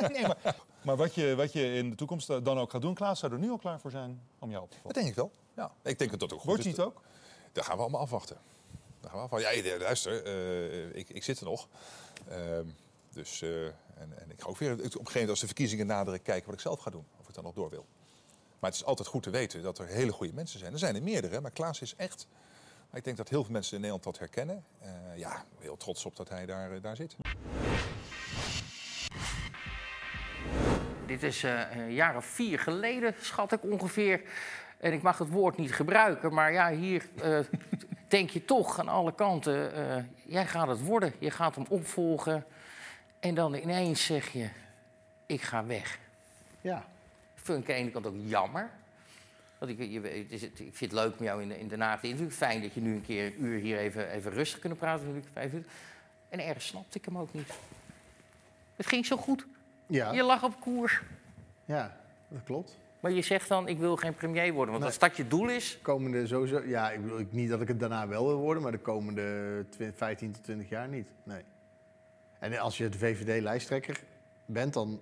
Nee, 0.00 0.08
nee, 0.20 0.22
maar, 0.26 0.56
maar 0.86 0.96
wat, 0.96 1.14
je, 1.14 1.34
wat 1.34 1.52
je 1.52 1.74
in 1.74 1.90
de 1.90 1.96
toekomst 1.96 2.30
eh, 2.30 2.36
dan 2.42 2.58
ook 2.58 2.70
gaat 2.70 2.80
doen, 2.80 2.94
Klaas 2.94 3.18
zou 3.18 3.32
er 3.32 3.38
nu 3.38 3.50
al 3.50 3.56
klaar 3.58 3.80
voor 3.80 3.90
zijn 3.90 4.22
om 4.38 4.50
jou 4.50 4.62
op 4.62 4.70
te 4.70 4.74
Dat 4.76 4.82
volgen. 4.82 5.00
denk 5.00 5.08
ik 5.14 5.20
wel. 5.22 5.32
Ja, 5.54 5.72
ik 5.82 5.98
denk 5.98 6.10
dat 6.10 6.20
dat 6.20 6.32
ook 6.32 6.38
goed 6.38 6.48
Wordt 6.48 6.64
is. 6.64 6.76
het 6.76 6.86
ook? 6.86 7.02
Dat 7.52 7.64
gaan 7.64 7.76
we 7.76 7.82
allemaal 7.82 8.00
afwachten. 8.00 8.36
Dat 9.00 9.10
gaan 9.10 9.18
we 9.18 9.24
afwachten. 9.24 9.64
Ja, 9.64 9.72
eh, 9.74 9.80
luister, 9.80 10.24
eh, 10.24 10.96
ik, 10.96 11.08
ik 11.08 11.24
zit 11.24 11.38
er 11.38 11.44
nog. 11.44 11.68
Ehm, 12.28 12.66
dus, 13.12 13.42
en, 13.42 14.18
en 14.18 14.30
ik 14.30 14.40
ga 14.40 14.48
ook 14.48 14.56
weer 14.58 14.72
op 14.72 14.78
een 14.78 14.84
gegeven 14.84 15.10
moment 15.12 15.28
als 15.30 15.40
de 15.40 15.46
verkiezingen 15.46 15.86
naderen 15.86 16.22
kijken 16.22 16.46
wat 16.46 16.54
ik 16.54 16.60
zelf 16.60 16.80
ga 16.80 16.90
doen. 16.90 17.06
Of 17.20 17.28
ik 17.28 17.34
dan 17.34 17.44
nog 17.44 17.54
door 17.54 17.70
wil. 17.70 17.86
Maar 18.58 18.70
het 18.70 18.80
is 18.80 18.84
altijd 18.86 19.08
goed 19.08 19.22
te 19.22 19.30
weten 19.30 19.62
dat 19.62 19.78
er 19.78 19.86
hele 19.86 20.12
goede 20.12 20.32
mensen 20.32 20.58
zijn. 20.58 20.72
Er 20.72 20.78
zijn 20.78 20.94
er 20.96 21.02
meerdere, 21.02 21.40
maar 21.40 21.50
Klaas 21.50 21.80
is 21.80 21.94
echt... 21.96 22.26
Ik 22.92 23.04
denk 23.04 23.16
dat 23.16 23.28
heel 23.28 23.42
veel 23.42 23.52
mensen 23.52 23.72
in 23.74 23.80
Nederland 23.80 24.04
dat 24.04 24.18
herkennen. 24.18 24.64
Ja, 25.16 25.44
heel 25.58 25.76
trots 25.76 26.04
op 26.04 26.16
dat 26.16 26.28
hij 26.28 26.46
daar, 26.46 26.80
daar 26.80 26.96
zit. 26.96 27.16
Dit 31.06 31.22
is 31.22 31.42
een 31.42 31.92
jaar 31.92 32.16
of 32.16 32.24
vier 32.24 32.58
geleden, 32.58 33.14
schat 33.20 33.52
ik 33.52 33.62
ongeveer. 33.62 34.20
En 34.78 34.92
ik 34.92 35.02
mag 35.02 35.18
het 35.18 35.28
woord 35.28 35.56
niet 35.56 35.74
gebruiken, 35.74 36.34
maar 36.34 36.52
ja, 36.52 36.70
hier 36.70 37.04
eh, 37.22 37.38
denk 38.08 38.30
je 38.30 38.44
toch 38.44 38.78
aan 38.78 38.88
alle 38.88 39.14
kanten... 39.14 39.74
eh, 39.74 40.02
jij 40.24 40.46
gaat 40.46 40.68
het 40.68 40.80
worden, 40.82 41.12
je 41.18 41.30
gaat 41.30 41.54
hem 41.54 41.64
opvolgen. 41.68 42.44
En 43.20 43.34
dan 43.34 43.54
ineens 43.54 44.04
zeg 44.04 44.28
je, 44.32 44.48
ik 45.26 45.42
ga 45.42 45.66
weg. 45.66 45.98
Ja. 46.60 46.84
vind 47.34 47.58
ik 47.62 47.68
aan 47.68 47.74
de 47.74 47.80
ene 47.80 47.90
kant 47.90 48.06
ook 48.06 48.14
jammer. 48.18 48.70
Want 49.58 49.70
ik, 49.70 49.90
je, 49.90 50.00
het 50.00 50.30
is 50.32 50.42
het- 50.42 50.60
ik 50.60 50.76
vind 50.76 50.90
het 50.90 51.00
leuk 51.00 51.18
om 51.18 51.24
jou 51.24 51.42
in, 51.42 51.48
de- 51.48 51.58
in 51.58 51.68
Den 51.68 51.80
Haag 51.80 52.00
te 52.00 52.06
interviewen. 52.06 52.36
Fijn 52.36 52.62
dat 52.62 52.74
je 52.74 52.80
nu 52.80 52.94
een 52.94 53.04
keer 53.06 53.26
een 53.26 53.44
uur 53.44 53.60
hier 53.60 53.78
even, 53.78 54.10
even 54.10 54.32
rustig 54.32 54.58
kunnen 54.58 54.78
praten. 54.78 55.24
vijf. 55.32 55.52
En 56.28 56.40
ergens 56.40 56.66
snapte 56.66 56.98
ik 56.98 57.04
hem 57.04 57.18
ook 57.18 57.32
niet. 57.32 57.48
Het 58.76 58.86
ging 58.86 59.06
zo 59.06 59.16
goed. 59.16 59.46
Ja. 59.86 60.12
Je 60.12 60.22
lag 60.22 60.42
op 60.44 60.60
koers. 60.60 61.02
Ja, 61.64 61.96
dat 62.28 62.40
klopt. 62.44 62.78
Maar 63.00 63.12
je 63.12 63.22
zegt 63.22 63.48
dan, 63.48 63.68
ik 63.68 63.78
wil 63.78 63.96
geen 63.96 64.14
premier 64.14 64.52
worden. 64.52 64.72
Want 64.72 64.84
als 64.86 64.98
dat 64.98 65.16
je 65.16 65.28
doel 65.28 65.48
is... 65.48 65.78
Komende 65.82 66.26
sowieso, 66.26 66.62
ja, 66.66 66.90
ik 66.90 67.02
bedoel 67.02 67.18
ik- 67.18 67.32
niet 67.32 67.48
dat 67.48 67.60
ik 67.60 67.68
het 67.68 67.80
daarna 67.80 68.08
wel 68.08 68.26
wil 68.26 68.36
worden, 68.36 68.62
maar 68.62 68.72
de 68.72 68.78
komende 68.78 69.64
twi- 69.70 69.92
15 69.94 70.32
tot 70.32 70.44
20 70.44 70.68
jaar 70.68 70.88
niet. 70.88 71.08
Nee. 71.22 71.42
En 72.38 72.58
als 72.58 72.76
je 72.76 72.88
de 72.88 72.98
VVD-lijsttrekker 72.98 74.00
bent, 74.46 74.72
dan 74.72 75.00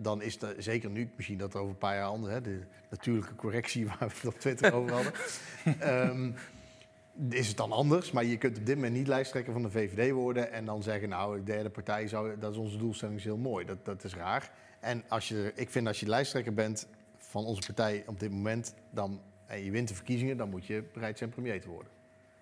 dan 0.00 0.22
is 0.22 0.38
dat 0.38 0.54
zeker 0.58 0.90
nu, 0.90 1.10
misschien 1.16 1.38
dat 1.38 1.56
over 1.56 1.68
een 1.70 1.78
paar 1.78 1.94
jaar 1.94 2.06
anders, 2.06 2.32
hè, 2.34 2.40
de 2.40 2.60
natuurlijke 2.90 3.34
correctie 3.34 3.86
waar 3.88 3.98
we 3.98 4.04
het 4.04 4.26
op 4.26 4.40
Twitter 4.40 4.72
over 4.74 4.92
hadden. 4.92 5.12
Ehm, 5.80 6.30
is 7.28 7.48
het 7.48 7.56
dan 7.56 7.72
anders, 7.72 8.10
maar 8.10 8.24
je 8.24 8.38
kunt 8.38 8.58
op 8.58 8.66
dit 8.66 8.74
moment 8.74 8.94
niet 8.94 9.06
lijsttrekker 9.06 9.52
van 9.52 9.62
de 9.62 9.70
VVD 9.70 10.10
worden 10.10 10.52
en 10.52 10.64
dan 10.64 10.82
zeggen, 10.82 11.08
nou, 11.08 11.36
de 11.36 11.42
derde 11.42 11.70
partij, 11.70 12.08
zou, 12.08 12.38
dat 12.38 12.52
is 12.52 12.58
onze 12.58 12.78
doelstelling, 12.78 13.18
is 13.18 13.24
heel 13.24 13.36
mooi. 13.36 13.64
Dat, 13.64 13.84
dat 13.84 14.04
is 14.04 14.14
raar. 14.14 14.50
En 14.80 15.04
als 15.08 15.28
je, 15.28 15.52
ik 15.54 15.70
vind 15.70 15.86
als 15.86 16.00
je 16.00 16.06
lijsttrekker 16.06 16.54
bent 16.54 16.86
van 17.16 17.44
onze 17.44 17.66
partij 17.66 18.04
op 18.06 18.20
dit 18.20 18.30
moment, 18.30 18.74
dan, 18.90 19.20
en 19.46 19.64
je 19.64 19.70
wint 19.70 19.88
de 19.88 19.94
verkiezingen, 19.94 20.36
dan 20.36 20.50
moet 20.50 20.66
je 20.66 20.84
bereid 20.92 21.18
zijn 21.18 21.30
premier 21.30 21.60
te 21.60 21.68
worden. 21.68 21.92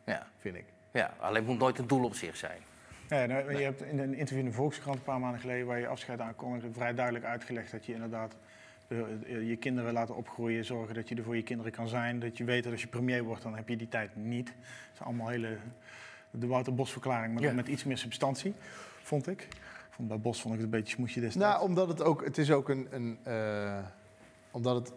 Ja. 0.05 0.27
Vind 0.39 0.57
ik. 0.57 0.65
Ja, 0.91 1.15
alleen 1.19 1.37
het 1.37 1.47
moet 1.47 1.59
nooit 1.59 1.79
een 1.79 1.87
doel 1.87 2.05
op 2.05 2.15
zich 2.15 2.37
zijn. 2.37 2.61
Ja, 3.09 3.27
nou, 3.27 3.57
Je 3.57 3.65
hebt 3.65 3.83
in 3.83 3.99
een 3.99 4.15
interview 4.15 4.39
in 4.39 4.45
de 4.45 4.53
Volkskrant 4.53 4.97
een 4.97 5.03
paar 5.03 5.21
maanden 5.21 5.41
geleden... 5.41 5.67
waar 5.67 5.79
je 5.79 5.87
afscheid 5.87 6.21
aankondigde, 6.21 6.73
vrij 6.73 6.95
duidelijk 6.95 7.25
uitgelegd 7.25 7.71
dat 7.71 7.87
je 7.87 7.93
inderdaad... 7.93 8.37
de- 8.89 9.47
je 9.47 9.57
kinderen 9.57 9.93
laten 9.93 10.17
opgroeien, 10.17 10.65
zorgen 10.65 10.95
dat 10.95 11.09
je 11.09 11.15
er 11.15 11.23
voor 11.23 11.37
je 11.37 11.43
kinderen 11.43 11.73
kan 11.73 11.89
zijn. 11.89 12.21
Dat 12.21 12.37
je 12.37 12.45
weet 12.45 12.63
dat 12.63 12.73
als 12.73 12.83
je 12.83 12.89
premier 12.89 13.23
wordt, 13.25 13.43
dan 13.43 13.57
heb 13.57 13.69
je 13.69 13.77
die 13.77 13.89
tijd 13.89 14.17
niet. 14.17 14.47
Dat 14.47 14.55
is 14.95 15.01
allemaal 15.01 15.29
hele... 15.29 15.57
De 16.31 16.47
Wouter 16.47 16.75
Bos 16.75 16.93
verklaring, 16.93 17.33
maar 17.33 17.43
Ja. 17.43 17.47
dan 17.49 17.57
met 17.57 17.69
iets 17.69 17.85
meer 17.85 17.99
substantie, 17.99 18.55
vond 19.03 19.27
ik. 19.27 19.49
Vond, 19.91 20.09
bij 20.09 20.19
Bos 20.19 20.41
vond 20.41 20.55
ik 20.55 20.61
het 20.61 20.73
een 20.73 20.79
beetje 20.79 20.95
smoesje 20.95 21.21
destijds. 21.21 21.49
Nou, 21.49 21.63
omdat 21.63 21.89
het 21.89 22.03
ook, 22.03 22.25
het 22.25 22.39
is 22.39 22.51
ook 22.51 22.69
een, 22.69 22.87
een 22.91 23.19
eh, 23.23 23.79
omdat 24.51 24.75
het 24.77 24.93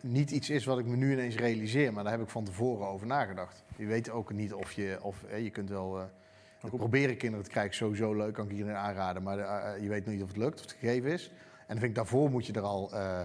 niet 0.00 0.30
iets 0.30 0.50
is 0.50 0.64
wat 0.64 0.78
ik 0.78 0.86
me 0.86 0.96
nu 0.96 1.12
ineens 1.12 1.36
realiseer, 1.36 1.92
maar 1.92 2.02
daar 2.04 2.12
heb 2.12 2.22
ik 2.22 2.28
van 2.28 2.44
tevoren 2.44 2.86
over 2.86 3.06
nagedacht. 3.06 3.64
Je 3.76 3.86
weet 3.86 4.10
ook 4.10 4.32
niet 4.32 4.52
of 4.52 4.72
je, 4.72 4.98
of 5.02 5.24
eh, 5.24 5.42
je 5.42 5.50
kunt 5.50 5.68
wel 5.68 5.98
eh, 6.00 6.70
proberen 6.70 7.16
kinderen 7.16 7.44
te 7.44 7.50
krijgen, 7.50 7.74
sowieso 7.74 8.14
leuk, 8.14 8.34
kan 8.34 8.44
ik 8.44 8.50
iedereen 8.52 8.76
aanraden, 8.76 9.22
maar 9.22 9.38
eh, 9.38 9.82
je 9.82 9.88
weet 9.88 10.06
niet 10.06 10.22
of 10.22 10.28
het 10.28 10.36
lukt, 10.36 10.54
of 10.54 10.60
het 10.60 10.76
gegeven 10.80 11.10
is. 11.10 11.30
En 11.72 11.78
dan 11.78 11.86
vind 11.86 11.98
ik 11.98 12.04
daarvoor 12.04 12.30
moet 12.30 12.46
je 12.46 12.52
er 12.52 12.62
al 12.62 12.92
eh, 12.92 13.20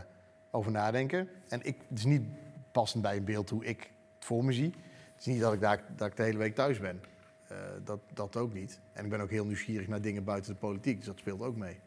over 0.51 0.71
nadenken. 0.71 1.29
En 1.49 1.59
ik, 1.63 1.75
het 1.87 1.97
is 1.97 2.05
niet 2.05 2.23
passend 2.71 3.03
bij 3.03 3.17
een 3.17 3.23
beeld 3.23 3.49
hoe 3.49 3.65
ik 3.65 3.79
het 4.15 4.25
voor 4.25 4.45
me 4.45 4.53
zie. 4.53 4.73
Het 5.13 5.19
is 5.19 5.25
niet 5.25 5.39
dat 5.39 5.53
ik, 5.53 5.61
daar, 5.61 5.83
dat 5.95 6.07
ik 6.07 6.15
de 6.15 6.23
hele 6.23 6.37
week 6.37 6.55
thuis 6.55 6.79
ben. 6.79 7.01
Eh, 7.47 7.57
dat, 7.83 7.99
dat 8.13 8.35
ook 8.35 8.53
niet. 8.53 8.79
En 8.93 9.03
ik 9.03 9.09
ben 9.09 9.19
ook 9.21 9.29
heel 9.29 9.45
nieuwsgierig 9.45 9.87
naar 9.87 10.01
dingen 10.01 10.23
buiten 10.23 10.53
de 10.53 10.59
politiek, 10.59 10.97
dus 10.97 11.05
dat 11.05 11.17
speelt 11.17 11.41
ook 11.41 11.55
mee. 11.55 11.79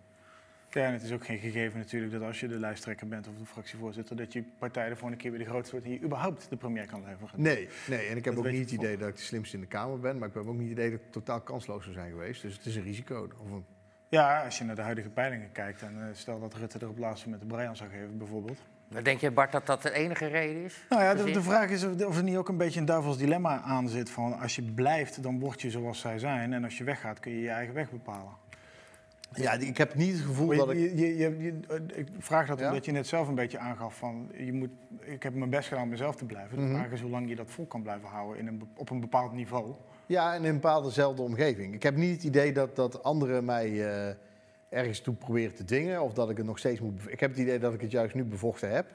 Ja, 0.70 0.86
en 0.86 0.92
het 0.92 1.02
is 1.02 1.12
ook 1.12 1.24
geen 1.24 1.38
gegeven 1.38 1.78
natuurlijk 1.78 2.12
dat 2.12 2.22
als 2.22 2.40
je 2.40 2.48
de 2.48 2.58
lijsttrekker 2.58 3.08
bent 3.08 3.28
of 3.28 3.34
de 3.38 3.46
fractievoorzitter... 3.46 4.16
dat 4.16 4.32
je 4.32 4.44
partij 4.58 4.88
de 4.88 4.96
volgende 4.96 5.22
keer 5.22 5.30
weer 5.30 5.40
de 5.40 5.46
grootste 5.50 5.70
wordt 5.72 5.86
die 5.86 6.02
überhaupt 6.02 6.46
de 6.50 6.56
premier 6.56 6.86
kan 6.86 7.04
leveren. 7.04 7.42
Nee, 7.42 7.68
nee, 7.88 8.06
en 8.06 8.16
ik 8.16 8.24
heb 8.24 8.34
Dat 8.34 8.44
ook 8.46 8.50
niet 8.50 8.60
het 8.60 8.70
idee 8.70 8.96
dat 8.96 9.08
ik 9.08 9.16
de 9.16 9.22
slimste 9.22 9.54
in 9.56 9.60
de 9.62 9.68
Kamer 9.68 10.00
ben, 10.00 10.18
maar 10.18 10.28
ik 10.28 10.34
heb 10.34 10.46
ook 10.46 10.52
niet 10.54 10.62
het 10.68 10.78
idee 10.78 10.90
dat 10.90 11.00
ik 11.00 11.12
totaal 11.12 11.40
kansloos 11.40 11.82
zou 11.82 11.94
zijn 11.94 12.10
geweest. 12.10 12.42
Dus 12.42 12.56
het 12.56 12.66
is 12.66 12.76
een 12.76 12.82
risico. 12.82 13.28
Of 13.38 13.50
een- 13.50 13.64
Ja, 14.10 14.44
als 14.44 14.58
je 14.58 14.64
naar 14.64 14.74
de 14.74 14.82
huidige 14.82 15.08
peilingen 15.08 15.52
kijkt 15.52 15.82
en 15.82 15.96
eh, 16.00 16.04
stel 16.12 16.40
dat 16.40 16.54
Rutte 16.54 16.78
er 16.78 16.88
op 16.88 16.98
laatste 16.98 17.28
moment 17.28 17.48
de 17.48 17.54
Brian 17.56 17.76
zou 17.76 17.90
geven 17.90 18.18
bijvoorbeeld... 18.18 18.58
Maar 18.88 19.02
denk 19.04 19.20
je, 19.20 19.30
Bart, 19.30 19.52
dat 19.52 19.66
dat 19.66 19.82
de 19.82 19.92
enige 19.92 20.26
reden 20.26 20.64
is? 20.64 20.84
Nou 20.88 21.02
ja, 21.02 21.14
de, 21.14 21.42
vraag 21.42 21.70
is 21.70 21.84
of, 21.84 22.04
of 22.04 22.16
er 22.16 22.22
niet 22.22 22.36
ook 22.36 22.48
een 22.48 22.56
beetje 22.56 22.80
een 22.80 22.86
duivels 22.86 23.18
dilemma 23.18 23.60
aan 23.60 23.88
zit 23.88 24.10
van 24.10 24.38
als 24.38 24.56
je 24.56 24.62
blijft, 24.62 25.22
dan 25.22 25.38
word 25.40 25.60
je 25.62 25.70
zoals 25.70 26.00
zij 26.00 26.18
zijn 26.18 26.52
en 26.52 26.64
als 26.64 26.78
je 26.78 26.84
weggaat 26.84 27.20
kun 27.20 27.32
je 27.32 27.40
je 27.40 27.48
eigen 27.50 27.74
weg 27.74 27.90
bepalen. 27.90 28.32
Ja, 29.32 29.52
ik 29.52 29.76
heb 29.78 29.94
niet 29.94 30.12
het 30.12 30.22
gevoel 30.24 30.56
dat 30.56 30.70
ik... 30.70 30.78
je, 30.78 30.96
je, 30.96 31.16
je, 31.16 31.42
je- 31.42 31.60
eh, 31.68 31.98
ik 31.98 32.08
vraag 32.18 32.46
dat 32.46 32.58
Ja? 32.58 32.68
omdat 32.68 32.84
je 32.84 32.92
net 32.92 33.06
zelf 33.06 33.28
een 33.28 33.34
beetje 33.34 33.58
aangaf 33.58 33.96
van 33.96 34.30
je 34.36 34.52
moet, 34.52 34.70
ik 35.00 35.22
heb 35.22 35.34
mijn 35.34 35.50
best 35.50 35.68
gedaan 35.68 35.82
om 35.84 35.88
mezelf 35.88 36.16
te 36.16 36.24
blijven. 36.24 36.56
De 36.56 36.62
Mhm. 36.64 36.74
vraag 36.74 36.90
is 36.90 37.00
hoe 37.00 37.10
lang 37.10 37.28
je 37.28 37.36
dat 37.36 37.50
vol 37.50 37.66
kan 37.66 37.82
blijven 37.82 38.08
houden 38.08 38.38
in 38.38 38.46
een, 38.46 38.68
op 38.76 38.90
een 38.90 39.00
bepaald 39.00 39.32
niveau. 39.32 39.74
Ja, 40.10 40.34
in 40.34 40.44
een 40.44 40.54
bepaaldezelfde 40.54 41.22
omgeving. 41.22 41.74
Ik 41.74 41.82
heb 41.82 41.96
niet 41.96 42.14
het 42.14 42.22
idee 42.22 42.52
dat, 42.52 42.76
dat 42.76 43.02
anderen 43.02 43.44
mij 43.44 43.66
eh, 43.66 44.14
ergens 44.68 45.00
toe 45.00 45.14
proberen 45.14 45.54
te 45.54 45.64
dwingen. 45.64 46.02
Of 46.02 46.12
dat 46.12 46.30
ik 46.30 46.36
het 46.36 46.46
nog 46.46 46.58
steeds 46.58 46.80
moet... 46.80 47.00
Ik 47.06 47.20
heb 47.20 47.30
het 47.30 47.38
idee 47.38 47.58
dat 47.58 47.74
ik 47.74 47.80
het 47.80 47.90
juist 47.90 48.14
nu 48.14 48.24
bevochten 48.24 48.70
heb. 48.70 48.86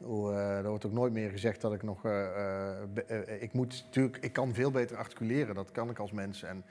Eh, 0.00 0.56
er 0.56 0.68
wordt 0.68 0.86
ook 0.86 0.92
nooit 0.92 1.12
meer 1.12 1.30
gezegd 1.30 1.60
dat 1.60 1.72
ik 1.72 1.82
nog... 1.82 2.04
eh, 2.04 2.72
ik, 3.40 3.52
moet, 3.52 3.84
natuurlijk, 3.84 4.18
ik 4.20 4.32
kan 4.32 4.54
veel 4.54 4.70
beter 4.70 4.96
articuleren, 4.96 5.54
dat 5.54 5.70
kan 5.72 5.90
ik 5.90 5.98
als 5.98 6.12
mens. 6.12 6.42
En 6.42 6.64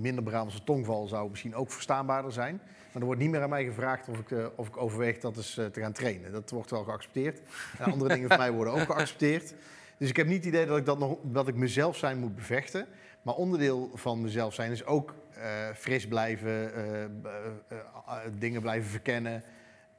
minder 0.00 0.22
Brabantse 0.22 0.64
tongval 0.64 1.06
zou 1.06 1.30
misschien 1.30 1.54
ook 1.54 1.70
verstaanbaarder 1.70 2.32
zijn. 2.32 2.60
Maar 2.92 3.00
er 3.02 3.04
wordt 3.04 3.20
niet 3.20 3.30
meer 3.30 3.42
aan 3.42 3.48
mij 3.48 3.64
gevraagd 3.64 4.08
of 4.08 4.18
ik, 4.18 4.50
of 4.56 4.68
ik 4.68 4.76
overweeg 4.76 5.18
dat 5.18 5.36
eens 5.36 5.54
te 5.54 5.80
gaan 5.80 5.92
trainen. 5.92 6.32
Dat 6.32 6.50
wordt 6.50 6.70
wel 6.70 6.84
geaccepteerd. 6.84 7.40
En 7.78 7.92
andere 7.92 8.14
dingen 8.14 8.28
van 8.28 8.38
mij 8.38 8.52
worden 8.52 8.72
ook 8.72 8.92
geaccepteerd. 8.92 9.54
Dus 10.00 10.08
ik 10.08 10.16
heb 10.16 10.26
niet 10.26 10.36
het 10.36 10.46
idee 10.46 10.66
dat 10.66 10.78
ik, 10.78 10.84
dat 10.86 10.98
nog, 10.98 11.16
dat 11.22 11.48
ik 11.48 11.54
mezelf 11.54 11.96
zijn 11.96 12.18
moet 12.18 12.36
bevechten. 12.36 12.86
Maar 13.22 13.34
onderdeel 13.34 13.90
van 13.94 14.20
mezelf 14.20 14.54
zijn 14.54 14.70
is 14.70 14.84
ook 14.84 15.14
eh, 15.34 15.68
fris 15.74 16.08
blijven, 16.08 16.74
eh, 16.74 17.04
eh, 17.04 18.18
dingen 18.38 18.60
blijven 18.60 18.90
verkennen. 18.90 19.42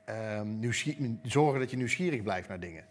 ehm, 0.05 1.15
zorgen 1.23 1.59
dat 1.59 1.71
je 1.71 1.77
nieuwsgierig 1.77 2.23
blijft 2.23 2.47
naar 2.47 2.59
dingen. 2.59 2.83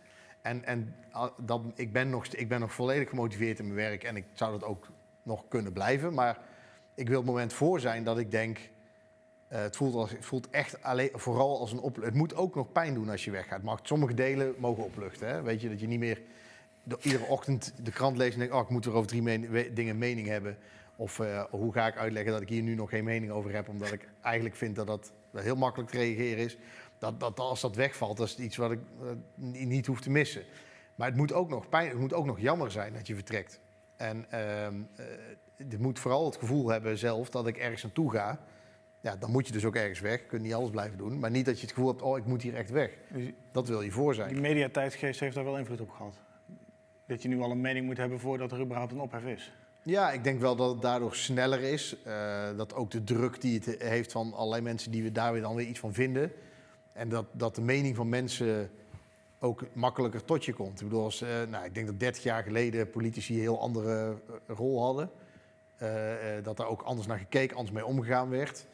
En, 0.43 0.65
en 0.65 0.95
ah, 1.11 1.31
dat, 1.37 1.63
ik, 1.75 1.93
ben 1.93 2.11
nog, 2.11 2.27
ik 2.27 2.49
ben 2.49 2.61
nog 2.61 2.73
volledig 2.73 3.09
gemotiveerd 3.09 3.59
in 3.59 3.65
mijn 3.65 3.77
werk 3.77 4.05
en 4.05 4.17
ik 4.17 4.25
zou 4.33 4.53
dat 4.53 4.69
ook 4.69 4.89
nog 5.23 5.45
kunnen 5.49 5.73
blijven. 5.73 6.15
Maar 6.15 6.39
ik 6.95 7.09
wil 7.09 7.17
het 7.17 7.27
moment 7.27 7.53
voor 7.53 7.81
zijn 7.81 8.05
dat 8.05 8.19
ik 8.19 8.31
denk. 8.31 8.59
het, 9.49 9.77
voelt 9.77 9.95
als, 9.95 10.11
het 10.11 10.25
voelt 10.25 10.51
echt 10.51 10.83
alleen, 10.83 11.11
vooral 11.13 11.59
als 11.59 11.73
een 11.73 11.79
opluchting. 11.81 12.07
Het 12.07 12.15
moet 12.15 12.35
ook 12.35 12.55
nog 12.55 12.73
pijn 12.73 12.95
doen 12.95 13.09
als 13.09 13.25
je 13.25 13.31
weggaat. 13.31 13.63
Mag, 13.63 13.81
sommige 13.83 14.15
delen 14.15 14.55
mogen 14.59 14.85
opluchten. 14.85 15.29
Hè? 15.29 15.43
Weet 15.43 15.61
je 15.61 15.69
dat 15.69 15.81
je 15.81 15.87
niet 15.87 15.99
meer 15.99 16.21
de- 16.91 16.99
iedere 17.03 17.25
ochtend 17.25 17.73
de 17.83 17.91
krant 17.91 18.17
leest 18.17 18.33
en 18.33 18.39
denkt: 18.39 18.55
oh, 18.55 18.61
ik 18.61 18.69
moet 18.69 18.85
er 18.85 18.93
over 18.93 19.09
drie 19.09 19.23
men- 19.23 19.51
we- 19.51 19.73
dingen 19.73 19.99
mening 19.99 20.27
hebben. 20.27 20.57
Of 20.97 21.19
eh, 21.21 21.45
hoe 21.51 21.73
ga 21.73 21.87
ik 21.87 21.97
uitleggen 21.97 22.33
dat 22.33 22.41
ik 22.41 22.49
hier 22.49 22.63
nu 22.63 22.75
nog 22.75 22.91
geen 22.91 23.05
mening 23.05 23.33
over 23.33 23.55
heb, 23.55 23.69
omdat 23.69 23.93
ik 23.93 24.09
eigenlijk 24.21 24.57
vind 24.57 24.77
dat 24.77 24.87
dat 24.87 25.13
heel 25.33 25.57
makkelijk 25.57 25.91
te 25.91 25.97
reageren 25.99 26.45
is. 26.45 26.57
Dat, 26.99 27.21
dat 27.21 27.41
als 27.41 27.61
dat 27.61 27.77
wegvalt, 27.77 28.17
dat 28.17 28.27
is 28.27 28.37
iets 28.39 28.57
wat 28.57 28.71
ik 28.71 28.79
eh, 29.03 29.07
niet 29.67 29.87
hoef 29.87 30.01
te 30.01 30.11
missen. 30.11 30.43
Maar 30.95 31.09
het 31.09 31.17
moet 31.17 31.33
ook 31.33 31.49
nog 31.49 31.69
pijn, 31.69 31.89
het 31.89 31.99
moet 31.99 32.13
ook 32.15 32.27
nog 32.27 32.41
jammer 32.41 32.71
zijn 32.71 32.93
dat 32.93 33.07
je 33.07 33.15
vertrekt. 33.15 33.61
En 33.97 34.27
ehm 34.31 34.75
eh, 34.97 35.05
je 35.71 35.79
moet 35.79 35.99
vooral 35.99 36.25
het 36.25 36.37
gevoel 36.37 36.69
hebben 36.69 36.99
zelf 36.99 37.31
dat 37.31 37.47
ik 37.47 37.57
ergens 37.57 37.83
naartoe 37.83 38.11
ga. 38.11 38.41
Ja, 39.01 39.17
dan 39.17 39.31
moet 39.31 39.47
je 39.47 39.53
dus 39.53 39.65
ook 39.65 39.77
ergens 39.77 40.01
weg. 40.01 40.21
Je 40.21 40.27
kunt 40.27 40.43
niet 40.43 40.55
alles 40.55 40.71
blijven 40.71 40.99
doen. 40.99 41.19
Maar 41.19 41.31
niet 41.31 41.45
dat 41.47 41.55
je 41.61 41.61
het 41.67 41.75
gevoel 41.75 41.89
hebt, 41.89 42.03
oh, 42.03 42.19
ik 42.19 42.25
moet 42.25 42.43
hier 42.43 42.55
echt 42.55 42.71
weg. 42.71 42.91
Dat 43.53 43.69
wil 43.69 43.83
je 43.83 43.91
voor 43.91 44.15
zijn. 44.15 44.29
die 44.29 44.41
mediatijdgeest 44.41 45.21
heeft 45.21 45.35
daar 45.35 45.45
wel 45.45 45.59
invloed 45.59 45.81
op 45.81 45.91
gehad. 45.91 46.15
Dat 47.11 47.23
je 47.23 47.29
nu 47.29 47.41
al 47.41 47.51
een 47.51 47.61
mening 47.61 47.87
moet 47.87 47.97
hebben 47.97 48.21
voordat 48.21 48.53
er 48.53 48.61
überhaupt 48.61 48.93
een 48.93 49.01
ophef 49.01 49.25
is. 49.25 49.53
Ja, 49.83 50.11
ik 50.11 50.25
denk 50.25 50.41
wel 50.41 50.57
dat 50.57 50.71
het 50.71 50.83
daardoor 50.83 51.15
sneller 51.15 51.61
is. 51.61 51.97
Eh, 52.05 52.57
dat 52.57 52.75
ook 52.75 52.91
de 52.91 53.05
druk 53.05 53.41
die 53.41 53.61
het 53.65 53.83
heeft 53.83 54.13
van 54.13 54.33
allerlei 54.35 54.63
mensen 54.63 54.91
die 54.91 55.03
we 55.03 55.13
daar 55.13 55.33
weer 55.33 55.43
dan 55.43 55.55
weer 55.55 55.67
iets 55.67 55.79
van 55.79 55.93
vinden. 55.93 56.33
En 56.93 57.09
dat, 57.09 57.25
dat 57.33 57.55
de 57.55 57.61
mening 57.61 57.97
van 57.97 58.09
mensen 58.09 58.71
ook 59.39 59.63
makkelijker 59.73 60.25
tot 60.25 60.45
je 60.45 60.53
komt. 60.53 60.81
Ik 60.81 60.89
bedoel, 60.89 61.05
als, 61.05 61.23
eh, 61.23 61.29
nou, 61.49 61.65
ik 61.65 61.75
denk 61.75 61.87
dat 61.87 62.01
30 62.01 62.23
jaar 62.23 62.43
geleden 62.43 62.91
politici 62.91 63.35
een 63.35 63.41
heel 63.41 63.61
andere 63.61 64.17
eh, 64.49 64.57
rol 64.57 64.83
hadden. 64.83 65.11
Dat 66.43 66.57
daar 66.57 66.69
ook 66.69 66.83
anders 66.83 67.07
naar 67.07 67.19
gekeken, 67.19 67.57
anders 67.57 67.75
mee 67.75 67.87
omgegaan 67.87 68.29
werd. 68.29 68.67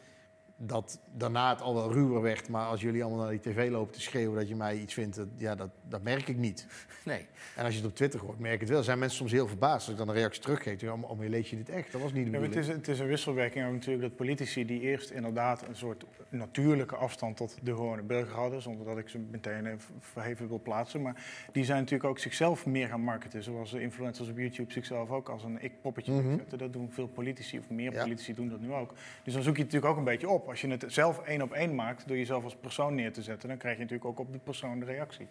Dat 0.59 0.99
daarna 1.17 1.49
het 1.49 1.61
al 1.61 1.73
wel 1.73 1.91
ruwer 1.93 2.21
werd, 2.21 2.49
maar 2.49 2.65
als 2.65 2.81
jullie 2.81 3.03
allemaal 3.03 3.21
naar 3.21 3.29
die 3.31 3.39
tv 3.53 3.69
lopen 3.69 3.93
te 3.93 4.01
schreeuwen 4.01 4.37
dat 4.39 4.47
je 4.47 4.55
mij 4.55 4.77
iets 4.77 4.93
vindt, 4.93 5.15
dat, 5.15 5.27
ja, 5.37 5.55
dat, 5.55 5.69
dat 5.89 6.03
merk 6.03 6.27
ik 6.27 6.37
niet. 6.37 6.67
Nee. 7.05 7.25
En 7.55 7.63
als 7.65 7.73
je 7.73 7.79
het 7.79 7.89
op 7.89 7.95
Twitter 7.95 8.19
hoort, 8.19 8.39
merk 8.39 8.53
ik 8.53 8.59
het 8.59 8.69
wel. 8.69 8.83
Zijn 8.83 8.99
mensen 8.99 9.17
soms 9.17 9.31
heel 9.31 9.47
verbaasd 9.47 9.75
als 9.81 9.89
ik 9.89 9.97
dan 9.97 10.07
een 10.07 10.13
reactie 10.13 10.41
teruggeef. 10.41 10.81
Ja, 10.81 10.95
maar, 10.95 11.09
oh, 11.09 11.17
maar 11.17 11.27
lees 11.27 11.49
je 11.49 11.55
dit 11.55 11.69
echt? 11.69 11.91
Dat 11.91 12.01
was 12.01 12.13
niet 12.13 12.25
de 12.25 12.31
Ja, 12.31 12.37
bedoeling. 12.39 12.65
het, 12.65 12.69
is, 12.69 12.75
het 12.75 12.87
is 12.87 12.99
een 12.99 13.07
wisselwerking 13.07 13.65
ook 13.65 13.71
natuurlijk 13.71 14.01
dat 14.01 14.15
politici 14.15 14.65
die 14.65 14.81
eerst 14.81 15.09
inderdaad 15.09 15.67
een 15.67 15.75
soort 15.75 16.05
natuurlijke 16.29 16.95
afstand 16.95 17.37
tot 17.37 17.57
de 17.61 17.71
gewone 17.71 18.01
burger 18.01 18.35
hadden, 18.35 18.61
zonder 18.61 18.85
dat 18.85 18.97
ik 18.97 19.09
ze 19.09 19.17
meteen 19.31 19.79
verheven 19.99 20.47
wil 20.47 20.59
plaatsen, 20.63 21.01
maar 21.01 21.23
die 21.51 21.63
zijn 21.63 21.77
natuurlijk 21.79 22.09
ook 22.09 22.19
zichzelf 22.19 22.65
meer 22.65 22.87
gaan 22.87 23.01
marketen, 23.01 23.43
zoals 23.43 23.71
de 23.71 23.81
influencers 23.81 24.29
op 24.29 24.37
YouTube 24.37 24.71
zichzelf 24.73 25.09
ook 25.11 25.29
als 25.29 25.43
een 25.43 25.63
ik-poppetje 25.63 26.11
Mhm. 26.11 26.37
Dat 26.57 26.73
doen 26.73 26.91
veel 26.91 27.07
politici, 27.07 27.59
of 27.59 27.69
meer 27.69 27.93
Ja. 27.93 28.01
politici 28.03 28.33
doen 28.33 28.49
dat 28.49 28.59
nu 28.59 28.73
ook. 28.73 28.93
Dus 29.23 29.33
dan 29.33 29.43
zoek 29.43 29.55
je 29.55 29.61
het 29.63 29.71
natuurlijk 29.71 29.85
ook 29.91 29.97
een 29.97 30.11
beetje 30.11 30.29
op. 30.29 30.46
Als 30.47 30.61
je 30.61 30.67
het 30.67 30.83
zelf 30.87 31.19
één 31.19 31.41
op 31.41 31.51
één 31.51 31.75
maakt 31.75 32.07
door 32.07 32.17
jezelf 32.17 32.43
als 32.43 32.55
persoon 32.55 32.95
neer 32.95 33.13
te 33.13 33.21
zetten, 33.21 33.49
dan 33.49 33.57
krijg 33.57 33.75
je 33.75 33.81
natuurlijk 33.81 34.09
ook 34.09 34.19
op 34.19 34.31
de 34.31 34.39
persoon 34.39 34.79
de 34.79 34.85
reactie. 34.85 35.27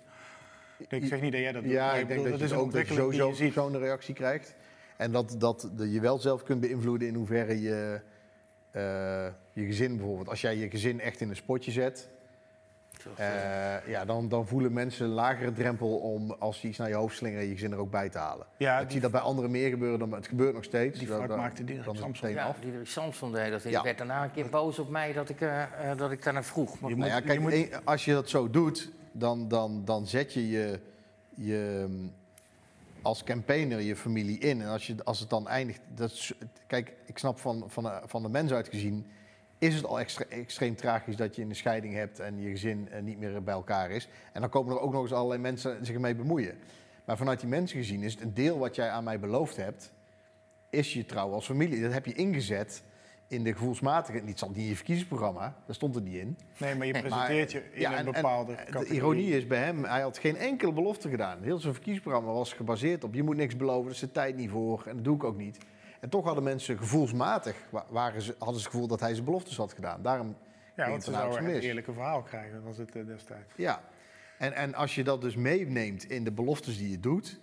Ik 0.88 1.06
zeg 1.06 1.20
niet 1.20 1.32
dat 1.32 1.40
jij 1.40 1.52
dat 1.52 1.62
doet, 1.62 1.72
Ja, 1.72 1.94
ik 1.94 2.08
denk 2.08 2.08
bedoel, 2.22 2.32
dat, 2.32 2.40
is 2.40 2.48
je 2.48 2.54
een 2.54 2.60
ook 2.60 2.72
dat 2.72 2.88
je 2.88 2.94
sowieso 2.94 3.28
je 3.28 3.34
ziet. 3.34 3.52
zo'n 3.52 3.78
reactie 3.78 4.14
krijgt. 4.14 4.54
En 4.96 5.12
dat, 5.12 5.34
dat 5.38 5.70
de- 5.76 5.90
je 5.92 6.00
wel 6.00 6.18
zelf 6.18 6.42
kunt 6.42 6.60
beïnvloeden 6.60 7.08
in 7.08 7.14
hoeverre 7.14 7.60
je 7.60 8.00
eh, 8.70 9.26
je 9.52 9.64
gezin 9.64 9.96
bijvoorbeeld. 9.96 10.28
Als 10.28 10.40
jij 10.40 10.56
je 10.56 10.70
gezin 10.70 11.00
echt 11.00 11.20
in 11.20 11.28
een 11.28 11.36
spotje 11.36 11.70
zet, 11.70 12.08
eh, 13.16 13.88
ja, 13.88 14.04
dan, 14.04 14.28
dan 14.28 14.46
voelen 14.46 14.72
mensen 14.72 15.04
een 15.06 15.12
lagere 15.12 15.52
drempel 15.52 15.96
om 15.96 16.30
als 16.38 16.62
je 16.62 16.68
iets 16.68 16.78
naar 16.78 16.88
je 16.88 16.94
hoofd 16.94 17.16
slingert, 17.16 17.44
je 17.44 17.50
gezin 17.52 17.72
er 17.72 17.78
ook 17.78 17.90
bij 17.90 18.08
te 18.08 18.18
halen. 18.18 18.46
Ja, 18.56 18.74
ik 18.76 18.82
die- 18.82 18.90
zie 18.92 19.00
dat 19.00 19.10
bij 19.10 19.20
anderen 19.20 19.50
meer 19.50 19.68
gebeuren 19.70 19.98
dan 19.98 20.12
het 20.12 20.26
gebeurt 20.26 20.54
nog 20.54 20.64
steeds. 20.64 20.98
Die 20.98 21.08
fout 21.08 21.28
dan- 21.28 21.38
maakte 21.38 21.64
Dirk 21.64 21.84
Samson. 21.94 22.30
Ja, 22.30 22.44
af. 22.46 22.56
Diederik 22.60 22.86
Samson 22.86 23.32
deed 23.32 23.50
dat. 23.50 23.64
Ik 23.64 23.70
Ja. 23.70 23.82
werd 23.82 23.98
daarna 23.98 24.24
een 24.24 24.32
keer 24.32 24.48
boos 24.48 24.78
op 24.78 24.88
mij 24.88 25.12
dat 25.12 25.28
ik, 25.28 25.40
eh, 25.40 25.62
eh, 25.62 25.98
dat 25.98 26.10
ik 26.10 26.22
daarnaar 26.24 26.44
vroeg. 26.44 26.80
Maar 26.80 26.90
Je 26.90 26.96
Nou 26.96 27.08
ja, 27.10 27.16
moet- 27.16 27.24
kijk, 27.26 27.40
moet- 27.40 27.52
een- 27.52 27.70
als 27.84 28.04
je 28.04 28.12
dat 28.12 28.28
zo 28.28 28.50
doet, 28.50 28.90
dan, 29.12 29.48
dan, 29.48 29.82
dan 29.84 30.06
zet 30.06 30.32
je 30.32 30.48
je, 30.48 30.78
je 31.34 31.84
mm, 31.88 32.12
als 33.02 33.24
campaigner 33.24 33.80
je 33.80 33.96
familie 33.96 34.38
in. 34.38 34.60
En 34.62 34.68
als, 34.68 34.86
je, 34.86 34.94
als 35.04 35.20
het 35.20 35.30
dan 35.30 35.48
eindigt... 35.48 35.80
Dat 35.94 36.10
is, 36.10 36.32
kijk, 36.66 36.92
ik 37.04 37.18
snap 37.18 37.38
van, 37.38 37.64
van, 37.66 37.90
van 38.04 38.22
de 38.22 38.28
mens 38.28 38.52
uit 38.52 38.68
gezien... 38.68 39.06
is 39.58 39.74
het 39.74 39.84
al 39.84 40.00
extreem 40.28 40.74
tragisch 40.76 41.16
dat 41.16 41.36
je 41.36 41.42
een 41.42 41.56
scheiding 41.56 41.94
hebt 41.94 42.18
en 42.20 42.40
je 42.40 42.50
gezin 42.50 42.88
eh, 42.90 43.02
niet 43.02 43.18
meer 43.18 43.42
bij 43.42 43.54
elkaar 43.54 43.90
is. 43.90 44.08
En 44.32 44.40
dan 44.40 44.50
komen 44.50 44.74
er 44.74 44.80
ook 44.80 44.92
nog 44.92 45.02
eens 45.02 45.12
allerlei 45.12 45.40
mensen 45.40 45.84
zich 45.86 45.94
ermee 45.94 46.14
bemoeien. 46.14 46.54
Maar 47.04 47.16
vanuit 47.16 47.40
die 47.40 47.48
mensen 47.48 47.78
gezien 47.78 48.02
is 48.02 48.12
het 48.12 48.22
een 48.22 48.34
deel 48.34 48.58
wat 48.58 48.74
jij 48.74 48.88
aan 48.90 49.04
mij 49.04 49.20
beloofd 49.20 49.56
hebt, 49.56 49.92
is 50.70 50.92
je 50.92 51.04
trouw 51.06 51.32
als 51.32 51.46
familie. 51.46 51.82
Dat 51.82 51.92
heb 51.92 52.06
je 52.06 52.12
ingezet 52.12 52.82
in 53.28 53.44
de 53.44 53.52
gevoelsmatige. 53.52 54.18
Niet 54.18 54.42
in 54.54 54.64
je 54.64 54.74
verkiezingsprogramma, 54.76 55.56
daar 55.66 55.74
stond 55.74 55.94
het 55.94 56.04
niet 56.04 56.14
in. 56.14 56.38
Nee, 56.58 56.74
maar 56.74 56.86
je 56.86 56.92
Maar, 56.92 57.02
presenteert 57.02 57.52
je 57.52 57.62
in 57.72 57.80
ja, 57.80 57.90
een 57.92 57.98
en- 57.98 58.06
en 58.06 58.12
bepaalde 58.12 58.56
De 58.70 58.86
ironie 58.86 59.30
is 59.36 59.46
bij 59.46 59.58
hem, 59.58 59.84
hij 59.84 60.00
had 60.00 60.18
geen 60.18 60.36
enkele 60.36 60.72
belofte 60.72 61.08
gedaan. 61.08 61.42
Heel 61.42 61.58
zijn 61.58 61.72
verkiezingsprogramma 61.72 62.32
was 62.32 62.52
gebaseerd 62.52 63.04
op 63.04 63.14
je 63.14 63.22
moet 63.22 63.36
niks 63.36 63.56
beloven, 63.56 63.86
er 63.86 63.94
is 63.94 64.00
de 64.00 64.12
tijd 64.12 64.36
niet 64.36 64.50
voor 64.50 64.84
en 64.86 64.94
dat 64.94 65.04
doe 65.04 65.14
ik 65.16 65.24
ook 65.24 65.36
niet. 65.36 65.58
En 66.00 66.08
toch 66.08 66.24
hadden 66.24 66.44
mensen 66.44 66.78
gevoelsmatig, 66.78 67.56
wa- 67.70 67.86
waren 67.88 68.22
ze, 68.22 68.34
hadden 68.38 68.56
ze 68.56 68.62
het 68.62 68.70
gevoel 68.72 68.88
dat 68.88 69.00
hij 69.00 69.12
zijn 69.12 69.24
beloftes 69.24 69.56
had 69.56 69.72
gedaan. 69.72 70.02
Daarom 70.02 70.36
Ja, 70.76 70.90
want 70.90 71.04
ze 71.04 71.10
zouden 71.10 71.44
een 71.44 71.60
eerlijke 71.60 71.92
verhaal 71.92 72.22
krijgen, 72.22 72.62
was 72.62 72.76
het 72.78 72.96
eh, 72.96 73.06
destijds. 73.06 73.52
Ja, 73.56 73.80
en, 74.38 74.52
en 74.52 74.74
als 74.74 74.94
je 74.94 75.04
dat 75.04 75.20
dus 75.20 75.36
meeneemt 75.36 76.04
in 76.10 76.24
de 76.24 76.32
beloftes 76.32 76.78
die 76.78 76.90
je 76.90 77.00
doet, 77.00 77.38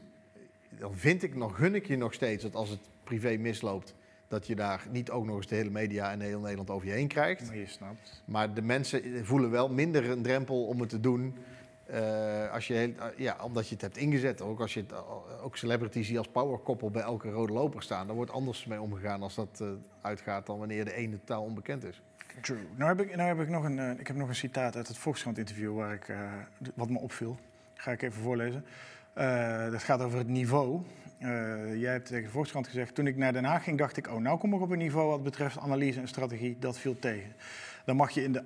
dan 0.70 0.96
vind 0.96 1.24
ik 1.24 1.36
nog, 1.36 1.56
gun 1.58 1.76
ik 1.76 1.88
je 1.88 1.98
nog 1.98 2.14
steeds 2.14 2.44
dat 2.44 2.56
als 2.56 2.70
het 2.70 2.80
privé 3.04 3.38
misloopt, 3.38 3.96
dat 4.28 4.48
je 4.48 4.56
daar 4.56 4.86
niet 4.92 5.10
ook 5.12 5.26
nog 5.26 5.36
eens 5.36 5.48
de 5.48 5.56
hele 5.56 5.70
media 5.70 6.12
en 6.12 6.20
heel 6.22 6.40
Nederland 6.40 6.70
over 6.70 6.88
je 6.88 6.94
heen 6.94 7.08
krijgt. 7.08 7.46
Maar 7.48 7.58
je 7.58 7.68
snapt. 7.68 8.22
Maar 8.26 8.54
de 8.54 8.62
mensen 8.62 9.26
voelen 9.26 9.50
wel 9.52 9.70
minder 9.70 10.10
een 10.10 10.22
drempel 10.22 10.66
om 10.66 10.80
het 10.80 10.90
te 10.90 11.00
doen. 11.00 11.36
Eh, 11.94 12.52
als 12.52 12.68
je 12.68 12.94
eh, 12.98 13.06
ja, 13.18 13.38
omdat 13.42 13.68
je 13.68 13.74
het 13.74 13.82
hebt 13.82 13.98
ingezet. 13.98 14.42
Ook 14.42 14.60
als 14.60 14.74
je 14.74 14.80
het, 14.80 14.92
eh, 14.92 15.44
ook 15.44 15.58
celebrities 15.58 16.08
die 16.08 16.18
als 16.18 16.28
powerkoppel 16.28 16.90
bij 16.90 17.02
elke 17.02 17.30
rode 17.30 17.54
loper 17.54 17.84
staan. 17.84 18.08
Daar 18.08 18.16
wordt 18.16 18.32
anders 18.32 18.66
mee 18.66 18.82
omgegaan 18.82 19.22
als 19.22 19.36
dat 19.36 19.64
uitgaat 20.02 20.46
dan 20.46 20.60
wanneer 20.60 20.86
de 20.86 20.94
ene 20.94 21.20
totaal 21.20 21.44
onbekend 21.44 21.84
is. 21.84 22.02
True. 22.42 22.68
Nou 22.76 22.98
heb 22.98 23.08
ik, 23.08 23.16
nou 23.16 23.28
heb 23.28 23.40
ik, 23.40 23.50
nog, 23.50 23.64
een, 23.64 24.00
ik 24.00 24.08
heb 24.08 24.16
nog 24.16 24.28
een 24.28 24.36
citaat 24.36 24.76
uit 24.76 24.88
het 24.88 24.98
Volkskrant 24.98 25.38
interview 25.38 25.76
waar 25.76 25.94
ik, 25.94 26.14
wat 26.74 26.90
me 26.90 27.00
opviel. 27.00 27.38
Ga 27.74 27.92
ik 27.92 28.02
even 28.02 28.22
voorlezen. 28.22 28.66
Dat 29.72 29.84
gaat 29.84 30.02
over 30.02 30.18
het 30.18 30.28
niveau. 30.28 30.82
Jij 31.76 31.92
hebt 31.92 32.06
tegen 32.06 32.24
de 32.24 32.30
Volkskrant 32.30 32.68
gezegd, 32.68 32.96
toen 32.96 33.08
ik 33.08 33.18
naar 33.18 33.34
Den 33.34 33.44
Haag 33.44 33.64
ging, 33.64 33.78
dacht 33.78 33.98
ik, 33.98 34.08
oh, 34.08 34.18
nou 34.18 34.38
kom 34.38 34.54
ik 34.54 34.62
op 34.62 34.70
een 34.70 34.78
niveau 34.78 35.10
wat 35.10 35.24
betreft 35.24 35.58
analyse 35.58 36.00
en 36.00 36.08
strategie, 36.08 36.58
dat 36.60 36.80
viel 36.80 37.00
tegen. 37.00 37.34
Dan 37.86 37.96
mag 37.96 38.12
je 38.12 38.24
in 38.24 38.32
de 38.32 38.44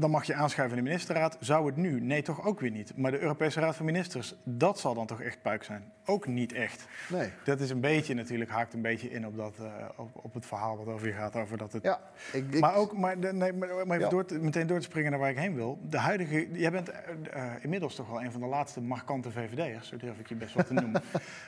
dan 0.00 0.10
mag 0.10 0.24
je 0.24 0.34
aanschuiven 0.34 0.78
in 0.78 0.84
de 0.84 0.90
ministerraad. 0.90 1.36
Zou 1.40 1.66
het 1.66 1.76
nu? 1.76 2.00
Nee, 2.00 2.22
toch 2.22 2.46
ook 2.46 2.60
weer 2.60 2.70
niet. 2.70 2.92
Maar 2.96 3.10
de 3.10 3.20
Europese 3.20 3.60
Raad 3.60 3.76
van 3.76 3.86
Ministers, 3.86 4.34
dat 4.44 4.78
zal 4.78 4.94
dan 4.94 5.06
toch 5.06 5.20
echt 5.20 5.42
puik 5.42 5.62
zijn? 5.62 5.82
Ook 6.06 6.26
niet 6.26 6.52
echt. 6.52 6.86
Nee. 7.08 7.28
Dat 7.44 7.60
is 7.60 7.70
een 7.70 7.80
beetje 7.80 8.14
natuurlijk, 8.14 8.50
haakt 8.50 8.74
een 8.74 8.82
beetje 8.82 9.10
in 9.10 9.26
op, 9.26 9.36
dat, 9.36 9.54
eh, 9.58 9.66
op, 9.96 10.10
op 10.12 10.34
het 10.34 10.46
verhaal 10.46 10.76
wat 10.76 10.86
over 10.94 11.06
je 11.06 11.12
gaat. 11.12 11.36
Over 11.36 11.58
dat 11.58 11.72
het... 11.72 11.82
Ja, 11.82 12.00
ik, 12.32 12.44
ik- 12.54 12.60
Maar 12.60 12.74
ook, 12.74 12.96
maar, 12.98 13.18
nee, 13.18 13.32
maar 13.32 13.52
maar 13.68 13.70
even 13.86 13.98
Ja. 14.00 14.08
door 14.08 14.24
te- 14.24 14.38
meteen 14.38 14.66
door 14.66 14.78
te 14.78 14.84
springen 14.84 15.10
naar 15.10 15.20
waar 15.20 15.30
ik 15.30 15.38
heen 15.38 15.54
wil. 15.54 15.78
De 15.88 15.98
huidige, 15.98 16.48
jij 16.52 16.70
bent 16.70 16.88
eh, 16.90 16.98
eh, 17.32 17.52
inmiddels 17.60 17.94
toch 17.94 18.08
wel 18.08 18.22
een 18.22 18.32
van 18.32 18.40
de 18.40 18.46
laatste 18.46 18.80
markante 18.80 19.30
VVD'ers, 19.30 19.88
zo 19.88 19.96
durf 19.96 20.18
ik 20.18 20.28
je 20.28 20.34
best 20.34 20.54
wel 20.54 20.64
te 20.64 20.72
noemen. 20.82 21.02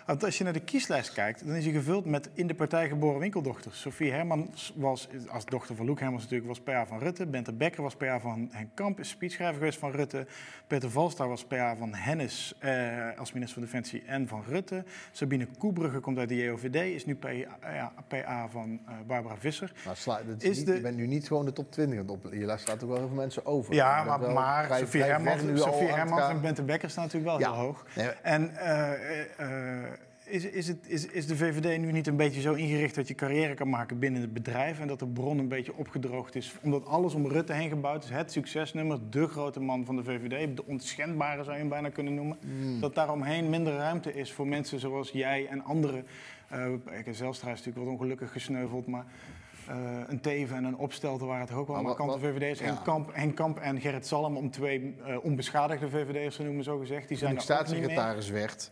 Want 0.07 0.25
als 0.25 0.39
je 0.39 0.45
naar 0.45 0.53
de 0.53 0.61
kieslijst 0.61 1.13
kijkt, 1.13 1.47
dan 1.47 1.55
is 1.55 1.65
hij 1.65 1.73
gevuld 1.75 2.05
met 2.05 2.29
in 2.35 2.47
de 2.47 2.55
partij 2.55 2.89
geboren 2.89 3.21
winkeldochters. 3.21 3.81
Sophie 3.81 4.13
Hermans 4.13 4.73
was, 4.77 5.09
als 5.29 5.45
dochter 5.45 5.77
van 5.77 5.87
Loek 5.87 6.01
Hermans 6.01 6.23
natuurlijk, 6.23 6.49
was 6.49 6.61
PA 6.61 6.87
van 6.87 6.99
Rutte. 6.99 7.27
Bente 7.27 7.53
Becker 7.53 7.83
was 7.83 7.97
PA 7.97 8.21
van 8.21 8.36
Henk 8.51 8.69
Kamp, 8.75 9.01
is 9.01 9.09
speechschrijver 9.09 9.57
geweest 9.59 9.79
van 9.79 9.91
Rutte. 9.91 10.27
Peter 10.67 10.91
Valstar 10.91 11.29
was 11.29 11.45
PA 11.45 11.77
van 11.77 11.95
Hennis 11.95 12.55
eh, 12.59 13.19
als 13.19 13.33
minister 13.33 13.59
van 13.61 13.69
Defensie 13.71 14.03
en 14.07 14.29
van 14.29 14.45
Rutte. 14.49 14.85
Sabine 15.13 15.47
Koebrugge 15.59 16.01
komt 16.01 16.19
uit 16.19 16.29
de 16.29 16.37
JOVD, 16.37 16.75
is 16.75 17.07
nu 17.07 17.15
PA, 17.17 17.31
ja, 17.31 17.93
PA 18.09 18.49
van 18.49 18.81
eh, 18.87 18.93
Barbara 19.07 19.37
Visser. 19.37 19.73
Maar 19.87 19.97
sla, 19.97 20.21
dat 20.27 20.43
is 20.43 20.49
Is 20.51 20.57
niet, 20.57 20.67
de- 20.67 20.75
Je 20.75 20.81
bent 20.81 20.97
nu 20.97 21.07
niet 21.07 21.27
gewoon 21.27 21.45
de 21.45 21.53
top 21.53 21.73
20 21.73 21.99
aan 21.99 22.09
het. 22.23 22.33
Je 22.33 22.55
staat 22.57 22.83
ook 22.83 22.89
wel 22.89 22.99
heel 22.99 23.07
veel 23.09 23.17
mensen 23.17 23.47
over. 23.47 23.75
Ja, 23.75 24.05
maar, 24.05 24.21
wel 24.21 24.33
maar 24.33 24.65
vrij- 24.65 24.79
Sophie 24.79 25.01
vrij 25.01 25.13
Hermans, 25.13 25.63
Sophie 25.63 25.89
Hermans 25.89 26.29
en 26.29 26.41
Bente 26.41 26.63
Becker 26.63 26.91
staan 26.91 27.05
natuurlijk 27.05 27.31
wel 27.39 27.41
Ja. 27.41 27.53
heel 27.55 27.63
hoog. 27.65 27.85
Nee, 27.95 28.07
En 28.09 28.57
eh, 28.57 28.93
eh, 28.93 29.27
eh, 29.85 29.93
is, 30.27 30.45
is, 30.45 30.69
het, 30.69 30.79
is, 30.87 31.07
is 31.07 31.27
de 31.27 31.37
VVD 31.37 31.79
nu 31.81 31.93
niet 31.93 32.07
een 32.07 32.17
beetje 32.17 32.41
zo 32.41 32.53
ingericht 32.53 32.95
dat 32.95 33.09
je 33.09 33.15
carrière 33.15 33.55
kan 33.55 33.69
maken 33.69 33.99
binnen 33.99 34.21
het 34.21 34.33
bedrijf 34.33 34.81
en 34.81 34.87
dat 34.89 34.99
de 34.99 35.07
bron 35.07 35.39
een 35.39 35.49
beetje 35.49 35.75
opgedroogd 35.77 36.35
is? 36.35 36.55
Omdat 36.63 36.87
alles 36.87 37.15
om 37.15 37.27
Rutte 37.27 37.53
heen 37.53 37.69
gebouwd 37.69 38.05
is, 38.05 38.11
het 38.11 38.33
succesnummer, 38.33 38.99
de 39.11 39.29
grote 39.29 39.61
man 39.61 39.85
van 39.85 39.97
de 39.97 40.05
VVD, 40.05 40.57
de 40.57 40.67
onschendbare 40.67 41.43
zou 41.43 41.55
je 41.55 41.61
hem 41.61 41.69
bijna 41.71 41.89
kunnen 41.89 42.15
noemen. 42.15 42.37
Hmm. 42.41 42.81
Dat 42.81 42.95
daaromheen 42.95 43.51
minder 43.51 43.73
ruimte 43.77 44.15
is 44.15 44.33
voor 44.33 44.47
mensen 44.47 44.81
zoals 44.81 45.11
jij 45.11 45.47
en 45.47 45.65
anderen. 45.65 46.07
Ik 47.07 47.15
Zelstra 47.15 47.51
is 47.51 47.59
natuurlijk 47.59 47.85
wat 47.87 47.95
ongelukkig 47.95 48.33
gesneuveld, 48.33 48.87
maar... 48.87 49.05
eh, 49.69 49.77
een 50.07 50.21
Teven 50.21 50.57
en 50.57 50.65
een 50.65 50.77
Opstelten 50.77 51.27
waren 51.27 51.47
het 51.47 51.53
ook 51.57 51.67
wel 51.67 51.77
Maar 51.77 51.85
wat- 51.85 51.99
markante 51.99 52.27
wat- 52.27 52.35
VVD'ers. 52.35 52.59
ja. 52.59 52.65
Henk, 52.65 52.85
Kamp, 52.85 53.11
Henk 53.15 53.37
Kamp 53.37 53.59
en 53.59 53.81
Gerrit 53.81 54.07
Salm, 54.07 54.37
om 54.37 54.51
twee 54.51 54.95
eh, 55.07 55.17
onbeschadigde 55.23 55.89
VVD'ers 55.89 56.37
te 56.37 56.43
noemen, 56.43 56.65
zo 56.65 56.79
gezegd. 56.79 57.09
Die 57.09 57.17
zijn 57.17 57.33
meer. 57.33 57.43
staatssecretaris 57.43 58.29
werd, 58.31 58.71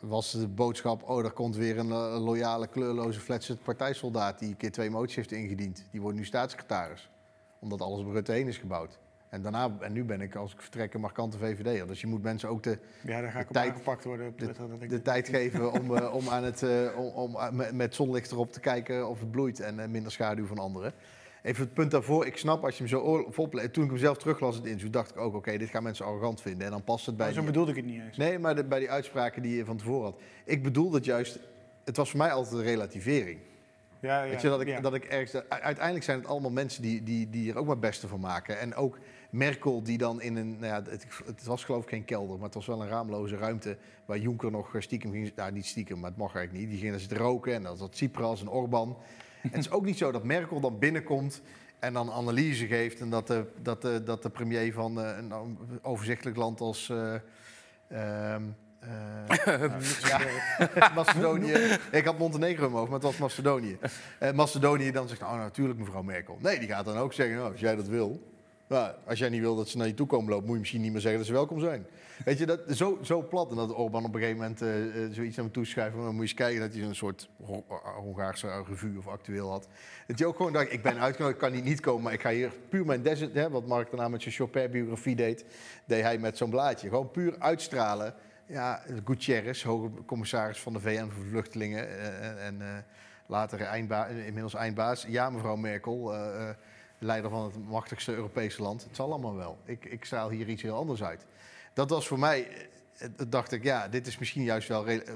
was 0.00 0.30
de 0.32 0.48
boodschap... 0.48 1.08
oh, 1.08 1.24
er 1.24 1.30
komt 1.30 1.56
weer 1.56 1.78
een 1.78 1.90
eh, 1.90 2.24
loyale, 2.24 2.66
kleurloze, 2.66 3.20
flatset 3.20 3.62
partijsoldaat... 3.62 4.38
die 4.38 4.48
een 4.48 4.56
keer 4.56 4.72
twee 4.72 4.90
moties 4.90 5.16
heeft 5.16 5.32
ingediend. 5.32 5.84
Die 5.90 6.00
wordt 6.00 6.16
nu 6.16 6.24
staatssecretaris. 6.24 7.10
Omdat 7.58 7.80
alles 7.80 8.02
bij 8.04 8.12
Rutte 8.12 8.32
heen 8.32 8.48
is 8.48 8.58
gebouwd. 8.58 8.98
En, 9.28 9.42
daarna, 9.42 9.76
en 9.80 9.92
nu 9.92 10.04
ben 10.04 10.20
ik, 10.20 10.34
als 10.34 10.52
ik 10.52 10.60
vertrek, 10.60 10.94
een 10.94 11.00
markante 11.00 11.38
VVD'er. 11.38 11.86
Dus 11.86 12.00
je 12.00 12.06
moet 12.06 12.22
mensen 12.22 12.48
ook 12.48 12.62
de, 12.62 12.78
Ja, 13.02 13.20
daar 13.20 13.30
ga 13.30 13.38
ik 13.38 13.42
de 13.42 13.48
op 13.48 13.54
tijd- 13.54 13.70
aangepakt 13.70 14.04
worden. 14.04 14.26
op 14.26 14.38
de, 14.88 15.02
tijd 15.02 15.28
geven 15.28 15.72
om, 15.72 15.96
eh, 15.96 16.14
om, 16.14 16.28
aan 16.28 16.44
het, 16.44 16.62
eh, 16.62 16.98
om, 16.98 17.36
om 17.36 17.36
met, 17.72 17.94
zonlicht 17.94 18.30
erop 18.30 18.52
te 18.52 18.60
kijken 18.60 19.08
of 19.08 19.20
het 19.20 19.30
bloeit 19.30 19.60
en 19.60 19.90
minder 19.90 20.12
schaduw 20.12 20.46
van 20.46 20.58
anderen. 20.58 20.92
Even 21.48 21.64
het 21.64 21.74
punt 21.74 21.90
daarvoor, 21.90 22.26
ik 22.26 22.36
snap 22.36 22.64
als 22.64 22.72
je 22.78 22.78
hem 22.78 22.88
zo 22.88 23.00
opleest. 23.36 23.72
Toen 23.72 23.84
ik 23.84 23.90
hem 23.90 23.98
zelf 23.98 24.16
teruglas 24.16 24.50
in 24.54 24.60
het 24.60 24.66
interview, 24.70 24.92
dacht 24.92 25.10
ik 25.10 25.16
ook, 25.16 25.34
oké, 25.34 25.56
dit 25.58 25.68
gaan 25.68 25.82
mensen 25.82 26.04
arrogant 26.06 26.40
vinden. 26.40 26.64
En 26.64 26.70
dan 26.72 26.84
past 26.84 27.06
het 27.06 27.16
bij 27.16 27.24
Maar 27.26 27.34
zo 27.34 27.40
die- 27.40 27.50
bedoelde 27.50 27.70
ik 27.70 27.76
het 27.76 27.86
niet 27.86 28.02
eens. 28.02 28.16
Nee, 28.16 28.38
maar 28.38 28.54
de- 28.54 28.64
bij 28.64 28.78
die 28.78 28.90
uitspraken 28.90 29.42
die 29.42 29.56
je 29.56 29.64
van 29.64 29.76
tevoren 29.76 30.04
had. 30.04 30.20
Ik 30.44 30.62
bedoel 30.62 30.90
dat 30.90 31.04
juist, 31.04 31.38
het 31.84 31.96
was 31.96 32.10
voor 32.10 32.18
mij 32.18 32.32
altijd 32.32 32.54
een 32.54 32.62
relativering. 32.66 33.38
Ja, 34.00 34.22
ja, 34.24 34.30
Weet 34.30 34.40
je, 34.40 34.48
dat 34.48 34.60
ik, 34.60 34.66
ja. 34.68 34.80
dat 34.80 34.94
ik 34.94 35.04
ergens, 35.04 35.48
uiteindelijk 35.48 36.04
zijn 36.04 36.18
het 36.18 36.26
allemaal 36.28 36.50
mensen 36.50 36.82
die, 36.82 37.02
die, 37.02 37.30
die 37.30 37.50
er 37.50 37.56
ook 37.58 37.64
maar 37.64 37.72
het 37.76 37.80
beste 37.84 38.08
van 38.08 38.20
maken. 38.20 38.58
En 38.58 38.74
ook 38.74 38.98
Merkel 39.30 39.82
die 39.82 39.98
dan 39.98 40.20
in 40.22 40.36
een, 40.36 40.50
nou 40.58 40.64
ja, 40.84 40.90
het, 40.90 41.06
het 41.26 41.44
was 41.44 41.64
geloof 41.64 41.82
ik 41.82 41.88
geen 41.88 42.04
kelder, 42.04 42.36
maar 42.36 42.44
het 42.44 42.54
was 42.54 42.66
wel 42.66 42.82
een 42.82 42.88
raamloze 42.88 43.36
ruimte 43.36 43.76
waar 44.04 44.18
Juncker 44.18 44.50
nog 44.50 44.74
stiekem 44.78 45.10
ging, 45.12 45.32
nou 45.36 45.52
niet 45.52 45.66
stiekem, 45.66 45.98
maar 46.00 46.10
het 46.10 46.18
mag 46.18 46.34
eigenlijk 46.34 46.64
niet. 46.64 46.74
Die 46.74 46.84
gingen 46.86 47.00
zitten 47.00 47.18
roken 47.18 47.54
en 47.54 47.62
dat 47.62 47.78
was 47.78 47.88
Tsipras 47.90 48.40
en 48.40 48.50
Orbán. 48.50 48.96
En 49.50 49.56
het 49.58 49.66
is 49.66 49.70
ook 49.70 49.84
niet 49.84 49.98
zo 49.98 50.12
dat 50.12 50.24
Merkel 50.24 50.60
dan 50.60 50.78
binnenkomt 50.78 51.42
en 51.78 51.92
dan 51.92 52.12
analyse 52.12 52.66
geeft 52.66 53.00
en 53.00 53.10
dat 53.10 53.26
de, 53.26 53.44
dat 53.62 53.82
de, 53.82 54.02
dat 54.02 54.22
de 54.22 54.30
premier 54.30 54.72
van 54.72 55.00
eh, 55.00 55.16
een 55.16 55.58
overzichtelijk 55.82 56.36
land 56.36 56.60
als... 56.60 56.92
ehm, 57.88 58.42
eh, 58.80 59.58
ja, 60.10 60.20
Macedonië. 60.94 61.78
Ik 61.90 62.04
had 62.04 62.18
Montenegro 62.18 62.64
in 62.64 62.72
mijn 62.72 62.72
hoofd, 62.72 62.90
maar 62.90 63.00
het 63.00 63.08
was 63.08 63.16
Macedonië. 63.16 63.78
Eh, 64.18 64.32
Macedonië 64.32 64.90
dan 64.90 65.08
zegt, 65.08 65.22
oh 65.22 65.36
natuurlijk 65.36 65.78
mevrouw 65.78 66.02
Merkel. 66.02 66.38
Nee, 66.40 66.58
die 66.58 66.68
gaat 66.68 66.84
dan 66.84 66.96
ook 66.96 67.12
zeggen, 67.12 67.36
nou, 67.36 67.50
als 67.50 67.60
jij 67.60 67.76
dat 67.76 67.88
wil. 67.88 68.36
Nou, 68.68 68.94
als 69.06 69.18
jij 69.18 69.28
niet 69.28 69.40
wil 69.40 69.56
dat 69.56 69.68
ze 69.68 69.76
naar 69.76 69.86
je 69.86 69.94
toe 69.94 70.06
komen 70.06 70.28
lopen, 70.30 70.44
moet 70.44 70.54
je 70.54 70.60
misschien 70.60 70.80
niet 70.80 70.92
meer 70.92 71.00
zeggen 71.00 71.18
dat 71.18 71.28
ze 71.28 71.34
welkom 71.34 71.60
zijn. 71.60 71.86
Weet 72.24 72.38
je, 72.38 72.46
dat, 72.46 72.60
zo, 72.70 72.98
zo 73.02 73.22
plat. 73.22 73.50
En 73.50 73.56
dat 73.56 73.76
Orbán 73.76 74.04
op 74.04 74.14
een 74.14 74.20
gegeven 74.20 74.40
moment 74.40 74.62
eh, 74.62 75.04
eh, 75.04 75.12
zoiets 75.12 75.36
naar 75.36 75.44
me 75.44 75.50
toeschuift. 75.50 75.96
Dan 75.96 76.04
moet 76.04 76.14
je 76.14 76.20
eens 76.20 76.34
kijken 76.34 76.60
dat 76.60 76.72
hij 76.74 76.82
een 76.82 76.94
soort 76.94 77.28
Ho- 77.44 77.64
Hongaarse 77.96 78.62
revue 78.68 78.98
of 78.98 79.08
actueel 79.08 79.50
had. 79.50 79.68
Dat 80.06 80.18
je 80.18 80.26
ook 80.26 80.36
gewoon 80.36 80.52
dacht, 80.52 80.72
ik 80.72 80.82
ben 80.82 80.98
uitgenodigd, 80.98 81.38
kan 81.38 81.52
hier 81.52 81.62
niet 81.62 81.80
komen. 81.80 82.02
Maar 82.02 82.12
ik 82.12 82.20
ga 82.20 82.30
hier 82.30 82.52
puur 82.68 82.86
mijn 82.86 83.02
desert, 83.02 83.34
hè, 83.34 83.50
wat 83.50 83.66
Mark 83.66 83.90
daarna 83.90 84.08
met 84.08 84.22
zijn 84.22 84.34
Chopin-biografie 84.34 85.16
deed, 85.16 85.44
deed 85.86 86.02
hij 86.02 86.18
met 86.18 86.36
zo'n 86.36 86.50
blaadje. 86.50 86.88
Gewoon 86.88 87.10
puur 87.10 87.34
uitstralen. 87.38 88.14
Ja, 88.46 88.82
Gutierrez, 89.04 89.62
hoge 89.64 89.90
commissaris 90.06 90.60
van 90.60 90.72
de 90.72 90.80
VN 90.80 91.08
voor 91.08 91.24
vluchtelingen 91.30 91.88
eh, 91.88 92.28
en, 92.28 92.38
en 92.42 92.60
eh, 92.60 92.76
later 93.26 93.74
inmiddels 94.26 94.54
eindbaas. 94.54 95.04
Ja, 95.08 95.30
mevrouw 95.30 95.56
Merkel, 95.56 96.14
eh, 96.14 96.48
eh, 96.48 96.56
leider 96.98 97.30
van 97.30 97.44
het 97.44 97.68
machtigste 97.68 98.14
Europese 98.14 98.62
land. 98.62 98.84
Het 98.84 98.96
zal 98.96 99.10
allemaal 99.12 99.36
wel. 99.36 99.58
Ik, 99.64 99.84
ik 99.84 100.04
straal 100.04 100.30
hier 100.30 100.48
iets 100.48 100.62
heel 100.62 100.76
anders 100.76 101.02
uit. 101.02 101.26
Dat 101.72 101.90
was 101.90 102.06
voor 102.06 102.18
mij, 102.18 102.48
eh, 102.48 103.06
eh, 103.06 103.10
dacht 103.28 103.52
ik, 103.52 103.62
ja, 103.62 103.88
dit 103.88 104.06
is 104.06 104.18
misschien 104.18 104.42
juist 104.42 104.68
wel... 104.68 104.86
eh, 104.86 105.12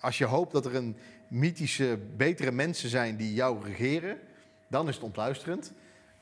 Als 0.00 0.18
je 0.18 0.24
hoopt 0.24 0.52
dat 0.52 0.66
er 0.66 0.74
een 0.74 0.96
mythische, 1.28 1.98
betere 2.16 2.50
mensen 2.50 2.88
zijn 2.88 3.16
die 3.16 3.34
jou 3.34 3.64
regeren, 3.64 4.18
dan 4.68 4.88
is 4.88 4.94
het 4.94 5.04
ontluisterend. 5.04 5.72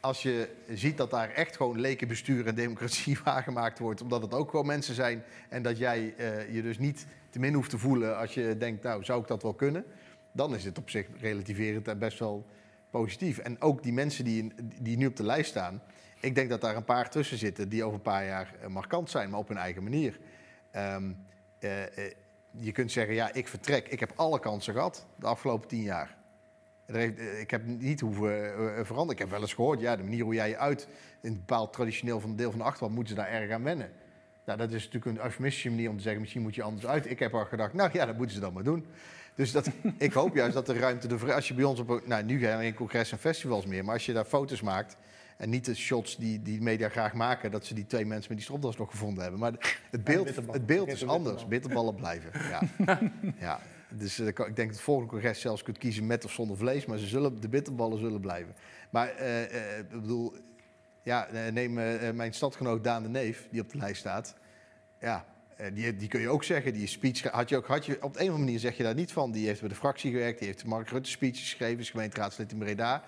Als 0.01 0.23
je 0.23 0.49
ziet 0.69 0.97
dat 0.97 1.11
daar 1.11 1.31
echt 1.31 1.57
gewoon 1.57 1.81
lekenbestuur 1.81 2.47
en 2.47 2.55
democratie 2.55 3.19
waargemaakt 3.25 3.79
wordt, 3.79 4.03
omdat 4.03 4.23
het 4.23 4.35
ook 4.35 4.51
gewoon 4.51 4.67
mensen 4.67 4.95
zijn 4.95 5.25
en 5.49 5.63
dat 5.63 5.79
jij 5.79 6.15
je 6.51 6.63
dus 6.63 6.79
niet 6.79 7.07
te 7.31 7.39
min 7.39 7.55
hoeft 7.55 7.71
te 7.71 7.79
voelen 7.79 8.19
als 8.19 8.35
je 8.35 8.57
denkt, 8.59 8.83
nou, 8.83 9.05
zou 9.05 9.21
ik 9.21 9.29
dat 9.29 9.43
wel 9.43 9.55
kunnen? 9.55 9.85
Dan 10.33 10.55
is 10.55 10.65
het 10.65 10.79
op 10.79 10.91
zich 10.91 11.07
relativerend 11.21 11.89
en 11.89 11.99
best 11.99 12.19
wel 12.19 12.47
positief. 12.91 13.39
En 13.39 13.61
ook 13.61 13.83
die 13.83 13.93
mensen 13.93 14.25
die, 14.25 14.53
die 14.81 14.97
nu 14.97 15.07
op 15.07 15.17
de 15.17 15.23
lijst 15.23 15.51
staan, 15.51 15.83
ik 16.21 16.35
denk 16.35 16.49
dat 16.49 16.61
daar 16.61 16.77
een 16.77 16.85
paar 16.85 17.11
tussen 17.11 17.39
zitten 17.39 17.69
die 17.69 17.85
over 17.85 17.95
een 17.95 18.03
paar 18.03 18.27
jaar 18.27 18.55
eh, 18.61 18.69
markant 18.69 19.11
zijn, 19.11 19.31
maar 19.31 19.39
op 19.39 19.49
hun 19.49 19.57
eigen 19.57 19.83
manier. 19.83 20.19
Ehm, 20.71 21.13
eh, 21.59 21.83
eh, 21.83 22.13
je 22.51 22.73
kunt 22.73 22.93
zeggen, 22.93 23.15
ja, 23.15 23.33
ik 23.33 23.49
vertrek. 23.49 23.89
Ik 23.89 24.01
heb 24.01 24.13
alle 24.15 24.41
kansen 24.41 24.73
gehad 24.73 25.07
de 25.17 25.27
afgelopen 25.27 25.69
tien 25.69 25.83
jaar. 25.83 26.17
Ik 27.41 27.51
heb 27.51 27.67
niet 27.67 28.01
hoeven 28.01 28.87
veranderen. 28.87 29.13
Ik 29.13 29.19
heb 29.19 29.31
wel 29.31 29.41
eens 29.41 29.55
gehoord, 29.55 29.81
ja, 29.81 29.97
de 29.97 30.03
manier 30.03 30.25
hoe 30.25 30.35
jij 30.35 30.49
je 30.49 30.57
uit 30.57 30.89
in 31.21 31.31
een 31.31 31.37
bepaald 31.37 31.73
traditioneel 31.73 32.21
van 32.21 32.37
deel 32.37 32.51
van 32.51 32.59
de 32.59 32.65
achterwand, 32.65 32.95
moeten 32.95 33.15
ze 33.15 33.21
daar 33.21 33.31
erg 33.31 33.51
aan 33.51 33.63
wennen. 33.63 33.91
Nou, 34.45 34.59
dat 34.59 34.73
is 34.73 34.85
natuurlijk 34.85 35.17
een 35.17 35.25
eufemistische 35.25 35.71
manier 35.71 35.91
om 35.91 35.97
te 35.97 36.03
zeggen, 36.03 36.21
misschien 36.21 36.43
moet 36.43 36.55
je 36.55 36.63
anders 36.63 36.87
uit. 36.87 37.11
Ik 37.11 37.19
heb 37.19 37.35
al 37.35 37.45
gedacht, 37.45 37.73
nou 37.73 37.91
ja, 37.93 38.07
dat 38.07 38.17
moeten 38.17 38.35
ze 38.35 38.41
dan 38.41 38.53
maar 38.53 38.63
doen. 38.63 38.87
Dus 39.39 39.53
dat, 39.53 39.71
ik 39.99 40.13
hoop 40.13 40.35
juist 40.35 40.55
dat 40.55 40.67
de 40.67 40.73
ruimte, 40.73 41.09
de, 41.09 41.19
vri- 41.19 41.33
als 41.33 41.49
je 41.49 41.55
bij 41.55 41.65
ons 41.65 41.81
op, 41.81 42.03
nou 42.07 42.23
nu 42.25 42.39
geen 42.41 42.75
congres 42.75 43.13
en 43.13 43.19
festivals 43.19 43.67
meer, 43.67 43.85
maar 43.85 43.95
als 43.95 44.07
je 44.07 44.13
daar 44.13 44.25
foto's 44.25 44.61
maakt 44.61 44.97
en 45.37 45.51
niet 45.51 45.65
de 45.65 45.75
shots 45.75 46.17
die, 46.17 46.43
die 46.43 46.63
media 46.63 46.89
graag 46.89 47.13
maken, 47.13 47.51
dat 47.51 47.65
ze 47.67 47.75
die 47.75 47.87
twee 47.87 48.07
mensen 48.07 48.27
met 48.29 48.37
die 48.37 48.47
stropdas 48.47 48.77
nog 48.77 48.91
gevonden 48.91 49.23
hebben. 49.23 49.41
Maar 49.41 49.53
het 49.91 50.05
beeld, 50.05 50.37
het 50.37 50.67
beeld 50.67 50.89
is 50.89 50.99
de 50.99 51.07
anders. 51.07 51.47
bitterbal. 51.47 51.49
Bitterballen 51.49 51.95
blijven. 51.95 52.31
Ja. 52.51 53.01
ja. 53.49 53.61
Dus 53.89 54.19
eh, 54.19 54.27
ik 54.27 54.37
denk 54.37 54.57
dat 54.57 54.67
het 54.69 54.81
volgende 54.81 55.11
congres 55.11 55.41
zelfs 55.41 55.63
kunt 55.63 55.79
kiezen 55.79 56.07
met 56.07 56.25
of 56.25 56.33
zonder 56.33 56.57
vlees, 56.57 56.87
maar 56.87 56.99
ze 56.99 57.07
zullen, 57.07 57.41
de 57.41 57.49
bitterballen 57.49 57.99
zullen 57.99 58.21
blijven. 58.21 58.55
Maar 58.91 59.09
eh, 59.09 59.43
eh, 59.43 59.79
ik 59.79 60.01
bedoel, 60.01 60.35
ja, 61.03 61.29
neem 61.53 61.73
mijn 62.17 62.35
stadgenoot 62.35 62.85
Daan 62.85 63.03
de 63.03 63.09
Neef, 63.09 63.49
die 63.51 63.61
op 63.61 63.71
de 63.71 63.79
lijst 63.79 64.01
staat. 64.01 64.35
Ja, 65.01 65.25
die, 65.73 65.97
die 65.97 66.09
kun 66.09 66.21
je 66.21 66.29
ook 66.29 66.45
zeggen. 66.45 66.73
Die 66.73 66.87
speech 66.87 67.23
had 67.23 67.49
je 67.49 67.57
ook, 67.57 67.67
had 67.67 67.87
je, 67.87 68.03
op 68.03 68.13
de 68.15 68.21
een 68.21 68.27
of 68.27 68.31
andere 68.31 68.39
manier 68.39 68.59
zeg 68.59 68.77
je 68.77 68.83
daar 68.83 68.95
niet 68.95 69.13
van. 69.13 69.33
Die 69.33 69.47
heeft 69.47 69.61
bij 69.61 69.69
de 69.69 69.75
fractie 69.75 70.11
gewerkt, 70.11 70.39
die 70.39 70.49
heeft 70.49 70.65
Mark 70.65 70.89
Rutte 70.89 71.11
speech 71.11 71.39
geschreven, 71.39 71.79
is 71.79 71.91
gemeenteraadslid 71.91 72.53
in 72.53 72.59
Breda. 72.59 73.05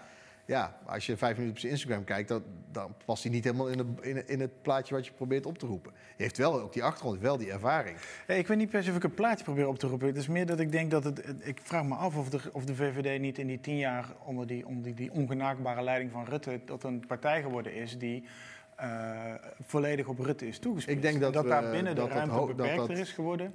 Ja, 0.51 0.79
als 0.87 1.07
je 1.07 1.17
vijf 1.17 1.33
minuten 1.33 1.55
op 1.55 1.61
zijn 1.61 1.73
Instagram 1.73 2.05
kijkt, 2.05 2.29
dan, 2.29 2.43
dan 2.73 2.95
past 3.05 3.23
hij 3.23 3.33
niet 3.33 3.45
helemaal 3.45 3.69
in, 3.69 4.29
in, 4.29 4.41
het 4.41 4.63
plaatje 4.63 4.95
wat 4.95 5.07
je 5.07 5.13
probeert 5.13 5.47
op 5.47 5.59
te 5.59 5.67
roepen. 5.67 5.93
Hij 5.95 6.15
heeft 6.17 6.37
wel 6.37 6.61
ook 6.61 6.73
die 6.73 6.85
achtergrond, 6.85 7.21
wel 7.21 7.37
die 7.37 7.53
ervaring. 7.53 7.97
Ik 8.27 8.47
weet 8.47 8.57
niet 8.57 8.71
se 8.71 8.91
of 8.91 8.97
ik 8.97 9.05
een 9.05 9.15
plaatje 9.15 9.45
probeer 9.45 9.69
op 9.69 9.79
te 9.79 9.87
roepen. 9.87 10.07
Het 10.07 10.17
is 10.17 10.29
meer 10.29 10.47
dat 10.47 10.61
ik 10.61 10.73
denk 10.73 10.91
dat 10.91 11.05
het. 11.05 11.23
Ik 11.39 11.61
vraag 11.63 11.85
me 11.85 11.95
af 11.95 12.17
of 12.17 12.29
de, 12.29 12.41
of 12.53 12.65
de 12.65 12.75
VVD 12.75 13.21
niet 13.21 13.39
in 13.39 13.47
die 13.47 13.61
tien 13.61 13.79
jaar 13.79 14.07
onder 14.25 14.47
die, 14.47 14.67
onder 14.67 14.95
die 14.95 15.13
ongenaakbare 15.13 15.83
leiding 15.83 16.13
van 16.13 16.25
Rutte. 16.25 16.61
tot 16.65 16.85
een 16.85 17.05
partij 17.07 17.43
geworden 17.43 17.75
is 17.75 17.99
die. 17.99 18.25
Eh, 18.81 19.35
volledig 19.67 20.07
op 20.07 20.19
Rutte 20.19 20.47
is 20.47 20.59
toegespitst. 20.59 20.97
Ik 21.05 21.11
denk 21.11 21.21
dat 21.21 21.33
dat 21.33 21.43
we- 21.43 21.49
daar 21.49 21.71
binnen 21.71 21.95
dat 21.95 22.09
de 22.09 22.15
ruimte 22.15 22.35
dat 22.37 22.57
beperkter 22.57 22.99
is 22.99 23.13
geworden. 23.13 23.55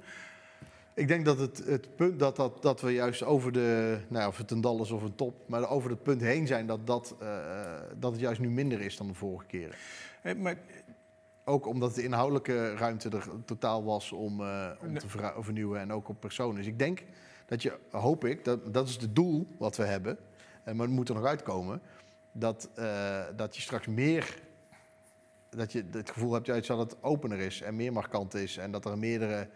Ik 0.94 1.08
denk 1.08 1.24
dat 1.24 1.38
het, 1.38 1.62
het 1.66 1.96
punt 1.96 2.18
dat, 2.18 2.36
dat, 2.36 2.62
dat 2.62 2.80
we 2.80 2.92
juist 2.92 3.22
over 3.22 3.52
de, 3.52 3.98
nou 4.08 4.22
ja, 4.22 4.28
of 4.28 4.36
het 4.38 4.50
een 4.50 4.60
dal 4.60 4.82
is 4.82 4.90
of 4.90 5.02
een 5.02 5.14
top, 5.14 5.34
maar 5.48 5.68
over 5.70 5.90
het 5.90 6.02
punt 6.02 6.20
heen 6.20 6.46
zijn 6.46 6.66
dat, 6.66 6.86
dat, 6.86 7.16
eh, 7.20 7.28
dat 7.98 8.12
het 8.12 8.20
juist 8.20 8.40
nu 8.40 8.50
minder 8.50 8.80
is 8.80 8.96
dan 8.96 9.06
de 9.06 9.14
vorige 9.14 9.46
keren. 9.46 9.74
Eh, 10.22 10.34
Maar 10.34 10.56
Ook 11.48 11.66
omdat 11.66 11.94
de 11.94 12.02
inhoudelijke 12.02 12.74
ruimte 12.74 13.08
er 13.08 13.24
totaal 13.44 13.84
was 13.84 14.12
om, 14.12 14.40
om 14.80 14.98
te 14.98 15.08
vernieuwen 15.40 15.80
en 15.80 15.92
ook 15.92 16.08
op 16.08 16.20
personen. 16.20 16.56
Dus 16.56 16.66
ik 16.66 16.78
denk 16.78 17.02
dat 17.46 17.62
je, 17.62 17.72
hoop 17.90 18.24
ik, 18.24 18.44
dat, 18.44 18.74
dat 18.74 18.88
is 18.88 18.96
het 19.00 19.14
doel 19.14 19.46
wat 19.58 19.76
we 19.76 19.84
hebben, 19.84 20.18
eh, 20.64 20.74
maar 20.74 20.86
het 20.86 20.94
moet 20.94 21.08
er 21.08 21.14
nog 21.14 21.24
uitkomen, 21.24 21.80
dat, 22.32 22.70
dat 23.36 23.56
je 23.56 23.62
straks 23.62 23.86
meer, 23.86 24.38
dat 25.56 25.72
je 25.72 25.84
het 25.92 26.10
gevoel 26.10 26.32
hebt 26.32 26.46
juist 26.46 26.66
dat 26.68 26.78
het 26.78 27.02
opener 27.02 27.38
is 27.38 27.60
en 27.62 27.76
meer 27.76 27.92
markant 27.92 28.34
is 28.34 28.56
en 28.56 28.70
dat 28.70 28.84
er 28.84 28.98
meerdere 28.98 29.48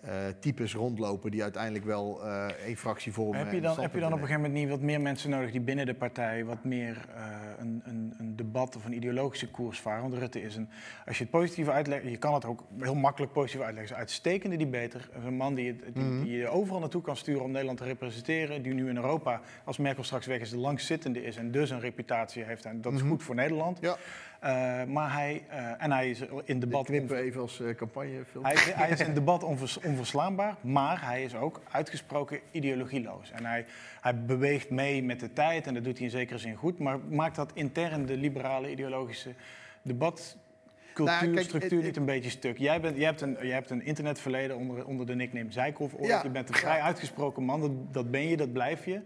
eh, 0.00 0.12
types 0.40 0.74
rondlopen 0.74 1.30
die 1.30 1.42
uiteindelijk 1.42 1.84
wel 1.84 2.24
eh 2.24 2.46
één 2.64 2.76
fractie 2.76 3.12
vormen. 3.12 3.38
heb 3.38 3.52
je, 3.52 3.60
dan, 3.60 3.80
heb 3.80 3.94
je 3.94 4.00
dan 4.00 4.12
op 4.12 4.18
een 4.20 4.26
gegeven 4.26 4.42
moment 4.42 4.60
niet 4.60 4.70
wat 4.70 4.80
meer 4.80 5.00
mensen 5.00 5.30
nodig 5.30 5.50
die 5.50 5.60
binnen 5.60 5.86
de 5.86 5.94
partij 5.94 6.44
wat 6.44 6.64
meer 6.64 7.04
eh, 7.14 7.22
een, 7.58 7.82
een, 7.84 8.14
een 8.18 8.36
debat 8.36 8.76
of 8.76 8.84
een 8.84 8.92
ideologische 8.92 9.48
koers 9.50 9.80
varen? 9.80 10.02
Want 10.02 10.14
Rutte 10.14 10.42
is 10.42 10.56
een, 10.56 10.68
als 11.06 11.16
je 11.18 11.22
het 11.22 11.32
positief 11.32 11.68
uitlegt, 11.68 12.04
je 12.04 12.16
kan 12.16 12.34
het 12.34 12.44
ook 12.44 12.64
heel 12.78 12.94
makkelijk 12.94 13.32
positief 13.32 13.60
uitleggen. 13.64 13.92
Een 13.94 14.00
uitstekende 14.00 14.56
debater, 14.56 15.08
een 15.24 15.34
man 15.36 15.54
die, 15.54 15.66
het- 15.68 15.94
die, 15.94 16.04
Mhm. 16.04 16.22
die 16.22 16.36
je 16.36 16.48
overal 16.48 16.80
naartoe 16.80 17.02
kan 17.02 17.16
sturen 17.16 17.42
om 17.42 17.50
Nederland 17.50 17.78
te 17.78 17.84
representeren, 17.84 18.62
die 18.62 18.72
nu 18.74 18.88
in 18.88 18.96
Europa, 18.96 19.40
als 19.64 19.78
Merkel 19.78 20.04
straks 20.04 20.26
weg 20.26 20.40
is, 20.40 20.50
de 20.50 20.58
langzittende 20.58 21.22
is 21.24 21.36
en 21.36 21.50
dus 21.50 21.70
een 21.70 21.80
reputatie 21.80 22.42
heeft. 22.44 22.64
En 22.64 22.80
dat 22.80 22.92
is 22.92 23.00
Mhm. 23.00 23.08
goed 23.10 23.22
voor 23.22 23.34
Nederland. 23.34 23.78
Ja. 23.80 23.96
Eh, 24.40 24.84
maar 24.84 25.12
hij, 25.12 25.42
eh, 25.48 25.70
en 25.78 25.92
hij 25.92 26.10
is 26.10 26.20
in 26.44 26.60
debat... 26.60 26.86
Dit 26.86 26.96
knippen 26.96 27.16
even 27.16 27.40
als 27.40 27.62
campagnefilm. 27.76 28.44
Hij, 28.44 28.54
is- 28.54 28.72
hij 28.74 28.90
is 28.90 29.00
in 29.00 29.14
debat 29.20 29.42
onvers- 29.42 29.80
onverslaanbaar, 29.80 30.54
maar 30.60 31.04
hij 31.06 31.22
is 31.24 31.34
ook 31.34 31.60
uitgesproken 31.70 32.40
ideologieloos. 32.50 33.30
En 33.30 33.44
hij, 33.46 33.64
hij 34.00 34.24
beweegt 34.24 34.70
mee 34.70 35.02
met 35.02 35.20
de 35.20 35.32
tijd 35.32 35.66
en 35.66 35.74
dat 35.74 35.84
doet 35.84 35.96
hij 35.96 36.04
in 36.04 36.10
zekere 36.12 36.38
zin 36.38 36.54
goed, 36.54 36.78
maar 36.78 36.98
maakt 36.98 37.36
dat 37.36 37.50
intern 37.54 38.06
de 38.06 38.16
liberale 38.16 38.70
ideologische 38.70 39.34
debatcultuur, 39.82 41.04
Nou, 41.04 41.30
kijk, 41.34 41.46
structuur 41.46 41.76
het- 41.78 41.86
niet 41.86 41.96
een 41.96 42.04
beetje 42.04 42.30
stuk. 42.30 42.58
Jij, 42.58 42.80
bent, 42.80 42.96
jij, 42.96 43.04
hebt 43.04 43.20
een, 43.20 43.36
jij 43.40 43.54
hebt 43.54 43.70
een 43.70 43.84
internetverleden 43.84 44.56
onder, 44.56 44.86
onder 44.86 45.06
de 45.06 45.14
nickname 45.14 45.52
Zijkhoff. 45.52 45.94
ooit. 45.94 46.06
Ja. 46.08 46.22
Je 46.22 46.30
bent 46.30 46.48
een 46.48 46.54
vrij 46.54 46.80
uitgesproken 46.80 47.42
man, 47.42 47.60
dat, 47.60 47.70
dat 47.92 48.10
ben 48.10 48.28
je, 48.28 48.36
dat 48.36 48.52
blijf 48.52 48.84
je. 48.84 49.00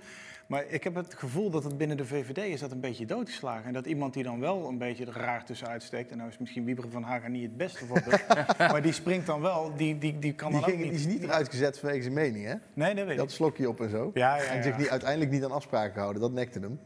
Maar 0.47 0.65
ik 0.69 0.85
heb 0.85 0.95
het 0.95 1.15
gevoel 1.15 1.51
dat 1.51 1.65
het 1.65 1.77
binnen 1.79 1.97
de 1.97 2.05
VVD 2.07 2.39
is 2.39 2.61
dat 2.61 2.71
een 2.71 2.81
beetje 2.81 3.07
doodgeslagen. 3.07 3.65
En 3.65 3.73
dat 3.73 3.87
iemand 3.87 4.15
die 4.15 4.23
dan 4.23 4.41
wel 4.41 4.69
een 4.69 4.79
beetje 4.79 5.07
er 5.07 5.13
raar 5.13 5.45
tussenuit 5.45 5.83
steekt... 5.83 6.11
en 6.11 6.17
nou 6.17 6.29
is 6.31 6.39
misschien 6.39 6.65
Wieber 6.65 6.91
van 6.91 7.03
Haga 7.03 7.29
niet 7.29 7.43
het 7.43 7.57
beste 7.57 7.87
voorbeeld... 7.87 8.21
maar 8.73 8.83
die 8.83 8.93
springt 8.93 9.27
dan 9.27 9.41
wel, 9.41 9.77
die, 9.77 9.99
die, 9.99 10.19
die 10.19 10.35
kan 10.35 10.51
Die, 10.51 10.61
dan 10.61 10.69
ook 10.71 10.77
ging, 10.77 10.83
die 10.83 10.93
niet... 10.93 11.01
is 11.01 11.13
niet 11.15 11.23
eruit 11.23 11.49
gezet 11.49 11.79
vanwege 11.79 12.03
zijn 12.03 12.15
mening, 12.15 12.45
hè? 12.47 12.55
Nee, 12.75 12.95
dat 12.95 13.07
weet 13.07 13.17
Dat 13.17 13.31
slokje 13.33 13.69
op 13.69 13.81
en 13.81 13.91
zo. 13.91 14.11
Ja, 14.15 14.37
ja, 14.37 14.43
En 14.43 14.63
zich 14.63 14.79
niet, 14.79 14.89
uiteindelijk 14.89 15.31
niet 15.31 15.45
aan 15.45 15.53
afspraken 15.53 15.93
gehouden. 15.93 16.23
Dat 16.23 16.33
nekte 16.33 16.59
hem. 16.61 16.81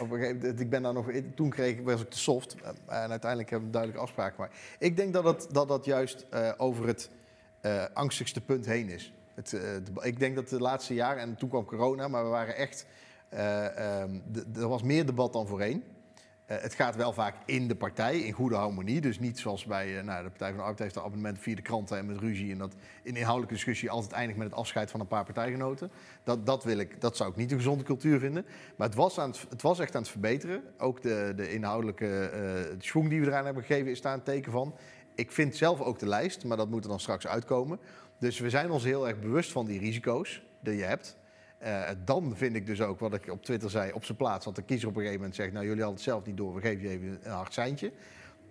Op 0.00 0.10
een 0.10 0.18
gegeven 0.18 0.36
moment, 0.38 0.60
ik 0.60 0.70
ben 0.70 0.82
daar 0.82 0.92
nog, 0.92 1.10
toen 1.34 1.50
kreeg 1.50 1.78
ik, 1.78 1.84
was 1.84 2.00
ik 2.00 2.10
te 2.10 2.18
soft. 2.18 2.54
eh, 2.62 3.02
En 3.02 3.10
uiteindelijk 3.10 3.50
hebben 3.50 3.66
we 3.68 3.72
duidelijke 3.72 4.06
afspraken 4.06 4.34
gemaakt. 4.34 4.56
Ik 4.78 4.96
denk 4.96 5.12
dat 5.12 5.24
het, 5.24 5.46
dat, 5.50 5.68
dat 5.68 5.84
juist 5.84 6.26
eh, 6.30 6.52
over 6.56 6.86
het 6.86 7.10
eh, 7.60 7.84
angstigste 7.92 8.40
punt 8.40 8.66
heen 8.66 8.88
is. 8.88 9.12
Het, 9.34 9.50
de- 9.50 9.82
ik 10.02 10.18
denk 10.18 10.34
dat 10.34 10.48
de 10.48 10.60
laatste 10.60 10.94
jaren, 10.94 11.22
en 11.22 11.36
toen 11.36 11.48
kwam 11.48 11.64
corona, 11.64 12.08
maar 12.08 12.22
we 12.24 12.30
waren 12.30 12.56
echt... 12.56 12.86
eh, 13.34 14.00
ehm, 14.00 14.20
er 14.54 14.68
was 14.68 14.82
meer 14.82 15.06
debat 15.06 15.32
dan 15.32 15.46
voorheen. 15.46 15.84
Eh, 16.46 16.56
het 16.60 16.74
gaat 16.74 16.96
wel 16.96 17.12
vaak 17.12 17.36
in 17.46 17.68
de 17.68 17.74
partij, 17.74 18.18
in 18.18 18.32
goede 18.32 18.54
harmonie. 18.54 19.00
Dus 19.00 19.18
niet 19.18 19.38
zoals 19.38 19.64
bij 19.64 19.98
eh, 19.98 20.04
nou, 20.04 20.22
de 20.22 20.28
Partij 20.28 20.48
van 20.48 20.56
de 20.56 20.62
Arbeid 20.62 20.78
heeft 20.78 20.96
een 20.96 21.02
abonnement 21.02 21.38
via 21.38 21.54
de 21.54 21.62
kranten 21.62 21.98
en 21.98 22.06
met 22.06 22.18
ruzie. 22.18 22.52
En 22.52 22.58
dat 22.58 22.74
in 23.02 23.16
inhoudelijke 23.16 23.54
discussie 23.54 23.90
altijd 23.90 24.12
eindigt 24.12 24.38
met 24.38 24.50
het 24.50 24.58
afscheid 24.58 24.90
van 24.90 25.00
een 25.00 25.06
paar 25.06 25.24
partijgenoten. 25.24 25.90
Dat, 26.24 26.46
dat, 26.46 26.64
wil 26.64 26.78
ik, 26.78 27.00
dat 27.00 27.16
zou 27.16 27.30
ik 27.30 27.36
niet 27.36 27.50
een 27.50 27.56
gezonde 27.56 27.84
cultuur 27.84 28.18
vinden. 28.18 28.46
Maar 28.76 28.86
het 28.86 28.96
was, 28.96 29.18
aan 29.18 29.30
het, 29.30 29.46
het 29.48 29.62
was 29.62 29.78
echt 29.78 29.94
aan 29.94 30.02
het 30.02 30.10
verbeteren. 30.10 30.62
Ook 30.78 31.02
de, 31.02 31.32
de 31.36 31.52
inhoudelijke 31.52 32.28
eh 32.28 32.76
schwung 32.78 33.08
die 33.08 33.20
we 33.20 33.26
eraan 33.26 33.44
hebben 33.44 33.64
gegeven 33.64 33.90
is 33.90 34.00
daar 34.00 34.14
een 34.14 34.22
teken 34.22 34.52
van. 34.52 34.74
Ik 35.14 35.32
vind 35.32 35.56
zelf 35.56 35.80
ook 35.80 35.98
de 35.98 36.08
lijst, 36.08 36.44
maar 36.44 36.56
dat 36.56 36.70
moet 36.70 36.84
er 36.84 36.90
dan 36.90 37.00
straks 37.00 37.26
uitkomen. 37.26 37.78
Dus 38.18 38.38
we 38.38 38.50
zijn 38.50 38.70
ons 38.70 38.84
heel 38.84 39.08
erg 39.08 39.20
bewust 39.20 39.52
van 39.52 39.66
die 39.66 39.78
risico's 39.78 40.42
die 40.60 40.76
je 40.76 40.84
hebt. 40.84 41.16
Eh, 41.64 41.82
dan 42.04 42.36
vind 42.36 42.56
ik 42.56 42.66
dus 42.66 42.80
ook, 42.80 42.98
wat 42.98 43.14
ik 43.14 43.30
op 43.30 43.42
Twitter 43.42 43.70
zei, 43.70 43.92
op 43.92 44.04
zijn 44.04 44.16
plaats... 44.16 44.44
dat 44.44 44.56
de 44.56 44.62
kiezer 44.62 44.88
op 44.88 44.94
een 44.94 45.00
gegeven 45.00 45.20
moment 45.20 45.36
zegt... 45.36 45.52
nou, 45.52 45.64
jullie 45.64 45.82
hadden 45.82 46.00
het 46.00 46.08
zelf 46.10 46.26
niet 46.26 46.36
door, 46.36 46.54
we 46.54 46.60
geven 46.60 46.82
je 46.82 46.88
even 46.88 47.18
een 47.22 47.30
hard 47.30 47.52
seintje. 47.52 47.92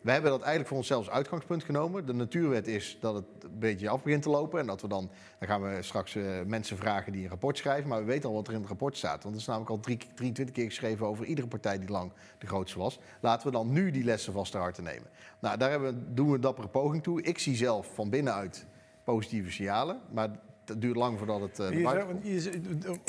We 0.02 0.12
hebben 0.12 0.32
dat 0.32 0.40
eigenlijk 0.40 0.68
voor 0.68 0.78
onszelf 0.78 1.06
als 1.06 1.16
uitgangspunt 1.16 1.64
genomen. 1.64 2.06
De 2.06 2.14
natuurwet 2.14 2.68
is 2.68 2.98
dat 3.02 3.14
het 3.14 3.26
een 3.40 3.60
beetje 3.60 3.90
af 3.90 4.04
begint 4.04 4.24
te 4.24 4.30
lopen... 4.30 4.60
en 4.60 4.66
dat 4.66 4.82
we 4.82 4.88
dan, 4.88 5.10
dan 5.40 5.48
gaan 5.48 5.62
we 5.62 5.82
straks 5.82 6.16
eh, 6.16 6.24
mensen 6.46 6.78
vragen 6.78 7.12
die 7.12 7.24
een 7.24 7.30
rapport 7.30 7.58
schrijven... 7.58 7.90
maar 7.90 8.00
we 8.00 8.06
weten 8.06 8.30
al 8.30 8.36
wat 8.36 8.48
er 8.48 8.54
in 8.54 8.60
het 8.60 8.68
rapport 8.68 8.98
staat. 8.98 9.24
Want 9.24 9.36
er 9.36 9.42
is 9.42 9.48
namelijk 9.48 9.72
al 9.72 9.80
drie, 9.80 9.98
23 9.98 10.56
keer 10.56 10.66
geschreven 10.66 11.06
over 11.06 11.26
iedere 11.26 11.48
partij 11.48 11.80
die 11.80 11.90
lang 11.90 12.12
de 12.38 12.48
grootste 12.48 12.80
was. 12.80 13.00
Laten 13.20 13.48
we 13.48 13.54
dan 13.54 13.72
nu 13.72 13.92
die 13.92 14.04
lessen 14.04 14.34
vast 14.34 14.52
te 14.52 14.58
harte 14.58 14.82
nemen. 14.82 15.08
Nou, 15.40 15.58
daar 15.58 15.70
hebben 15.70 16.16
doen 16.16 16.28
we 16.28 16.36
een 16.36 16.42
dappere 16.42 16.68
poging 16.68 17.04
toe. 17.04 17.22
Ik 17.22 17.40
zie 17.40 17.56
zelf 17.56 17.94
van 17.94 18.10
binnenuit 18.10 18.66
positieve 19.04 19.52
signalen... 19.52 20.00
maar 20.12 20.30
het 20.66 20.82
duurt 20.82 20.96
lang 20.96 21.18
voordat 21.18 21.42
het 21.42 21.58
Je 21.58 21.82
zag- 22.00 22.08
je 22.22 22.40
z- 22.42 22.50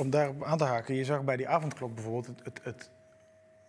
om 0.03 0.11
daarop 0.11 0.43
aan 0.45 0.59
te 0.59 0.65
haken, 0.65 0.95
je 0.95 1.05
zag 1.05 1.25
bij 1.25 1.37
die 1.37 1.49
avondklok 1.49 1.95
bijvoorbeeld 1.95 2.27
het, 2.27 2.41
het, 2.45 2.61
het 2.63 2.91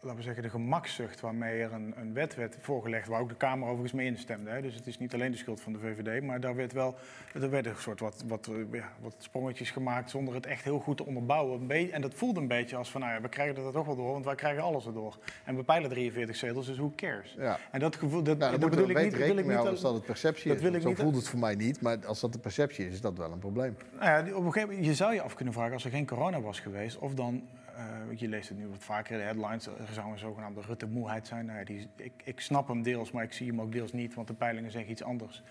laten 0.06 0.20
we 0.20 0.26
zeggen, 0.26 0.44
de 0.44 0.50
gemakzucht 0.50 1.20
waarmee 1.20 1.62
er 1.62 1.74
een, 1.74 1.94
een 1.98 2.14
wet 2.14 2.36
werd 2.36 2.58
voorgelegd, 2.60 3.08
waar 3.08 3.20
ook 3.22 3.30
de 3.30 3.36
Kamer 3.36 3.64
overigens 3.68 3.94
mee 3.94 4.06
instemde. 4.06 4.50
Hè. 4.50 4.62
Dus 4.62 4.76
het 4.76 4.88
is 4.88 5.00
niet 5.00 5.14
alleen 5.14 5.32
de 5.32 5.38
schuld 5.38 5.62
van 5.62 5.74
de 5.74 5.80
VVD, 5.80 6.24
maar 6.24 6.40
daar 6.40 6.56
werd 6.56 6.74
wel, 6.74 6.96
er 7.34 7.50
werden 7.50 7.72
een 7.72 7.78
soort 7.78 8.00
wat, 8.00 8.24
wat, 8.28 8.48
eh, 8.48 8.56
ja, 8.80 8.92
wat 9.02 9.16
sprongetjes 9.18 9.72
gemaakt 9.72 10.10
zonder 10.10 10.34
het 10.34 10.46
echt 10.46 10.64
heel 10.64 10.80
goed 10.80 10.98
te 10.98 11.06
onderbouwen. 11.06 11.70
En 11.92 12.02
dat 12.02 12.14
voelde 12.14 12.40
een 12.40 12.48
beetje 12.48 12.76
als 12.76 12.92
van, 12.92 13.02
nou 13.02 13.14
ja, 13.14 13.22
we 13.22 13.30
krijgen 13.30 13.56
dat 13.64 13.74
toch 13.74 13.86
wel 13.86 13.96
door, 13.96 14.12
want 14.12 14.26
wij 14.26 14.36
krijgen 14.36 14.64
alles 14.64 14.86
erdoor. 14.86 15.18
En 15.44 15.56
we 15.56 15.64
peilen 15.64 15.90
43 15.90 16.36
zetels, 16.36 16.66
dus 16.66 16.78
who 16.78 16.92
cares? 16.96 17.36
Ja. 17.38 17.60
En 17.72 17.80
dat 17.80 17.96
gevoel, 17.96 18.24
dat, 18.24 18.38
Nou, 18.38 18.60
dat 18.60 18.70
bedoel 18.70 18.90
ik 18.90 19.02
niet, 19.02 19.12
dat 19.12 19.20
wil 19.28 19.38
ik 19.38 19.46
niet 19.46 19.56
als 19.58 19.82
dat 19.82 19.94
het 19.94 20.06
perceptie 20.06 20.48
dat 20.48 20.58
is. 20.58 20.64
wil 20.64 20.74
ik 20.74 20.82
zo 20.82 20.88
niet- 20.88 21.00
voelt 21.00 21.16
het 21.16 21.28
voor 21.28 21.40
mij 21.40 21.56
niet, 21.56 21.82
maar 21.82 22.06
als 22.06 22.20
dat 22.20 22.34
de 22.34 22.40
perceptie 22.40 22.88
is, 22.88 22.94
is 22.94 23.02
dat 23.02 23.18
wel 23.18 23.32
een 23.32 23.40
probleem. 23.40 23.78
Nou 24.00 24.06
ja, 24.06 24.20
op 24.36 24.46
een 24.46 24.52
gegeven 24.52 24.68
moment, 24.70 24.86
je 24.86 24.94
zou 24.94 25.14
je 25.14 25.22
af 25.22 25.34
kunnen 25.36 25.54
vragen 25.54 25.74
als 25.74 25.86
er 25.86 25.92
geen 25.92 26.06
corona 26.06 26.42
was 26.42 26.60
geweest, 26.60 26.98
of 26.98 27.14
dan, 27.14 27.42
eh, 27.76 28.18
je 28.20 28.28
leest 28.28 28.50
het 28.50 28.58
nu 28.58 28.68
wat 28.68 28.84
vaker 28.84 29.12
in 29.12 29.18
de 29.18 29.24
headlines, 29.24 29.68
er 29.68 29.94
zou 29.94 30.12
een 30.12 30.20
zogenaamde 30.20 30.62
Rutte-moeheid 30.62 31.28
zijn. 31.28 31.46
Nou 31.46 31.60
ja, 31.60 31.66
die, 31.66 31.88
ik, 31.96 32.14
ik 32.24 32.40
snap 32.40 32.68
hem 32.68 32.84
deels, 32.84 33.12
maar 33.12 33.24
ik 33.24 33.34
zie 33.34 33.48
hem 33.48 33.62
ook 33.62 33.72
deels 33.72 33.94
niet, 33.94 34.14
want 34.14 34.28
de 34.28 34.34
peilingen 34.34 34.72
zeggen 34.72 34.92
iets 34.92 35.04
anders. 35.04 35.44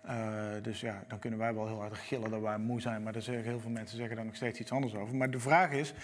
Eh, 0.00 0.50
dus 0.62 0.80
ja, 0.80 1.04
dan 1.08 1.18
kunnen 1.18 1.38
wij 1.38 1.54
wel 1.54 1.66
heel 1.66 1.80
hard 1.80 1.98
gillen 1.98 2.30
dat 2.30 2.40
wij 2.40 2.58
moe 2.58 2.80
zijn, 2.80 3.02
maar 3.02 3.14
er 3.14 3.22
zeggen 3.22 3.44
heel 3.44 3.60
veel 3.60 3.70
mensen 3.70 3.96
zeggen 3.96 4.16
daar 4.16 4.24
nog 4.24 4.36
steeds 4.36 4.60
iets 4.60 4.72
anders 4.72 4.94
over. 4.94 5.16
Maar 5.16 5.30
de 5.30 5.40
vraag 5.40 5.70
is, 5.70 5.94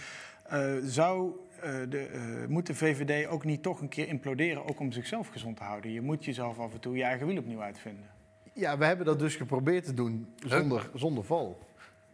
eh, 0.48 0.76
zou, 0.82 1.32
eh, 1.60 1.72
de, 1.88 1.98
eh, 1.98 2.46
moet 2.48 2.66
de 2.66 2.74
VVD 2.74 3.26
ook 3.26 3.44
niet 3.44 3.62
toch 3.62 3.80
een 3.80 3.88
keer 3.88 4.08
imploderen, 4.08 4.66
ook 4.66 4.80
om 4.80 4.92
zichzelf 4.92 5.28
gezond 5.28 5.56
te 5.56 5.62
houden? 5.62 5.90
Je 5.90 6.00
moet 6.00 6.24
jezelf 6.24 6.58
af 6.58 6.72
en 6.72 6.80
toe 6.80 6.96
je 6.96 7.02
eigen 7.02 7.26
wiel 7.26 7.38
opnieuw 7.38 7.60
uitvinden. 7.60 8.04
Ja, 8.52 8.78
we 8.78 8.84
hebben 8.84 9.06
dat 9.06 9.18
dus 9.18 9.36
geprobeerd 9.36 9.84
te 9.84 9.94
doen 9.94 10.34
zonder, 10.46 10.90
zonder 10.94 11.24
val. 11.24 11.58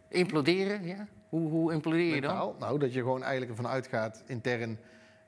Imploderen, 0.07 0.85
ja? 0.85 1.07
Hoe, 1.29 1.49
hoe 1.49 1.73
implodeer 1.73 2.05
je? 2.05 2.11
Mentaal? 2.11 2.55
Nou, 2.59 2.79
dat 2.79 2.93
je 2.93 2.99
gewoon 2.99 3.23
eigenlijk 3.23 3.57
ervan 3.57 3.71
uitgaat, 3.71 4.23
intern... 4.25 4.79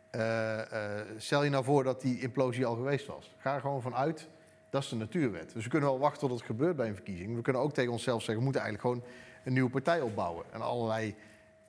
eh, 0.09 0.99
eh, 0.99 1.05
stel 1.17 1.43
je 1.43 1.49
nou 1.49 1.63
voor 1.63 1.83
dat 1.83 2.01
die 2.01 2.19
implosie 2.19 2.65
al 2.65 2.75
geweest 2.75 3.05
was. 3.05 3.35
Ga 3.37 3.55
er 3.55 3.61
gewoon 3.61 3.81
van 3.81 3.95
uit, 3.95 4.27
dat 4.69 4.83
is 4.83 4.89
de 4.89 4.95
natuurwet. 4.95 5.53
Dus 5.53 5.63
we 5.63 5.69
kunnen 5.69 5.89
wel 5.89 5.99
wachten 5.99 6.19
tot 6.19 6.37
het 6.37 6.47
gebeurt 6.47 6.75
bij 6.75 6.87
een 6.87 6.95
verkiezing. 6.95 7.35
We 7.35 7.41
kunnen 7.41 7.61
ook 7.61 7.73
tegen 7.73 7.91
onszelf 7.91 8.17
zeggen, 8.19 8.37
we 8.37 8.43
moeten 8.43 8.61
eigenlijk 8.61 8.93
gewoon 8.93 9.11
een 9.43 9.53
nieuwe 9.53 9.69
partij 9.69 10.01
opbouwen. 10.01 10.45
En 10.51 10.61
allerlei 10.61 11.15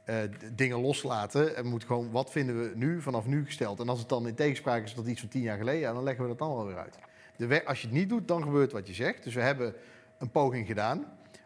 eh, 0.05 0.17
dingen 0.53 0.81
loslaten. 0.81 1.57
En 1.57 1.67
moeten 1.67 1.89
gewoon, 1.89 2.11
wat 2.11 2.31
vinden 2.31 2.63
we 2.63 2.73
nu, 2.75 3.01
vanaf 3.01 3.27
nu 3.27 3.45
gesteld? 3.45 3.81
En 3.81 3.89
als 3.89 3.99
het 3.99 4.09
dan 4.09 4.27
in 4.27 4.35
tegenspraak 4.35 4.83
is 4.85 4.93
tot 4.93 5.07
iets 5.07 5.21
van 5.21 5.29
tien 5.29 5.43
jaar 5.43 5.59
geleden, 5.59 5.95
dan 5.95 6.03
leggen 6.03 6.23
we 6.23 6.29
dat 6.29 6.39
dan 6.39 6.55
wel 6.55 6.67
weer 6.67 6.79
uit. 6.79 6.99
De 7.37 7.67
als 7.67 7.81
je 7.81 7.87
het 7.87 7.97
niet 7.97 8.09
doet, 8.09 8.29
dan 8.29 8.43
gebeurt 8.43 8.73
wat 8.73 8.87
je 8.87 8.95
zegt. 8.95 9.25
Dus 9.25 9.35
we 9.35 9.41
hebben 9.41 9.75
een 10.19 10.31
poging 10.31 10.67
gedaan 10.67 11.05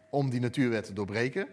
om 0.09 0.29
die 0.29 0.39
natuurwet 0.39 0.85
te 0.85 0.93
doorbreken. 0.93 1.47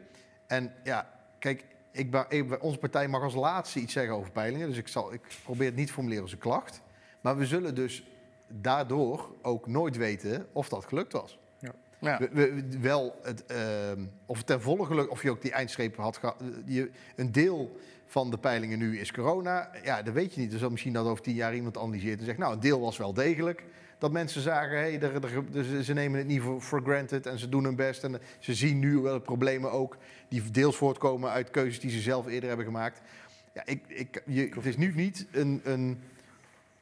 En 0.47 0.73
ja, 0.85 1.20
kijk, 1.41 1.65
ik, 1.93 2.15
ik- 2.29 2.63
onze 2.63 2.79
partij 2.79 3.09
mag 3.09 3.23
als 3.23 3.35
laatste 3.35 3.81
iets 3.81 3.93
zeggen 3.93 4.15
over 4.15 4.31
peilingen. 4.31 4.69
Dus 4.69 4.77
ik, 4.77 4.89
zal, 4.89 5.13
ik 5.13 5.21
probeer 5.45 5.67
het 5.67 5.77
niet 5.77 5.87
te 5.87 5.93
formuleren 5.93 6.23
als 6.23 6.33
een 6.33 6.39
klacht. 6.39 6.81
Maar 7.21 7.37
we 7.37 7.47
zullen 7.47 7.75
dus 7.75 8.05
daardoor 8.49 9.35
ook 9.43 9.67
nooit 9.67 9.97
weten 9.97 10.47
of 10.53 10.69
dat 10.69 10.85
gelukt 10.85 11.13
was. 11.13 11.39
Ja. 11.99 12.19
We, 12.19 12.29
we- 12.33 12.79
wel 12.81 13.19
het, 13.23 13.47
ehm, 13.47 14.05
of 14.27 14.37
het 14.37 14.47
ten 14.47 14.61
volle 14.61 14.85
gelukt, 14.87 15.09
of 15.11 15.23
je 15.23 15.31
ook 15.31 15.43
die 15.43 15.53
eindstreep 15.53 15.97
had 15.97 16.17
gehad. 16.17 16.37
Je, 16.65 16.91
een 17.17 17.33
deel 17.33 17.77
van 18.07 18.31
de 18.31 18.39
peilingen 18.39 18.79
nu 18.79 18.99
is 18.99 19.13
corona. 19.13 19.71
Ja, 19.85 20.03
dat 20.03 20.15
weet 20.15 20.35
je 20.35 20.41
niet. 20.41 20.51
Dus 20.51 20.69
misschien 20.69 20.93
dat 20.93 21.07
over 21.07 21.23
tien 21.23 21.35
jaar 21.35 21.55
iemand 21.55 21.79
analyseert 21.79 22.19
en 22.19 22.25
zegt, 22.25 22.39
nou, 22.39 22.53
een 22.55 22.61
deel 22.61 22.81
was 22.81 22.97
wel 22.97 23.13
degelijk. 23.15 23.65
Dat 24.01 24.13
mensen 24.13 24.41
zagen, 24.43 24.79
hey, 24.79 24.99
ze- 25.83 25.93
nemen 25.93 26.19
het 26.19 26.29
niet 26.29 26.41
voor, 26.41 26.61
for 26.61 26.83
granted 26.83 27.27
en 27.27 27.39
ze 27.39 27.49
doen 27.49 27.65
hun 27.65 27.77
best. 27.77 28.05
En 28.05 28.21
ze 28.39 28.55
zien 28.55 28.79
nu 28.79 28.99
wel 28.99 29.21
problemen 29.21 29.73
ook 29.73 29.97
die 30.29 30.51
deels 30.51 30.77
voortkomen 30.77 31.31
uit 31.31 31.51
keuzes 31.51 31.81
die 31.81 31.91
ze 31.91 32.01
zelf 32.01 32.27
eerder 32.27 32.49
hebben 32.49 32.67
gemaakt. 32.67 33.01
Ja, 33.55 33.63
ik, 33.65 33.83
ik, 33.87 34.23
je, 34.27 34.49
het 34.55 34.67
is 34.67 34.77
nu 34.77 34.93
niet 34.95 35.27
een, 35.33 35.61
een, 35.65 36.01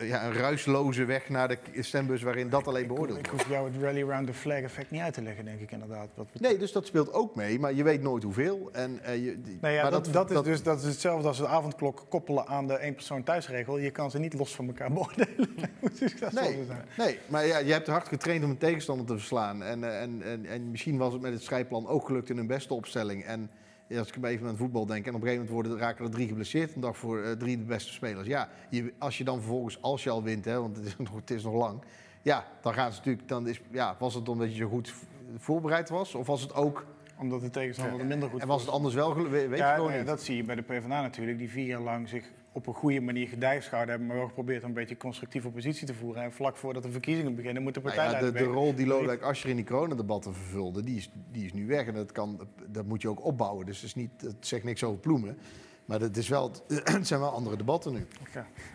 ja, 0.06 0.24
een 0.26 0.32
ruisloze 0.32 1.04
weg 1.04 1.28
naar 1.28 1.48
de 1.48 1.58
stembus 1.82 2.22
waarin 2.22 2.48
dat 2.48 2.66
alleen 2.66 2.86
beoordeeld 2.86 3.18
Ik 3.18 3.26
wordt. 3.26 3.42
hoef 3.42 3.52
jou 3.52 3.72
het 3.72 3.82
rally 3.82 4.02
around 4.02 4.26
the 4.26 4.32
flag 4.32 4.58
effect 4.60 4.90
niet 4.90 5.00
uit 5.00 5.14
te 5.14 5.22
leggen, 5.22 5.44
denk 5.44 5.60
ik 5.60 5.70
inderdaad. 5.70 6.08
Wat 6.14 6.26
Nee, 6.40 6.58
dus 6.58 6.72
dat 6.72 6.86
speelt 6.86 7.12
ook 7.12 7.34
mee, 7.34 7.58
maar 7.58 7.72
je 7.74 7.82
weet 7.82 8.02
nooit 8.02 8.22
hoeveel. 8.22 8.68
En, 8.72 9.00
eh, 9.02 9.24
je, 9.24 9.40
die- 9.40 9.58
Nou 9.60 9.74
ja, 9.74 9.82
maar 9.82 9.90
dat, 9.90 10.08
dat, 10.12 10.30
is 10.30 10.42
dus 10.42 10.62
dat 10.62 10.78
is 10.78 10.84
hetzelfde 10.84 11.28
als 11.28 11.38
de 11.38 11.46
avondklok 11.46 12.06
koppelen 12.08 12.46
aan 12.46 12.66
de 12.66 12.74
één 12.74 12.94
persoon 12.94 13.22
thuisregel. 13.22 13.78
Je 13.78 13.90
kan 13.90 14.10
ze 14.10 14.18
niet 14.18 14.34
los 14.34 14.54
van 14.54 14.66
elkaar 14.66 14.92
beoordelen. 14.92 15.36
Nee, 16.32 16.58
nee, 16.96 17.18
maar 17.26 17.46
ja, 17.46 17.58
je 17.58 17.72
hebt 17.72 17.86
hard 17.86 18.08
getraind 18.08 18.44
om 18.44 18.50
een 18.50 18.58
tegenstander 18.58 19.06
te 19.06 19.12
verslaan. 19.16 19.62
En, 19.62 19.84
eh, 19.84 20.02
en, 20.02 20.22
en, 20.22 20.46
en 20.46 20.70
misschien 20.70 20.96
was 20.96 21.12
het 21.12 21.22
met 21.22 21.32
het 21.32 21.42
strijdplan 21.42 21.86
ook 21.86 22.06
gelukt 22.06 22.30
in 22.30 22.36
hun 22.36 22.46
beste 22.46 22.74
opstelling. 22.74 23.24
En 23.24 23.50
als 23.96 24.08
ik 24.08 24.24
even 24.24 24.42
aan 24.42 24.48
het 24.48 24.58
voetbal 24.58 24.86
denk, 24.86 25.06
en 25.06 25.14
op 25.14 25.20
een 25.20 25.26
gegeven 25.26 25.46
moment 25.46 25.68
worden, 25.68 25.86
raken 25.86 26.04
er 26.04 26.10
drie 26.10 26.28
geblesseerd. 26.28 26.74
Een 26.74 26.80
dag 26.80 26.96
voor 26.96 27.22
eh, 27.22 27.32
drie 27.32 27.58
de 27.58 27.64
beste 27.64 27.92
spelers. 27.92 28.26
Ja, 28.26 28.48
je, 28.70 28.92
als 28.98 29.18
je 29.18 29.24
dan 29.24 29.38
vervolgens, 29.38 29.82
als 29.82 30.04
je 30.04 30.10
al 30.10 30.22
wint, 30.22 30.44
hè, 30.44 30.60
want 30.60 30.76
het 30.76 30.86
is, 30.86 30.96
nog, 31.08 31.14
het 31.14 31.30
is 31.30 31.42
nog 31.42 31.54
lang. 31.54 31.82
Ja, 32.22 32.44
dan 32.60 32.74
gaan 32.74 32.92
ze 32.92 32.98
natuurlijk, 32.98 33.28
dan 33.28 33.48
is, 33.48 33.60
ja, 33.70 33.96
was 33.98 34.14
het 34.14 34.28
omdat 34.28 34.50
je 34.50 34.56
zo 34.56 34.68
goed 34.68 34.94
voorbereid 35.36 35.88
was? 35.88 36.14
Of 36.14 36.26
was 36.26 36.40
het 36.40 36.54
ook... 36.54 36.86
Omdat 37.18 37.40
de 37.40 37.50
tegenstander 37.50 38.00
er 38.00 38.06
minder 38.06 38.28
goed 38.28 38.40
En 38.40 38.46
was 38.46 38.62
het 38.62 38.70
anders 38.70 38.94
wel, 38.94 39.14
weet, 39.14 39.48
weet 39.48 39.58
ja, 39.58 39.68
je 39.68 39.74
gewoon 39.74 39.90
nee, 39.90 39.98
niet. 39.98 40.08
dat 40.08 40.22
zie 40.22 40.36
je 40.36 40.44
bij 40.44 40.54
de 40.54 40.62
PvdA 40.62 41.00
natuurlijk, 41.00 41.38
die 41.38 41.50
vier 41.50 41.66
jaar 41.66 41.80
lang 41.80 42.08
zich 42.08 42.30
op 42.58 42.66
een 42.66 42.74
goede 42.74 43.00
manier 43.00 43.28
gedijfschouden 43.28 43.90
hebben, 43.90 44.06
maar 44.08 44.16
wel 44.16 44.26
geprobeerd 44.26 44.62
om 44.62 44.68
een 44.68 44.74
beetje 44.74 44.96
constructieve 44.96 45.46
oppositie 45.46 45.86
te 45.86 45.94
voeren. 45.94 46.22
En 46.22 46.32
vlak 46.32 46.56
voordat 46.56 46.82
de 46.82 46.90
verkiezingen 46.90 47.34
beginnen, 47.34 47.62
moet 47.62 47.74
de 47.74 47.80
Nou 47.80 47.94
partij 47.94 48.12
ja, 48.12 48.20
de, 48.20 48.32
de 48.32 48.44
rol 48.44 48.74
die 48.74 48.86
Lodewijk 48.86 49.22
Asscher 49.22 49.50
in 49.50 49.56
die 49.56 49.64
coronadebatten 49.64 50.34
vervulde, 50.34 50.82
die 50.84 50.96
is, 50.96 51.10
die 51.32 51.44
is 51.44 51.52
nu 51.52 51.66
weg. 51.66 51.86
En 51.86 51.94
dat, 51.94 52.12
kan, 52.12 52.48
dat 52.66 52.86
moet 52.86 53.02
je 53.02 53.08
ook 53.08 53.24
opbouwen. 53.24 53.66
Dus 53.66 53.76
het, 53.76 53.84
is 53.84 53.94
niet, 53.94 54.10
het 54.20 54.46
zegt 54.46 54.64
niks 54.64 54.84
over 54.84 55.00
ploemen. 55.00 55.36
Maar 55.88 56.00
het, 56.00 56.16
is 56.16 56.28
wel, 56.28 56.50
het 56.84 57.06
zijn 57.06 57.20
wel 57.20 57.30
andere 57.30 57.56
debatten 57.56 57.92
nu. 57.92 58.06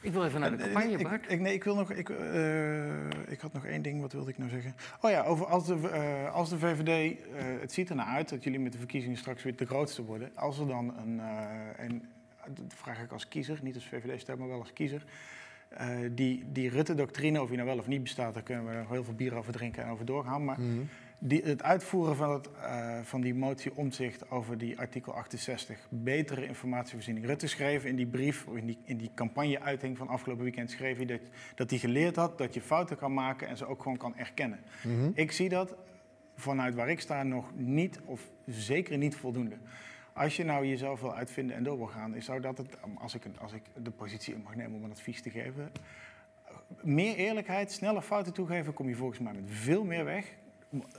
Ik 0.01 0.11
wil 0.13 0.25
even 0.25 0.39
naar 0.39 0.51
de 0.51 0.57
campagne, 0.57 0.91
ik, 0.97 1.03
Bart. 1.03 1.31
ik, 1.31 1.39
nee, 1.39 1.53
ik 1.53 1.63
wil 1.63 1.75
nog. 1.75 1.91
Ik, 1.91 2.09
eh, 2.09 3.07
ik 3.27 3.39
had 3.39 3.53
nog 3.53 3.65
één 3.65 3.81
ding, 3.81 4.01
wat 4.01 4.11
wilde 4.13 4.29
ik 4.29 4.37
nou 4.37 4.49
zeggen? 4.49 4.75
Oh 5.01 5.11
ja, 5.11 5.23
over 5.23 5.45
als 5.45 5.65
de, 5.65 5.89
eh, 5.89 6.33
als 6.33 6.49
de 6.49 6.57
VVD. 6.57 6.87
eh, 6.87 7.43
het 7.59 7.71
ziet 7.73 7.89
er 7.89 7.95
naar 7.95 8.05
uit 8.05 8.29
dat 8.29 8.43
jullie 8.43 8.59
met 8.59 8.71
de 8.71 8.77
verkiezingen 8.77 9.17
straks 9.17 9.43
weer 9.43 9.55
de 9.55 9.65
grootste 9.65 10.03
worden. 10.03 10.31
Als 10.35 10.59
er 10.59 10.67
dan 10.67 10.93
een. 10.97 11.19
eh, 11.19 11.83
en 11.85 12.01
dat 12.49 12.65
vraag 12.67 13.01
ik 13.03 13.11
als 13.11 13.27
kiezer, 13.27 13.59
niet 13.61 13.75
als 13.75 13.87
VVD-stem, 13.87 14.37
maar 14.37 14.47
wel 14.47 14.59
als 14.59 14.73
kiezer. 14.73 15.03
eh, 15.69 15.87
die, 16.11 16.43
die 16.51 16.69
Rutte-doctrine, 16.69 17.41
of 17.41 17.47
die 17.47 17.57
nou 17.57 17.69
wel 17.69 17.77
of 17.77 17.87
niet 17.87 18.03
bestaat, 18.03 18.33
daar 18.33 18.43
kunnen 18.43 18.65
we 18.65 18.73
nog 18.73 18.89
heel 18.89 19.03
veel 19.03 19.13
bier 19.13 19.35
over 19.35 19.53
drinken 19.53 19.83
en 19.83 19.89
over 19.89 20.05
doorgaan. 20.05 20.45
Maar 20.45 20.57
die, 21.17 21.41
het 21.43 21.63
uitvoeren 21.63 22.15
van, 22.15 22.31
het, 22.31 22.49
eh, 22.61 22.99
van 23.03 23.21
die 23.21 23.33
motie 23.35 23.75
omzicht 23.75 24.31
over 24.31 24.57
die 24.57 24.79
artikel 24.79 25.13
68, 25.13 25.87
betere 25.89 26.45
informatievoorziening. 26.47 27.25
Rutte 27.25 27.47
schreef 27.47 27.85
in 27.85 27.95
die 27.95 28.05
brief, 28.05 28.47
of 28.47 28.55
in 28.55 28.65
die, 28.65 28.77
in 28.83 28.97
die 28.97 29.11
campagne-uiting 29.15 29.97
van 29.97 30.07
afgelopen 30.07 30.43
weekend, 30.43 30.71
schreef 30.71 30.97
hij 30.97 31.05
dat, 31.05 31.21
dat 31.55 31.69
hij 31.69 31.79
geleerd 31.79 32.15
had 32.15 32.37
dat 32.37 32.53
je 32.53 32.61
fouten 32.61 32.97
kan 32.97 33.13
maken 33.13 33.47
en 33.47 33.57
ze 33.57 33.65
ook 33.65 33.81
gewoon 33.81 33.97
kan 33.97 34.17
erkennen. 34.17 34.59
Mhm. 34.83 35.09
Ik 35.13 35.31
zie 35.31 35.49
dat 35.49 35.75
vanuit 36.35 36.75
waar 36.75 36.89
ik 36.89 36.99
sta 36.99 37.23
nog 37.23 37.51
niet, 37.55 37.99
of 38.05 38.29
zeker 38.45 38.97
niet 38.97 39.15
voldoende. 39.15 39.55
Als 40.13 40.35
je 40.35 40.43
nou 40.43 40.65
jezelf 40.65 40.99
wil 41.01 41.15
uitvinden 41.15 41.55
en 41.55 41.63
door 41.63 41.77
wil 41.77 41.85
gaan, 41.87 42.15
zou 42.21 42.39
dat 42.41 42.57
het, 42.57 42.67
als 42.97 43.13
ik, 43.15 43.23
als 43.39 43.53
ik 43.53 43.61
de 43.83 43.91
positie 43.91 44.33
in 44.33 44.41
mag 44.43 44.55
nemen 44.55 44.75
om 44.77 44.83
een 44.83 44.91
advies 44.91 45.21
te 45.21 45.29
geven, 45.29 45.71
meer 46.81 47.15
eerlijkheid, 47.15 47.71
sneller 47.71 48.01
fouten 48.01 48.33
toegeven, 48.33 48.73
kom 48.73 48.87
je 48.89 48.95
volgens 48.95 49.19
mij 49.19 49.33
met 49.33 49.43
veel 49.47 49.83
meer 49.83 50.05
weg. 50.05 50.25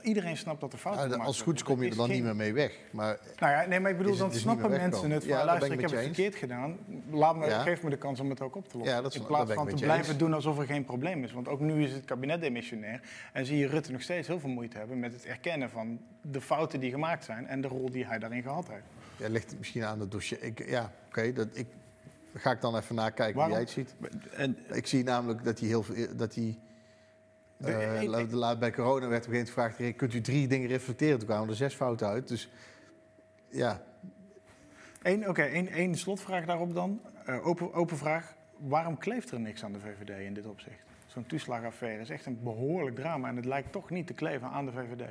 Iedereen 0.01 0.37
snapt 0.37 0.59
dat 0.61 0.73
er 0.73 0.79
fouten 0.79 1.03
Ja, 1.03 1.09
gemaakt 1.09 1.27
als 1.27 1.41
goed 1.41 1.63
kom 1.63 1.83
je 1.83 1.89
er 1.89 1.95
dan 1.95 2.09
niet 2.09 2.23
meer 2.23 2.35
mee 2.35 2.53
weg. 2.53 2.77
Maar 2.91 3.17
Nou 3.39 3.51
ja, 3.53 3.65
nee, 3.65 3.79
maar 3.79 3.91
ik 3.91 3.97
bedoel, 3.97 4.11
het 4.11 4.21
dan 4.21 4.33
snappen 4.33 4.69
mensen 4.69 5.11
het 5.11 5.23
van, 5.23 5.31
Ja, 5.33 5.45
luister, 5.45 5.71
ik 5.71 5.79
ik 5.79 5.81
heb 5.81 5.91
het 5.91 6.03
verkeerd 6.05 6.35
gedaan. 6.35 6.77
Laat 7.11 7.35
me, 7.35 7.45
Ja. 7.45 7.61
Geef 7.61 7.83
me 7.83 7.89
de 7.89 7.97
kans 7.97 8.19
om 8.19 8.29
het 8.29 8.41
ook 8.41 8.55
op 8.55 8.69
te 8.69 8.77
lossen. 8.77 8.95
Ja, 8.95 9.01
dat 9.01 9.13
is- 9.13 9.19
in 9.19 9.25
plaats 9.25 9.53
van 9.53 9.67
te 9.67 9.75
blijven 9.75 10.07
eens. 10.09 10.17
doen 10.17 10.33
alsof 10.33 10.59
er 10.59 10.65
geen 10.65 10.85
probleem 10.85 11.23
is. 11.23 11.31
Want 11.33 11.47
ook 11.47 11.59
nu 11.59 11.83
is 11.83 11.91
het 11.91 12.05
kabinet 12.05 12.41
demissionair. 12.41 13.01
En 13.33 13.45
zie 13.45 13.57
je 13.57 13.67
Rutte 13.67 13.91
nog 13.91 14.01
steeds 14.01 14.27
heel 14.27 14.39
veel 14.39 14.49
moeite 14.49 14.77
hebben 14.77 14.99
met 14.99 15.13
het 15.13 15.25
erkennen 15.25 15.69
van 15.69 15.99
de 16.21 16.41
fouten 16.41 16.79
die 16.79 16.91
gemaakt 16.91 17.23
zijn 17.23 17.47
en 17.47 17.61
de 17.61 17.67
rol 17.67 17.91
die 17.91 18.05
hij 18.05 18.19
daarin 18.19 18.41
gehad 18.41 18.67
heeft. 18.67 18.83
Ja, 19.17 19.27
ligt 19.29 19.49
het 19.49 19.57
misschien 19.59 19.83
aan 19.85 19.99
het 19.99 20.11
dossier. 20.11 20.43
Ik, 20.43 20.67
ja, 20.67 20.91
oké, 21.07 21.33
dat 21.33 21.47
ik 21.53 21.67
ga 22.33 22.51
ik 22.51 22.61
dan 22.61 22.77
even 22.77 22.95
nakijken 22.95 23.35
Waarom? 23.35 23.55
hoe 23.55 23.65
jij 23.65 23.73
het 23.83 23.89
ziet. 23.89 24.31
En, 24.31 24.57
Ik 24.75 24.87
zie 24.87 25.03
namelijk 25.03 25.43
dat 25.43 25.59
hij 25.59 25.67
heel 25.67 25.83
veel... 25.83 26.15
Dat 26.15 26.35
hij, 26.35 26.57
eh, 27.57 28.01
ik- 28.01 28.07
la- 28.07 28.23
de 28.23 28.35
la- 28.35 28.55
bij 28.57 28.71
corona 28.71 29.07
werd 29.07 29.25
op 29.25 29.31
een 29.31 29.37
gegeven 29.37 29.53
moment 29.55 29.75
gevraagd... 29.77 29.95
kunt 29.97 30.13
u 30.13 30.21
drie 30.21 30.47
dingen 30.47 30.67
reflecteren? 30.67 31.17
Toen 31.17 31.27
kwamen 31.27 31.49
er 31.49 31.55
zes 31.55 31.73
fouten 31.73 32.07
uit. 32.07 32.27
Dus 32.27 32.49
ja, 33.49 33.83
Eén, 35.01 35.29
Oké, 35.29 35.41
één, 35.41 35.67
één 35.67 35.95
slotvraag 35.97 36.45
daarop 36.45 36.73
dan. 36.73 37.01
Eh, 37.25 37.47
open, 37.47 37.73
open 37.73 37.97
vraag. 37.97 38.33
Waarom 38.57 38.97
kleeft 38.97 39.31
er 39.31 39.39
niks 39.39 39.63
aan 39.63 39.73
de 39.73 39.79
VVD 39.79 40.19
in 40.25 40.33
dit 40.33 40.45
opzicht? 40.45 40.79
Zo'n 41.07 41.25
toeslagaffaire 41.25 42.01
is 42.01 42.09
echt 42.09 42.25
een 42.25 42.39
behoorlijk 42.43 42.95
drama. 42.95 43.27
En 43.27 43.35
het 43.35 43.45
lijkt 43.45 43.71
toch 43.71 43.89
niet 43.89 44.07
te 44.07 44.13
kleven 44.13 44.47
aan 44.49 44.65
de 44.65 44.71
VVD. 44.71 45.09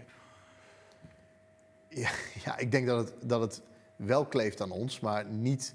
Ja, 1.89 2.11
ja, 2.45 2.59
ik 2.59 2.71
denk 2.71 2.87
dat 2.87 3.09
het, 3.09 3.29
dat 3.29 3.41
het 3.41 3.63
wel 3.97 4.27
kleeft 4.27 4.61
aan 4.61 4.71
ons, 4.71 5.01
maar 5.01 5.25
niet 5.27 5.75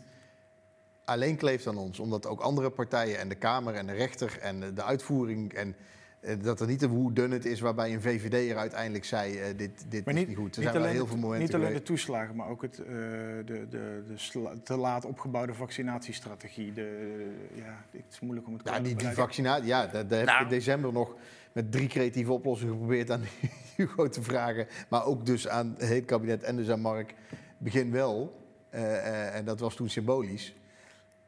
alleen 1.06 1.36
kleeft 1.38 1.68
aan 1.68 1.78
ons. 1.78 2.00
Omdat 2.00 2.28
ook 2.28 2.40
andere 2.42 2.70
partijen 2.70 3.20
en 3.20 3.30
de 3.30 3.36
Kamer 3.36 3.74
en 3.74 3.86
de 3.88 3.94
rechter 3.94 4.38
en 4.42 4.74
de- 4.76 4.84
uitvoering... 4.84 5.54
en 5.54 5.76
eh, 6.20 6.36
dat 6.42 6.60
er 6.60 6.68
niet 6.68 6.84
hoe 6.86 7.14
dun 7.14 7.32
het 7.32 7.46
is 7.46 7.60
waarbij 7.60 7.94
een 7.94 8.02
VVD 8.02 8.50
er 8.52 8.58
uiteindelijk 8.58 9.06
zei... 9.06 9.38
eh, 9.40 9.46
dit, 9.58 9.86
dit 9.88 10.06
Maar 10.06 10.14
is 10.14 10.20
niet, 10.20 10.28
niet 10.30 10.38
goed. 10.38 10.56
Er 10.56 10.62
niet 10.62 10.70
zijn 10.72 10.84
wel 10.84 10.92
heel 10.92 11.08
veel 11.08 11.18
momenten 11.18 11.46
niet 11.46 11.56
alleen 11.56 11.74
de 11.78 11.84
toeslagen, 11.84 12.36
maar 12.36 12.48
ook 12.50 12.62
het, 12.62 12.80
eh, 12.80 12.86
de, 12.88 13.44
de, 13.70 14.04
de 14.08 14.14
sla- 14.16 14.54
te 14.64 14.78
laat 14.78 15.06
opgebouwde 15.06 15.54
vaccinatiestrategie. 15.54 16.74
De, 16.74 17.28
ja, 17.54 17.84
het 17.92 18.04
is 18.12 18.20
moeilijk 18.20 18.48
om 18.48 18.54
het 18.54 18.62
Ja, 18.68 18.80
die, 18.80 18.96
die 18.96 19.08
vaccinatie, 19.08 19.66
ja, 19.68 19.86
daar, 19.88 20.06
heb 20.18 20.26
Nou. 20.26 20.38
ik 20.38 20.44
in 20.44 20.50
december 20.50 20.94
nog 20.94 21.16
met 21.52 21.72
drie 21.72 21.88
creatieve 21.88 22.32
oplossingen 22.32 22.74
geprobeerd 22.74 23.12
aan 23.12 23.22
Hugo 23.76 24.10
te 24.10 24.22
vragen. 24.24 24.68
Maar 24.90 25.06
ook 25.06 25.26
dus 25.26 25.48
aan 25.48 25.76
het 25.78 26.06
kabinet 26.06 26.44
en 26.44 26.56
dus 26.56 26.70
aan 26.70 26.80
Mark. 26.82 27.14
Begin 27.60 27.92
wel. 27.92 28.42
Eh, 28.70 28.98
eh, 28.98 29.36
en 29.36 29.46
dat 29.46 29.60
was 29.60 29.76
toen 29.76 29.90
symbolisch. 29.90 30.54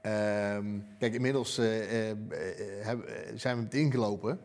Ehm, 0.01 0.65
kijk, 0.99 1.13
inmiddels 1.13 1.57
eh, 1.57 1.65
zijn 3.36 3.57
we 3.57 3.63
het 3.63 3.73
ingelopen. 3.73 4.39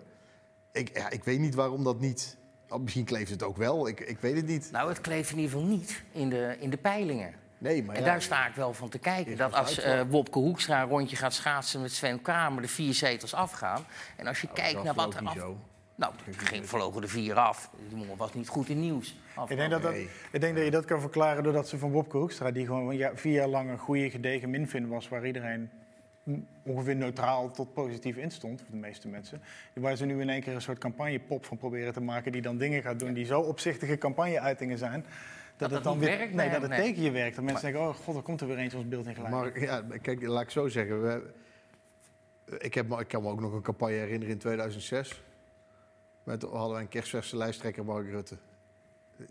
Ik, 0.73 0.97
ja, 0.97 1.11
ik 1.11 1.25
weet 1.25 1.39
niet 1.39 1.55
waarom 1.55 1.85
dat 1.85 2.01
niet... 2.01 2.37
oh, 2.69 2.81
misschien 2.81 3.05
kleeft 3.05 3.31
het 3.31 3.43
ook 3.43 3.57
wel, 3.57 3.89
ik, 3.89 4.01
ik 4.01 4.19
weet 4.19 4.37
het 4.37 4.47
niet. 4.47 4.69
Nou, 4.73 4.89
het 4.89 5.01
kleeft 5.01 5.31
in 5.31 5.37
ieder 5.37 5.51
geval 5.51 5.67
niet 5.67 6.03
in 6.13 6.29
de, 6.29 6.57
in 6.61 6.71
de 6.71 6.77
peilingen. 6.77 7.35
Nee, 7.59 7.85
maar 7.85 7.95
En 7.95 8.01
ja, 8.01 8.07
daar 8.07 8.23
sta 8.23 8.47
ik 8.47 8.55
wel 8.55 8.73
van 8.73 8.89
te 8.89 8.99
kijken. 8.99 9.37
Dat 9.37 9.55
als 9.55 9.79
eh, 9.79 10.01
Wopke 10.09 10.39
Hoekstra 10.39 10.83
een 10.83 10.89
rondje 10.89 11.17
gaat 11.17 11.35
schaatsen 11.35 11.81
met 11.81 11.93
Sven 11.93 12.23
Kramer... 12.23 12.63
de 12.63 12.69
vier 12.69 12.95
zetels 12.95 13.35
afgaan. 13.35 13.85
En 14.17 14.27
als 14.27 14.41
je 14.41 14.49
kijkt 14.53 14.75
dat 14.75 14.85
naar 14.85 14.95
wat 14.95 15.15
er 15.15 15.27
af... 15.27 15.35
zo. 15.35 15.59
Nou, 15.97 16.13
er 16.27 16.35
ging 16.35 16.69
vlogen 16.69 17.01
de 17.01 17.09
vier 17.09 17.35
af. 17.35 17.71
Die 17.89 17.99
jongen 17.99 18.17
was 18.17 18.35
niet 18.35 18.49
goed 18.49 18.69
in 18.69 18.81
nieuws. 18.81 19.17
Ik 19.49 19.57
denk, 19.57 19.71
dat 19.71 19.83
dat, 19.83 19.95
ik 20.33 20.41
denk 20.41 20.57
dat 20.57 20.65
je 20.65 20.71
dat 20.71 20.85
kan 20.85 21.01
verklaren 21.01 21.43
doordat 21.43 21.69
ze 21.69 21.79
van 21.79 21.91
Wopke 21.91 22.17
Hoekstra... 22.17 22.51
die 22.51 22.67
gewoon 22.67 22.97
jaar- 22.97 23.17
vier 23.17 23.33
jaar 23.33 23.49
lang 23.49 23.71
een 23.71 23.79
goede 23.79 24.11
gedegen 24.11 24.51
minvin 24.51 24.89
was... 24.89 25.09
waar 25.09 25.27
iedereen 25.27 25.71
ongeveer 26.63 26.97
neutraal 26.97 27.51
tot 27.51 27.73
positief 27.73 28.17
instond, 28.17 28.61
voor 28.61 28.71
de 28.71 28.77
meeste 28.77 29.09
mensen. 29.09 29.43
Waar 29.75 29.97
ze 29.97 30.05
nu 30.05 30.21
in 30.21 30.29
één 30.29 30.41
keer 30.41 30.55
een 30.55 30.63
soort 30.63 30.79
campagnepop 30.79 31.45
van 31.45 31.57
proberen 31.57 31.93
te 31.93 32.01
maken... 32.01 32.33
die 32.33 32.43
dan 32.43 32.59
dingen 32.59 32.83
gaat 32.83 32.99
doen 32.99 33.13
die 33.13 33.25
zo 33.25 33.41
opzichtige 33.41 33.99
campagneuitingen 33.99 34.79
zijn... 34.79 35.05
dat 35.57 35.71
het 35.71 35.85
dan 35.85 35.99
niet 35.99 36.09
weer, 36.09 36.19
werkt 36.19 36.35
nee, 36.35 36.51
dat 36.51 36.61
het 36.61 36.71
nee. 36.71 36.81
tegen 36.81 37.03
je 37.03 37.11
werkt. 37.11 37.37
Dat 37.37 37.45
mensen 37.45 37.73
denken, 37.73 37.89
oh 37.89 37.95
god, 37.95 38.17
er 38.17 38.23
komt 38.23 38.41
er 38.41 38.47
weer 38.47 38.59
eentje 38.59 38.79
ons 38.79 38.89
beeld 38.89 39.07
in 39.07 39.15
gelijk. 39.15 39.35
Maar 39.35 39.61
ja, 39.61 39.83
kijk, 40.03 40.23
laat 40.23 40.43
ik 40.43 40.51
zo 40.51 40.69
zeggen. 40.69 41.03
We, 41.03 41.31
ik, 42.59 42.75
heb, 42.75 42.93
ik 42.93 43.09
kan 43.09 43.23
me 43.23 43.29
ook 43.29 43.41
nog 43.41 43.53
een 43.53 43.63
campagne 43.63 43.95
herinneren 43.95 44.35
in 44.35 44.39
2006. 44.39 45.25
Met, 46.27 46.43
hadden 46.43 46.71
wij 46.71 46.81
een 46.81 46.89
kerstverse 46.89 47.37
lijsttrekker, 47.37 47.85
Mark 47.85 48.09
Rutte. 48.11 48.37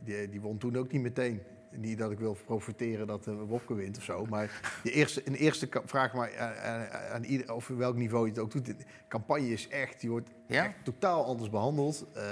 Die, 0.01 0.29
die 0.29 0.41
won 0.41 0.57
toen 0.57 0.77
ook 0.77 0.91
niet 0.91 1.01
meteen. 1.01 1.41
Niet 1.71 1.97
dat 1.97 2.11
ik 2.11 2.19
wil 2.19 2.37
profiteren 2.45 3.07
dat 3.07 3.27
uh, 3.27 3.35
Wopke 3.47 3.73
wint 3.73 3.97
of 3.97 4.03
zo. 4.03 4.25
Maar 4.25 4.61
de 4.83 4.91
eerste, 4.91 5.21
een 5.25 5.35
eerste 5.35 5.69
vraag 5.85 6.13
maar 6.13 6.37
aan, 6.39 6.55
aan, 6.55 6.87
aan 6.89 7.23
ieder, 7.23 7.53
of 7.53 7.67
welk 7.67 7.95
niveau 7.95 8.23
je 8.25 8.31
het 8.31 8.39
ook 8.39 8.51
doet. 8.51 8.65
De 8.65 8.75
campagne 9.07 9.47
is 9.49 9.67
echt, 9.67 10.01
die 10.01 10.09
wordt 10.09 10.29
Ja? 10.47 10.63
echt 10.65 10.75
totaal 10.83 11.25
anders 11.25 11.49
behandeld. 11.49 12.05
Eh, 12.13 12.23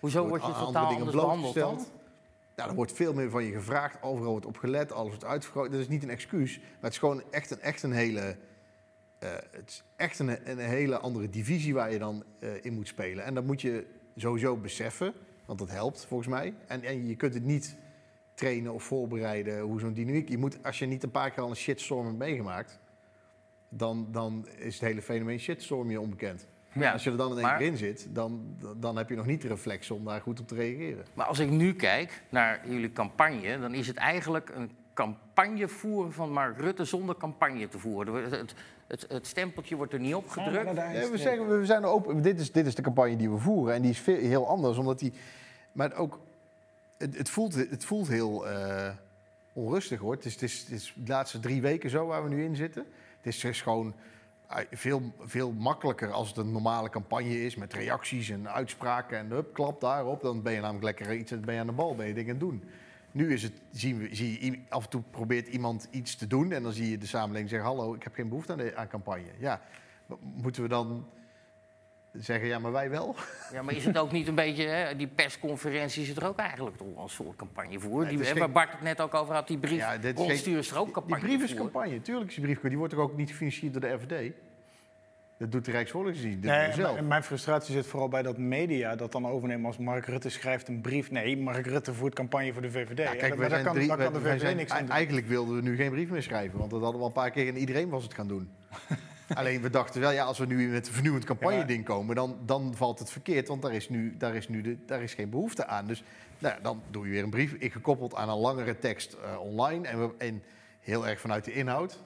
Hoezo 0.00 0.22
er 0.22 0.28
word 0.28 0.46
je 0.46 0.52
totaal 0.52 0.86
anders 0.86 1.10
behandeld 1.16 1.54
dan? 1.54 1.74
blootgesteld. 1.74 1.92
Nou, 2.56 2.68
er 2.68 2.74
wordt 2.76 2.92
veel 2.92 3.14
meer 3.14 3.30
van 3.30 3.44
je 3.44 3.52
gevraagd. 3.52 4.02
Overal 4.02 4.30
wordt 4.30 4.46
op 4.46 4.56
gelet, 4.56 4.92
alles 4.92 5.08
wordt 5.08 5.24
uitvergroot. 5.24 5.70
Dat 5.70 5.80
is 5.80 5.88
niet 5.88 6.02
een 6.02 6.10
excuus, 6.10 6.58
maar 6.58 6.68
het 6.80 6.92
is 6.92 6.98
gewoon 6.98 7.22
echt 7.30 7.50
een, 7.50 7.60
echt 7.60 7.82
een 7.82 7.92
hele... 7.92 8.36
eh, 9.18 9.30
het 9.50 9.68
is 9.68 9.82
echt 9.96 10.18
een, 10.18 10.50
een 10.50 10.58
hele 10.58 10.98
andere 10.98 11.30
divisie 11.30 11.74
waar 11.74 11.92
je 11.92 11.98
dan 11.98 12.24
eh, 12.38 12.64
in 12.64 12.72
moet 12.74 12.88
spelen. 12.88 13.24
En 13.24 13.34
dat 13.34 13.44
moet 13.44 13.60
je 13.60 13.86
sowieso 14.16 14.56
beseffen, 14.56 15.12
want 15.44 15.58
dat 15.58 15.70
helpt 15.70 16.04
volgens 16.06 16.28
mij. 16.28 16.54
En, 16.66 16.82
en 16.82 17.06
je 17.06 17.16
kunt 17.16 17.34
het 17.34 17.44
niet 17.44 17.76
trainen 18.34 18.72
of 18.72 18.82
voorbereiden 18.82 19.60
hoe 19.60 19.80
zo'n 19.80 19.92
dynamiek... 19.92 20.28
Je 20.28 20.38
moet, 20.38 20.64
als 20.64 20.78
je 20.78 20.86
niet 20.86 21.02
een 21.02 21.10
paar 21.10 21.30
keer 21.30 21.42
al 21.42 21.50
een 21.50 21.56
shitstorm 21.56 22.06
hebt 22.06 22.18
meegemaakt... 22.18 22.78
dan, 23.68 24.08
dan 24.10 24.46
is 24.58 24.74
het 24.74 24.82
hele 24.82 25.02
fenomeen 25.02 25.40
shitstorm 25.40 25.90
je 25.90 26.00
onbekend. 26.00 26.46
Ja, 26.72 26.92
als 26.92 27.04
je 27.04 27.10
er 27.10 27.16
dan 27.16 27.30
in 27.30 27.36
één 27.36 27.46
maar- 27.46 27.56
keer 27.56 27.66
in 27.66 27.76
zit, 27.76 28.06
dan, 28.10 28.56
dan 28.76 28.96
heb 28.96 29.08
je 29.08 29.16
nog 29.16 29.26
niet 29.26 29.42
de 29.42 29.48
reflex 29.48 29.90
om 29.90 30.04
daar 30.04 30.20
goed 30.20 30.40
op 30.40 30.48
te 30.48 30.54
reageren. 30.54 31.04
Maar 31.14 31.26
als 31.26 31.38
ik 31.38 31.50
nu 31.50 31.74
kijk 31.74 32.22
naar 32.28 32.68
jullie 32.68 32.92
campagne, 32.92 33.58
dan 33.58 33.74
is 33.74 33.86
het 33.86 33.96
eigenlijk 33.96 34.50
een 34.54 34.70
campagne 34.94 35.68
voeren 35.68 36.12
van 36.12 36.32
Mark 36.32 36.58
Rutte 36.58 36.84
zonder 36.84 37.16
campagne 37.16 37.68
te 37.68 37.78
voeren. 37.78 38.30
Het, 38.30 38.54
het, 39.08 39.26
stempeltje 39.26 39.76
wordt 39.76 39.92
er 39.92 40.00
niet 40.00 40.14
op 40.14 40.28
gedrukt. 40.28 40.74
Ja, 40.74 41.10
we 41.10 41.18
zeggen, 41.18 41.58
we 41.58 41.66
zijn 41.66 41.82
er 41.82 41.88
open. 41.88 42.22
Dit 42.22 42.40
is, 42.40 42.52
dit 42.52 42.66
is 42.66 42.74
de 42.74 42.82
campagne 42.82 43.16
die 43.16 43.30
we 43.30 43.38
voeren. 43.38 43.74
En 43.74 43.82
die 43.82 43.90
is 43.90 43.98
veel, 43.98 44.16
heel 44.16 44.48
anders, 44.48 44.78
omdat 44.78 44.98
die. 44.98 45.12
Maar 45.72 45.94
ook. 45.94 46.20
Het, 46.96 47.18
het, 47.18 47.30
voelt, 47.30 47.54
het 47.54 47.84
voelt 47.84 48.08
heel 48.08 48.48
eh, 48.48 48.90
onrustig 49.52 50.00
hoor. 50.00 50.14
Het 50.14 50.24
is, 50.24 50.32
het, 50.32 50.42
is, 50.42 50.60
het 50.60 50.70
is 50.70 50.92
de 50.96 51.12
laatste 51.12 51.40
drie 51.40 51.62
weken 51.62 51.90
zo 51.90 52.06
waar 52.06 52.22
we 52.22 52.28
nu 52.28 52.44
in 52.44 52.56
zitten. 52.56 52.84
Het 53.16 53.34
is, 53.34 53.44
is 53.44 53.62
gewoon 53.62 53.94
eh, 54.48 54.56
veel, 54.70 55.02
veel 55.20 55.52
makkelijker 55.52 56.10
als 56.10 56.28
het 56.28 56.36
een 56.36 56.52
normale 56.52 56.88
campagne 56.88 57.44
is. 57.44 57.56
Met 57.56 57.72
reacties 57.72 58.30
en 58.30 58.50
uitspraken 58.50 59.18
en 59.18 59.30
hup, 59.30 59.54
klap 59.54 59.80
daarop. 59.80 60.22
Dan 60.22 60.42
ben 60.42 60.52
je 60.52 60.60
namelijk 60.60 60.84
lekker 60.84 61.14
iets 61.14 61.40
ben 61.40 61.54
je 61.54 61.60
aan 61.60 61.66
de 61.66 61.72
bal, 61.72 61.94
ben 61.94 62.06
je 62.06 62.14
dingen 62.14 62.34
aan 62.34 62.40
het 62.40 62.48
doen. 62.48 62.64
Nu 63.12 63.32
is 63.32 63.42
het, 63.42 63.52
zien 63.70 63.98
we, 63.98 64.08
zie 64.14 64.44
je, 64.50 64.58
af 64.68 64.84
en 64.84 64.90
toe 64.90 65.02
probeert 65.10 65.48
iemand 65.48 65.88
iets 65.90 66.16
te 66.16 66.26
doen. 66.26 66.52
En 66.52 66.62
dan 66.62 66.72
zie 66.72 66.90
je 66.90 66.98
de 66.98 67.06
samenleving 67.06 67.48
zeggen: 67.50 67.68
Hallo, 67.68 67.94
ik 67.94 68.02
heb 68.02 68.14
geen 68.14 68.28
behoefte 68.28 68.52
aan, 68.52 68.58
de, 68.58 68.76
aan 68.76 68.88
campagne. 68.88 69.30
Ja, 69.38 69.60
moeten 70.20 70.62
we 70.62 70.68
dan 70.68 71.06
zeggen: 72.12 72.48
Ja, 72.48 72.58
maar 72.58 72.72
wij 72.72 72.90
wel? 72.90 73.16
Ja, 73.52 73.62
maar 73.62 73.74
is 73.74 73.84
het 73.84 73.98
ook 73.98 74.12
niet 74.12 74.28
een 74.28 74.34
beetje, 74.34 74.64
hè, 74.64 74.96
die 74.96 75.06
persconferentie 75.06 76.02
is 76.02 76.16
er 76.16 76.26
ook 76.26 76.36
eigenlijk 76.38 76.76
toch 76.76 76.94
wel 76.94 77.02
een 77.02 77.08
soort 77.08 77.36
campagne 77.36 77.80
voor? 77.80 78.04
Nee, 78.04 78.16
Die, 78.16 78.24
geen- 78.26 78.38
waar 78.38 78.50
Bart 78.50 78.70
het 78.72 78.80
net 78.82 79.00
ook 79.00 79.14
over 79.14 79.34
had, 79.34 79.46
die 79.48 79.58
brief 79.58 79.76
Ja, 79.78 79.96
dit 79.98 80.04
is 80.04 80.18
geen- 80.18 80.26
rondsturen 80.28 80.58
is 80.60 80.70
er 80.70 80.78
ook 80.78 80.84
Die 80.84 80.94
campagne 80.94 81.24
brief 81.26 81.42
is 81.42 81.50
voor. 81.50 81.60
campagne, 81.60 82.00
tuurlijk 82.00 82.28
is 82.28 82.34
die 82.34 82.44
brief. 82.44 82.60
Die 82.60 82.78
wordt 82.78 82.92
toch 82.94 83.02
ook 83.02 83.16
niet 83.16 83.30
gefinancierd 83.30 83.72
door 83.72 83.82
de 83.82 83.98
FVD? 84.00 84.32
Dat 85.42 85.52
doet 85.52 85.64
de 85.64 85.70
doen 86.40 86.50
Nee, 86.50 86.72
zelf. 86.72 86.92
mijn- 86.94 87.06
mijn 87.06 87.22
frustratie 87.22 87.74
zit 87.74 87.86
vooral 87.86 88.08
bij 88.08 88.22
dat 88.22 88.38
media 88.38 88.96
dat 88.96 89.12
dan 89.12 89.26
overnemen 89.26 89.66
als 89.66 89.78
Mark 89.78 90.06
Rutte 90.06 90.28
schrijft 90.28 90.68
een 90.68 90.80
brief. 90.80 91.10
Nee, 91.10 91.36
Mark 91.38 91.66
Rutte 91.66 91.94
voert 91.94 92.14
campagne 92.14 92.52
voor 92.52 92.62
de 92.62 92.70
VVD. 92.70 92.98
Ja, 92.98 93.14
kijk, 93.14 93.20
daar 93.48 93.62
kan, 93.62 93.74
drie, 93.74 93.88
daar 93.88 93.96
kan 93.96 94.12
de 94.12 94.20
VVD 94.20 94.40
zijn- 94.40 94.56
niks 94.56 94.72
aan 94.72 94.78
doen. 94.80 94.90
Eigenlijk 94.90 95.26
wilden 95.26 95.54
we 95.56 95.62
nu 95.62 95.76
geen 95.76 95.90
brief 95.90 96.10
meer 96.10 96.22
schrijven, 96.22 96.58
want 96.58 96.70
dat 96.70 96.80
hadden 96.80 96.98
we 97.00 97.02
al 97.06 97.12
een 97.12 97.20
paar 97.22 97.30
keer 97.30 97.48
en 97.48 97.56
iedereen 97.56 97.88
was 97.88 98.02
het 98.02 98.14
gaan 98.14 98.28
doen. 98.28 98.50
Alleen 99.34 99.62
we 99.62 99.70
dachten 99.70 100.00
wel, 100.00 100.10
ja, 100.10 100.24
als 100.24 100.38
we 100.38 100.46
nu 100.46 100.68
met 100.68 100.86
een 100.86 100.92
vernieuwend 100.92 101.24
campagne-ding 101.24 101.84
komen, 101.84 102.14
dan, 102.14 102.36
dan 102.46 102.74
valt 102.76 102.98
het 102.98 103.10
verkeerd, 103.10 103.48
want 103.48 103.62
daar 103.62 103.74
is 103.74 103.88
nu, 103.88 104.14
daar 104.18 104.34
is 104.34 104.48
nu 104.48 104.60
de, 104.60 104.76
daar 104.86 105.02
is 105.02 105.14
geen 105.14 105.30
behoefte 105.30 105.66
aan. 105.66 105.86
Dus 105.86 106.02
nou, 106.38 106.54
dan 106.62 106.82
doe 106.90 107.04
je 107.06 107.10
weer 107.12 107.22
een 107.22 107.30
brief, 107.30 107.52
ik 107.58 107.72
gekoppeld 107.72 108.14
aan 108.14 108.28
een 108.28 108.38
langere 108.38 108.78
tekst 108.78 109.12
eh, 109.12 109.40
online 109.40 109.88
en, 109.88 110.00
we, 110.00 110.10
en 110.18 110.42
heel 110.80 111.06
erg 111.08 111.20
vanuit 111.20 111.44
de 111.44 111.52
inhoud. 111.52 111.98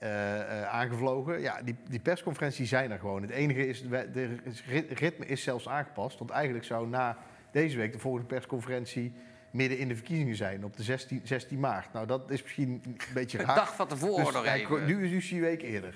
Eh, 0.00 0.40
eh, 0.62 0.68
aangevlogen. 0.68 1.40
Ja, 1.40 1.62
die, 1.62 1.76
die 1.88 2.00
persconferenties 2.00 2.68
zijn 2.68 2.90
er 2.90 2.98
gewoon. 2.98 3.22
Het 3.22 3.30
enige 3.30 3.66
is, 3.66 3.82
de 3.88 4.36
rit- 4.66 4.98
ritme 4.98 5.26
is 5.26 5.42
zelfs 5.42 5.68
aangepast. 5.68 6.18
Want 6.18 6.30
eigenlijk 6.30 6.64
zou 6.64 6.88
na 6.88 7.16
deze 7.50 7.76
week 7.76 7.92
de 7.92 7.98
volgende 7.98 8.26
persconferentie 8.26 9.12
midden 9.50 9.78
in 9.78 9.88
de 9.88 9.96
verkiezingen 9.96 10.36
zijn, 10.36 10.64
op 10.64 10.76
de 10.76 10.82
16, 10.82 11.20
16 11.24 11.60
maart. 11.60 11.92
Nou, 11.92 12.06
dat 12.06 12.30
is 12.30 12.42
misschien 12.42 12.82
een 12.84 12.96
beetje 13.14 13.38
Een 13.38 13.44
raar. 13.44 13.54
dag 13.54 13.74
van 13.74 13.86
tevoren 13.88 14.24
Dus 14.24 14.34
nog 14.34 14.46
even. 14.46 14.86
Nu 14.86 15.04
is 15.04 15.10
dus 15.10 15.28
die 15.28 15.40
week 15.40 15.62
eerder. 15.62 15.94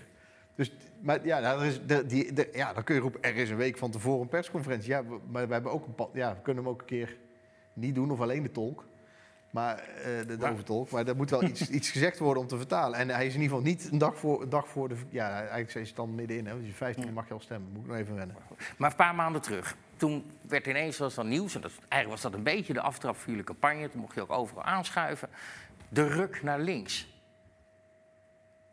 Dus, 0.54 0.72
maar 1.00 1.26
ja, 1.26 1.38
nou, 1.40 1.66
is 1.66 1.86
de, 1.86 2.06
die, 2.06 2.32
de, 2.32 2.48
ja, 2.52 2.72
dan 2.72 2.84
kun 2.84 2.94
je 2.94 3.00
roepen, 3.00 3.22
er 3.22 3.36
is 3.36 3.50
een 3.50 3.56
week 3.56 3.78
van 3.78 3.90
tevoren 3.90 4.20
een 4.20 4.28
persconferentie. 4.28 4.88
Ja, 4.90 5.02
maar 5.30 5.46
we, 5.46 5.52
hebben 5.52 5.72
ook 5.72 5.86
een, 5.86 6.06
ja, 6.12 6.34
we 6.34 6.40
kunnen 6.42 6.62
hem 6.64 6.72
ook 6.72 6.80
een 6.80 6.86
keer 6.86 7.16
niet 7.72 7.94
doen, 7.94 8.10
of 8.10 8.20
alleen 8.20 8.42
de 8.42 8.50
tolk. 8.50 8.84
Maar, 9.54 9.78
eh, 9.78 10.26
de, 10.26 10.36
Maar- 10.40 10.52
overtolk. 10.52 10.90
Maar 10.90 11.06
er 11.06 11.16
moet 11.16 11.30
wel 11.30 11.42
iets, 11.42 11.68
iets 11.70 11.90
gezegd 11.90 12.18
worden 12.18 12.42
om 12.42 12.48
te 12.48 12.56
vertalen. 12.56 12.98
En 12.98 13.08
hij 13.08 13.26
is 13.26 13.34
in 13.34 13.40
ieder 13.40 13.56
geval 13.56 13.72
niet 13.72 13.88
een 13.92 13.98
dag 13.98 14.18
voor, 14.18 14.42
een 14.42 14.48
dag 14.48 14.68
voor 14.68 14.88
de... 14.88 14.96
Ja, 15.08 15.38
eigenlijk 15.38 15.74
is 15.74 15.86
het 15.88 15.96
dan 15.96 16.14
middenin. 16.14 16.46
Hè? 16.46 16.58
Dus 16.58 16.66
je 16.66 16.72
15 16.72 17.12
mag 17.12 17.28
je 17.28 17.34
al 17.34 17.40
stemmen. 17.40 17.70
Moet 17.72 17.82
ik 17.82 17.88
nog 17.88 17.96
even 17.96 18.16
rennen. 18.16 18.36
Maar 18.76 18.90
een 18.90 18.96
paar 18.96 19.14
maanden 19.14 19.42
terug, 19.42 19.76
toen 19.96 20.30
werd 20.48 20.66
ineens 20.66 20.98
was 20.98 21.14
dan 21.14 21.28
nieuws... 21.28 21.54
en 21.54 21.60
dat, 21.60 21.70
eigenlijk 21.88 22.10
was 22.10 22.20
dat 22.32 22.34
een 22.34 22.42
beetje 22.44 22.72
de 22.72 22.80
aftrap 22.80 23.16
voor 23.16 23.28
jullie 23.30 23.44
campagne... 23.44 23.88
toen 23.90 24.00
mocht 24.00 24.14
je 24.14 24.20
ook 24.22 24.30
overal 24.32 24.62
aanschuiven... 24.62 25.28
de 25.88 26.06
ruk 26.08 26.42
naar 26.42 26.60
links. 26.60 27.12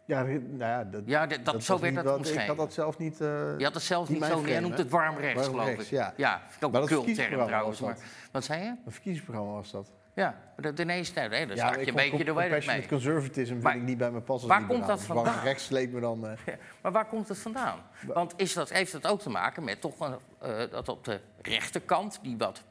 Ja, 0.06 0.24
nou 0.24 0.41
ja, 0.58 0.84
dat, 0.84 1.02
Ja, 1.06 1.26
dat, 1.28 1.64
zo 1.64 1.80
werd 1.80 1.95
dat 1.95 2.03
wat- 2.06 2.28
Ik 2.30 2.40
had 2.40 2.58
dat 2.58 2.74
zelf 2.74 2.98
niet... 2.98 3.22
eh, 3.22 3.28
Je 3.58 3.64
had 3.64 3.74
het 3.74 3.84
zelf 3.84 4.10
niet 4.10 4.24
zo. 4.24 4.34
Hij 4.41 4.44
frame, 4.44 4.60
noemt 4.60 4.78
het 4.78 4.90
warm 4.90 5.18
rechts, 5.18 5.40
Warm 5.41 5.52
geloof 5.52 5.68
rechts, 5.68 5.86
ik. 5.86 5.91
ja. 5.91 6.14
ja 6.18 6.41
vind 6.49 6.56
ik 6.62 6.68
ook 6.68 6.74
een 6.74 6.80
dat 6.80 6.90
verkiezingsprogramma 6.90 7.45
trouwens. 7.45 7.80
Maar, 7.80 7.94
dat. 7.94 8.03
wat 8.32 8.44
zei 8.44 8.64
je? 8.64 8.68
Een 8.86 8.91
verkiezingsprogramma 8.91 9.52
was 9.53 9.72
dat. 9.72 9.91
Ja, 10.13 10.41
dat 10.57 10.79
ineens, 10.79 11.13
nee, 11.13 11.29
Ja, 11.57 11.71
je 11.79 11.88
een 11.88 11.93
beetje 11.95 12.23
de 12.23 12.33
het 12.33 12.65
mee. 12.65 12.88
conservatism 12.88 13.61
vind 13.61 13.75
ik 13.75 13.81
niet 13.81 13.97
bij 13.97 14.11
mijn 14.11 14.23
pas 14.23 14.35
als 14.41 14.45
waar 14.45 14.59
liberaal. 14.59 14.77
komt 14.79 14.89
dat 14.89 14.97
Dus 15.07 15.07
vandaan? 15.07 15.43
rechts 15.43 15.69
leek 15.69 15.91
me 15.91 15.99
dan... 15.99 16.27
eh, 16.27 16.31
Ja, 16.45 16.55
maar 16.81 16.91
waar 16.91 17.05
komt 17.05 17.27
het 17.27 17.38
vandaan? 17.38 17.79
Want 18.05 18.33
is 18.38 18.53
dat, 18.53 18.69
heeft 18.69 18.91
dat 18.91 19.07
ook 19.07 19.19
te 19.21 19.29
maken 19.29 19.63
met 19.63 19.81
toch 19.81 19.99
een, 19.99 20.17
eh, 20.41 20.71
dat 20.71 20.89
op 20.89 21.03
de 21.05 21.19
rechterkant, 21.41 22.19
die 22.21 22.38
wat, 22.38 22.63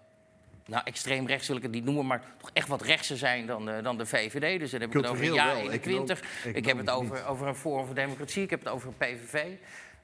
nou 0.66 0.82
extreem 0.84 1.26
rechts 1.26 1.46
wil 1.48 1.56
ik 1.56 1.62
het 1.62 1.72
niet 1.72 1.84
noemen, 1.84 2.06
maar 2.06 2.22
toch 2.38 2.50
echt 2.52 2.68
wat 2.68 2.82
rechtser 2.82 3.16
zijn 3.16 3.46
dan, 3.46 3.64
de- 3.66 3.80
dan 3.82 3.98
de 3.98 4.06
VVD. 4.06 4.58
Dus 4.58 4.70
dan 4.70 4.80
heb 4.80 4.88
ik 4.90 4.96
het 4.96 5.06
over 5.06 5.24
Cultureel 5.24 5.46
Ja 5.46 5.54
wel, 5.54 5.70
21. 5.70 6.20
econo- 6.20 6.56
Ik 6.58 6.66
heb 6.66 6.76
het 6.76 6.90
over, 6.90 7.26
over 7.26 7.46
een 7.46 7.54
Forum 7.54 7.86
voor 7.86 7.94
Democratie, 7.94 8.42
ik 8.42 8.50
heb 8.50 8.60
het 8.60 8.68
over 8.68 8.88
een 8.88 8.96
PVV. 8.96 9.44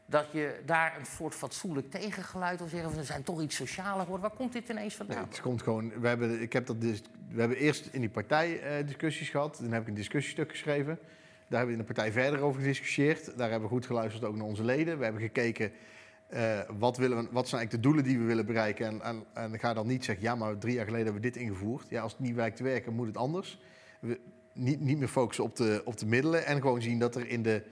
Dat 0.08 0.26
je 0.32 0.60
daar 0.66 0.96
een 0.98 1.06
soort 1.06 1.34
fatsoenlijk 1.34 1.90
tegengeluid 1.90 2.58
wil 2.58 2.68
zeggen, 2.68 2.90
van, 2.90 2.98
we 2.98 3.04
zijn 3.04 3.22
toch 3.22 3.42
iets 3.42 3.56
socialer 3.56 4.00
geworden. 4.02 4.28
Waar 4.28 4.36
komt 4.36 4.52
dit 4.52 4.68
ineens 4.68 4.98
Nee, 4.98 5.06
vandaan? 5.06 5.28
het 5.28 5.40
komt 5.40 5.62
gewoon. 5.62 6.00
We 6.00 6.08
hebben, 6.08 6.40
ik 6.42 6.52
heb 6.52 6.66
dat 6.66 6.76
we 6.78 7.40
hebben 7.40 7.56
eerst 7.56 7.88
in 7.92 8.00
die 8.00 8.10
partij 8.10 8.60
eh, 8.60 8.86
discussies 8.86 9.28
gehad. 9.30 9.58
Dan 9.62 9.72
heb 9.72 9.82
ik 9.82 9.88
een 9.88 9.94
discussiestuk 9.94 10.50
geschreven. 10.50 10.98
Daar 11.48 11.58
hebben 11.58 11.66
we 11.66 11.72
in 11.82 11.86
de 11.86 11.94
partij 11.94 12.12
verder 12.12 12.40
over 12.40 12.60
gediscussieerd. 12.60 13.24
Daar 13.38 13.50
hebben 13.50 13.68
we 13.68 13.74
goed 13.74 13.86
geluisterd 13.86 14.24
ook 14.24 14.36
naar 14.36 14.46
onze 14.46 14.64
leden. 14.64 14.98
We 14.98 15.04
hebben 15.04 15.22
gekeken. 15.22 15.72
eh, 16.28 16.60
wat, 16.78 16.96
willen 16.96 17.16
we, 17.16 17.28
wat 17.30 17.48
zijn 17.48 17.60
eigenlijk 17.60 17.70
de 17.70 17.80
doelen 17.80 18.04
die 18.04 18.18
we 18.18 18.24
willen 18.24 18.46
bereiken? 18.46 18.86
En, 18.86 19.02
en, 19.02 19.24
en 19.52 19.58
ga 19.58 19.74
dan 19.74 19.86
niet 19.86 20.04
zeggen, 20.04 20.24
ja, 20.24 20.34
maar 20.34 20.58
drie 20.58 20.74
jaar 20.74 20.84
geleden 20.84 21.04
hebben 21.06 21.22
we 21.22 21.30
dit 21.30 21.42
ingevoerd. 21.42 21.88
Ja, 21.88 22.02
als 22.02 22.12
het 22.12 22.20
niet 22.20 22.34
werkt 22.34 22.56
te 22.56 22.62
werken, 22.62 22.94
moet 22.94 23.06
het 23.06 23.16
anders. 23.16 23.60
We, 24.00 24.20
niet, 24.52 24.80
niet 24.80 24.98
meer 24.98 25.08
focussen 25.08 25.44
op 25.44 25.56
de, 25.56 25.82
op 25.84 25.96
de 25.98 26.06
middelen. 26.06 26.46
En 26.46 26.60
gewoon 26.60 26.82
zien 26.82 26.98
dat 26.98 27.14
er 27.14 27.28
in 27.28 27.42
de, 27.42 27.62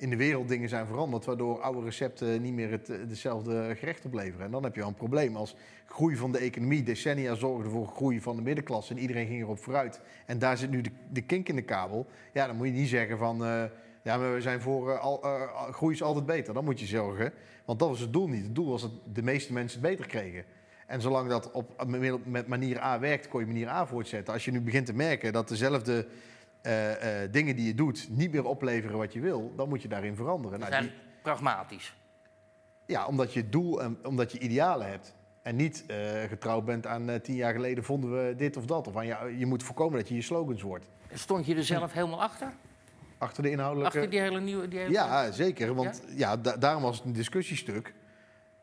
in 0.00 0.10
de 0.10 0.16
wereld 0.16 0.48
dingen 0.48 0.68
zijn 0.68 0.86
veranderd. 0.86 1.24
Waardoor 1.24 1.60
oude 1.60 1.84
recepten 1.84 2.42
niet 2.42 2.54
meer 2.54 2.70
het, 2.70 2.90
eh, 2.90 2.98
hetzelfde 2.98 3.74
gerecht 3.76 4.04
opleveren. 4.04 4.46
En 4.46 4.50
dan 4.50 4.62
heb 4.62 4.74
je 4.74 4.80
wel 4.80 4.88
een 4.88 4.94
probleem. 4.94 5.36
Als 5.36 5.56
groei 5.86 6.16
van 6.16 6.32
de 6.32 6.38
economie 6.38 6.82
decennia 6.82 7.34
zorgde 7.34 7.70
voor 7.70 7.86
groei 7.86 8.20
van 8.20 8.36
de 8.36 8.42
middenklasse. 8.42 8.94
En 8.94 9.00
iedereen 9.00 9.26
ging 9.26 9.42
erop 9.42 9.58
vooruit. 9.58 10.00
En 10.26 10.38
daar 10.38 10.56
zit 10.56 10.70
nu 10.70 10.80
de, 10.80 10.90
de 11.10 11.22
kink 11.22 11.48
in 11.48 11.56
de 11.56 11.62
kabel. 11.62 12.06
Ja, 12.32 12.46
dan 12.46 12.56
moet 12.56 12.66
je 12.66 12.72
niet 12.72 12.88
zeggen 12.88 13.18
van... 13.18 13.44
eh, 13.44 13.64
ja, 14.02 14.16
maar 14.16 14.34
we 14.34 14.40
zijn 14.40 14.60
voor 14.60 14.90
eh, 14.90 15.00
al, 15.00 15.20
groei 15.72 15.94
is 15.94 16.02
altijd 16.02 16.26
beter. 16.26 16.54
Dan 16.54 16.64
moet 16.64 16.80
je 16.80 16.86
zorgen. 16.86 17.32
Want 17.64 17.78
dat 17.78 17.88
was 17.88 18.00
het 18.00 18.12
doel 18.12 18.28
niet. 18.28 18.42
Het 18.42 18.54
doel 18.54 18.68
was 18.68 18.82
dat 18.82 18.92
de 19.12 19.22
meeste 19.22 19.52
mensen 19.52 19.80
het 19.80 19.90
beter 19.90 20.06
kregen. 20.06 20.44
En 20.86 21.00
zolang 21.00 21.28
dat 21.28 21.50
op 21.50 21.86
met 22.24 22.46
manier 22.46 22.80
A 22.82 22.98
werkt, 22.98 23.28
kon 23.28 23.40
je 23.40 23.46
manier 23.46 23.68
A 23.68 23.86
voortzetten. 23.86 24.32
Als 24.32 24.44
je 24.44 24.50
nu 24.50 24.60
begint 24.60 24.86
te 24.86 24.94
merken 24.94 25.32
dat 25.32 25.48
dezelfde 25.48 26.06
eh, 26.62 27.30
dingen 27.30 27.56
die 27.56 27.66
je 27.66 27.74
doet 27.74 28.08
niet 28.10 28.32
meer 28.32 28.44
opleveren 28.44 28.98
wat 28.98 29.12
je 29.12 29.20
wil, 29.20 29.52
dan 29.56 29.68
moet 29.68 29.82
je 29.82 29.88
daarin 29.88 30.16
veranderen. 30.16 30.58
Nou, 30.58 30.70
zijn 30.70 30.82
die- 30.82 30.92
pragmatisch. 31.22 31.96
ja, 32.86 33.06
omdat 33.06 33.32
je 33.32 33.48
doel 33.48 33.82
en 33.82 33.98
omdat 34.02 34.32
je 34.32 34.38
idealen 34.38 34.88
hebt. 34.88 35.14
En 35.42 35.56
niet 35.56 35.84
eh, 35.86 35.96
getrouwd 36.28 36.64
bent 36.64 36.86
aan 36.86 37.20
tien 37.22 37.34
jaar 37.34 37.52
geleden 37.52 37.84
vonden 37.84 38.26
we 38.26 38.34
dit 38.36 38.56
of 38.56 38.64
dat. 38.66 38.88
Of 38.88 38.96
aan 38.96 39.06
je, 39.06 39.34
je 39.38 39.46
moet 39.46 39.62
voorkomen 39.62 39.98
dat 39.98 40.08
je 40.08 40.14
je 40.14 40.22
slogans 40.22 40.62
wordt. 40.62 40.84
Stond 41.12 41.46
je 41.46 41.54
er 41.56 41.64
zelf 41.64 41.92
helemaal 41.92 42.22
achter? 42.22 42.52
Achter 43.18 43.42
de 43.42 43.50
inhoudelijke... 43.50 43.96
Achter 43.96 44.10
die 44.10 44.20
hele 44.20 44.40
nieuwe... 44.40 44.68
Die 44.68 44.78
hele... 44.78 44.90
Ja, 44.92 45.30
zeker. 45.30 45.74
Want 45.74 46.02
ja? 46.16 46.36
da- 46.36 46.56
daarom 46.56 46.82
was 46.82 46.96
het 46.96 47.06
een 47.06 47.12
discussiestuk 47.12 47.94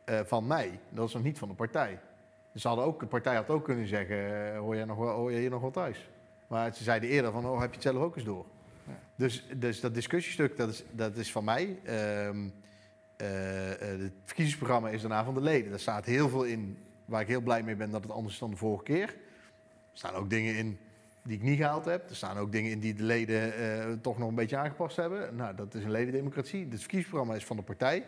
van 0.06 0.48
mij. 0.48 0.80
Dat 0.90 1.00
was 1.00 1.14
nog 1.14 1.24
niet 1.24 1.38
van 1.38 1.48
de 1.48 1.54
partij. 1.54 2.00
Ze 2.56 2.68
hadden 2.68 2.86
ook, 2.86 3.00
de 3.00 3.06
partij 3.06 3.36
had 3.36 3.50
ook 3.50 3.64
kunnen 3.64 3.88
zeggen, 3.88 4.56
hoor, 4.56 4.76
jij 4.76 4.86
nog 4.86 4.98
hoor 4.98 5.32
jij 5.32 5.40
hier 5.40 5.50
nog 5.50 5.62
wel 5.62 5.72
thuis? 5.72 6.10
Maar 6.48 6.76
ze 6.76 6.84
zeiden 6.84 7.10
eerder 7.10 7.32
van, 7.32 7.46
oh, 7.46 7.60
heb 7.60 7.70
je 7.70 7.76
het 7.76 7.84
zelf 7.84 8.04
ook 8.04 8.16
eens 8.16 8.26
door? 8.26 8.46
Dus, 9.16 9.46
dus 9.56 9.80
dat 9.80 9.94
discussiestuk, 9.94 10.58
dat 10.58 10.70
is, 10.70 10.84
dat 10.92 11.16
is 11.16 11.32
van 11.32 11.44
mij. 11.44 11.80
Ehm, 11.84 12.48
eh, 13.18 13.72
eh, 13.72 14.00
het 14.00 14.14
verkiezingsprogramma 14.24 14.90
is 14.90 15.02
daarna 15.02 15.24
van 15.24 15.34
de 15.34 15.42
leden. 15.42 15.70
Daar 15.70 15.80
staat 15.80 16.06
heel 16.06 16.30
veel 16.30 16.44
in 16.44 16.78
waar 17.06 17.22
ik 17.22 17.28
heel 17.28 17.42
blij 17.42 17.64
mee 17.64 17.76
ben 17.76 17.92
dat 17.92 18.04
het 18.04 18.12
anders 18.12 18.34
is 18.34 18.40
dan 18.40 18.50
de 18.50 18.58
vorige 18.58 18.84
keer. 18.84 19.08
Er 19.08 19.14
staan 19.94 20.14
ook 20.14 20.30
dingen 20.30 20.56
in 20.56 20.80
die 21.24 21.38
ik 21.38 21.44
niet 21.44 21.58
gehaald 21.58 21.86
heb. 21.86 22.10
Er 22.10 22.16
staan 22.16 22.38
ook 22.38 22.52
dingen 22.52 22.72
in 22.72 22.80
die 22.80 22.94
de 22.94 23.04
leden 23.04 23.54
eh, 23.54 23.94
toch 24.02 24.18
nog 24.18 24.30
een 24.30 24.36
beetje 24.36 24.58
aangepast 24.58 24.96
hebben. 24.96 25.36
Nou, 25.36 25.56
dat 25.56 25.74
is 25.74 25.84
een 25.84 25.92
ledendemocratie. 25.92 26.60
Het 26.60 26.80
verkiezingsprogramma 26.80 27.36
is 27.36 27.46
van 27.46 27.56
de 27.56 27.64
partij. 27.64 28.06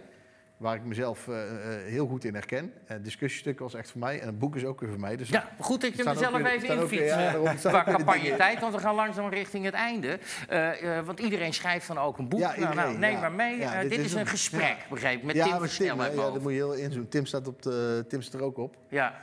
Waar 0.59 0.75
ik 0.75 0.83
mezelf 0.83 1.27
eh, 1.27 1.43
eh, 1.43 1.83
heel 1.85 2.07
goed 2.07 2.23
in 2.23 2.33
herken. 2.33 2.73
Het 2.85 3.03
discussiestuk 3.03 3.59
was 3.59 3.73
echt 3.73 3.91
voor 3.91 3.99
mij. 3.99 4.19
En 4.19 4.27
het 4.27 4.39
boek 4.39 4.55
is 4.55 4.65
ook 4.65 4.79
weer 4.79 4.89
voor 4.89 4.99
mij. 4.99 5.15
Dus 5.15 5.29
Ja, 5.29 5.49
goed 5.59 5.81
dat 5.81 5.95
je 5.95 6.01
staan 6.01 6.13
ook 6.13 6.19
zelf 6.19 6.37
weer- 6.37 6.45
even 6.45 6.59
staan 6.65 6.77
in 6.77 6.83
ook 6.83 6.89
weer- 6.89 6.99
fietst. 6.99 7.15
ja, 7.15 7.53
qua 7.69 7.83
dingen- 7.83 7.95
campagnetijd, 7.97 8.59
want 8.59 8.73
we 8.73 8.79
gaan 8.79 8.95
langzaam 8.95 9.29
richting 9.29 9.65
het 9.65 9.73
einde. 9.73 10.19
Eh, 10.47 10.97
eh, 10.97 11.05
want 11.05 11.19
iedereen 11.19 11.53
schrijft 11.53 11.87
dan 11.87 11.97
ook 11.97 12.17
een 12.17 12.27
boek. 12.29 12.39
Ja, 12.39 12.53
nou, 12.59 12.75
nou, 12.75 12.97
neem 12.97 13.11
ja. 13.11 13.19
maar 13.19 13.31
mee. 13.31 13.61
Eh, 13.63 13.79
dit 13.81 13.89
dit 13.89 13.99
is 13.99 14.13
een 14.13 14.19
een- 14.19 14.27
gesprek, 14.27 14.77
begreep 14.89 15.17
ik, 15.17 15.23
met 15.23 15.35
Tim 15.35 15.49
met 15.49 15.59
Versnel 15.59 15.87
Tim, 15.89 15.97
hè. 15.99 16.03
uit 16.03 16.15
ja, 16.15 16.31
daar 16.31 16.41
moet 16.41 16.51
je 16.51 16.57
heel 16.57 16.73
inzoomen. 16.73 17.09
Tim 17.09 17.25
staad, 17.25 17.47
op 17.47 17.61
de, 17.61 18.05
Tim 18.07 18.21
staat 18.21 18.39
er 18.41 18.45
ook 18.47 18.57
op. 18.57 18.75
Ja, 18.89 19.21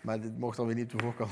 Maar 0.00 0.20
dit 0.20 0.38
mocht 0.38 0.56
dan 0.56 0.66
weer 0.66 0.74
niet 0.74 0.92
op 0.92 0.98
de 0.98 1.04
voorkant. 1.04 1.30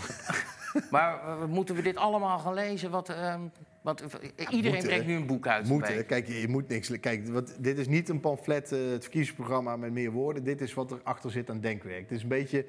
maar 0.91 1.15
eh, 1.21 1.45
moeten 1.45 1.75
we 1.75 1.83
dit 1.83 1.97
allemaal 1.97 2.39
gaan 2.39 2.55
lezen? 2.55 2.91
Wat, 2.91 3.09
ehm, 3.09 3.41
want 3.87 4.01
iedereen 4.01 4.63
moeten, 4.63 4.89
brengt 4.89 5.05
hè. 5.05 5.11
nu 5.11 5.17
een 5.17 5.27
boek 5.27 5.47
uit. 5.47 5.69
Moeten. 5.69 6.07
Kijk, 6.07 6.27
je, 6.27 6.49
moet 6.49 6.69
niks. 6.69 7.01
Kijk, 7.01 7.29
wat, 7.29 7.57
dit 7.59 7.79
is 7.79 7.89
niet 7.89 8.09
een 8.09 8.21
pamflet, 8.21 8.73
eh, 8.73 8.79
het 8.79 9.03
verkiezingsprogramma 9.03 9.77
met 9.77 9.93
meer 9.93 10.11
woorden. 10.11 10.45
Dit 10.45 10.61
is 10.61 10.75
wat 10.75 10.91
erachter 10.91 11.31
zit 11.31 11.51
aan 11.51 11.61
denkwerk. 11.61 12.01
Het 12.01 12.11
is 12.11 12.23
een 12.23 12.29
beetje. 12.29 12.67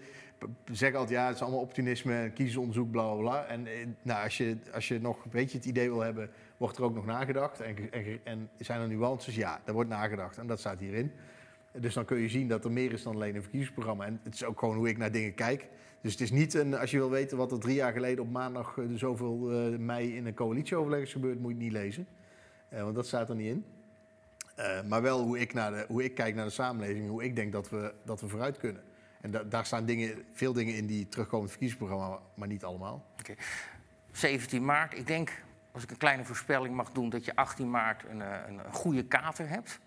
Zeggen 0.72 1.00
altijd, 1.00 1.20
ja, 1.20 1.26
het 1.26 1.36
is 1.36 1.42
allemaal 1.42 1.60
optimisme, 1.60 2.32
kiezersonderzoek, 2.34 2.92
bla 2.92 3.14
bla 3.14 3.22
bla. 3.22 3.46
En 3.46 3.68
eh, 3.68 3.74
nou, 4.02 4.24
als, 4.24 4.38
je, 4.38 4.58
als 4.74 4.88
je 4.88 5.00
nog 5.00 5.24
een 5.24 5.32
beetje 5.32 5.58
het 5.58 5.66
idee 5.68 5.90
wil 5.90 6.00
hebben, 6.00 6.30
wordt 6.58 6.78
er 6.78 6.84
ook 6.84 6.96
nog 6.96 7.06
nagedacht. 7.06 7.62
En, 7.62 7.76
en, 7.92 8.20
en 8.24 8.50
zijn 8.60 8.82
er 8.82 8.88
nuances? 8.88 9.36
Ja, 9.36 9.62
er 9.66 9.74
wordt 9.74 9.90
nagedacht. 9.90 10.38
En 10.38 10.48
dat 10.48 10.60
staat 10.60 10.80
hierin. 10.80 11.12
Dus 11.72 11.94
dan 11.94 12.06
kun 12.06 12.18
je 12.18 12.30
zien 12.30 12.48
dat 12.48 12.66
er 12.66 12.72
meer 12.72 12.94
is 12.94 13.04
dan 13.04 13.16
alleen 13.16 13.36
een 13.36 13.42
verkiezingsprogramma. 13.42 14.06
En 14.06 14.20
het 14.24 14.34
is 14.34 14.44
ook 14.44 14.60
gewoon 14.60 14.76
hoe 14.76 14.90
ik 14.90 14.98
naar 14.98 15.12
dingen 15.12 15.34
kijk. 15.34 15.68
Dus 16.02 16.12
het 16.12 16.22
is 16.22 16.32
niet 16.32 16.54
een, 16.54 16.74
als 16.76 16.92
je 16.92 16.98
wil 16.98 17.10
weten 17.10 17.38
wat 17.38 17.52
er 17.52 17.60
drie 17.60 17.76
jaar 17.76 17.92
geleden 17.94 18.24
op 18.24 18.32
maandag 18.32 18.78
eh, 18.78 18.88
de 18.88 18.98
zoveel 18.98 19.52
eh, 19.52 19.78
mei 19.80 20.16
in 20.16 20.26
een 20.26 20.34
coalitieoverleg 20.34 21.02
is 21.02 21.12
gebeurd, 21.12 21.40
moet 21.40 21.48
je 21.50 21.54
het 21.56 21.64
niet 21.64 21.72
lezen. 21.72 22.08
Eh, 22.70 22.82
want 22.84 22.96
dat 22.96 23.08
staat 23.08 23.30
er 23.30 23.36
niet 23.36 23.48
in. 23.48 23.66
Maar 24.88 25.02
wel 25.02 25.24
hoe 25.24 25.40
ik, 25.40 25.54
naar 25.54 25.72
de, 25.72 25.86
hoe 25.88 26.04
ik 26.04 26.16
kijk 26.16 26.36
naar 26.36 26.46
de 26.46 26.52
samenleving, 26.52 27.10
hoe 27.10 27.24
ik 27.24 27.36
denk 27.36 27.52
dat 27.52 27.70
we, 27.70 27.94
dat 28.04 28.22
we 28.22 28.28
vooruit 28.28 28.58
kunnen. 28.58 28.84
En 29.22 29.32
da- 29.32 29.44
daar 29.44 29.66
staan 29.66 29.86
dingen, 29.86 30.24
veel 30.34 30.54
dingen 30.54 30.76
in 30.76 30.86
die 30.86 31.08
terugkomen 31.10 31.46
in 31.48 31.52
het 31.52 31.58
verkiezingsprogramma, 31.58 32.20
maar 32.34 32.48
niet 32.48 32.64
allemaal. 32.64 33.06
17 34.12 34.66
maart. 34.66 34.98
Ik 34.98 35.08
denk, 35.08 35.44
als 35.72 35.84
ik 35.84 35.92
een 35.92 35.98
kleine 35.98 36.24
voorspelling 36.26 36.76
mag 36.76 36.92
doen, 36.92 37.10
dat 37.10 37.26
je 37.26 37.36
18 37.36 37.70
maart 37.70 38.04
een, 38.10 38.20
een 38.20 38.74
goede 38.74 39.04
kater 39.06 39.50
hebt. 39.50 39.80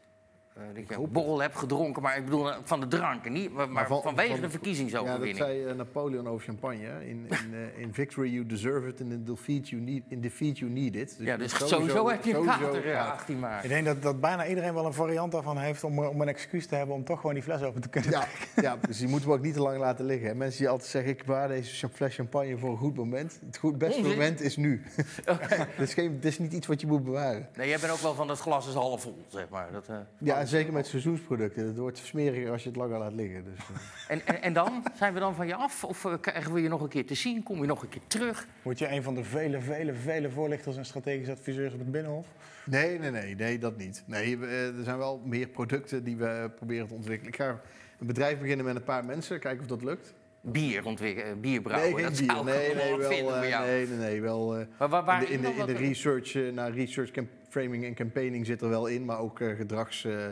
Eh, 0.61 0.75
dat 0.75 0.89
je 0.89 0.95
een 0.95 1.13
borrel 1.13 1.41
hebt 1.41 1.57
gedronken, 1.57 2.03
maar 2.03 2.17
ik 2.17 2.25
bedoel 2.25 2.51
eh, 2.53 2.57
van 2.65 2.81
de 2.81 2.89
drank. 2.89 3.25
en 3.25 3.33
Niet, 3.33 3.53
maar, 3.53 3.69
maar 3.71 3.87
van- 3.87 4.03
vanwege 4.03 4.29
van- 4.29 4.37
de 4.37 4.43
Ja, 4.43 4.43
dat 4.49 4.51
verkiezingsoverwinning. 4.51 5.37
zei 5.37 5.65
eh, 5.65 5.75
Napoleon 5.75 6.29
over 6.29 6.45
champagne. 6.45 7.07
In, 7.07 7.27
in, 7.29 7.55
in 7.83 7.95
victory 7.95 8.31
you 8.31 8.47
deserve 8.47 8.89
it, 8.89 9.01
and 9.01 9.13
in 9.13 9.25
defeat 9.25 9.69
you 9.69 9.83
need, 9.83 10.03
in 10.09 10.21
defeat 10.21 10.59
you 10.59 10.71
need 10.71 10.97
it. 10.97 11.17
ja, 11.19 11.33
je 11.33 11.39
dus 11.39 11.59
moet 11.59 11.69
sowieso, 11.69 12.09
heb 12.09 12.25
je 12.25 12.31
een 12.35 12.37
sowieso 12.45 12.65
kater 12.67 12.81
kater. 12.83 13.13
18 13.13 13.39
maart. 13.39 13.65
Ik 13.65 13.69
denk 13.71 13.85
dat, 13.87 14.03
dat 14.03 14.21
bijna 14.21 14.47
iedereen 14.47 14.75
wel 14.75 14.87
een 14.87 14.93
variant 14.93 15.33
daarvan 15.33 15.59
heeft 15.59 15.85
om, 15.85 15.99
om 15.99 16.21
een 16.21 16.29
excuus 16.29 16.67
te 16.67 16.75
hebben 16.75 16.95
om 16.95 17.05
toch 17.05 17.21
gewoon 17.21 17.35
die 17.35 17.43
fles 17.43 17.63
open 17.63 17.81
te 17.81 17.89
kunnen 17.89 18.11
Ja, 18.11 18.27
ja, 18.63 18.77
dus 18.87 18.99
die 18.99 19.09
moeten 19.09 19.29
we 19.29 19.35
ook 19.35 19.43
niet 19.43 19.55
te 19.55 19.61
lang 19.63 19.79
laten 19.79 20.05
liggen. 20.05 20.29
hè. 20.29 20.35
Mensen 20.35 20.59
die 20.59 20.69
altijd 20.69 20.91
zeggen, 20.91 21.11
ik 21.11 21.25
bewaar 21.25 21.49
deze 21.49 21.89
fles 21.89 22.15
champagne 22.15 22.59
voor 22.59 22.71
een 22.71 22.77
goed 22.79 22.97
moment. 22.97 23.39
Het 23.47 23.57
goed, 23.59 23.79
beste 23.79 23.97
Onzin. 23.99 24.13
moment 24.13 24.41
is 24.41 24.57
nu. 24.57 24.83
Het 25.25 25.79
is, 25.89 25.95
geen, 25.95 26.13
het 26.15 26.25
is 26.25 26.39
niet 26.39 26.53
iets 26.53 26.67
wat 26.67 26.81
je 26.81 26.87
moet 26.87 27.05
bewaren. 27.05 27.49
Nee, 27.57 27.69
jij 27.69 27.79
bent 27.79 27.93
ook 27.93 27.99
wel 27.99 28.15
van 28.15 28.29
het 28.29 28.39
glas 28.39 28.69
is 28.69 28.75
half 28.75 29.03
vol, 29.03 29.19
zeg 29.29 29.49
maar. 29.49 29.73
Dat, 29.73 29.89
eh, 29.89 29.97
Ja, 30.19 30.45
zeker 30.51 30.73
met 30.73 30.87
seizoensproducten. 30.87 31.67
Het 31.67 31.77
wordt 31.77 31.99
smeriger 31.99 32.51
als 32.51 32.63
je 32.63 32.69
het 32.69 32.79
langer 32.79 32.99
laat 32.99 33.13
liggen. 33.13 33.45
Dus, 33.45 33.55
eh. 33.59 33.77
en, 34.17 34.27
en, 34.27 34.43
en 34.43 34.53
dan? 34.53 34.83
Zijn 34.95 35.15
we 35.15 35.21
dan 35.21 35.35
van 35.35 35.47
je 35.47 35.55
af? 35.55 35.85
Of 35.85 36.05
eh, 36.05 36.15
krijgen 36.21 36.53
we 36.53 36.61
je 36.63 36.69
nog 36.69 36.81
een 36.81 36.89
keer 36.89 37.07
te 37.07 37.15
zien? 37.15 37.43
Kom 37.43 37.61
je 37.61 37.67
nog 37.67 37.83
een 37.83 37.89
keer 37.89 38.01
terug? 38.07 38.47
Word 38.63 38.79
je 38.79 38.89
een 38.91 39.03
van 39.03 39.15
de 39.15 39.25
vele, 39.25 39.61
vele, 39.61 39.95
vele 39.95 40.31
voorlichters 40.31 40.77
en 40.77 40.85
strategische 40.85 41.33
adviseurs 41.33 41.73
op 41.73 41.79
het 41.79 41.91
Binnenhof? 41.91 42.27
Nee, 42.65 42.99
nee, 42.99 43.11
nee, 43.11 43.35
nee, 43.35 43.59
dat 43.59 43.77
niet. 43.77 44.03
Nee, 44.07 44.39
we, 44.39 44.47
eh, 44.47 44.79
er 44.79 44.85
zijn 44.85 44.99
wel 44.99 45.23
meer 45.25 45.49
producten 45.49 46.05
die 46.05 46.17
we 46.17 46.51
proberen 46.57 46.87
te 46.89 46.95
ontwikkelen. 46.95 47.33
Ik 47.33 47.39
ga 47.41 47.61
een 47.99 48.07
bedrijf 48.07 48.39
beginnen 48.39 48.65
met 48.67 48.77
een 48.77 48.85
paar 48.85 49.05
mensen, 49.05 49.41
kijken 49.41 49.61
of 49.61 49.67
dat 49.67 49.83
lukt. 49.83 50.15
Bier 50.43 50.85
ontwikkelen, 50.85 51.41
bier 51.41 51.61
brouwen. 51.63 51.91
nee, 51.95 52.03
geen 52.03 52.11
dat 52.11 52.19
bier. 52.21 52.31
zou 52.31 52.39
ik 52.39 52.45
Nee, 52.55 52.75
nee, 52.75 52.97
wel, 53.25 53.41
nee, 53.41 53.87
nee, 53.87 53.97
nee, 53.99 54.21
wel. 54.21 54.57
eh, 54.57 54.67
Maar 54.79 54.89
waar, 54.89 55.05
waar 55.05 55.21
in 55.23 55.27
de, 55.27 55.33
in 55.33 55.41
de, 55.41 55.43
dan 55.43 55.53
in 55.59 55.67
de 55.67 55.73
wat- 55.73 55.81
research, 55.83 56.35
eh, 56.35 56.53
naar 56.53 56.73
research 56.73 57.11
camp- 57.11 57.29
framing 57.51 57.85
en 57.85 57.95
campaigning 57.95 58.47
zit 58.47 58.61
er 58.63 58.69
wel 58.69 58.87
in, 58.87 59.05
maar 59.05 59.19
ook 59.19 59.41
eh, 59.41 59.57
gedrags. 59.57 60.05
eh, 60.05 60.27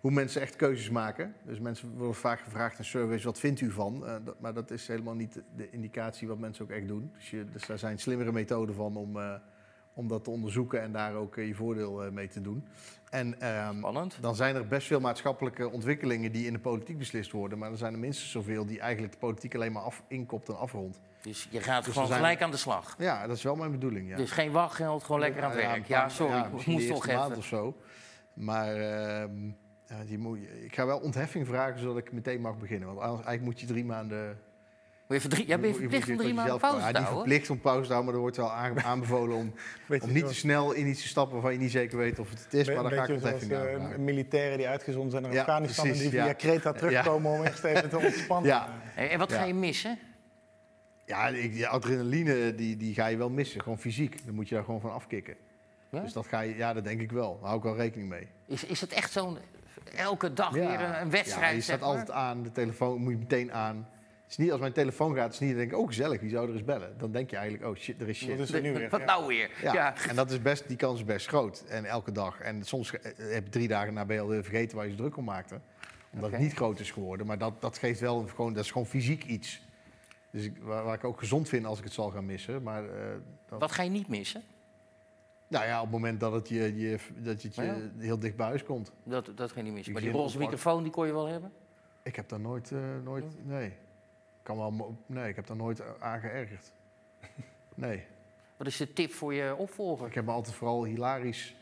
hoe 0.00 0.10
mensen 0.12 0.40
echt 0.40 0.56
keuzes 0.56 0.90
maken. 0.90 1.34
Dus 1.42 1.58
mensen 1.60 1.94
worden 1.96 2.14
vaak 2.14 2.40
gevraagd 2.40 2.78
in 2.78 2.84
surveys: 2.84 3.24
wat 3.24 3.38
vindt 3.38 3.60
u 3.60 3.70
van? 3.70 4.06
Eh, 4.06 4.14
dat- 4.24 4.40
maar 4.40 4.54
dat 4.54 4.70
is 4.70 4.86
helemaal 4.88 5.14
niet 5.14 5.42
de 5.56 5.70
indicatie 5.70 6.28
wat 6.28 6.38
mensen 6.38 6.64
ook 6.64 6.70
echt 6.70 6.88
doen. 6.88 7.10
Dus, 7.16 7.30
je, 7.30 7.44
dus 7.52 7.66
daar 7.66 7.78
zijn 7.78 7.98
slimmere 7.98 8.32
methoden 8.32 8.74
van 8.74 8.96
om, 8.96 9.18
om 9.94 10.08
dat 10.08 10.24
te 10.24 10.30
onderzoeken 10.30 10.80
en 10.82 10.92
daar 10.92 11.14
ook 11.14 11.34
je 11.36 11.54
voordeel 11.54 12.12
mee 12.12 12.28
te 12.28 12.40
doen. 12.40 12.64
En 13.10 13.40
ehm, 13.40 13.76
Spannend. 13.78 14.18
dan 14.20 14.34
zijn 14.36 14.54
er 14.56 14.66
best 14.66 14.86
veel 14.86 15.00
maatschappelijke 15.00 15.70
ontwikkelingen 15.70 16.32
die 16.32 16.46
in 16.46 16.52
de 16.52 16.58
politiek 16.58 16.98
beslist 16.98 17.30
worden. 17.30 17.58
Maar 17.58 17.70
er 17.70 17.76
zijn 17.76 17.92
er 17.92 17.98
minstens 17.98 18.30
zoveel 18.30 18.66
die 18.66 18.80
eigenlijk 18.80 19.12
de 19.12 19.18
politiek 19.18 19.54
alleen 19.54 19.72
maar 19.72 19.82
af, 19.82 20.02
inkopt 20.08 20.48
en 20.48 20.58
afrondt. 20.58 21.00
Dus 21.24 21.48
je 21.50 21.60
gaat 21.60 21.84
Dus 21.84 21.92
gewoon 21.92 22.08
zijn- 22.08 22.20
gelijk 22.20 22.42
aan 22.42 22.50
de 22.50 22.56
slag. 22.56 22.94
Ja, 22.98 23.26
dat 23.26 23.36
is 23.36 23.42
wel 23.42 23.54
mijn 23.56 23.70
bedoeling. 23.70 24.08
Ja. 24.08 24.16
Dus 24.16 24.30
geen 24.30 24.50
wachtgeld, 24.52 25.04
gewoon 25.04 25.20
lekker 25.20 25.42
aan 25.44 25.50
het 25.50 25.60
Ja, 25.60 25.66
werk. 25.68 25.86
Ja, 25.86 26.00
paar- 26.00 26.10
sorry, 26.10 26.38
ik 26.38 26.66
moest 26.66 26.88
toch 26.88 27.06
eerste 27.06 27.12
maand 27.16 27.26
even. 27.30 27.38
of 27.38 27.44
zo. 27.46 27.76
Maar 28.34 28.74
ehm, 28.76 29.46
ja, 29.86 30.04
die 30.06 30.18
moet, 30.18 30.38
je- 30.38 30.64
ik 30.64 30.74
ga 30.74 30.86
wel 30.86 30.98
ontheffing 30.98 31.46
vragen 31.46 31.78
zodat 31.80 31.96
ik 31.96 32.12
meteen 32.12 32.40
mag 32.40 32.58
beginnen. 32.58 32.88
Want 32.88 33.00
anders, 33.00 33.26
eigenlijk 33.26 33.44
moet 33.44 33.60
je 33.60 33.66
drie 33.66 33.84
maanden. 33.84 34.38
Moet 35.08 35.22
je 35.22 35.28
jij 35.28 35.46
bent 35.46 35.60
moet- 35.60 35.70
je 35.72 35.78
verplicht 35.80 36.08
om 36.08 36.16
drie 36.16 36.34
maanden 36.34 36.58
pauze 36.58 36.78
ja, 36.78 36.86
niet 36.86 36.96
houden. 36.96 37.14
verplicht 37.18 37.50
om 37.50 37.60
pauze 37.60 37.86
te 37.86 37.92
houden, 37.92 38.04
maar 38.04 38.14
er 38.14 38.20
wordt 38.20 38.36
wel 38.36 38.52
aanbevolen 38.92 39.36
om, 39.36 39.54
om 40.00 40.12
niet 40.12 40.26
te 40.26 40.34
snel 40.34 40.72
in 40.72 40.86
iets 40.86 41.00
te 41.02 41.08
stappen 41.08 41.32
waarvan 41.32 41.52
je 41.52 41.58
niet 41.58 41.70
zeker 41.70 41.98
weet 41.98 42.18
of 42.18 42.30
het 42.30 42.44
het 42.44 42.54
is. 42.54 42.66
Maar 42.66 42.74
dan 42.82 42.92
ga 42.92 43.00
ik 43.00 43.06
zoals 43.06 43.22
ontheffing 43.22 43.52
eh, 43.52 43.58
aanvragen. 43.58 44.04
militairen 44.04 44.58
die 44.58 44.68
uitgezonden 44.68 45.10
zijn 45.10 45.22
naar 45.22 45.32
Ja, 45.32 45.40
Afghanistan 45.40 45.86
en 45.86 45.92
die 45.92 46.10
via 46.10 46.24
ja. 46.26 46.32
Kreta 46.32 46.72
terugkomen 46.72 47.32
om 47.32 47.42
eerst 47.44 47.64
even 47.64 47.88
te 47.88 47.98
ontspannen. 48.06 48.50
Ja, 48.50 48.68
En 48.96 49.18
wat 49.18 49.30
Ja. 49.30 49.36
ga 49.38 49.44
je 49.44 49.54
missen? 49.54 49.98
Ja 51.06 51.28
ik, 51.28 51.52
die 51.52 51.66
adrenaline 51.66 52.54
die, 52.54 52.76
die 52.76 52.94
ga 52.94 53.06
je 53.06 53.16
wel 53.16 53.30
missen, 53.30 53.62
gewoon 53.62 53.78
fysiek. 53.78 54.24
Dan 54.26 54.34
moet 54.34 54.48
je 54.48 54.54
daar 54.54 54.64
gewoon 54.64 54.80
van 54.80 54.92
afkicken. 54.92 55.34
Ja? 55.90 56.00
Dus 56.00 56.12
dat 56.12 56.26
ga 56.26 56.40
je, 56.40 56.56
ja, 56.56 56.72
dat 56.72 56.84
denk 56.84 57.00
ik 57.00 57.12
wel. 57.12 57.32
Daar 57.38 57.44
hou 57.46 57.56
ik 57.56 57.62
wel 57.64 57.76
rekening 57.76 58.08
mee. 58.08 58.26
Is, 58.46 58.64
is 58.64 58.80
het 58.80 58.92
echt 58.92 59.12
zo'n 59.12 59.38
elke 59.96 60.32
dag 60.32 60.50
weer 60.50 60.80
een, 60.80 61.00
een 61.00 61.10
wedstrijd? 61.10 61.40
Ja, 61.50 61.56
je 61.56 61.60
zeg 61.60 61.64
staat 61.64 61.80
maar? 61.80 61.88
altijd 61.88 62.10
aan, 62.10 62.42
de 62.42 62.52
telefoon 62.52 63.00
moet 63.00 63.12
je 63.12 63.18
meteen 63.18 63.52
aan. 63.52 63.76
Het 64.22 64.32
is 64.32 64.36
niet 64.36 64.50
als 64.52 64.60
mijn 64.60 64.72
telefoon 64.72 65.14
gaat, 65.14 65.24
het 65.24 65.32
is 65.32 65.38
niet 65.38 65.50
ik 65.50 65.56
denk, 65.56 65.76
oh 65.76 65.86
gezellig, 65.86 66.20
wie 66.20 66.30
zou 66.30 66.48
er 66.48 66.52
eens 66.54 66.64
bellen? 66.64 66.94
Dan 66.98 67.12
denk 67.12 67.30
je 67.30 67.36
eigenlijk, 67.36 67.70
oh 67.70 67.76
shit, 67.76 68.00
er 68.00 68.08
is 68.08 68.18
shit. 68.18 68.28
Wat 68.28 68.38
is 68.38 68.52
er 68.52 68.60
nu 68.60 68.72
weer? 68.78 68.88
Wat 68.88 69.00
Ja. 69.00 69.06
nou 69.06 69.26
weer? 69.26 69.50
Ja, 69.62 69.72
Ja. 69.72 69.94
en 70.08 70.16
dat 70.16 70.30
is 70.30 70.42
best, 70.42 70.68
die 70.68 70.76
kans 70.76 70.98
is 70.98 71.04
best 71.04 71.26
groot. 71.26 71.64
En 71.68 71.84
elke 71.84 72.12
dag. 72.12 72.40
En 72.40 72.62
soms 72.64 72.92
eh, 72.92 73.00
heb 73.16 73.44
je 73.44 73.50
drie 73.50 73.68
dagen 73.68 73.94
na 73.94 74.06
weer 74.06 74.42
vergeten 74.44 74.76
waar 74.76 74.84
je 74.84 74.90
je 74.90 74.96
druk 74.96 75.16
om 75.16 75.24
maakte. 75.24 75.60
Omdat 76.12 76.30
het 76.30 76.40
niet 76.40 76.54
groot 76.54 76.80
is 76.80 76.90
geworden. 76.90 77.26
Maar 77.26 77.38
dat, 77.38 77.60
dat 77.60 77.78
geeft 77.78 78.00
wel 78.00 78.20
een, 78.20 78.28
gewoon, 78.28 78.52
dat 78.52 78.64
is 78.64 78.70
gewoon 78.70 78.86
fysiek 78.86 79.24
iets. 79.24 79.62
Dus 80.34 80.44
ik, 80.44 80.58
waar, 80.62 80.84
waar 80.84 80.94
ik 80.94 81.04
ook 81.04 81.18
gezond 81.18 81.48
vind 81.48 81.66
als 81.66 81.78
ik 81.78 81.84
het 81.84 81.92
zal 81.92 82.10
gaan 82.10 82.24
missen. 82.26 82.62
Maar 82.62 82.84
eh, 82.88 83.14
dat, 83.48 83.60
Wat 83.60 83.72
ga 83.72 83.82
je 83.82 83.90
niet 83.90 84.08
missen? 84.08 84.42
nou 85.48 85.66
ja, 85.66 85.76
op 85.76 85.82
het 85.82 85.92
moment 85.92 86.20
dat 86.20 86.32
het 86.32 86.48
je, 86.48 86.76
je, 86.78 86.98
dat 87.16 87.42
het 87.42 87.54
je 87.54 87.62
Ja. 87.62 87.76
heel 87.96 88.18
dicht 88.18 88.36
bij 88.36 88.46
huis 88.46 88.64
komt. 88.64 88.92
Dat, 89.02 89.30
dat 89.34 89.52
ga 89.52 89.56
je 89.58 89.62
niet 89.64 89.72
missen. 89.72 89.92
Maar 89.92 90.02
die 90.02 90.10
roze 90.10 90.38
microfoon 90.38 90.82
die 90.82 90.92
kon 90.92 91.06
je 91.06 91.12
wel 91.12 91.26
hebben? 91.26 91.52
Ik 92.02 92.16
heb 92.16 92.28
daar 92.28 92.40
nooit, 92.40 92.72
eh, 92.72 92.78
nooit 93.04 93.46
nee. 93.46 93.72
Kan 94.42 94.56
wel, 94.56 94.96
nee, 95.06 95.28
ik 95.28 95.36
heb 95.36 95.46
daar 95.46 95.56
nooit 95.56 96.00
aan 96.00 96.20
geërgerd. 96.20 96.72
Nee. 97.74 98.04
Wat 98.56 98.66
is 98.66 98.76
de 98.76 98.92
tip 98.92 99.12
voor 99.12 99.34
je 99.34 99.56
opvolger? 99.56 100.06
Ik 100.06 100.14
heb 100.14 100.24
me 100.24 100.30
altijd 100.30 100.56
vooral 100.56 100.84
hilarisch. 100.84 101.54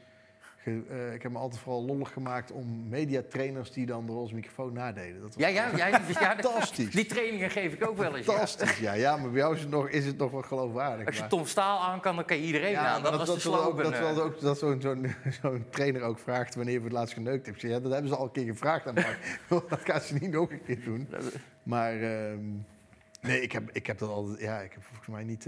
Ge- 0.63 0.83
eh, 0.91 1.15
ik 1.15 1.23
heb 1.23 1.33
me 1.33 1.39
altijd 1.39 1.61
vooral 1.63 1.85
lollig 1.85 2.13
gemaakt 2.13 2.51
om 2.53 2.89
mediatrainers 2.89 3.71
die 3.71 3.87
dan 3.87 4.07
de 4.07 4.13
roze 4.13 4.35
microfoon 4.35 4.73
nadeden. 4.73 5.21
Dat 5.21 5.35
was 5.35 5.35
Ja, 5.37 5.49
ja, 5.49 5.77
ja, 5.77 5.87
ja, 5.87 6.01
Fantastisch. 6.01 6.91
Die 6.91 7.07
trainingen 7.07 7.51
geef 7.51 7.73
ik 7.73 7.87
ook 7.89 7.97
wel 7.97 8.17
eens. 8.17 8.27
fantastisch. 8.27 8.79
Ja, 8.79 8.93
ja, 8.93 9.17
maar 9.17 9.31
bij 9.31 9.41
jou 9.41 9.55
is 9.55 9.61
het 9.61 9.71
nog, 9.71 9.89
is 9.89 10.07
het 10.07 10.19
nog 10.19 10.31
wel 10.31 10.43
geloofwaardig. 10.43 11.07
Als 11.07 11.15
je 11.15 11.21
maar- 11.21 11.31
Tom 11.31 11.47
Staal 11.47 11.81
aan 11.81 12.01
kan, 12.01 12.17
dan 12.17 12.25
kan 12.25 12.37
je 12.37 12.43
iedereen 12.43 12.71
ja, 12.71 12.87
aan. 12.87 13.03
Dat, 13.03 13.27
was 13.27 13.43
de 13.43 13.51
wil 13.51 13.65
ook, 13.65 13.83
dat, 13.83 13.93
eh. 13.93 14.19
ook, 14.19 14.41
dat 14.41 14.59
zo'n 15.43 15.65
trainer 15.71 16.03
ook 16.03 16.19
vraagt 16.19 16.55
wanneer 16.55 16.75
voor 16.77 16.85
het 16.85 16.93
laatst 16.93 17.15
geneukt 17.15 17.47
zeg, 17.47 17.61
Ja, 17.61 17.81
dat 17.81 17.93
hebben 17.93 18.11
ze 18.11 18.17
al 18.17 18.25
een 18.25 18.33
keer 18.33 18.45
gevraagd 18.47 18.87
aan 18.87 18.95
Mark. 18.95 19.39
dat 19.69 19.81
gaat 19.85 20.03
ze 20.05 20.15
niet 20.15 20.31
nog 20.31 20.51
een 20.51 20.63
keer 20.65 20.85
doen. 20.85 21.09
Maar 21.63 21.93
ehm, 22.03 22.39
nee, 23.21 23.41
ik 23.43 23.53
heb, 23.53 23.71
ik 23.73 23.87
heb 23.87 23.99
dat 23.99 24.09
altijd... 24.09 24.41
Ja, 24.41 24.61
ik 24.61 24.73
heb 24.73 24.83
volgens 24.83 25.09
mij 25.09 25.25
niet... 25.25 25.47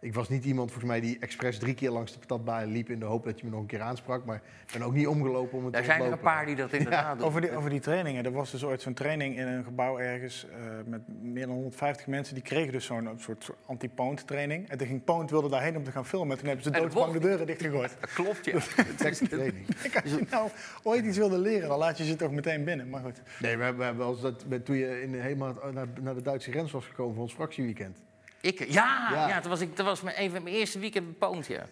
Ik 0.00 0.14
was 0.14 0.28
niet 0.28 0.44
iemand 0.44 0.70
volgens 0.70 0.90
mij 0.90 1.00
die 1.00 1.16
expres 1.20 1.58
drie 1.58 1.74
keer 1.74 1.90
langs 1.90 2.12
de 2.12 2.18
patatbaan 2.18 2.66
liep 2.66 2.90
in 2.90 2.98
de 2.98 3.04
hoop 3.04 3.24
dat 3.24 3.38
je 3.40 3.44
me 3.44 3.50
nog 3.50 3.60
een 3.60 3.66
keer 3.66 3.80
aansprak. 3.80 4.24
Maar 4.24 4.36
ik 4.66 4.72
ben 4.72 4.82
ook 4.82 4.92
niet 4.94 5.06
omgelopen 5.06 5.58
om 5.58 5.64
het 5.64 5.72
Daar 5.72 5.82
te 5.82 5.88
zijn 5.88 6.02
er 6.02 6.12
een 6.12 6.18
paar 6.18 6.46
die 6.46 6.56
dat 6.56 6.72
inderdaad 6.80 7.18
doen. 7.18 7.26
Over 7.26 7.40
die, 7.40 7.56
over 7.56 7.70
die 7.70 7.80
trainingen. 7.80 8.24
Er 8.24 8.32
was 8.32 8.50
dus 8.50 8.64
ooit 8.64 8.82
zo'n 8.82 8.94
training 8.94 9.36
in 9.38 9.46
een 9.46 9.64
gebouw 9.64 9.98
ergens 9.98 10.46
eh, 10.50 10.56
met 10.86 11.00
meer 11.22 11.46
dan 11.46 11.54
150 11.54 12.06
mensen. 12.06 12.34
Die 12.34 12.42
kregen 12.42 12.72
dus 12.72 12.84
zo'n 12.84 13.08
soort 13.16 13.50
anti-poont 13.66 14.26
training. 14.26 14.68
En 14.68 14.78
toen 14.78 14.86
ging 14.86 15.04
Poont 15.04 15.30
wilde 15.30 15.48
daarheen 15.48 15.76
om 15.76 15.84
te 15.84 15.90
gaan 15.90 16.06
filmen. 16.06 16.30
En 16.30 16.38
toen 16.38 16.46
hebben 16.46 16.64
ze 16.64 16.70
dat 16.70 16.80
doodsbang 16.82 17.12
de 17.12 17.18
deuren 17.20 17.46
dichtgegooid. 17.46 17.96
Dat 18.00 18.12
klopt, 18.22 18.44
ja. 18.44 18.58
Technische 18.96 19.28
training. 19.28 19.66
Als 20.02 20.12
je 20.12 20.26
nou 20.30 20.50
ooit 20.82 21.04
iets 21.04 21.16
wilde 21.16 21.38
leren, 21.38 21.68
dan 21.68 21.78
laat 21.78 21.98
je 21.98 22.04
ze 22.04 22.16
toch 22.16 22.32
meteen 22.32 22.64
binnen. 22.64 22.88
Maar 22.88 23.00
goed. 23.02 23.20
Nee, 23.40 23.56
we 23.56 23.62
hebben, 23.62 23.78
we 23.78 23.84
hebben 23.84 24.04
wel 24.04 24.12
eens 24.12 24.22
dat, 24.22 24.44
met- 24.48 24.64
toen 24.64 24.76
je 24.76 25.02
in, 25.02 25.14
helemaal 25.20 25.54
naar, 25.72 25.86
naar 26.00 26.14
de 26.14 26.22
Duitse 26.22 26.50
grens 26.50 26.70
was 26.72 26.86
gekomen 26.86 27.14
voor 27.14 27.22
ons 27.22 27.34
fractieweekend. 27.34 27.98
Ik, 28.40 28.72
ja, 28.72 29.08
ja. 29.12 29.28
Ja. 29.28 29.40
toen 29.40 29.50
was 29.50 29.60
ik, 29.60 29.76
dat 29.76 29.86
was 29.86 30.00
mijn, 30.00 30.20
een 30.22 30.30
van 30.30 30.42
mijn 30.42 30.54
eerste 30.54 30.78
weekend 30.78 31.18
Poont, 31.18 31.46
ja. 31.46 31.66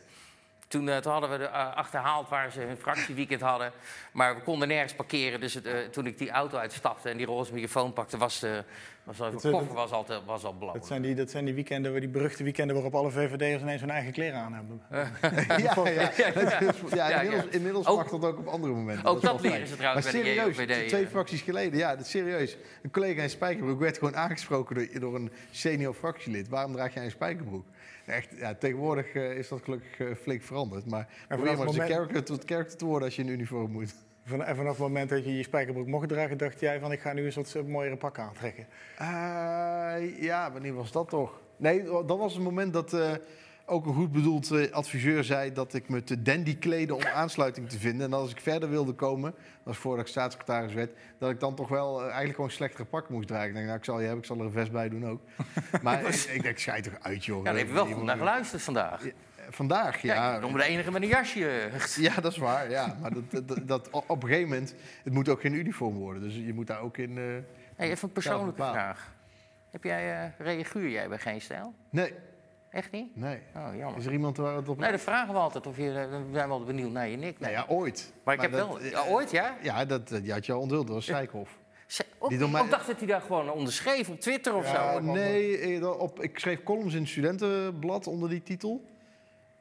Toen, 0.69 0.89
eh, 0.89 0.97
toen 0.97 1.13
hadden 1.13 1.31
we 1.31 1.39
de, 1.39 1.45
eh, 1.45 1.75
achterhaald 1.77 2.29
waar 2.29 2.51
ze 2.53 2.61
hun 2.61 2.77
fractieweekend 2.77 3.41
hadden. 3.41 3.73
Maar 4.13 4.35
we 4.35 4.41
konden 4.43 4.69
nergens 4.69 4.95
parkeren. 4.95 5.41
Dus 5.41 5.55
het, 5.55 5.67
eh, 5.67 5.79
toen 5.91 6.07
ik 6.07 6.19
die 6.19 6.31
auto 6.31 6.57
uitstapte 6.59 7.09
en 7.09 7.17
die 7.17 7.27
roze 7.27 7.53
microfoon 7.53 7.93
pakte, 7.93 8.17
was 8.19 8.39
de, 8.41 8.65
was 9.05 9.21
al, 9.21 9.27
eh, 9.27 9.51
koffer 9.53 9.75
was 9.75 9.91
al, 9.91 10.05
te- 10.05 10.21
was 10.25 10.45
al 10.45 10.53
blauw. 10.53 10.73
Dat 10.73 10.87
zijn 10.87 11.03
die, 11.03 11.15
dat 11.15 11.31
zijn 11.31 11.45
die 11.45 11.55
weekenden, 11.55 11.91
waar- 11.91 12.01
die 12.01 12.09
beruchte 12.09 12.43
weekenden 12.43 12.75
waarop 12.75 12.95
alle 12.95 13.11
VVD'ers 13.11 13.63
ineens 13.63 13.81
hun 13.81 13.91
eigen 13.91 14.13
kleren 14.13 14.41
aan 14.41 14.53
hebben. 14.53 14.83
ja, 15.65 15.75
ja, 15.85 16.11
ja, 16.17 16.31
Ja, 16.95 17.09
ja. 17.09 17.21
inmiddels, 17.21 17.55
inmiddels 17.55 17.87
Ook- 17.87 17.97
mag 17.97 18.09
dat 18.09 18.25
ook 18.25 18.39
op 18.39 18.47
andere 18.47 18.73
momenten. 18.73 19.05
ook 19.05 19.17
is 19.17 19.23
dat 19.23 19.41
leren 19.41 19.57
fijn. 19.57 19.69
ze 19.69 19.77
trouwens 19.77 20.05
maar 20.05 20.15
bij 20.15 20.23
de 20.23 20.29
serieus, 20.29 20.57
JOVD, 20.57 20.89
twee 20.89 21.03
ja. 21.03 21.09
fracties 21.09 21.41
geleden, 21.43 21.79
ja, 21.79 21.97
dat 21.97 22.05
is 22.05 22.11
serieus. 22.11 22.57
Een 22.83 22.91
collega 22.91 23.23
in 23.23 23.31
Spijkerbroek 23.31 23.81
werd 23.81 23.99
gewoon 23.99 24.17
aangesproken 24.17 24.75
door, 24.75 25.01
door 25.01 25.15
een 25.15 25.33
senior 25.51 25.95
fractielid. 25.95 26.49
Waarom 26.49 26.73
draag 26.73 26.95
jij 26.95 27.05
een 27.05 27.11
spijkerbroek? 27.11 27.65
Echt, 28.07 28.29
ja, 28.37 28.55
tegenwoordig 28.55 29.13
eh, 29.15 29.39
is 29.39 29.49
dat 29.49 29.63
gelukkig 29.63 30.01
eh, 30.01 30.15
flink 30.15 30.43
veranderd. 30.43 30.87
Maar 30.87 31.09
vanaf 31.29 31.29
maar 31.29 31.39
eens 31.39 31.59
het 31.59 31.59
een 31.61 31.67
moment- 31.67 31.91
character 31.93 32.25
tot 32.25 32.43
character 32.47 32.79
te 32.79 32.85
worden 32.85 33.05
als 33.05 33.17
je 33.17 33.23
in 33.23 33.29
uniform 33.29 33.71
moet. 33.71 33.95
Van, 34.25 34.43
en 34.45 34.57
vanaf 34.57 34.71
het 34.73 34.81
moment 34.81 35.09
dat 35.11 35.25
je 35.25 35.37
je 35.37 35.43
spijkerbroek 35.43 35.87
mocht 35.87 36.09
dragen, 36.09 36.39
dacht 36.39 36.61
jij 36.61 36.81
van 36.81 36.93
ik 36.93 37.01
ga 37.01 37.13
nu 37.13 37.25
eens 37.25 37.35
wat 37.35 37.55
eh, 37.55 37.63
mooiere 37.63 37.97
pakken 37.97 38.23
aantrekken. 38.23 38.67
Eh, 38.99 40.23
ja, 40.23 40.53
wanneer 40.53 40.75
was 40.75 40.93
dat 40.93 41.09
toch? 41.09 41.41
Nee, 41.57 41.83
dat 41.85 42.19
was 42.19 42.35
het 42.35 42.43
moment 42.43 42.73
dat 42.73 42.97
ook 43.67 43.87
een 43.87 43.95
goed 43.95 44.13
bedoeld 44.13 44.51
eh, 44.51 44.73
adviseur 44.73 45.25
zei 45.25 45.53
dat 45.53 45.75
ik 45.75 45.89
me 45.89 46.05
te 46.05 46.23
dandy 46.23 46.59
kleden 46.59 46.97
om 46.97 47.03
aansluiting 47.03 47.69
te 47.69 47.79
vinden. 47.79 48.07
En 48.07 48.13
als 48.13 48.31
ik 48.31 48.41
verder 48.41 48.71
wilde 48.71 48.93
komen, 48.93 49.35
was 49.63 49.77
voordat 49.77 50.05
ik 50.05 50.11
staatssecretaris 50.11 50.75
werd, 50.75 50.93
dat 51.19 51.31
ik 51.31 51.41
dan 51.41 51.55
toch 51.55 51.69
wel 51.69 51.97
eh, 51.97 52.05
eigenlijk 52.05 52.35
gewoon 52.35 52.51
slechtere 52.51 52.85
pakken 52.85 53.15
moest 53.15 53.29
dragen. 53.29 53.49
Ik 53.49 53.55
denk, 53.55 53.67
nou, 53.67 53.79
ik 53.79 53.85
zal 53.85 53.97
je 53.97 54.05
hebben, 54.05 54.21
ik 54.21 54.27
zal 54.27 54.39
er 54.39 54.45
een 54.45 54.53
vest 54.53 54.73
bij 54.73 54.89
doen 54.89 55.07
ook. 55.07 55.21
Maar 55.83 56.01
ik, 56.01 56.15
ik 56.15 56.43
denk, 56.43 56.59
schijt 56.59 56.85
toch 56.85 56.97
uit, 57.01 57.25
joh. 57.25 57.45
Ja, 57.45 57.55
heb 57.55 57.67
je 57.67 57.73
wel 57.73 57.87
goed 57.87 58.03
naar 58.03 58.17
geluisterd 58.17 58.63
vandaag. 58.63 59.05
Vandaag, 59.51 60.03
Ja, 60.03 60.15
ja. 60.15 60.35
ik 60.35 60.41
ben 60.41 60.53
de 60.53 60.63
enige 60.63 60.91
met 60.91 61.03
een 61.03 61.09
jasje. 61.09 61.71
Ja, 61.97 62.15
dat 62.15 62.33
is 62.33 62.39
waar. 62.39 62.71
Ja. 62.71 62.97
Maar 63.01 63.13
dat, 63.13 63.49
dat, 63.49 63.69
dat, 63.69 63.91
op 63.91 64.23
een 64.23 64.29
gegeven 64.29 64.49
moment, 64.49 64.75
het 65.05 65.13
moet 65.13 65.29
ook 65.29 65.41
geen 65.41 65.55
uniform 65.55 65.95
worden. 65.95 66.23
Dus 66.23 66.35
je 66.35 66.55
moet 66.55 66.67
daar 66.67 66.81
ook 66.81 66.97
in... 66.97 67.17
Hey, 67.77 67.91
even 67.91 68.09
een 68.09 68.13
persoonlijke 68.15 68.63
vraag. 68.63 69.15
Heb 69.71 69.85
jij, 69.85 70.25
eh 70.25 70.31
reaguur 70.39 70.89
jij 70.89 71.09
bij 71.09 71.19
Geen 71.19 71.41
Stijl? 71.41 71.75
Nee, 71.91 72.13
Echt 72.77 72.91
niet? 72.91 73.17
nee. 73.17 73.39
Oh, 73.57 73.69
jammer. 73.77 73.99
Is 73.99 74.07
er 74.07 74.13
iemand 74.13 74.37
waar 74.37 74.57
het 74.57 74.69
op... 74.69 74.79
Nee, 74.79 74.91
dat 74.91 75.01
vragen 75.01 75.35
we 75.35 75.41
altijd. 75.41 75.67
Of 75.67 75.77
je, 75.77 75.89
eh, 75.93 76.09
we 76.09 76.23
zijn 76.33 76.49
wel 76.49 76.65
benieuwd 76.65 76.91
naar 76.91 77.09
je 77.09 77.17
nick. 77.17 77.39
Nou 77.39 77.53
ja, 77.53 77.65
ooit. 77.69 78.13
Maar 78.25 78.35
ik 78.35 78.41
heb 78.41 78.53
dat- 78.53 78.69
wel... 78.69 78.83
Ja, 78.83 79.05
ooit, 79.09 79.31
ja? 79.31 79.57
Ja, 79.63 79.85
dat, 79.85 80.09
die 80.09 80.33
had 80.33 80.47
je 80.47 80.53
al 80.53 80.61
onthuld. 80.61 80.87
Dat 80.87 80.95
was. 80.95 81.05
Ze- 81.87 82.05
Ook, 82.19 82.31
Die 82.31 82.49
mij- 82.49 82.65
Ik 82.65 82.71
dacht 82.71 82.87
dat 82.87 82.99
hij 82.99 83.07
daar 83.07 83.21
gewoon 83.21 83.51
onderschreef 83.51 84.09
op 84.09 84.21
Twitter 84.21 84.55
of 84.55 84.73
Ja, 84.73 84.93
zo. 84.93 85.01
nee, 85.01 85.59
eh, 85.59 85.99
op, 86.01 86.23
ik 86.23 86.39
schreef 86.39 86.63
columns 86.63 86.95
in 86.95 87.01
het 87.01 87.09
studentenblad 87.09 88.07
onder 88.07 88.29
die 88.29 88.43
titel. 88.43 88.85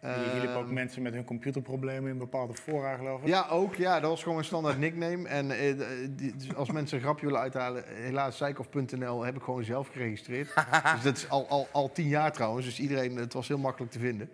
Je 0.06 0.40
hielp 0.42 0.56
ook 0.56 0.66
Ehm, 0.66 0.74
mensen 0.74 1.02
met 1.02 1.14
hun 1.14 1.26
computerproblemen 1.26 2.12
in 2.12 2.18
bepaalde 2.18 2.54
fora, 2.54 2.96
geloof 2.96 3.22
ik. 3.22 3.28
Ja, 3.28 3.48
ook. 3.50 3.76
Ja, 3.76 4.00
dat 4.00 4.10
was 4.10 4.24
gewoon 4.24 4.38
een 4.38 4.44
standaard 4.46 4.78
nickname. 4.78 5.28
En 5.28 5.52
eh, 5.52 5.76
die- 6.10 6.36
dus 6.36 6.56
als 6.56 6.72
mensen 6.78 6.98
een 6.98 7.04
grapje 7.04 7.26
willen 7.26 7.42
uithalen, 7.42 7.84
helaas, 7.88 8.38
zijkhof.nl 8.38 9.24
heb 9.24 9.36
ik 9.36 9.42
gewoon 9.42 9.64
zelf 9.64 9.88
geregistreerd. 9.88 10.54
dus 10.94 11.04
dat 11.04 11.18
is 11.18 11.30
al, 11.30 11.48
al, 11.50 11.68
al 11.72 11.92
tien 11.92 12.08
jaar 12.08 12.32
trouwens. 12.32 12.66
Dus 12.66 12.80
iedereen, 12.80 13.16
het 13.16 13.34
was 13.34 13.48
heel 13.48 13.58
makkelijk 13.58 13.92
te 13.92 14.00
vinden. 14.00 14.30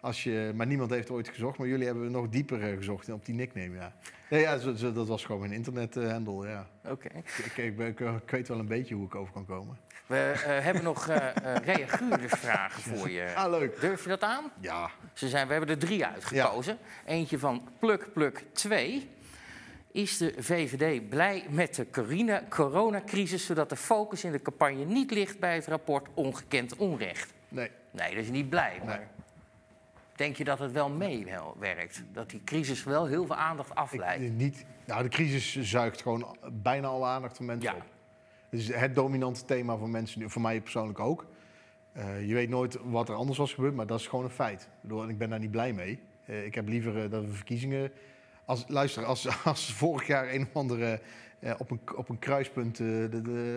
Als 0.00 0.22
je, 0.24 0.52
maar 0.54 0.66
niemand 0.66 0.90
heeft 0.90 1.10
ooit 1.10 1.28
gezocht. 1.28 1.58
Maar 1.58 1.66
jullie 1.68 1.86
hebben 1.86 2.10
nog 2.10 2.28
dieper 2.28 2.62
eh, 2.70 2.76
gezocht 2.76 3.08
op 3.12 3.24
die 3.24 3.34
nickname, 3.34 3.74
ja. 3.74 3.92
Nee, 4.30 4.40
ja, 4.40 4.58
zo- 4.58 4.74
zo- 4.74 4.92
dat 4.92 5.08
was 5.08 5.24
gewoon 5.24 5.40
mijn 5.40 5.52
internethandle, 5.52 6.48
ja. 6.48 6.66
Oké. 6.84 7.08
Ik, 7.44 7.56
ik, 7.56 7.76
ben- 7.76 7.86
ik, 7.86 8.00
ik 8.00 8.30
weet 8.30 8.48
wel 8.48 8.58
een 8.58 8.66
beetje 8.66 8.94
hoe 8.94 9.06
ik 9.06 9.14
over 9.14 9.32
kan 9.32 9.46
komen. 9.46 9.78
We 10.06 10.16
eh, 10.16 10.64
hebben 10.64 10.82
nog 10.82 11.08
eh 11.08 11.36
eh, 11.36 11.64
reaguurdersvragen 11.64 12.82
voor 12.96 13.10
je. 13.10 13.34
Ah, 13.34 13.50
leuk. 13.50 13.80
Durf 13.80 14.02
je 14.02 14.08
dat 14.08 14.22
aan? 14.22 14.44
Ja. 14.60 14.90
Ze 15.12 15.28
zijn, 15.28 15.46
we 15.46 15.52
hebben 15.52 15.70
er 15.70 15.78
drie 15.78 16.04
uitgekozen. 16.06 16.78
Eentje 17.06 17.38
van 17.38 17.68
Pluk 17.78 18.12
Pluk 18.12 18.44
2. 18.52 19.08
Is 19.92 20.16
de 20.18 20.34
VVD 20.38 21.08
blij 21.08 21.44
met 21.50 21.74
de 21.74 21.90
corona- 21.90 22.42
coronacrisis... 22.48 23.46
zodat 23.46 23.68
de 23.68 23.76
focus 23.76 24.24
in 24.24 24.32
de 24.32 24.42
campagne 24.42 24.84
niet 24.84 25.10
ligt 25.10 25.38
bij 25.38 25.54
het 25.54 25.66
rapport 25.66 26.06
Ongekend 26.14 26.76
Onrecht? 26.76 27.32
Nee. 27.48 27.70
Nee, 27.90 28.14
dat 28.14 28.24
is 28.24 28.30
niet 28.30 28.48
blij. 28.50 28.80
Maar 28.84 29.08
denk 30.18 30.36
je 30.36 30.44
dat 30.44 30.58
het 30.58 30.72
wel 30.72 30.88
meewerkt? 30.88 32.02
Dat 32.12 32.30
die 32.30 32.44
crisis 32.44 32.84
wel 32.84 33.06
heel 33.06 33.26
veel 33.26 33.36
aandacht 33.36 33.74
afleidt? 33.74 34.22
Ik, 34.22 34.32
niet, 34.32 34.64
nou, 34.86 35.02
de 35.02 35.08
crisis 35.08 35.60
zuigt 35.60 36.02
gewoon 36.02 36.36
bijna 36.52 36.86
alle 36.86 37.06
aandacht 37.06 37.36
van 37.36 37.46
mensen 37.46 37.70
Ja. 37.70 37.76
op. 37.76 37.82
Het 38.48 38.60
is 38.60 38.74
het 38.74 38.94
dominante 38.94 39.44
thema 39.44 39.76
van 39.76 39.90
mensen, 39.90 40.20
nu, 40.20 40.30
voor 40.30 40.42
mij 40.42 40.60
persoonlijk 40.60 40.98
ook. 40.98 41.26
Eh, 41.92 42.28
je 42.28 42.34
weet 42.34 42.48
nooit 42.48 42.78
wat 42.84 43.08
er 43.08 43.14
anders 43.14 43.38
was 43.38 43.52
gebeurd, 43.54 43.74
maar 43.74 43.86
dat 43.86 44.00
is 44.00 44.06
gewoon 44.06 44.24
een 44.24 44.30
feit. 44.30 44.68
Ik 45.08 45.18
ben 45.18 45.30
daar 45.30 45.38
niet 45.38 45.50
blij 45.50 45.72
mee. 45.72 46.00
Eh, 46.24 46.44
ik 46.44 46.54
heb 46.54 46.68
liever 46.68 47.02
eh, 47.04 47.10
dat 47.10 47.24
we 47.24 47.32
verkiezingen... 47.32 47.92
Als, 48.44 48.64
luister, 48.68 49.04
als, 49.04 49.28
als 49.44 49.72
vorig 49.72 50.06
jaar 50.06 50.32
een 50.34 50.42
of 50.42 50.56
andere 50.56 51.00
eh, 51.40 51.54
op, 51.58 51.70
een, 51.70 51.80
op 51.96 52.08
een 52.08 52.18
kruispunt... 52.18 52.80
eh, 52.80 52.86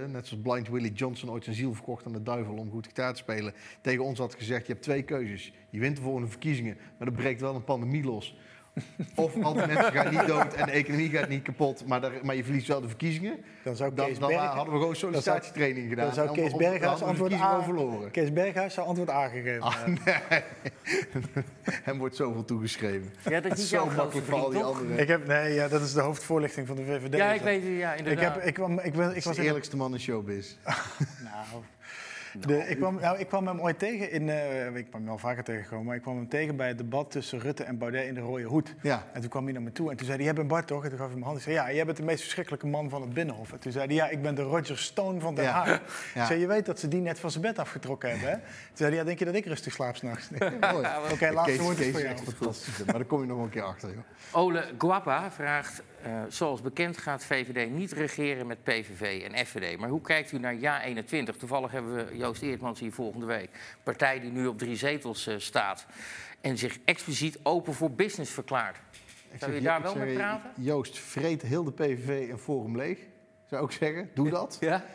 net 0.08 0.28
zoals 0.28 0.44
Blind 0.44 0.70
Willie 0.70 0.94
Johnson 0.94 1.30
ooit 1.30 1.44
zijn 1.44 1.56
ziel 1.56 1.74
verkocht 1.74 2.06
aan 2.06 2.12
de 2.12 2.24
duivel... 2.24 2.54
om 2.54 2.72
goed 2.72 2.88
gitaar 2.88 3.14
te 3.14 3.20
spelen, 3.20 3.54
tegen 3.82 4.04
ons 4.04 4.20
had 4.20 4.36
gezegd... 4.36 4.66
je 4.66 4.72
hebt 4.72 4.84
twee 4.84 5.04
keuzes. 5.04 5.54
Je 5.70 5.80
wint 5.80 5.96
de 5.96 6.02
volgende 6.02 6.28
verkiezingen, 6.28 6.78
maar 6.98 7.08
er 7.08 7.14
breekt 7.14 7.42
wel 7.42 7.56
een 7.56 7.64
pandemie 7.64 8.04
los... 8.04 8.38
Of 9.16 9.44
al 9.44 9.54
die 9.54 9.66
mensen 9.66 9.92
gaan 9.92 10.10
niet 10.14 10.28
dood 10.28 10.54
en 10.54 10.66
de 10.66 10.72
economie 10.72 11.10
gaat 11.10 11.30
niet 11.30 11.42
kapot, 11.44 11.86
maar, 11.88 12.02
daar, 12.02 12.12
maar 12.24 12.36
je 12.36 12.44
verliest 12.44 12.68
wel 12.68 12.82
de 12.82 12.88
verkiezingen. 12.88 13.38
Dan 13.64 13.76
zou 13.76 13.94
Dan, 13.96 14.06
Kees 14.06 14.20
dan 14.20 14.30
Bergen- 14.30 14.48
hadden 14.48 14.74
we 14.74 14.80
gewoon 14.80 14.96
sollicitatietraining 14.96 15.90
gedaan. 15.90 16.06
Dan 16.06 16.14
zou 16.14 16.32
Kees 16.32 16.56
Berghuis 16.56 16.84
antwoord 17.02 17.18
verkiezingen 17.18 17.46
A... 17.54 17.58
overloren. 17.58 18.12
Kees 18.12 18.34
Berghuis 18.34 18.74
zou 18.74 18.88
antwoord 18.88 19.10
A 19.10 19.28
gegeven 19.28 19.62
Ah, 19.62 19.76
hebben. 19.76 20.00
nee. 20.06 20.42
Hem 21.84 21.98
wordt 21.98 22.16
zoveel 22.16 22.46
toegeschreven. 22.46 23.14
Ja, 23.30 23.40
dat 23.40 23.52
is 23.52 23.58
niet 23.58 23.68
Zo 23.68 23.86
makkelijk 23.86 24.28
voor 24.28 24.40
al 24.40 24.50
die 24.50 24.64
anderen. 24.64 25.00
Ik 25.00 25.08
heb, 25.08 25.28
nee, 25.28 25.54
ja, 25.54 25.68
dat 25.68 25.82
is 25.82 25.94
de 25.94 26.02
hoofdvoorlichting 26.02 26.68
van 26.68 26.76
de 26.76 26.84
VVD. 26.86 27.16
Ja, 27.16 27.32
ik 27.32 27.42
weet 27.42 27.64
het, 27.64 27.72
ja, 27.78 27.92
Ik, 27.94 27.98
inderdaad. 28.00 28.36
heb, 28.36 28.44
ik, 28.44 28.54
kwam, 28.54 28.80
ik, 28.80 28.94
ben, 28.94 29.10
ik 29.10 29.16
Ik 29.16 29.24
was 29.24 29.36
de 29.36 29.44
eerlijkste 29.44 29.78
man 29.78 29.94
in 29.94 30.00
showbiz. 30.00 30.56
Nou, 31.24 31.64
de, 32.40 32.58
ik, 32.68 32.78
kwam, 32.78 33.00
nou, 33.00 33.20
ik 33.20 33.28
kwam 33.28 33.48
hem 33.48 33.62
ooit 33.62 33.80
tegen 33.80 34.12
in. 34.12 34.30
eh, 34.30 34.66
ik 34.66 34.86
kwam 34.90 35.02
hem 35.02 35.06
wel 35.06 35.18
vaker 35.18 35.44
tegengekomen, 35.44 35.86
maar 35.86 35.96
ik 35.96 36.02
kwam 36.02 36.16
hem 36.16 36.28
tegen 36.30 36.56
bij 36.56 36.68
het 36.68 36.78
debat 36.78 37.12
tussen 37.12 37.40
Rutte 37.40 37.64
en 37.64 37.78
Baudet 37.78 38.06
in 38.06 38.14
de 38.14 38.20
Rode 38.22 38.44
Hoed. 38.44 38.76
Ja. 38.82 39.04
En 39.14 39.22
toen 39.22 39.30
kwam 39.30 39.44
hij 39.44 39.54
naar 39.54 39.62
me 39.62 39.72
toe 39.72 39.90
en 39.92 39.96
toen 39.98 40.06
zei 40.06 40.18
hij: 40.18 40.26
Jij 40.26 40.36
bent 40.36 40.48
Bart 40.48 40.68
toch? 40.68 40.84
En 40.84 40.90
toen 40.90 40.98
gaf 41.00 41.08
hij 41.10 41.18
me 41.18 41.24
hand. 41.24 41.38
Ik 41.38 41.44
zei: 41.44 41.56
Ja, 41.56 41.72
jij 41.74 41.86
bent 41.86 41.98
de 41.98 42.04
meest 42.04 42.22
verschrikkelijke 42.22 42.68
man 42.68 42.90
van 42.90 43.02
het 43.02 43.14
Binnenhof. 43.14 43.52
En 43.52 43.60
toen 43.60 43.72
zei 43.72 43.86
hij: 43.86 43.96
Ja, 43.96 44.08
ik 44.10 44.22
ben 44.22 44.36
de 44.36 44.42
Roger 44.42 44.78
Stone 44.78 45.20
van 45.20 45.36
Den 45.36 45.44
Ja. 45.44 45.52
Haag. 45.52 45.68
Ja. 46.14 46.22
Ik 46.22 46.28
zei: 46.28 46.40
Je 46.40 46.48
weet 46.48 46.66
dat 46.66 46.80
ze 46.80 46.88
die 46.88 47.02
net 47.02 47.20
van 47.20 47.32
zijn 47.32 47.44
bed 47.44 47.60
afgetrokken 47.60 48.10
hebben, 48.10 48.30
hè? 48.30 48.36
Toen 48.36 48.46
zei 48.74 48.90
hij: 48.90 49.00
Ja, 49.00 49.04
denk 49.06 49.20
je 49.20 49.26
dat 49.26 49.36
ik 49.36 49.46
rustig 49.46 49.74
slaap 49.74 49.96
s'nachts? 49.96 50.30
Oké, 50.34 50.72
Mooi. 50.72 51.32
laatste 51.34 51.62
woord 51.62 51.80
is 51.80 51.92
voor 51.92 52.02
jou. 52.02 52.12
echt 52.14 52.24
fantastisch. 52.24 52.84
Maar 52.86 52.94
daar 52.96 53.06
kom 53.06 53.22
je 53.22 53.28
nog 53.28 53.40
een 53.44 53.50
keer 53.50 53.62
achter, 53.64 53.90
joh. 53.90 54.04
Ole 54.32 54.64
Guapa 54.78 55.32
vraagt, 55.32 55.82
eh, 56.04 56.24
zoals 56.30 56.62
bekend 56.62 56.98
gaat 56.98 57.24
VVD 57.24 57.70
niet 57.70 57.92
regeren 57.92 58.48
met 58.48 58.64
PVV 58.64 59.24
en 59.24 59.46
FVD. 59.46 59.78
Maar 59.78 59.90
hoe 59.90 60.02
kijkt 60.02 60.32
u 60.32 60.40
naar 60.40 60.56
JA21? 60.56 61.38
Toevallig 61.38 61.72
hebben 61.72 61.96
we 61.96 62.18
Joost 62.18 62.42
Eertmans 62.42 62.80
hier 62.80 62.92
volgende 62.92 63.26
week. 63.26 63.50
Partij 63.84 64.20
die 64.20 64.32
nu 64.32 64.48
op 64.48 64.58
drie 64.58 64.76
zetels 64.76 65.28
eh, 65.28 65.36
staat. 65.38 65.86
En 66.42 66.58
zich 66.58 66.80
expliciet 66.86 67.40
open 67.44 67.74
voor 67.74 67.92
business 67.92 68.32
verklaart. 68.32 68.78
Ik 69.32 69.40
Zou 69.40 69.54
je 69.54 69.62
daar 69.62 69.82
wel 69.82 69.92
zeg, 69.92 70.04
mee 70.04 70.16
praten? 70.16 70.52
Joost, 70.56 71.00
vreet 71.00 71.42
heel 71.42 71.64
de 71.64 71.72
PVV 71.72 72.30
en 72.30 72.40
Forum 72.40 72.78
leeg. 72.78 73.00
Zou 73.46 73.66
ik 73.66 73.72
zeggen, 73.72 74.10
doe 74.14 74.30
dat. 74.40 74.58
Ja? 74.60 74.86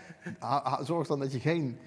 Zorg 0.82 1.06
dan 1.06 1.18
dat 1.18 1.32
je 1.32 1.40
geen 1.40 1.78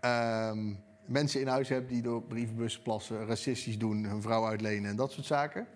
ehm, 0.00 0.74
mensen 1.04 1.40
in 1.40 1.46
huis 1.46 1.68
hebt 1.68 1.88
die 1.88 2.02
door 2.02 2.22
brievenbussen 2.22 2.82
plassen, 2.82 3.26
racistisch 3.26 3.78
doen, 3.78 4.04
hun 4.04 4.22
vrouw 4.22 4.46
uitlenen 4.46 4.90
en 4.90 4.96
dat 4.96 5.12
soort 5.12 5.26
zaken. 5.26 5.66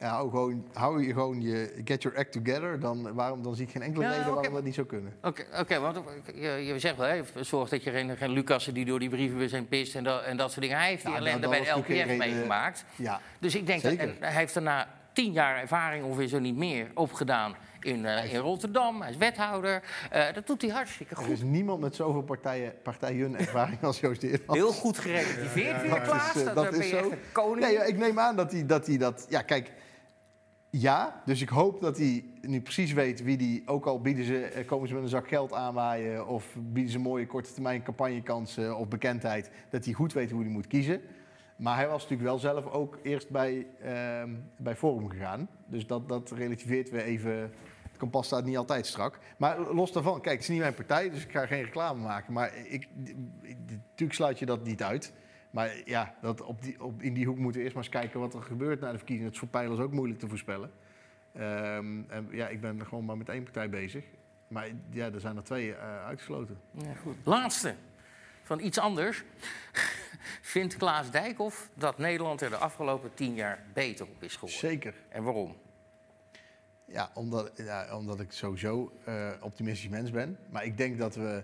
Ja, 0.00 0.08
hou, 0.08 0.30
gewoon, 0.30 0.66
hou 0.72 1.06
je 1.06 1.12
gewoon 1.12 1.40
je 1.42 1.80
get 1.84 2.02
your 2.02 2.18
act 2.18 2.32
together, 2.32 2.80
dan, 2.80 3.14
waarom, 3.14 3.42
dan 3.42 3.54
zie 3.54 3.64
ik 3.66 3.70
geen 3.72 3.82
enkele 3.82 4.04
Ja, 4.04 4.10
reden 4.10 4.34
waarom 4.34 4.54
dat 4.54 4.64
niet 4.64 4.74
zou 4.74 4.86
kunnen. 4.86 5.12
Oké, 5.22 5.44
oké, 5.60 5.80
want 5.80 5.98
je, 6.34 6.48
je 6.48 6.78
zegt 6.78 6.96
wel, 6.96 7.06
hè, 7.06 7.22
zorg 7.40 7.68
dat 7.68 7.84
je 7.84 7.90
geen, 7.90 8.16
geen 8.16 8.30
Lucassen 8.30 8.74
die 8.74 8.84
door 8.84 8.98
die 8.98 9.08
brievenbus 9.08 9.52
heen 9.52 9.68
pist 9.68 9.94
en 9.94 10.04
dat, 10.04 10.22
en 10.22 10.36
dat 10.36 10.48
soort 10.50 10.60
dingen. 10.62 10.78
Hij 10.78 10.88
heeft 10.88 11.02
die 11.04 11.12
Nou, 11.12 11.26
ellende 11.26 11.48
bij 11.48 11.60
de 11.64 11.70
LPF 11.70 12.16
meegemaakt. 12.16 12.84
Ja, 12.96 13.20
Dus 13.38 13.54
ik 13.54 13.66
denk, 13.66 13.82
dat, 13.82 13.92
en 13.92 14.16
hij 14.20 14.32
heeft 14.32 14.54
daarna 14.54 14.88
tien 15.12 15.32
jaar 15.32 15.56
ervaring 15.60 16.04
ongeveer 16.04 16.26
zo 16.28 16.38
niet 16.38 16.56
meer 16.56 16.90
opgedaan 16.94 17.54
in, 17.80 18.06
eh, 18.06 18.32
in 18.34 18.40
Rotterdam. 18.40 19.00
Hij 19.00 19.10
is 19.10 19.16
wethouder. 19.16 19.82
Eh, 20.10 20.32
dat 20.34 20.46
doet 20.46 20.62
hij 20.62 20.70
hartstikke 20.70 21.14
Er 21.14 21.20
goed. 21.22 21.28
is 21.32 21.42
niemand 21.42 21.80
met 21.80 21.94
zoveel 21.94 22.22
partijen, 22.22 22.72
partijen 22.82 23.38
ervaring 23.38 23.82
als 23.82 24.00
Joost 24.00 24.22
Eertmans. 24.22 24.58
Heel 24.60 24.72
goed 24.72 24.98
gerelativeerd 24.98 25.80
weer, 25.82 25.90
Dat 25.90 26.02
Klaas. 26.02 26.34
is, 26.34 26.40
eh, 26.40 26.46
Dat, 26.46 26.54
dat 26.54 26.70
ben 26.70 26.80
is 26.80 26.90
je 26.90 26.96
echt 26.96 27.04
zo. 27.08 27.14
koning. 27.32 27.60
Nee, 27.66 27.72
ja, 27.74 27.82
ik 27.82 27.96
neem 27.96 28.18
aan 28.18 28.36
dat 28.36 28.52
hij 28.52 28.66
dat, 28.66 28.86
hij 28.86 28.96
dat... 28.98 29.26
Ja, 29.28 29.42
kijk. 29.42 29.70
Ja, 30.78 31.22
dus 31.24 31.40
ik 31.40 31.48
hoop 31.48 31.80
dat 31.80 31.96
hij 31.96 32.24
nu 32.40 32.60
precies 32.60 32.92
weet 32.92 33.22
wie 33.22 33.36
die... 33.36 33.62
Ook 33.66 33.86
al 33.86 34.00
bieden 34.00 34.24
ze, 34.24 34.44
eh, 34.44 34.66
komen 34.66 34.88
ze 34.88 34.94
met 34.94 35.02
een 35.02 35.08
zak 35.08 35.28
geld 35.28 35.52
aanwaaien... 35.52 36.26
of 36.26 36.56
bieden 36.58 36.92
ze 36.92 36.98
mooie 36.98 37.26
korte 37.26 37.52
termijn 37.52 37.82
campagnekansen 37.82 38.76
of 38.76 38.88
bekendheid... 38.88 39.50
dat 39.70 39.84
hij 39.84 39.94
goed 39.94 40.12
weet 40.12 40.30
hoe 40.30 40.42
hij 40.42 40.50
moet 40.50 40.66
kiezen. 40.66 41.00
Maar 41.56 41.76
hij 41.76 41.88
was 41.88 42.02
natuurlijk 42.02 42.28
wel 42.28 42.38
zelf 42.38 42.66
ook 42.66 42.98
eerst 43.02 43.30
bij, 43.30 43.66
ehm, 43.82 44.30
bij 44.56 44.76
Forum 44.76 45.08
gegaan. 45.08 45.48
Dus 45.66 45.86
dat, 45.86 46.08
dat 46.08 46.30
relativeert 46.30 46.90
weer 46.90 47.02
even... 47.02 47.32
Het 47.82 47.96
kompas 48.04 48.26
staat 48.26 48.44
niet 48.44 48.56
altijd 48.56 48.86
strak. 48.86 49.18
Maar 49.36 49.60
los 49.60 49.92
daarvan, 49.92 50.20
kijk, 50.20 50.34
het 50.34 50.42
is 50.42 50.48
niet 50.48 50.60
mijn 50.60 50.74
partij, 50.74 51.10
dus 51.10 51.24
ik 51.24 51.30
ga 51.30 51.46
geen 51.46 51.62
reclame 51.62 52.02
maken. 52.02 52.32
Maar 52.32 52.56
ik, 52.56 52.88
natuurlijk 53.42 54.12
sluit 54.12 54.38
je 54.38 54.46
dat 54.46 54.64
niet 54.64 54.82
uit. 54.82 55.12
Maar 55.56 55.76
ja, 55.84 56.14
dat 56.20 56.42
op 56.42 56.62
die, 56.62 56.82
op, 56.82 57.02
in 57.02 57.14
die 57.14 57.26
hoek 57.26 57.38
moeten 57.38 57.60
we 57.60 57.64
eerst 57.64 57.74
maar 57.74 57.84
eens 57.84 57.92
kijken 57.92 58.20
wat 58.20 58.34
er 58.34 58.42
gebeurt 58.42 58.80
na 58.80 58.90
de 58.90 58.96
verkiezingen. 58.96 59.24
Het 59.24 59.34
is 59.34 59.38
voor 59.38 59.60
pijlers 59.60 59.80
ook 59.80 59.92
moeilijk 59.92 60.20
te 60.20 60.28
voorspellen. 60.28 60.70
Ehm, 61.32 62.02
en 62.08 62.28
ja, 62.30 62.48
ik 62.48 62.60
ben 62.60 62.86
gewoon 62.86 63.04
maar 63.04 63.16
met 63.16 63.28
één 63.28 63.42
partij 63.42 63.70
bezig. 63.70 64.04
Maar 64.48 64.68
ja, 64.90 65.12
er 65.12 65.20
zijn 65.20 65.36
er 65.36 65.42
twee 65.42 65.74
eh, 65.74 66.04
uitgesloten. 66.04 66.58
Ja, 66.70 66.94
goed. 66.94 67.16
Laatste 67.22 67.74
van 68.42 68.60
iets 68.60 68.78
anders. 68.78 69.24
Vindt 70.52 70.76
Klaas 70.76 71.10
Dijkhoff 71.10 71.70
dat 71.74 71.98
Nederland 71.98 72.40
er 72.40 72.50
de 72.50 72.56
afgelopen 72.56 73.14
tien 73.14 73.34
jaar 73.34 73.64
beter 73.72 74.06
op 74.06 74.22
is 74.22 74.34
geworden? 74.34 74.58
Zeker. 74.58 74.94
En 75.08 75.22
waarom? 75.22 75.56
Ja, 76.84 77.10
omdat, 77.14 77.52
ja, 77.54 77.96
omdat 77.96 78.20
ik 78.20 78.32
sowieso 78.32 78.92
eh 79.04 79.30
optimistisch 79.40 79.88
mens 79.88 80.10
ben. 80.10 80.38
Maar 80.50 80.64
ik 80.64 80.76
denk 80.76 80.98
dat 80.98 81.14
we, 81.14 81.42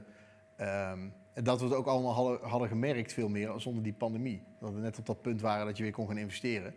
ehm, 1.35 1.45
dat 1.45 1.59
we 1.59 1.65
het 1.65 1.75
ook 1.75 1.87
allemaal 1.87 2.41
hadden, 2.43 2.69
gemerkt 2.69 3.13
veel 3.13 3.29
meer 3.29 3.53
zonder 3.57 3.83
die 3.83 3.93
pandemie. 3.93 4.43
Dat 4.61 4.73
we 4.73 4.81
net 4.81 4.99
op 4.99 5.07
dat 5.07 5.23
punt 5.23 5.41
waren 5.41 5.67
dat 5.67 5.77
je 5.77 5.83
weer 5.83 5.93
kon 5.93 6.07
gaan 6.07 6.19
investeren. 6.19 6.75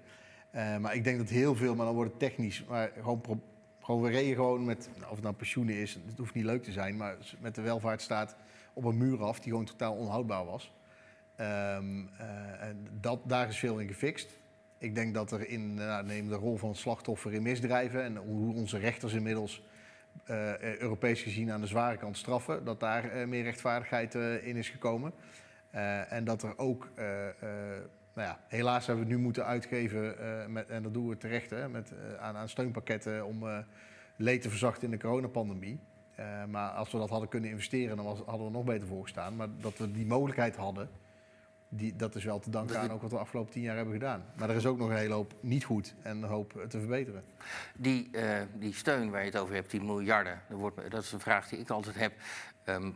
Eh, 0.52 0.77
maar 0.77 0.95
ik 0.95 1.03
denk 1.03 1.18
dat 1.18 1.30
heel 1.30 1.56
veel, 1.56 1.76
maar 1.76 1.86
dan 1.86 1.95
wordt 1.95 2.10
het 2.10 2.19
technisch. 2.19 2.65
Maar 2.68 2.91
gewoon, 3.02 3.41
gewoon 3.82 4.02
we 4.02 4.10
reden 4.10 4.36
gewoon 4.36 4.65
met, 4.65 4.90
of 5.03 5.10
het 5.10 5.22
nou 5.22 5.36
pensioenen 5.36 5.76
is, 5.76 5.94
het 5.94 6.18
hoeft 6.18 6.34
niet 6.34 6.45
leuk 6.45 6.64
te 6.64 6.72
zijn. 6.72 6.98
Maar 6.98 7.18
met 7.40 7.56
de 7.56 7.61
welvaartsstaat 7.61 8.36
op 8.73 8.84
een 8.84 8.98
muur 8.98 9.23
af 9.23 9.40
die 9.40 9.52
gewoon 9.52 9.65
totaal 9.65 9.95
onhoudbaar 9.95 10.45
was. 10.45 10.73
Ehm, 11.36 12.06
eh, 12.18 12.68
en 12.68 12.88
dat, 12.99 13.19
daar 13.23 13.48
is 13.48 13.60
veel 13.60 13.80
in 13.80 13.88
gefixt. 13.88 14.30
Ik 14.77 14.95
denk 14.95 15.14
dat 15.14 15.32
er 15.32 15.48
in, 15.48 15.73
nou, 15.73 16.06
neem 16.06 16.27
de 16.27 16.36
rol 16.36 16.57
van 16.57 16.76
slachtoffer 16.76 17.34
in 17.34 17.41
misdrijven 17.41 18.03
en 18.03 18.15
hoe 18.15 18.56
onze 18.56 18.77
rechters 18.77 19.14
inmiddels 19.14 19.64
eh, 20.24 20.78
Europees 20.78 21.22
gezien 21.22 21.52
aan 21.52 21.62
de 21.62 21.68
zware 21.68 21.98
kant 21.98 22.18
straffen, 22.18 22.66
dat 22.66 22.80
daar 22.80 23.10
eh, 23.10 23.28
meer 23.28 23.44
rechtvaardigheid 23.44 24.16
in 24.44 24.56
is 24.56 24.70
gekomen. 24.70 25.14
En 26.10 26.24
dat 26.24 26.44
er 26.44 26.58
ook, 26.58 26.90
nou 28.14 28.28
ja, 28.28 28.40
helaas 28.48 28.86
hebben 28.86 29.06
we 29.06 29.10
het 29.10 29.20
nu 29.20 29.26
moeten 29.26 29.46
uitgeven, 29.46 30.16
met, 30.52 30.70
en 30.70 30.84
dat 30.84 30.94
doen 30.94 31.10
we 31.10 31.18
terecht, 31.18 31.50
hè, 31.50 31.70
met, 31.70 31.94
aan, 32.20 32.36
aan 32.36 32.50
steunpakketten 32.50 33.26
om 33.26 33.44
leed 34.16 34.42
te 34.42 34.50
verzachten 34.50 34.84
in 34.84 34.92
de 34.92 34.98
coronapandemie. 34.98 35.80
Maar 36.50 36.70
als 36.70 36.92
we 36.92 36.98
dat 36.98 37.10
hadden 37.10 37.30
kunnen 37.30 37.50
investeren, 37.50 37.96
dan 37.96 38.06
was, 38.06 38.20
hadden 38.26 38.48
we 38.48 38.54
nog 38.54 38.64
beter 38.64 38.88
voorgestaan. 38.88 39.36
Maar 39.36 39.48
dat 39.60 39.78
we 39.78 39.92
die 39.92 40.06
mogelijkheid 40.06 40.56
hadden, 40.56 40.90
die, 41.76 41.96
dat 41.96 42.16
is 42.16 42.24
wel 42.24 42.40
te 42.40 42.50
danken 42.50 42.80
aan 42.80 42.92
ook 42.92 43.02
wat 43.02 43.10
we 43.10 43.16
de 43.16 43.22
afgelopen 43.22 43.52
tien 43.52 43.62
jaar 43.62 43.76
hebben 43.76 43.94
gedaan. 43.94 44.26
Maar 44.38 44.50
er 44.50 44.56
is 44.56 44.66
ook 44.66 44.78
nog 44.78 44.90
een 44.90 44.96
hele 44.96 45.14
hoop 45.14 45.34
niet 45.40 45.64
goed 45.64 45.96
en 46.02 46.18
een 46.18 46.30
hoop 46.30 46.66
te 46.70 46.80
verbeteren. 46.80 47.24
Die, 47.76 48.10
eh, 48.12 48.42
die 48.54 48.74
steun 48.74 49.10
waar 49.12 49.20
je 49.20 49.30
het 49.32 49.38
over 49.38 49.56
hebt, 49.56 49.72
die 49.72 49.82
miljarden, 49.82 50.42
dat, 50.50 50.60
wordt, 50.60 50.92
dat 50.92 51.04
is 51.04 51.12
een 51.12 51.20
vraag 51.20 51.50
die 51.50 51.60
ik 51.60 51.70
altijd 51.70 51.96
heb. 51.96 52.14
Ehm, 52.64 52.92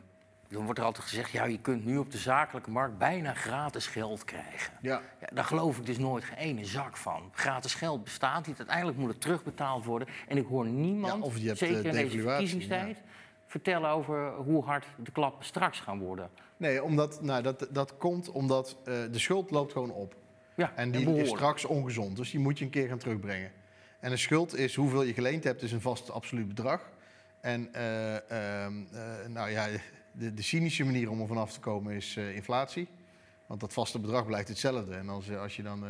dan 0.49 0.63
wordt 0.63 0.79
er 0.79 0.85
altijd 0.85 1.05
gezegd, 1.05 1.31
ja, 1.31 1.45
je 1.45 1.59
kunt 1.59 1.85
nu 1.85 1.97
op 1.97 2.11
de 2.11 2.17
zakelijke 2.17 2.71
markt 2.71 2.97
bijna 2.97 3.33
gratis 3.33 3.87
geld 3.87 4.25
krijgen. 4.25 4.73
Ja. 4.81 5.01
Ja, 5.21 5.27
daar 5.33 5.43
geloof 5.43 5.77
ik 5.77 5.85
dus 5.85 5.97
nooit 5.97 6.23
geen 6.23 6.37
ene 6.37 6.65
zak 6.65 6.97
van. 6.97 7.29
Gratis 7.33 7.73
geld 7.73 8.03
bestaat 8.03 8.47
niet, 8.47 8.57
uiteindelijk 8.57 8.97
moet 8.97 9.09
het 9.09 9.21
terugbetaald 9.21 9.85
worden. 9.85 10.07
En 10.27 10.37
ik 10.37 10.45
hoor 10.45 10.65
niemand, 10.65 11.13
Ja, 11.13 11.19
of 11.19 11.37
je 11.37 11.47
hebt, 11.47 11.57
zeker 11.57 11.79
eh, 11.79 11.85
in 11.85 11.91
deze 11.91 12.21
verkiezingstijd, 12.21 13.01
vertellen 13.49 13.89
over 13.89 14.33
hoe 14.35 14.63
hard 14.63 14.85
de 15.03 15.11
klappen 15.11 15.45
straks 15.45 15.79
gaan 15.79 15.99
worden. 15.99 16.29
Nee, 16.57 16.83
omdat, 16.83 17.21
nou, 17.21 17.43
dat, 17.43 17.67
dat 17.71 17.97
komt 17.97 18.29
omdat 18.29 18.77
eh, 18.85 18.93
de 19.11 19.19
schuld 19.19 19.51
loopt 19.51 19.71
gewoon 19.71 19.91
op. 19.91 20.15
Ja, 20.55 20.71
En 20.75 20.93
en 20.93 21.05
die 21.05 21.21
is 21.21 21.29
straks 21.29 21.65
ongezond, 21.65 22.15
dus 22.15 22.31
die 22.31 22.39
moet 22.39 22.59
je 22.59 22.65
een 22.65 22.71
keer 22.71 22.87
gaan 22.87 22.97
terugbrengen. 22.97 23.51
En 23.99 24.11
een 24.11 24.17
schuld 24.17 24.55
is 24.55 24.75
hoeveel 24.75 25.03
je 25.03 25.13
geleend 25.13 25.43
hebt, 25.43 25.61
is 25.61 25.71
een 25.71 25.81
vast 25.81 26.11
absoluut 26.11 26.47
bedrag. 26.47 26.89
En 27.41 27.73
eh, 27.73 28.15
ehm, 28.15 28.73
eh, 28.91 29.27
nou 29.27 29.49
ja, 29.49 29.67
de, 30.11 30.33
de 30.33 30.41
cynische 30.41 30.85
manier 30.85 31.09
om 31.09 31.21
er 31.21 31.27
vanaf 31.27 31.51
te 31.51 31.59
komen 31.59 31.93
is 31.93 32.17
inflatie. 32.17 32.87
Want 33.45 33.59
dat 33.59 33.73
vaste 33.73 33.99
bedrag 33.99 34.25
blijft 34.25 34.47
hetzelfde. 34.47 34.95
En 34.95 35.09
als, 35.09 35.31
als 35.31 35.55
je 35.55 35.63
dan 35.63 35.85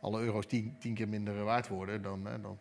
alle 0.00 0.20
euro's 0.20 0.46
tien, 0.46 0.76
tien 0.78 0.94
keer 0.94 1.08
minder 1.08 1.44
waard 1.44 1.68
worden, 1.68 2.02
dan, 2.02 2.28
dan 2.42 2.58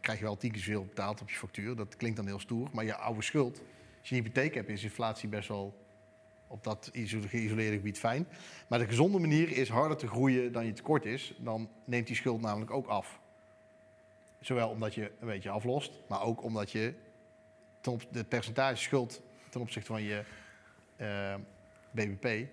krijg 0.00 0.18
je 0.18 0.24
wel 0.24 0.36
tien 0.36 0.52
keer 0.52 0.62
zoveel 0.62 0.84
betaald 0.84 1.20
op 1.20 1.30
je 1.30 1.36
factuur. 1.36 1.76
Dat 1.76 1.96
klinkt 1.96 2.16
dan 2.16 2.26
heel 2.26 2.40
stoer. 2.40 2.68
Maar 2.72 2.84
je 2.84 2.96
oude 2.96 3.22
schuld, 3.22 3.60
als 4.06 4.14
je 4.14 4.20
een 4.22 4.30
hypotheek 4.30 4.54
hebt, 4.54 4.68
is 4.68 4.82
inflatie 4.82 5.28
best 5.28 5.48
wel 5.48 5.84
op 6.46 6.64
dat 6.64 6.90
geïsoleerde 7.26 7.76
gebied 7.76 7.98
fijn. 7.98 8.26
Maar 8.66 8.78
de 8.78 8.86
gezonde 8.86 9.18
manier 9.18 9.56
is 9.56 9.68
harder 9.68 9.96
te 9.96 10.06
groeien 10.08 10.52
dan 10.52 10.66
je 10.66 10.72
tekort 10.72 11.04
is. 11.04 11.34
Dan 11.38 11.70
neemt 11.84 12.06
die 12.06 12.16
schuld 12.16 12.40
namelijk 12.40 12.70
ook 12.70 12.86
af. 12.86 13.20
Zowel 14.40 14.68
omdat 14.68 14.94
je 14.94 15.12
een 15.20 15.26
beetje 15.26 15.50
aflost, 15.50 15.92
maar 16.08 16.22
ook 16.22 16.42
omdat 16.42 16.70
je 16.70 16.94
ten 17.80 18.00
de 18.10 18.24
percentage 18.24 18.82
schuld 18.82 19.22
ten 19.50 19.60
opzichte 19.60 19.92
van 19.92 20.02
je 20.02 20.22
eh, 20.96 21.34
BBP, 21.90 22.48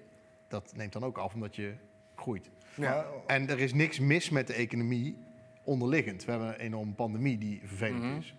dat 0.47 0.73
neemt 0.75 0.93
dan 0.93 1.03
ook 1.03 1.17
af 1.17 1.33
omdat 1.33 1.55
je 1.55 1.73
groeit. 2.15 2.49
Ja. 2.75 3.05
En 3.27 3.49
er 3.49 3.59
is 3.59 3.73
niks 3.73 3.99
mis 3.99 4.29
met 4.29 4.47
de 4.47 4.53
economie 4.53 5.17
onderliggend. 5.63 6.25
We 6.25 6.31
hebben 6.31 6.49
een 6.49 6.59
enorme 6.59 6.93
pandemie 6.93 7.37
die 7.37 7.61
vervelend 7.65 8.03
Mhm. 8.03 8.17
is. 8.17 8.33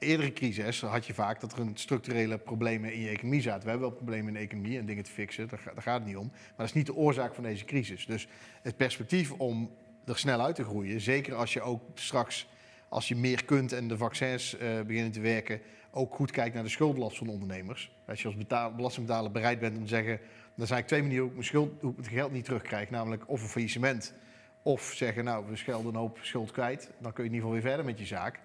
Eerdere 0.00 0.32
crisis 0.32 0.80
had 0.80 1.06
je 1.06 1.14
vaak 1.14 1.40
dat 1.40 1.52
er 1.52 1.58
een 1.58 1.70
structurele 1.74 2.38
problemen 2.38 2.92
in 2.92 3.00
je 3.00 3.08
economie 3.08 3.40
zaten. 3.40 3.62
We 3.62 3.68
hebben 3.70 3.88
wel 3.88 3.96
problemen 3.96 4.26
in 4.26 4.32
de 4.32 4.38
economie 4.38 4.78
en 4.78 4.86
dingen 4.86 5.04
te 5.04 5.10
fixen, 5.10 5.48
daar, 5.48 5.58
ga- 5.58 5.72
daar 5.74 5.82
gaat 5.82 5.98
het 5.98 6.06
niet 6.06 6.16
om. 6.16 6.26
Maar 6.32 6.52
dat 6.56 6.66
is 6.66 6.72
niet 6.72 6.86
de 6.86 6.94
oorzaak 6.94 7.34
van 7.34 7.44
deze 7.44 7.64
crisis. 7.64 8.06
Dus 8.06 8.28
het 8.62 8.76
perspectief 8.76 9.32
om 9.32 9.70
er 10.04 10.18
snel 10.18 10.40
uit 10.40 10.54
te 10.54 10.64
groeien, 10.64 11.00
zeker 11.00 11.34
als 11.34 11.52
je 11.52 11.60
ook 11.60 11.82
straks, 11.94 12.48
als 12.88 13.08
je 13.08 13.16
meer 13.16 13.44
kunt 13.44 13.72
en 13.72 13.88
de 13.88 13.96
vaccins 13.96 14.56
eh, 14.56 14.80
beginnen 14.86 15.12
te 15.12 15.20
werken, 15.20 15.60
ook 15.90 16.14
goed 16.14 16.30
kijkt 16.30 16.54
naar 16.54 16.62
de 16.64 16.68
schuldenlast 16.68 17.18
van 17.18 17.28
ondernemers. 17.28 17.92
Als 18.06 18.20
je 18.22 18.26
als 18.26 18.36
betaal, 18.36 18.74
belastingbetaler 18.74 19.30
bereid 19.30 19.58
bent 19.60 19.76
om 19.76 19.82
te 19.82 19.88
zeggen, 19.88 20.12
er 20.12 20.20
zijn 20.66 20.68
eigenlijk 20.68 20.86
twee 20.86 21.00
manieren 21.02 21.22
hoe 21.24 21.30
ik 21.30 21.36
mijn, 21.38 21.48
schuld, 21.48 21.80
hoe 21.82 21.90
ik 21.90 21.96
het 21.96 22.08
geld 22.08 22.32
niet 22.32 22.44
terugkrijg. 22.44 22.90
Namelijk 22.90 23.22
of 23.26 23.42
een 23.42 23.48
faillissement, 23.48 24.14
of 24.62 24.92
zeggen, 24.94 25.24
nou, 25.24 25.44
we 25.48 25.56
schelden 25.56 25.94
een 25.94 26.00
hoop 26.00 26.18
schuld 26.22 26.50
kwijt. 26.50 26.90
Dan 26.98 27.12
kun 27.12 27.24
je 27.24 27.30
in 27.30 27.34
ieder 27.34 27.48
geval 27.48 27.52
weer 27.52 27.70
verder 27.70 27.84
met 27.84 27.98
je 27.98 28.06
zaak. 28.06 28.40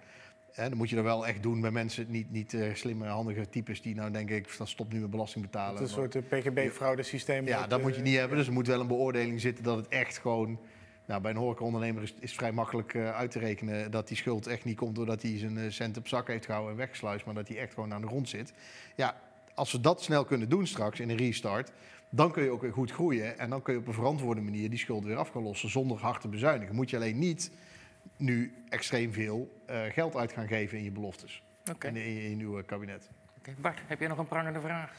En 0.56 0.68
dan 0.68 0.78
moet 0.78 0.88
je 0.88 0.94
dat 0.94 1.04
wel 1.04 1.26
echt 1.26 1.42
doen 1.42 1.60
bij 1.60 1.70
mensen, 1.70 2.06
niet, 2.08 2.30
niet 2.30 2.54
eh, 2.54 2.74
slimme, 2.74 3.06
handige 3.06 3.48
types 3.48 3.82
die 3.82 3.94
nou 3.94 4.10
denken, 4.10 4.36
ik 4.36 4.54
dan 4.58 4.66
stop 4.66 4.92
nu 4.92 5.00
met 5.00 5.10
belasting 5.10 5.44
betalen. 5.44 5.74
Het 5.74 5.82
is 5.82 5.96
een 5.96 6.10
soort 6.10 6.14
eh, 6.14 6.22
PGB-fraudesysteem. 6.40 7.46
Ja, 7.46 7.66
dat 7.66 7.78
eh, 7.78 7.84
moet 7.84 7.96
je 7.96 8.02
niet 8.02 8.16
hebben. 8.16 8.38
Dus 8.38 8.46
er 8.46 8.52
moet 8.52 8.66
wel 8.66 8.80
een 8.80 8.86
beoordeling 8.86 9.40
zitten 9.40 9.64
dat 9.64 9.76
het 9.76 9.88
echt 9.88 10.18
gewoon... 10.18 10.58
Nou, 11.06 11.20
bij 11.20 11.30
een 11.30 11.36
horecaondernemer 11.36 12.02
is 12.02 12.14
is 12.18 12.34
vrij 12.34 12.52
makkelijk 12.52 12.94
eh, 12.94 13.14
uit 13.14 13.30
te 13.30 13.38
rekenen 13.38 13.90
dat 13.90 14.08
die 14.08 14.16
schuld 14.16 14.46
echt 14.46 14.64
niet 14.64 14.76
komt 14.76 14.94
doordat 14.94 15.22
hij 15.22 15.38
zijn 15.38 15.58
eh, 15.58 15.70
cent 15.70 15.96
op 15.96 16.08
zak 16.08 16.26
heeft 16.28 16.44
gehouden 16.44 16.72
en 16.72 16.78
weggesluist, 16.78 17.24
maar 17.24 17.34
dat 17.34 17.48
hij 17.48 17.58
echt 17.58 17.74
gewoon 17.74 17.92
aan 17.92 18.00
de 18.00 18.06
grond 18.06 18.28
zit. 18.28 18.52
Ja, 18.94 19.20
als 19.54 19.72
we 19.72 19.80
dat 19.80 20.02
snel 20.02 20.24
kunnen 20.24 20.48
doen 20.48 20.66
straks 20.66 21.00
in 21.00 21.10
een 21.10 21.16
restart, 21.16 21.72
dan 22.10 22.32
kun 22.32 22.42
je 22.42 22.50
ook 22.50 22.60
weer 22.60 22.72
goed 22.72 22.90
groeien 22.90 23.38
en 23.38 23.50
dan 23.50 23.62
kun 23.62 23.72
je 23.72 23.80
op 23.80 23.86
een 23.86 23.92
verantwoorde 23.92 24.40
manier 24.40 24.70
die 24.70 24.78
schulden 24.78 25.08
weer 25.08 25.18
af 25.18 25.28
gaan 25.28 25.42
lossen 25.42 25.70
zonder 25.70 25.98
hard 25.98 26.20
te 26.20 26.28
bezuinigen. 26.28 26.74
Moet 26.74 26.90
je 26.90 26.96
alleen 26.96 27.18
niet 27.18 27.50
nu 28.16 28.52
extreem 28.68 29.12
veel 29.12 29.62
eh, 29.66 29.80
geld 29.90 30.16
uit 30.16 30.32
gaan 30.32 30.48
geven 30.48 30.78
in 30.78 30.84
je 30.84 30.90
beloftes. 30.90 31.42
Oké. 31.70 31.86
In, 31.86 31.96
in, 31.96 32.02
in 32.04 32.30
je 32.30 32.36
nieuwe 32.36 32.62
kabinet. 32.62 33.10
Oké, 33.38 33.54
Bart, 33.58 33.78
heb 33.86 33.98
jij 33.98 34.08
nog 34.08 34.18
een 34.18 34.28
prangende 34.28 34.60
vraag? 34.60 34.92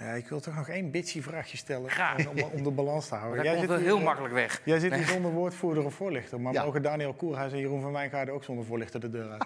Ja, 0.00 0.12
ik 0.12 0.28
wil 0.28 0.40
toch 0.40 0.54
nog 0.54 0.68
één 0.68 0.90
bitchy 0.90 1.22
vraagje 1.22 1.56
stellen 1.56 1.90
Graag. 1.90 2.26
om, 2.26 2.38
om 2.38 2.62
de 2.62 2.70
balans 2.70 3.08
te 3.08 3.14
houden. 3.14 3.44
Dat 3.44 3.54
komt 3.54 3.68
zit 3.68 3.78
hier, 3.78 3.86
heel 3.86 4.00
makkelijk 4.00 4.34
weg. 4.34 4.60
Jij 4.64 4.78
zit 4.78 4.94
hier 4.94 5.06
zonder 5.06 5.30
woordvoerder 5.30 5.84
of 5.84 5.94
voorlichter. 5.94 6.40
Maar 6.40 6.52
Ja. 6.52 6.64
mogen 6.64 6.82
Daniel 6.82 7.12
Koerhuis 7.12 7.52
en 7.52 7.58
Jeroen 7.58 7.80
van 7.80 7.92
Wijngaarden 7.92 8.34
ook 8.34 8.44
zonder 8.44 8.64
voorlichter 8.64 9.00
de 9.00 9.10
deur 9.10 9.30
uit? 9.30 9.44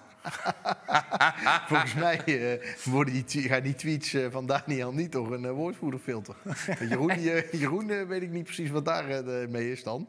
Volgens 1.68 1.94
mij 1.94 2.20
worden 2.84 3.24
die, 3.26 3.42
gaan 3.48 3.62
die 3.62 3.74
tweets 3.74 4.14
eh, 4.14 4.26
van 4.30 4.46
Daniel 4.46 4.92
niet 4.92 5.12
door 5.12 5.32
een 5.34 5.44
eh, 5.44 5.50
woordvoerderfilter. 5.50 6.34
Jeroen, 6.88 7.20
Jeroen 7.52 8.06
weet 8.06 8.22
ik 8.22 8.30
niet 8.30 8.44
precies 8.44 8.70
wat 8.70 8.84
daar 8.84 9.22
mee 9.48 9.70
is 9.70 9.82
dan. 9.82 10.08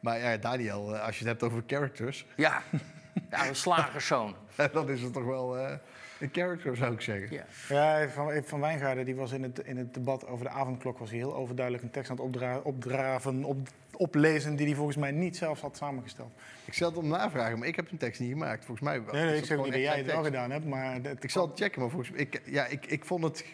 Maar 0.00 0.18
ja, 0.18 0.36
Daniel, 0.36 0.94
eh, 0.94 1.04
als 1.06 1.18
je 1.18 1.28
het 1.28 1.40
hebt 1.40 1.52
over 1.52 1.62
characters, 1.66 2.26
Ja, 2.36 2.62
ja 3.30 3.46
een 3.48 3.56
slagerszoon. 3.56 4.34
dan 4.72 4.88
is 4.90 5.00
het 5.02 5.12
toch 5.12 5.24
wel... 5.24 5.58
eh, 5.58 5.72
Een 6.20 6.28
character 6.32 6.76
zou 6.76 6.92
ik 6.92 7.00
zeggen. 7.00 7.32
Ja. 7.32 7.44
Ja, 7.68 8.08
van, 8.08 8.42
van 8.44 8.60
Wijngaarden 8.60 9.04
die 9.04 9.14
was 9.14 9.32
in 9.32 9.42
het, 9.42 9.58
in 9.58 9.76
het 9.76 9.94
debat 9.94 10.26
over 10.26 10.44
de 10.44 10.50
avondklok 10.50 10.98
was 10.98 11.10
hij 11.10 11.18
heel 11.18 11.34
overduidelijk 11.34 11.84
een 11.84 11.90
tekst 11.90 12.10
aan 12.10 12.16
het 12.16 12.24
opdra 12.24 12.58
opdraven, 12.58 13.44
op, 13.44 13.68
oplezen 13.96 14.56
die 14.56 14.66
hij 14.66 14.74
volgens 14.74 14.96
mij 14.96 15.10
niet 15.10 15.36
zelf 15.36 15.60
had 15.60 15.76
samengesteld. 15.76 16.32
Ik 16.64 16.74
zal 16.74 16.88
het 16.88 16.98
om 16.98 17.08
navragen, 17.08 17.58
maar 17.58 17.68
ik 17.68 17.76
heb 17.76 17.90
een 17.90 17.98
tekst 17.98 18.20
niet 18.20 18.30
gemaakt. 18.30 18.64
Volgens 18.64 18.86
mij 18.88 19.04
wel. 19.04 19.14
Nee, 19.14 19.24
nee 19.24 19.32
ik 19.32 19.38
dat 19.38 19.48
zeg 19.48 19.56
niet 19.58 19.72
dat 19.72 19.80
jij 19.82 19.96
het 19.96 20.06
wel 20.06 20.14
tekst? 20.14 20.30
gedaan 20.30 20.50
hebt, 20.50 20.64
maar... 20.64 21.02
dat- 21.02 21.22
Ik 21.24 21.30
zal 21.30 21.46
het 21.48 21.58
checken, 21.58 21.80
maar 21.80 21.90
volgens 21.90 22.10
mij... 22.10 22.20
Ik, 22.20 22.42
ja, 22.44 22.66
ik, 22.66 22.86
ik 22.86 23.04
vond 23.04 23.24
het... 23.24 23.44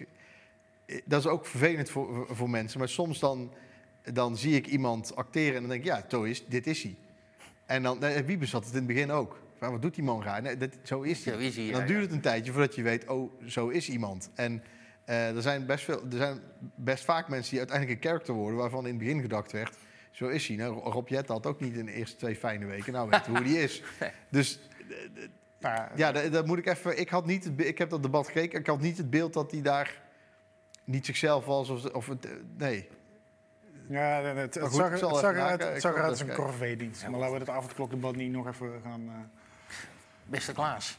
Dat 1.05 1.21
is 1.21 1.27
ook 1.27 1.47
vervelend 1.47 1.91
voor, 1.91 2.27
voor 2.31 2.51
mensen. 2.51 2.79
Maar 2.79 2.89
soms 2.89 3.19
dan, 3.19 3.53
dan 4.13 4.37
zie 4.37 4.55
ik 4.55 4.67
iemand 4.67 5.17
acteren 5.17 5.55
en 5.55 5.61
dan 5.61 5.71
denk 5.71 5.85
ik... 5.85 5.87
Ja, 6.11 6.25
is, 6.25 6.47
dit 6.47 6.67
is 6.67 6.83
hij. 6.83 6.97
En 7.67 7.83
dan... 7.83 7.99
nee, 7.99 8.23
Wiebes 8.23 8.53
had 8.53 8.65
het 8.65 8.73
in 8.73 8.79
het 8.79 8.87
begin 8.87 9.11
ook. 9.11 9.43
Van, 9.59 9.71
wat 9.71 9.83
doet 9.83 9.95
die 9.95 10.05
man 10.05 10.23
raar? 10.23 10.43
Nee, 10.43 10.57
dat, 10.57 10.71
zo 10.83 11.03
is 11.03 11.25
hij. 11.25 11.35
Zo 11.35 11.39
is 11.39 11.57
hij, 11.57 11.65
En 11.65 11.71
ja, 11.71 11.79
dan 11.79 11.87
duurt 11.87 12.03
het 12.03 12.13
een 12.13 12.21
tijdje 12.21 12.53
voordat 12.53 12.75
je 12.75 12.83
weet... 12.83 13.09
Oh, 13.09 13.33
zo 13.47 13.69
is 13.69 13.89
iemand. 13.89 14.31
En 14.35 14.63
eh, 15.05 15.37
er, 15.37 15.43
zijn 15.43 15.67
best 15.67 15.85
veel, 15.85 16.03
er 16.11 16.17
zijn 16.17 16.41
best 16.75 17.05
vaak 17.05 17.29
mensen 17.29 17.51
die 17.51 17.59
uiteindelijk 17.59 17.99
een 17.99 18.09
character 18.09 18.35
worden... 18.35 18.59
waarvan 18.59 18.85
in 18.85 18.95
het 18.95 18.99
begin 18.99 19.21
gedacht 19.21 19.53
werd... 19.53 19.77
Zo 20.15 20.29
is 20.29 20.49
hij. 20.49 20.57
Nou, 20.57 20.79
Rob 20.79 21.09
Jet 21.09 21.29
had 21.29 21.47
ook 21.47 21.61
niet 21.61 21.77
in 21.77 21.87
de 21.87 21.93
eerste 21.93 22.17
twee 22.17 22.37
fijne 22.37 22.67
weken. 22.67 22.93
Nou, 22.93 23.09
weet 23.11 23.25
je 23.25 23.31
hoe 23.31 23.43
die 23.43 23.63
is. 23.63 23.83
Dus 24.31 24.61
ja, 25.95 26.13
dat, 26.13 26.33
dat 26.33 26.47
moet 26.47 26.59
ik 26.59 26.67
even. 26.67 26.99
Ik, 26.99 27.09
had 27.09 27.27
niet 27.27 27.51
ik 27.57 27.79
heb 27.79 27.91
dat 27.91 28.03
debat 28.03 28.27
gekeken. 28.27 28.61
Ik 28.61 28.67
had 28.67 28.81
niet 28.81 28.97
het 28.97 29.11
beeld 29.11 29.33
dat 29.33 29.51
hij 29.51 29.63
daar 29.63 30.03
niet 30.85 31.07
zichzelf 31.07 31.45
was. 31.45 31.69
Of, 31.69 31.85
of 31.85 32.07
het, 32.07 32.25
eh, 32.25 32.33
nee. 32.57 32.89
Ja, 33.89 34.23
het, 34.23 34.55
het, 34.55 34.62
goed, 34.65 34.74
zag, 34.74 34.90
het 34.90 34.98
zag 34.98 35.23
eruit, 35.23 35.62
het 35.65 35.81
zag 35.81 35.93
eruit 35.94 36.11
als 36.11 36.20
een 36.20 36.32
corvée-dienst. 36.32 37.09
Maar 37.09 37.19
laten 37.20 37.32
we 37.35 37.40
het 37.40 37.48
avondklokdebat 37.48 38.16
niet 38.16 38.31
nog 38.32 38.47
even 38.47 38.81
gaan... 38.85 39.02
eh, 39.09 39.15
Beste 40.27 40.52
Klaas, 40.52 40.98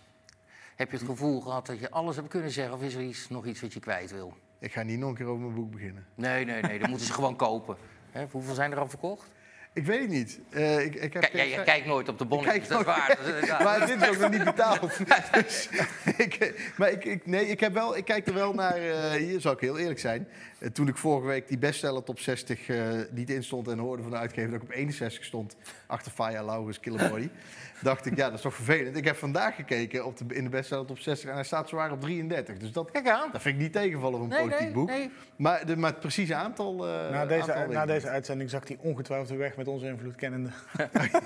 heb 0.75 0.91
je 0.91 0.97
het 0.97 1.05
gevoel 1.05 1.41
gehad 1.41 1.65
dat 1.65 1.79
je 1.79 1.89
alles 1.91 2.15
hebt 2.15 2.27
kunnen 2.27 2.51
zeggen... 2.51 2.73
of 2.73 2.81
is 2.81 2.95
er 2.95 3.01
iets, 3.01 3.29
nog 3.29 3.45
iets 3.45 3.61
wat 3.61 3.73
je 3.73 3.79
kwijt 3.79 4.11
wil? 4.11 4.37
Ik 4.59 4.71
ga 4.73 4.81
niet 4.83 4.99
nog 4.99 5.09
een 5.09 5.15
keer 5.15 5.25
over 5.25 5.41
mijn 5.41 5.55
boek 5.55 5.71
beginnen. 5.71 6.05
Nee, 6.15 6.45
nee, 6.45 6.61
nee, 6.61 6.79
dan 6.79 6.89
moeten 6.89 7.07
ze 7.07 7.13
gewoon 7.13 7.35
kopen. 7.35 7.77
Hè, 8.11 8.25
hoeveel 8.31 8.53
zijn 8.53 8.71
er 8.71 8.79
al 8.79 8.87
verkocht? 8.89 9.33
Ik 9.73 9.85
weet 9.85 9.99
het 9.99 10.09
niet. 10.09 10.39
Eh, 10.49 10.79
ik, 10.85 10.95
ik 10.95 11.13
heb 11.13 11.21
Kijk, 11.21 11.33
jij, 11.33 11.41
geen- 11.45 11.49
jij 11.55 11.63
kijkt 11.63 11.85
nooit 11.85 12.09
op 12.09 12.17
de 12.17 12.25
bonnetjes, 12.25 12.67
kijk 12.67 12.85
dat 12.85 12.95
is 13.43 13.49
waar. 13.49 13.63
Maar 13.63 13.87
dit 13.87 14.01
is 14.01 14.09
ook 14.09 14.17
nog 14.17 14.31
niet 14.31 14.43
betaald. 14.43 14.97
Dus, 15.31 15.69
ik, 16.17 16.53
maar 16.77 16.91
ik, 16.91 17.05
ik, 17.05 17.25
nee, 17.25 17.47
ik, 17.47 17.59
heb 17.59 17.73
wel, 17.73 17.97
ik 17.97 18.05
kijk 18.05 18.27
er 18.27 18.33
wel 18.33 18.53
naar. 18.53 18.77
eh, 18.77 19.11
hier 19.11 19.41
zal 19.41 19.51
ik 19.51 19.59
heel 19.59 19.77
eerlijk 19.77 19.99
zijn. 19.99 20.27
Eh, 20.59 20.69
toen 20.69 20.87
ik 20.87 20.97
vorige 20.97 21.27
week 21.27 21.47
die 21.47 21.57
bestseller 21.57 22.03
top 22.03 22.19
60 22.19 22.67
eh, 22.69 22.87
niet 23.11 23.29
instond 23.29 23.67
en 23.67 23.77
hoorde 23.77 24.01
van 24.01 24.11
de 24.11 24.17
uitgever 24.17 24.51
dat 24.51 24.61
ik 24.61 24.67
op 24.67 24.75
61 24.75 25.23
stond 25.23 25.55
achter 25.87 26.11
Faya 26.11 26.43
Laurens 26.45 26.79
Killerbody, 26.79 27.29
dacht 27.81 28.05
ik, 28.05 28.15
ja, 28.15 28.25
dat 28.25 28.33
is 28.33 28.41
toch 28.41 28.53
vervelend. 28.55 28.97
Ik 28.97 29.05
heb 29.05 29.15
vandaag 29.15 29.55
gekeken 29.55 30.05
op 30.05 30.17
de, 30.17 30.25
in 30.35 30.43
de 30.43 30.49
bestseller 30.49 30.85
top 30.85 30.99
60 30.99 31.29
en 31.29 31.35
hij 31.35 31.43
staat 31.43 31.69
zwaar 31.69 31.91
op 31.91 32.01
33. 32.01 32.57
Dus 32.57 32.71
dat, 32.71 32.91
Kijk 32.91 33.07
aan. 33.07 33.29
dat 33.31 33.41
vind 33.41 33.55
ik 33.55 33.61
niet 33.61 33.73
tegenvallen 33.73 34.17
voor 34.19 34.27
een 34.27 34.33
Nee, 34.33 34.39
politiek 34.39 34.61
nee, 34.65 34.73
boek. 34.73 34.87
nee. 34.89 35.09
Maar, 35.35 35.65
de, 35.65 35.77
maar 35.77 35.89
het 35.91 35.99
precieze 35.99 36.35
aantal. 36.35 36.87
eh, 36.87 37.09
na, 37.11 37.25
deze, 37.25 37.41
aantal 37.41 37.65
weet 37.67 37.75
na 37.75 37.81
ik 37.81 37.87
deze 37.87 38.09
uitzending 38.09 38.49
zag 38.49 38.67
hij 38.67 38.77
ongetwijfeld 38.79 39.29
weer 39.29 39.37
weg 39.39 39.55
met 39.57 39.67
onze 39.67 39.85
invloed 39.85 40.15
kennende. 40.15 40.49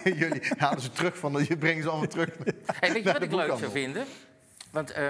niet. 0.03 0.17
Jullie 0.19 0.41
halen 0.57 0.81
ze 0.81 0.91
terug 0.91 1.17
van. 1.17 1.45
Je 1.47 1.57
brengt 1.57 1.83
ze 1.83 1.89
allemaal 1.89 2.07
terug. 2.07 2.29
Hey, 2.79 2.93
weet 2.93 3.03
je 3.03 3.11
wat 3.13 3.21
ik 3.21 3.31
leuk 3.31 3.57
zou 3.57 3.71
vinden? 3.71 4.05
Want 4.71 4.91
eh, 4.91 5.09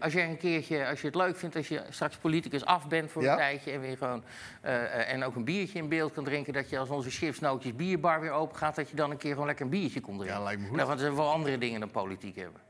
als 0.00 0.12
je 0.12 0.22
een 0.22 0.36
keertje, 0.36 0.86
als 0.88 1.00
je 1.00 1.06
het 1.06 1.16
leuk 1.16 1.36
vindt, 1.36 1.56
als 1.56 1.68
je 1.68 1.82
straks 1.90 2.16
politicus 2.16 2.64
af 2.64 2.88
bent 2.88 3.10
voor 3.10 3.22
Ja. 3.22 3.30
een 3.32 3.36
tijdje 3.38 3.70
en 3.70 3.80
weer 3.80 3.96
gewoon 3.96 4.24
eh, 4.60 5.12
en 5.12 5.24
ook 5.24 5.34
een 5.36 5.44
biertje 5.44 5.78
in 5.78 5.88
beeld 5.88 6.12
kan 6.12 6.24
drinken, 6.24 6.52
dat 6.52 6.70
je 6.70 6.78
als 6.78 6.88
onze 6.88 7.10
chipsnootjes 7.10 7.76
bierbar 7.76 8.20
weer 8.20 8.30
open 8.30 8.56
gaat, 8.56 8.74
dat 8.74 8.88
je 8.90 8.96
dan 8.96 9.10
een 9.10 9.16
keer 9.16 9.32
gewoon 9.32 9.46
lekker 9.46 9.64
een 9.64 9.70
biertje 9.70 10.00
komt 10.00 10.18
drinken. 10.18 10.38
Ja, 10.38 10.44
lijkt 10.44 10.60
me 10.60 10.66
goed. 10.66 10.76
Nou, 10.76 10.88
want 10.88 11.00
zijn 11.00 11.14
wel 11.14 11.30
andere 11.32 11.58
dingen 11.58 11.80
dan 11.80 11.90
politiek 11.90 12.36
hebben. 12.36 12.60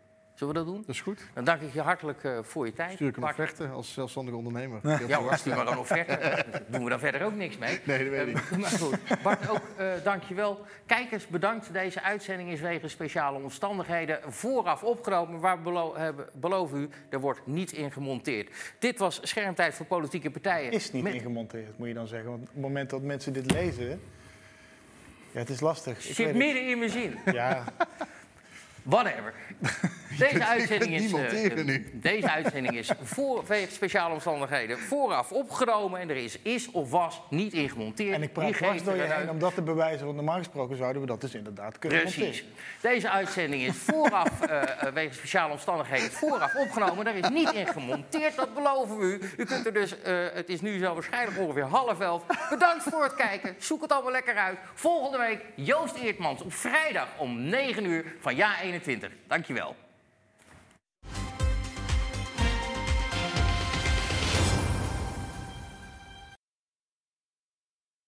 Zullen 0.42 0.56
we 0.56 0.64
dat 0.64 0.72
doen? 0.74 0.82
Dat 0.86 0.94
is 0.94 1.00
goed. 1.00 1.20
Dan 1.34 1.44
dank 1.44 1.60
ik 1.60 1.72
je 1.72 1.80
hartelijk 1.80 2.24
eh, 2.24 2.38
voor 2.42 2.66
je 2.66 2.72
tijd. 2.72 2.92
Stuur 2.92 3.08
ik 3.08 3.14
een 3.16 3.20
Bart. 3.22 3.38
offerte 3.38 3.68
als 3.68 3.92
zelfstandig 3.92 4.34
ondernemer. 4.34 4.80
Ja, 5.08 5.18
hoor, 5.18 5.34
stuur 5.36 5.56
maar 5.56 5.66
een 5.66 5.78
offerte. 5.78 6.18
Daar 6.20 6.62
doen 6.68 6.84
we 6.84 6.90
dan 6.90 6.98
verder 6.98 7.22
ook 7.24 7.34
niks 7.34 7.58
mee. 7.58 7.80
Nee, 7.84 7.98
dat 7.98 8.08
weet 8.08 8.28
ik 8.36 8.50
Eh, 8.50 8.58
maar 8.62 8.70
goed, 8.70 8.98
Bart, 9.22 9.48
ook 9.48 9.60
eh 9.76 9.92
dank 10.04 10.22
je 10.22 10.34
wel. 10.34 10.60
Kijkers, 10.86 11.26
bedankt. 11.26 11.72
Deze 11.72 12.02
uitzending 12.02 12.50
is 12.50 12.60
wegens 12.60 12.92
speciale 12.92 13.38
omstandigheden 13.38 14.18
vooraf 14.32 14.82
opgenomen. 14.82 15.40
Maar 15.40 15.56
we 15.56 15.62
belo 15.62 15.96
hebben, 15.96 16.26
beloven 16.34 16.78
u, 16.80 16.88
er 17.10 17.20
wordt 17.20 17.46
niet 17.46 17.72
in 17.72 17.92
gemonteerd. 17.92 18.74
Dit 18.78 18.98
was 18.98 19.20
Schermtijd 19.22 19.74
voor 19.74 19.86
Politieke 19.86 20.30
Partijen. 20.30 20.72
Is 20.72 20.92
niet 20.92 21.02
Met- 21.02 21.14
ingemonteerd, 21.14 21.78
moet 21.78 21.88
je 21.88 21.94
dan 21.94 22.06
zeggen. 22.06 22.30
Want 22.30 22.42
op 22.42 22.48
het 22.52 22.62
moment 22.62 22.90
dat 22.90 23.02
mensen 23.02 23.32
dit 23.32 23.50
lezen... 23.50 24.00
Ja, 25.32 25.38
het 25.38 25.48
is 25.48 25.60
lastig. 25.60 26.08
Ik 26.08 26.14
Zit 26.14 26.34
midden 26.34 26.68
in 26.68 26.78
mijn 26.78 26.90
zin. 26.90 27.18
Ja, 27.32 27.64
Whatever. 28.82 29.34
Deze 30.18 30.46
uitzending 30.46 30.94
is, 30.94 31.12
nu. 31.64 31.90
deze 31.92 32.30
uitzending 32.30 32.78
is 32.78 32.90
voor, 33.02 33.44
wegens 33.48 33.74
speciale 33.74 34.14
omstandigheden 34.14 34.78
vooraf 34.78 35.32
opgenomen. 35.32 36.00
En 36.00 36.10
er 36.10 36.16
is, 36.16 36.38
is 36.42 36.70
of 36.70 36.90
was 36.90 37.22
niet 37.30 37.52
in 37.52 37.68
gemonteerd. 37.68 38.14
en 38.14 38.22
ik 38.22 38.32
praat 38.32 38.54
geeft 38.54 38.84
door 38.84 38.94
er 38.94 39.06
je 39.06 39.12
heen 39.12 39.30
om 39.30 39.38
dat 39.38 39.54
te 39.54 39.62
bewijzen. 39.62 40.04
Want 40.04 40.16
normaal 40.16 40.38
gesproken 40.38 40.76
zouden 40.76 41.02
we 41.02 41.08
dat 41.08 41.20
dus 41.20 41.34
inderdaad 41.34 41.78
kunnen 41.78 42.00
Precies. 42.00 42.22
monteren. 42.22 42.50
Deze 42.80 43.10
uitzending 43.10 43.62
is 43.62 43.76
vooraf, 43.76 44.40
eh, 44.40 44.62
eh, 44.62 44.92
wegens 44.92 45.16
speciale 45.16 45.52
omstandigheden, 45.52 46.10
vooraf 46.10 46.54
opgenomen. 46.54 47.04
Daar 47.04 47.16
is 47.16 47.28
niet 47.28 47.52
in 47.52 47.66
gemonteerd, 47.66 48.36
dat 48.36 48.54
beloven 48.54 48.98
we 48.98 49.04
u. 49.04 49.20
U 49.36 49.44
kunt 49.44 49.66
er 49.66 49.72
dus, 49.72 50.02
eh, 50.02 50.14
het 50.32 50.48
is 50.48 50.60
nu 50.60 50.78
zo 50.78 50.94
waarschijnlijk 50.94 51.38
ongeveer 51.38 51.64
half 51.64 52.00
elf. 52.00 52.22
Bedankt 52.50 52.82
voor 52.82 53.02
het 53.02 53.14
kijken. 53.14 53.54
Zoek 53.58 53.82
het 53.82 53.92
allemaal 53.92 54.12
lekker 54.12 54.34
uit. 54.34 54.58
Volgende 54.74 55.18
week 55.18 55.44
Joost 55.54 55.96
Eertmans 55.96 56.42
op 56.42 56.52
vrijdag 56.52 57.08
om 57.16 57.40
9 57.42 57.84
uur 57.84 58.04
van 58.20 58.36
Ja 58.36 58.60
21. 58.80 59.10
Dankjewel. 59.28 59.76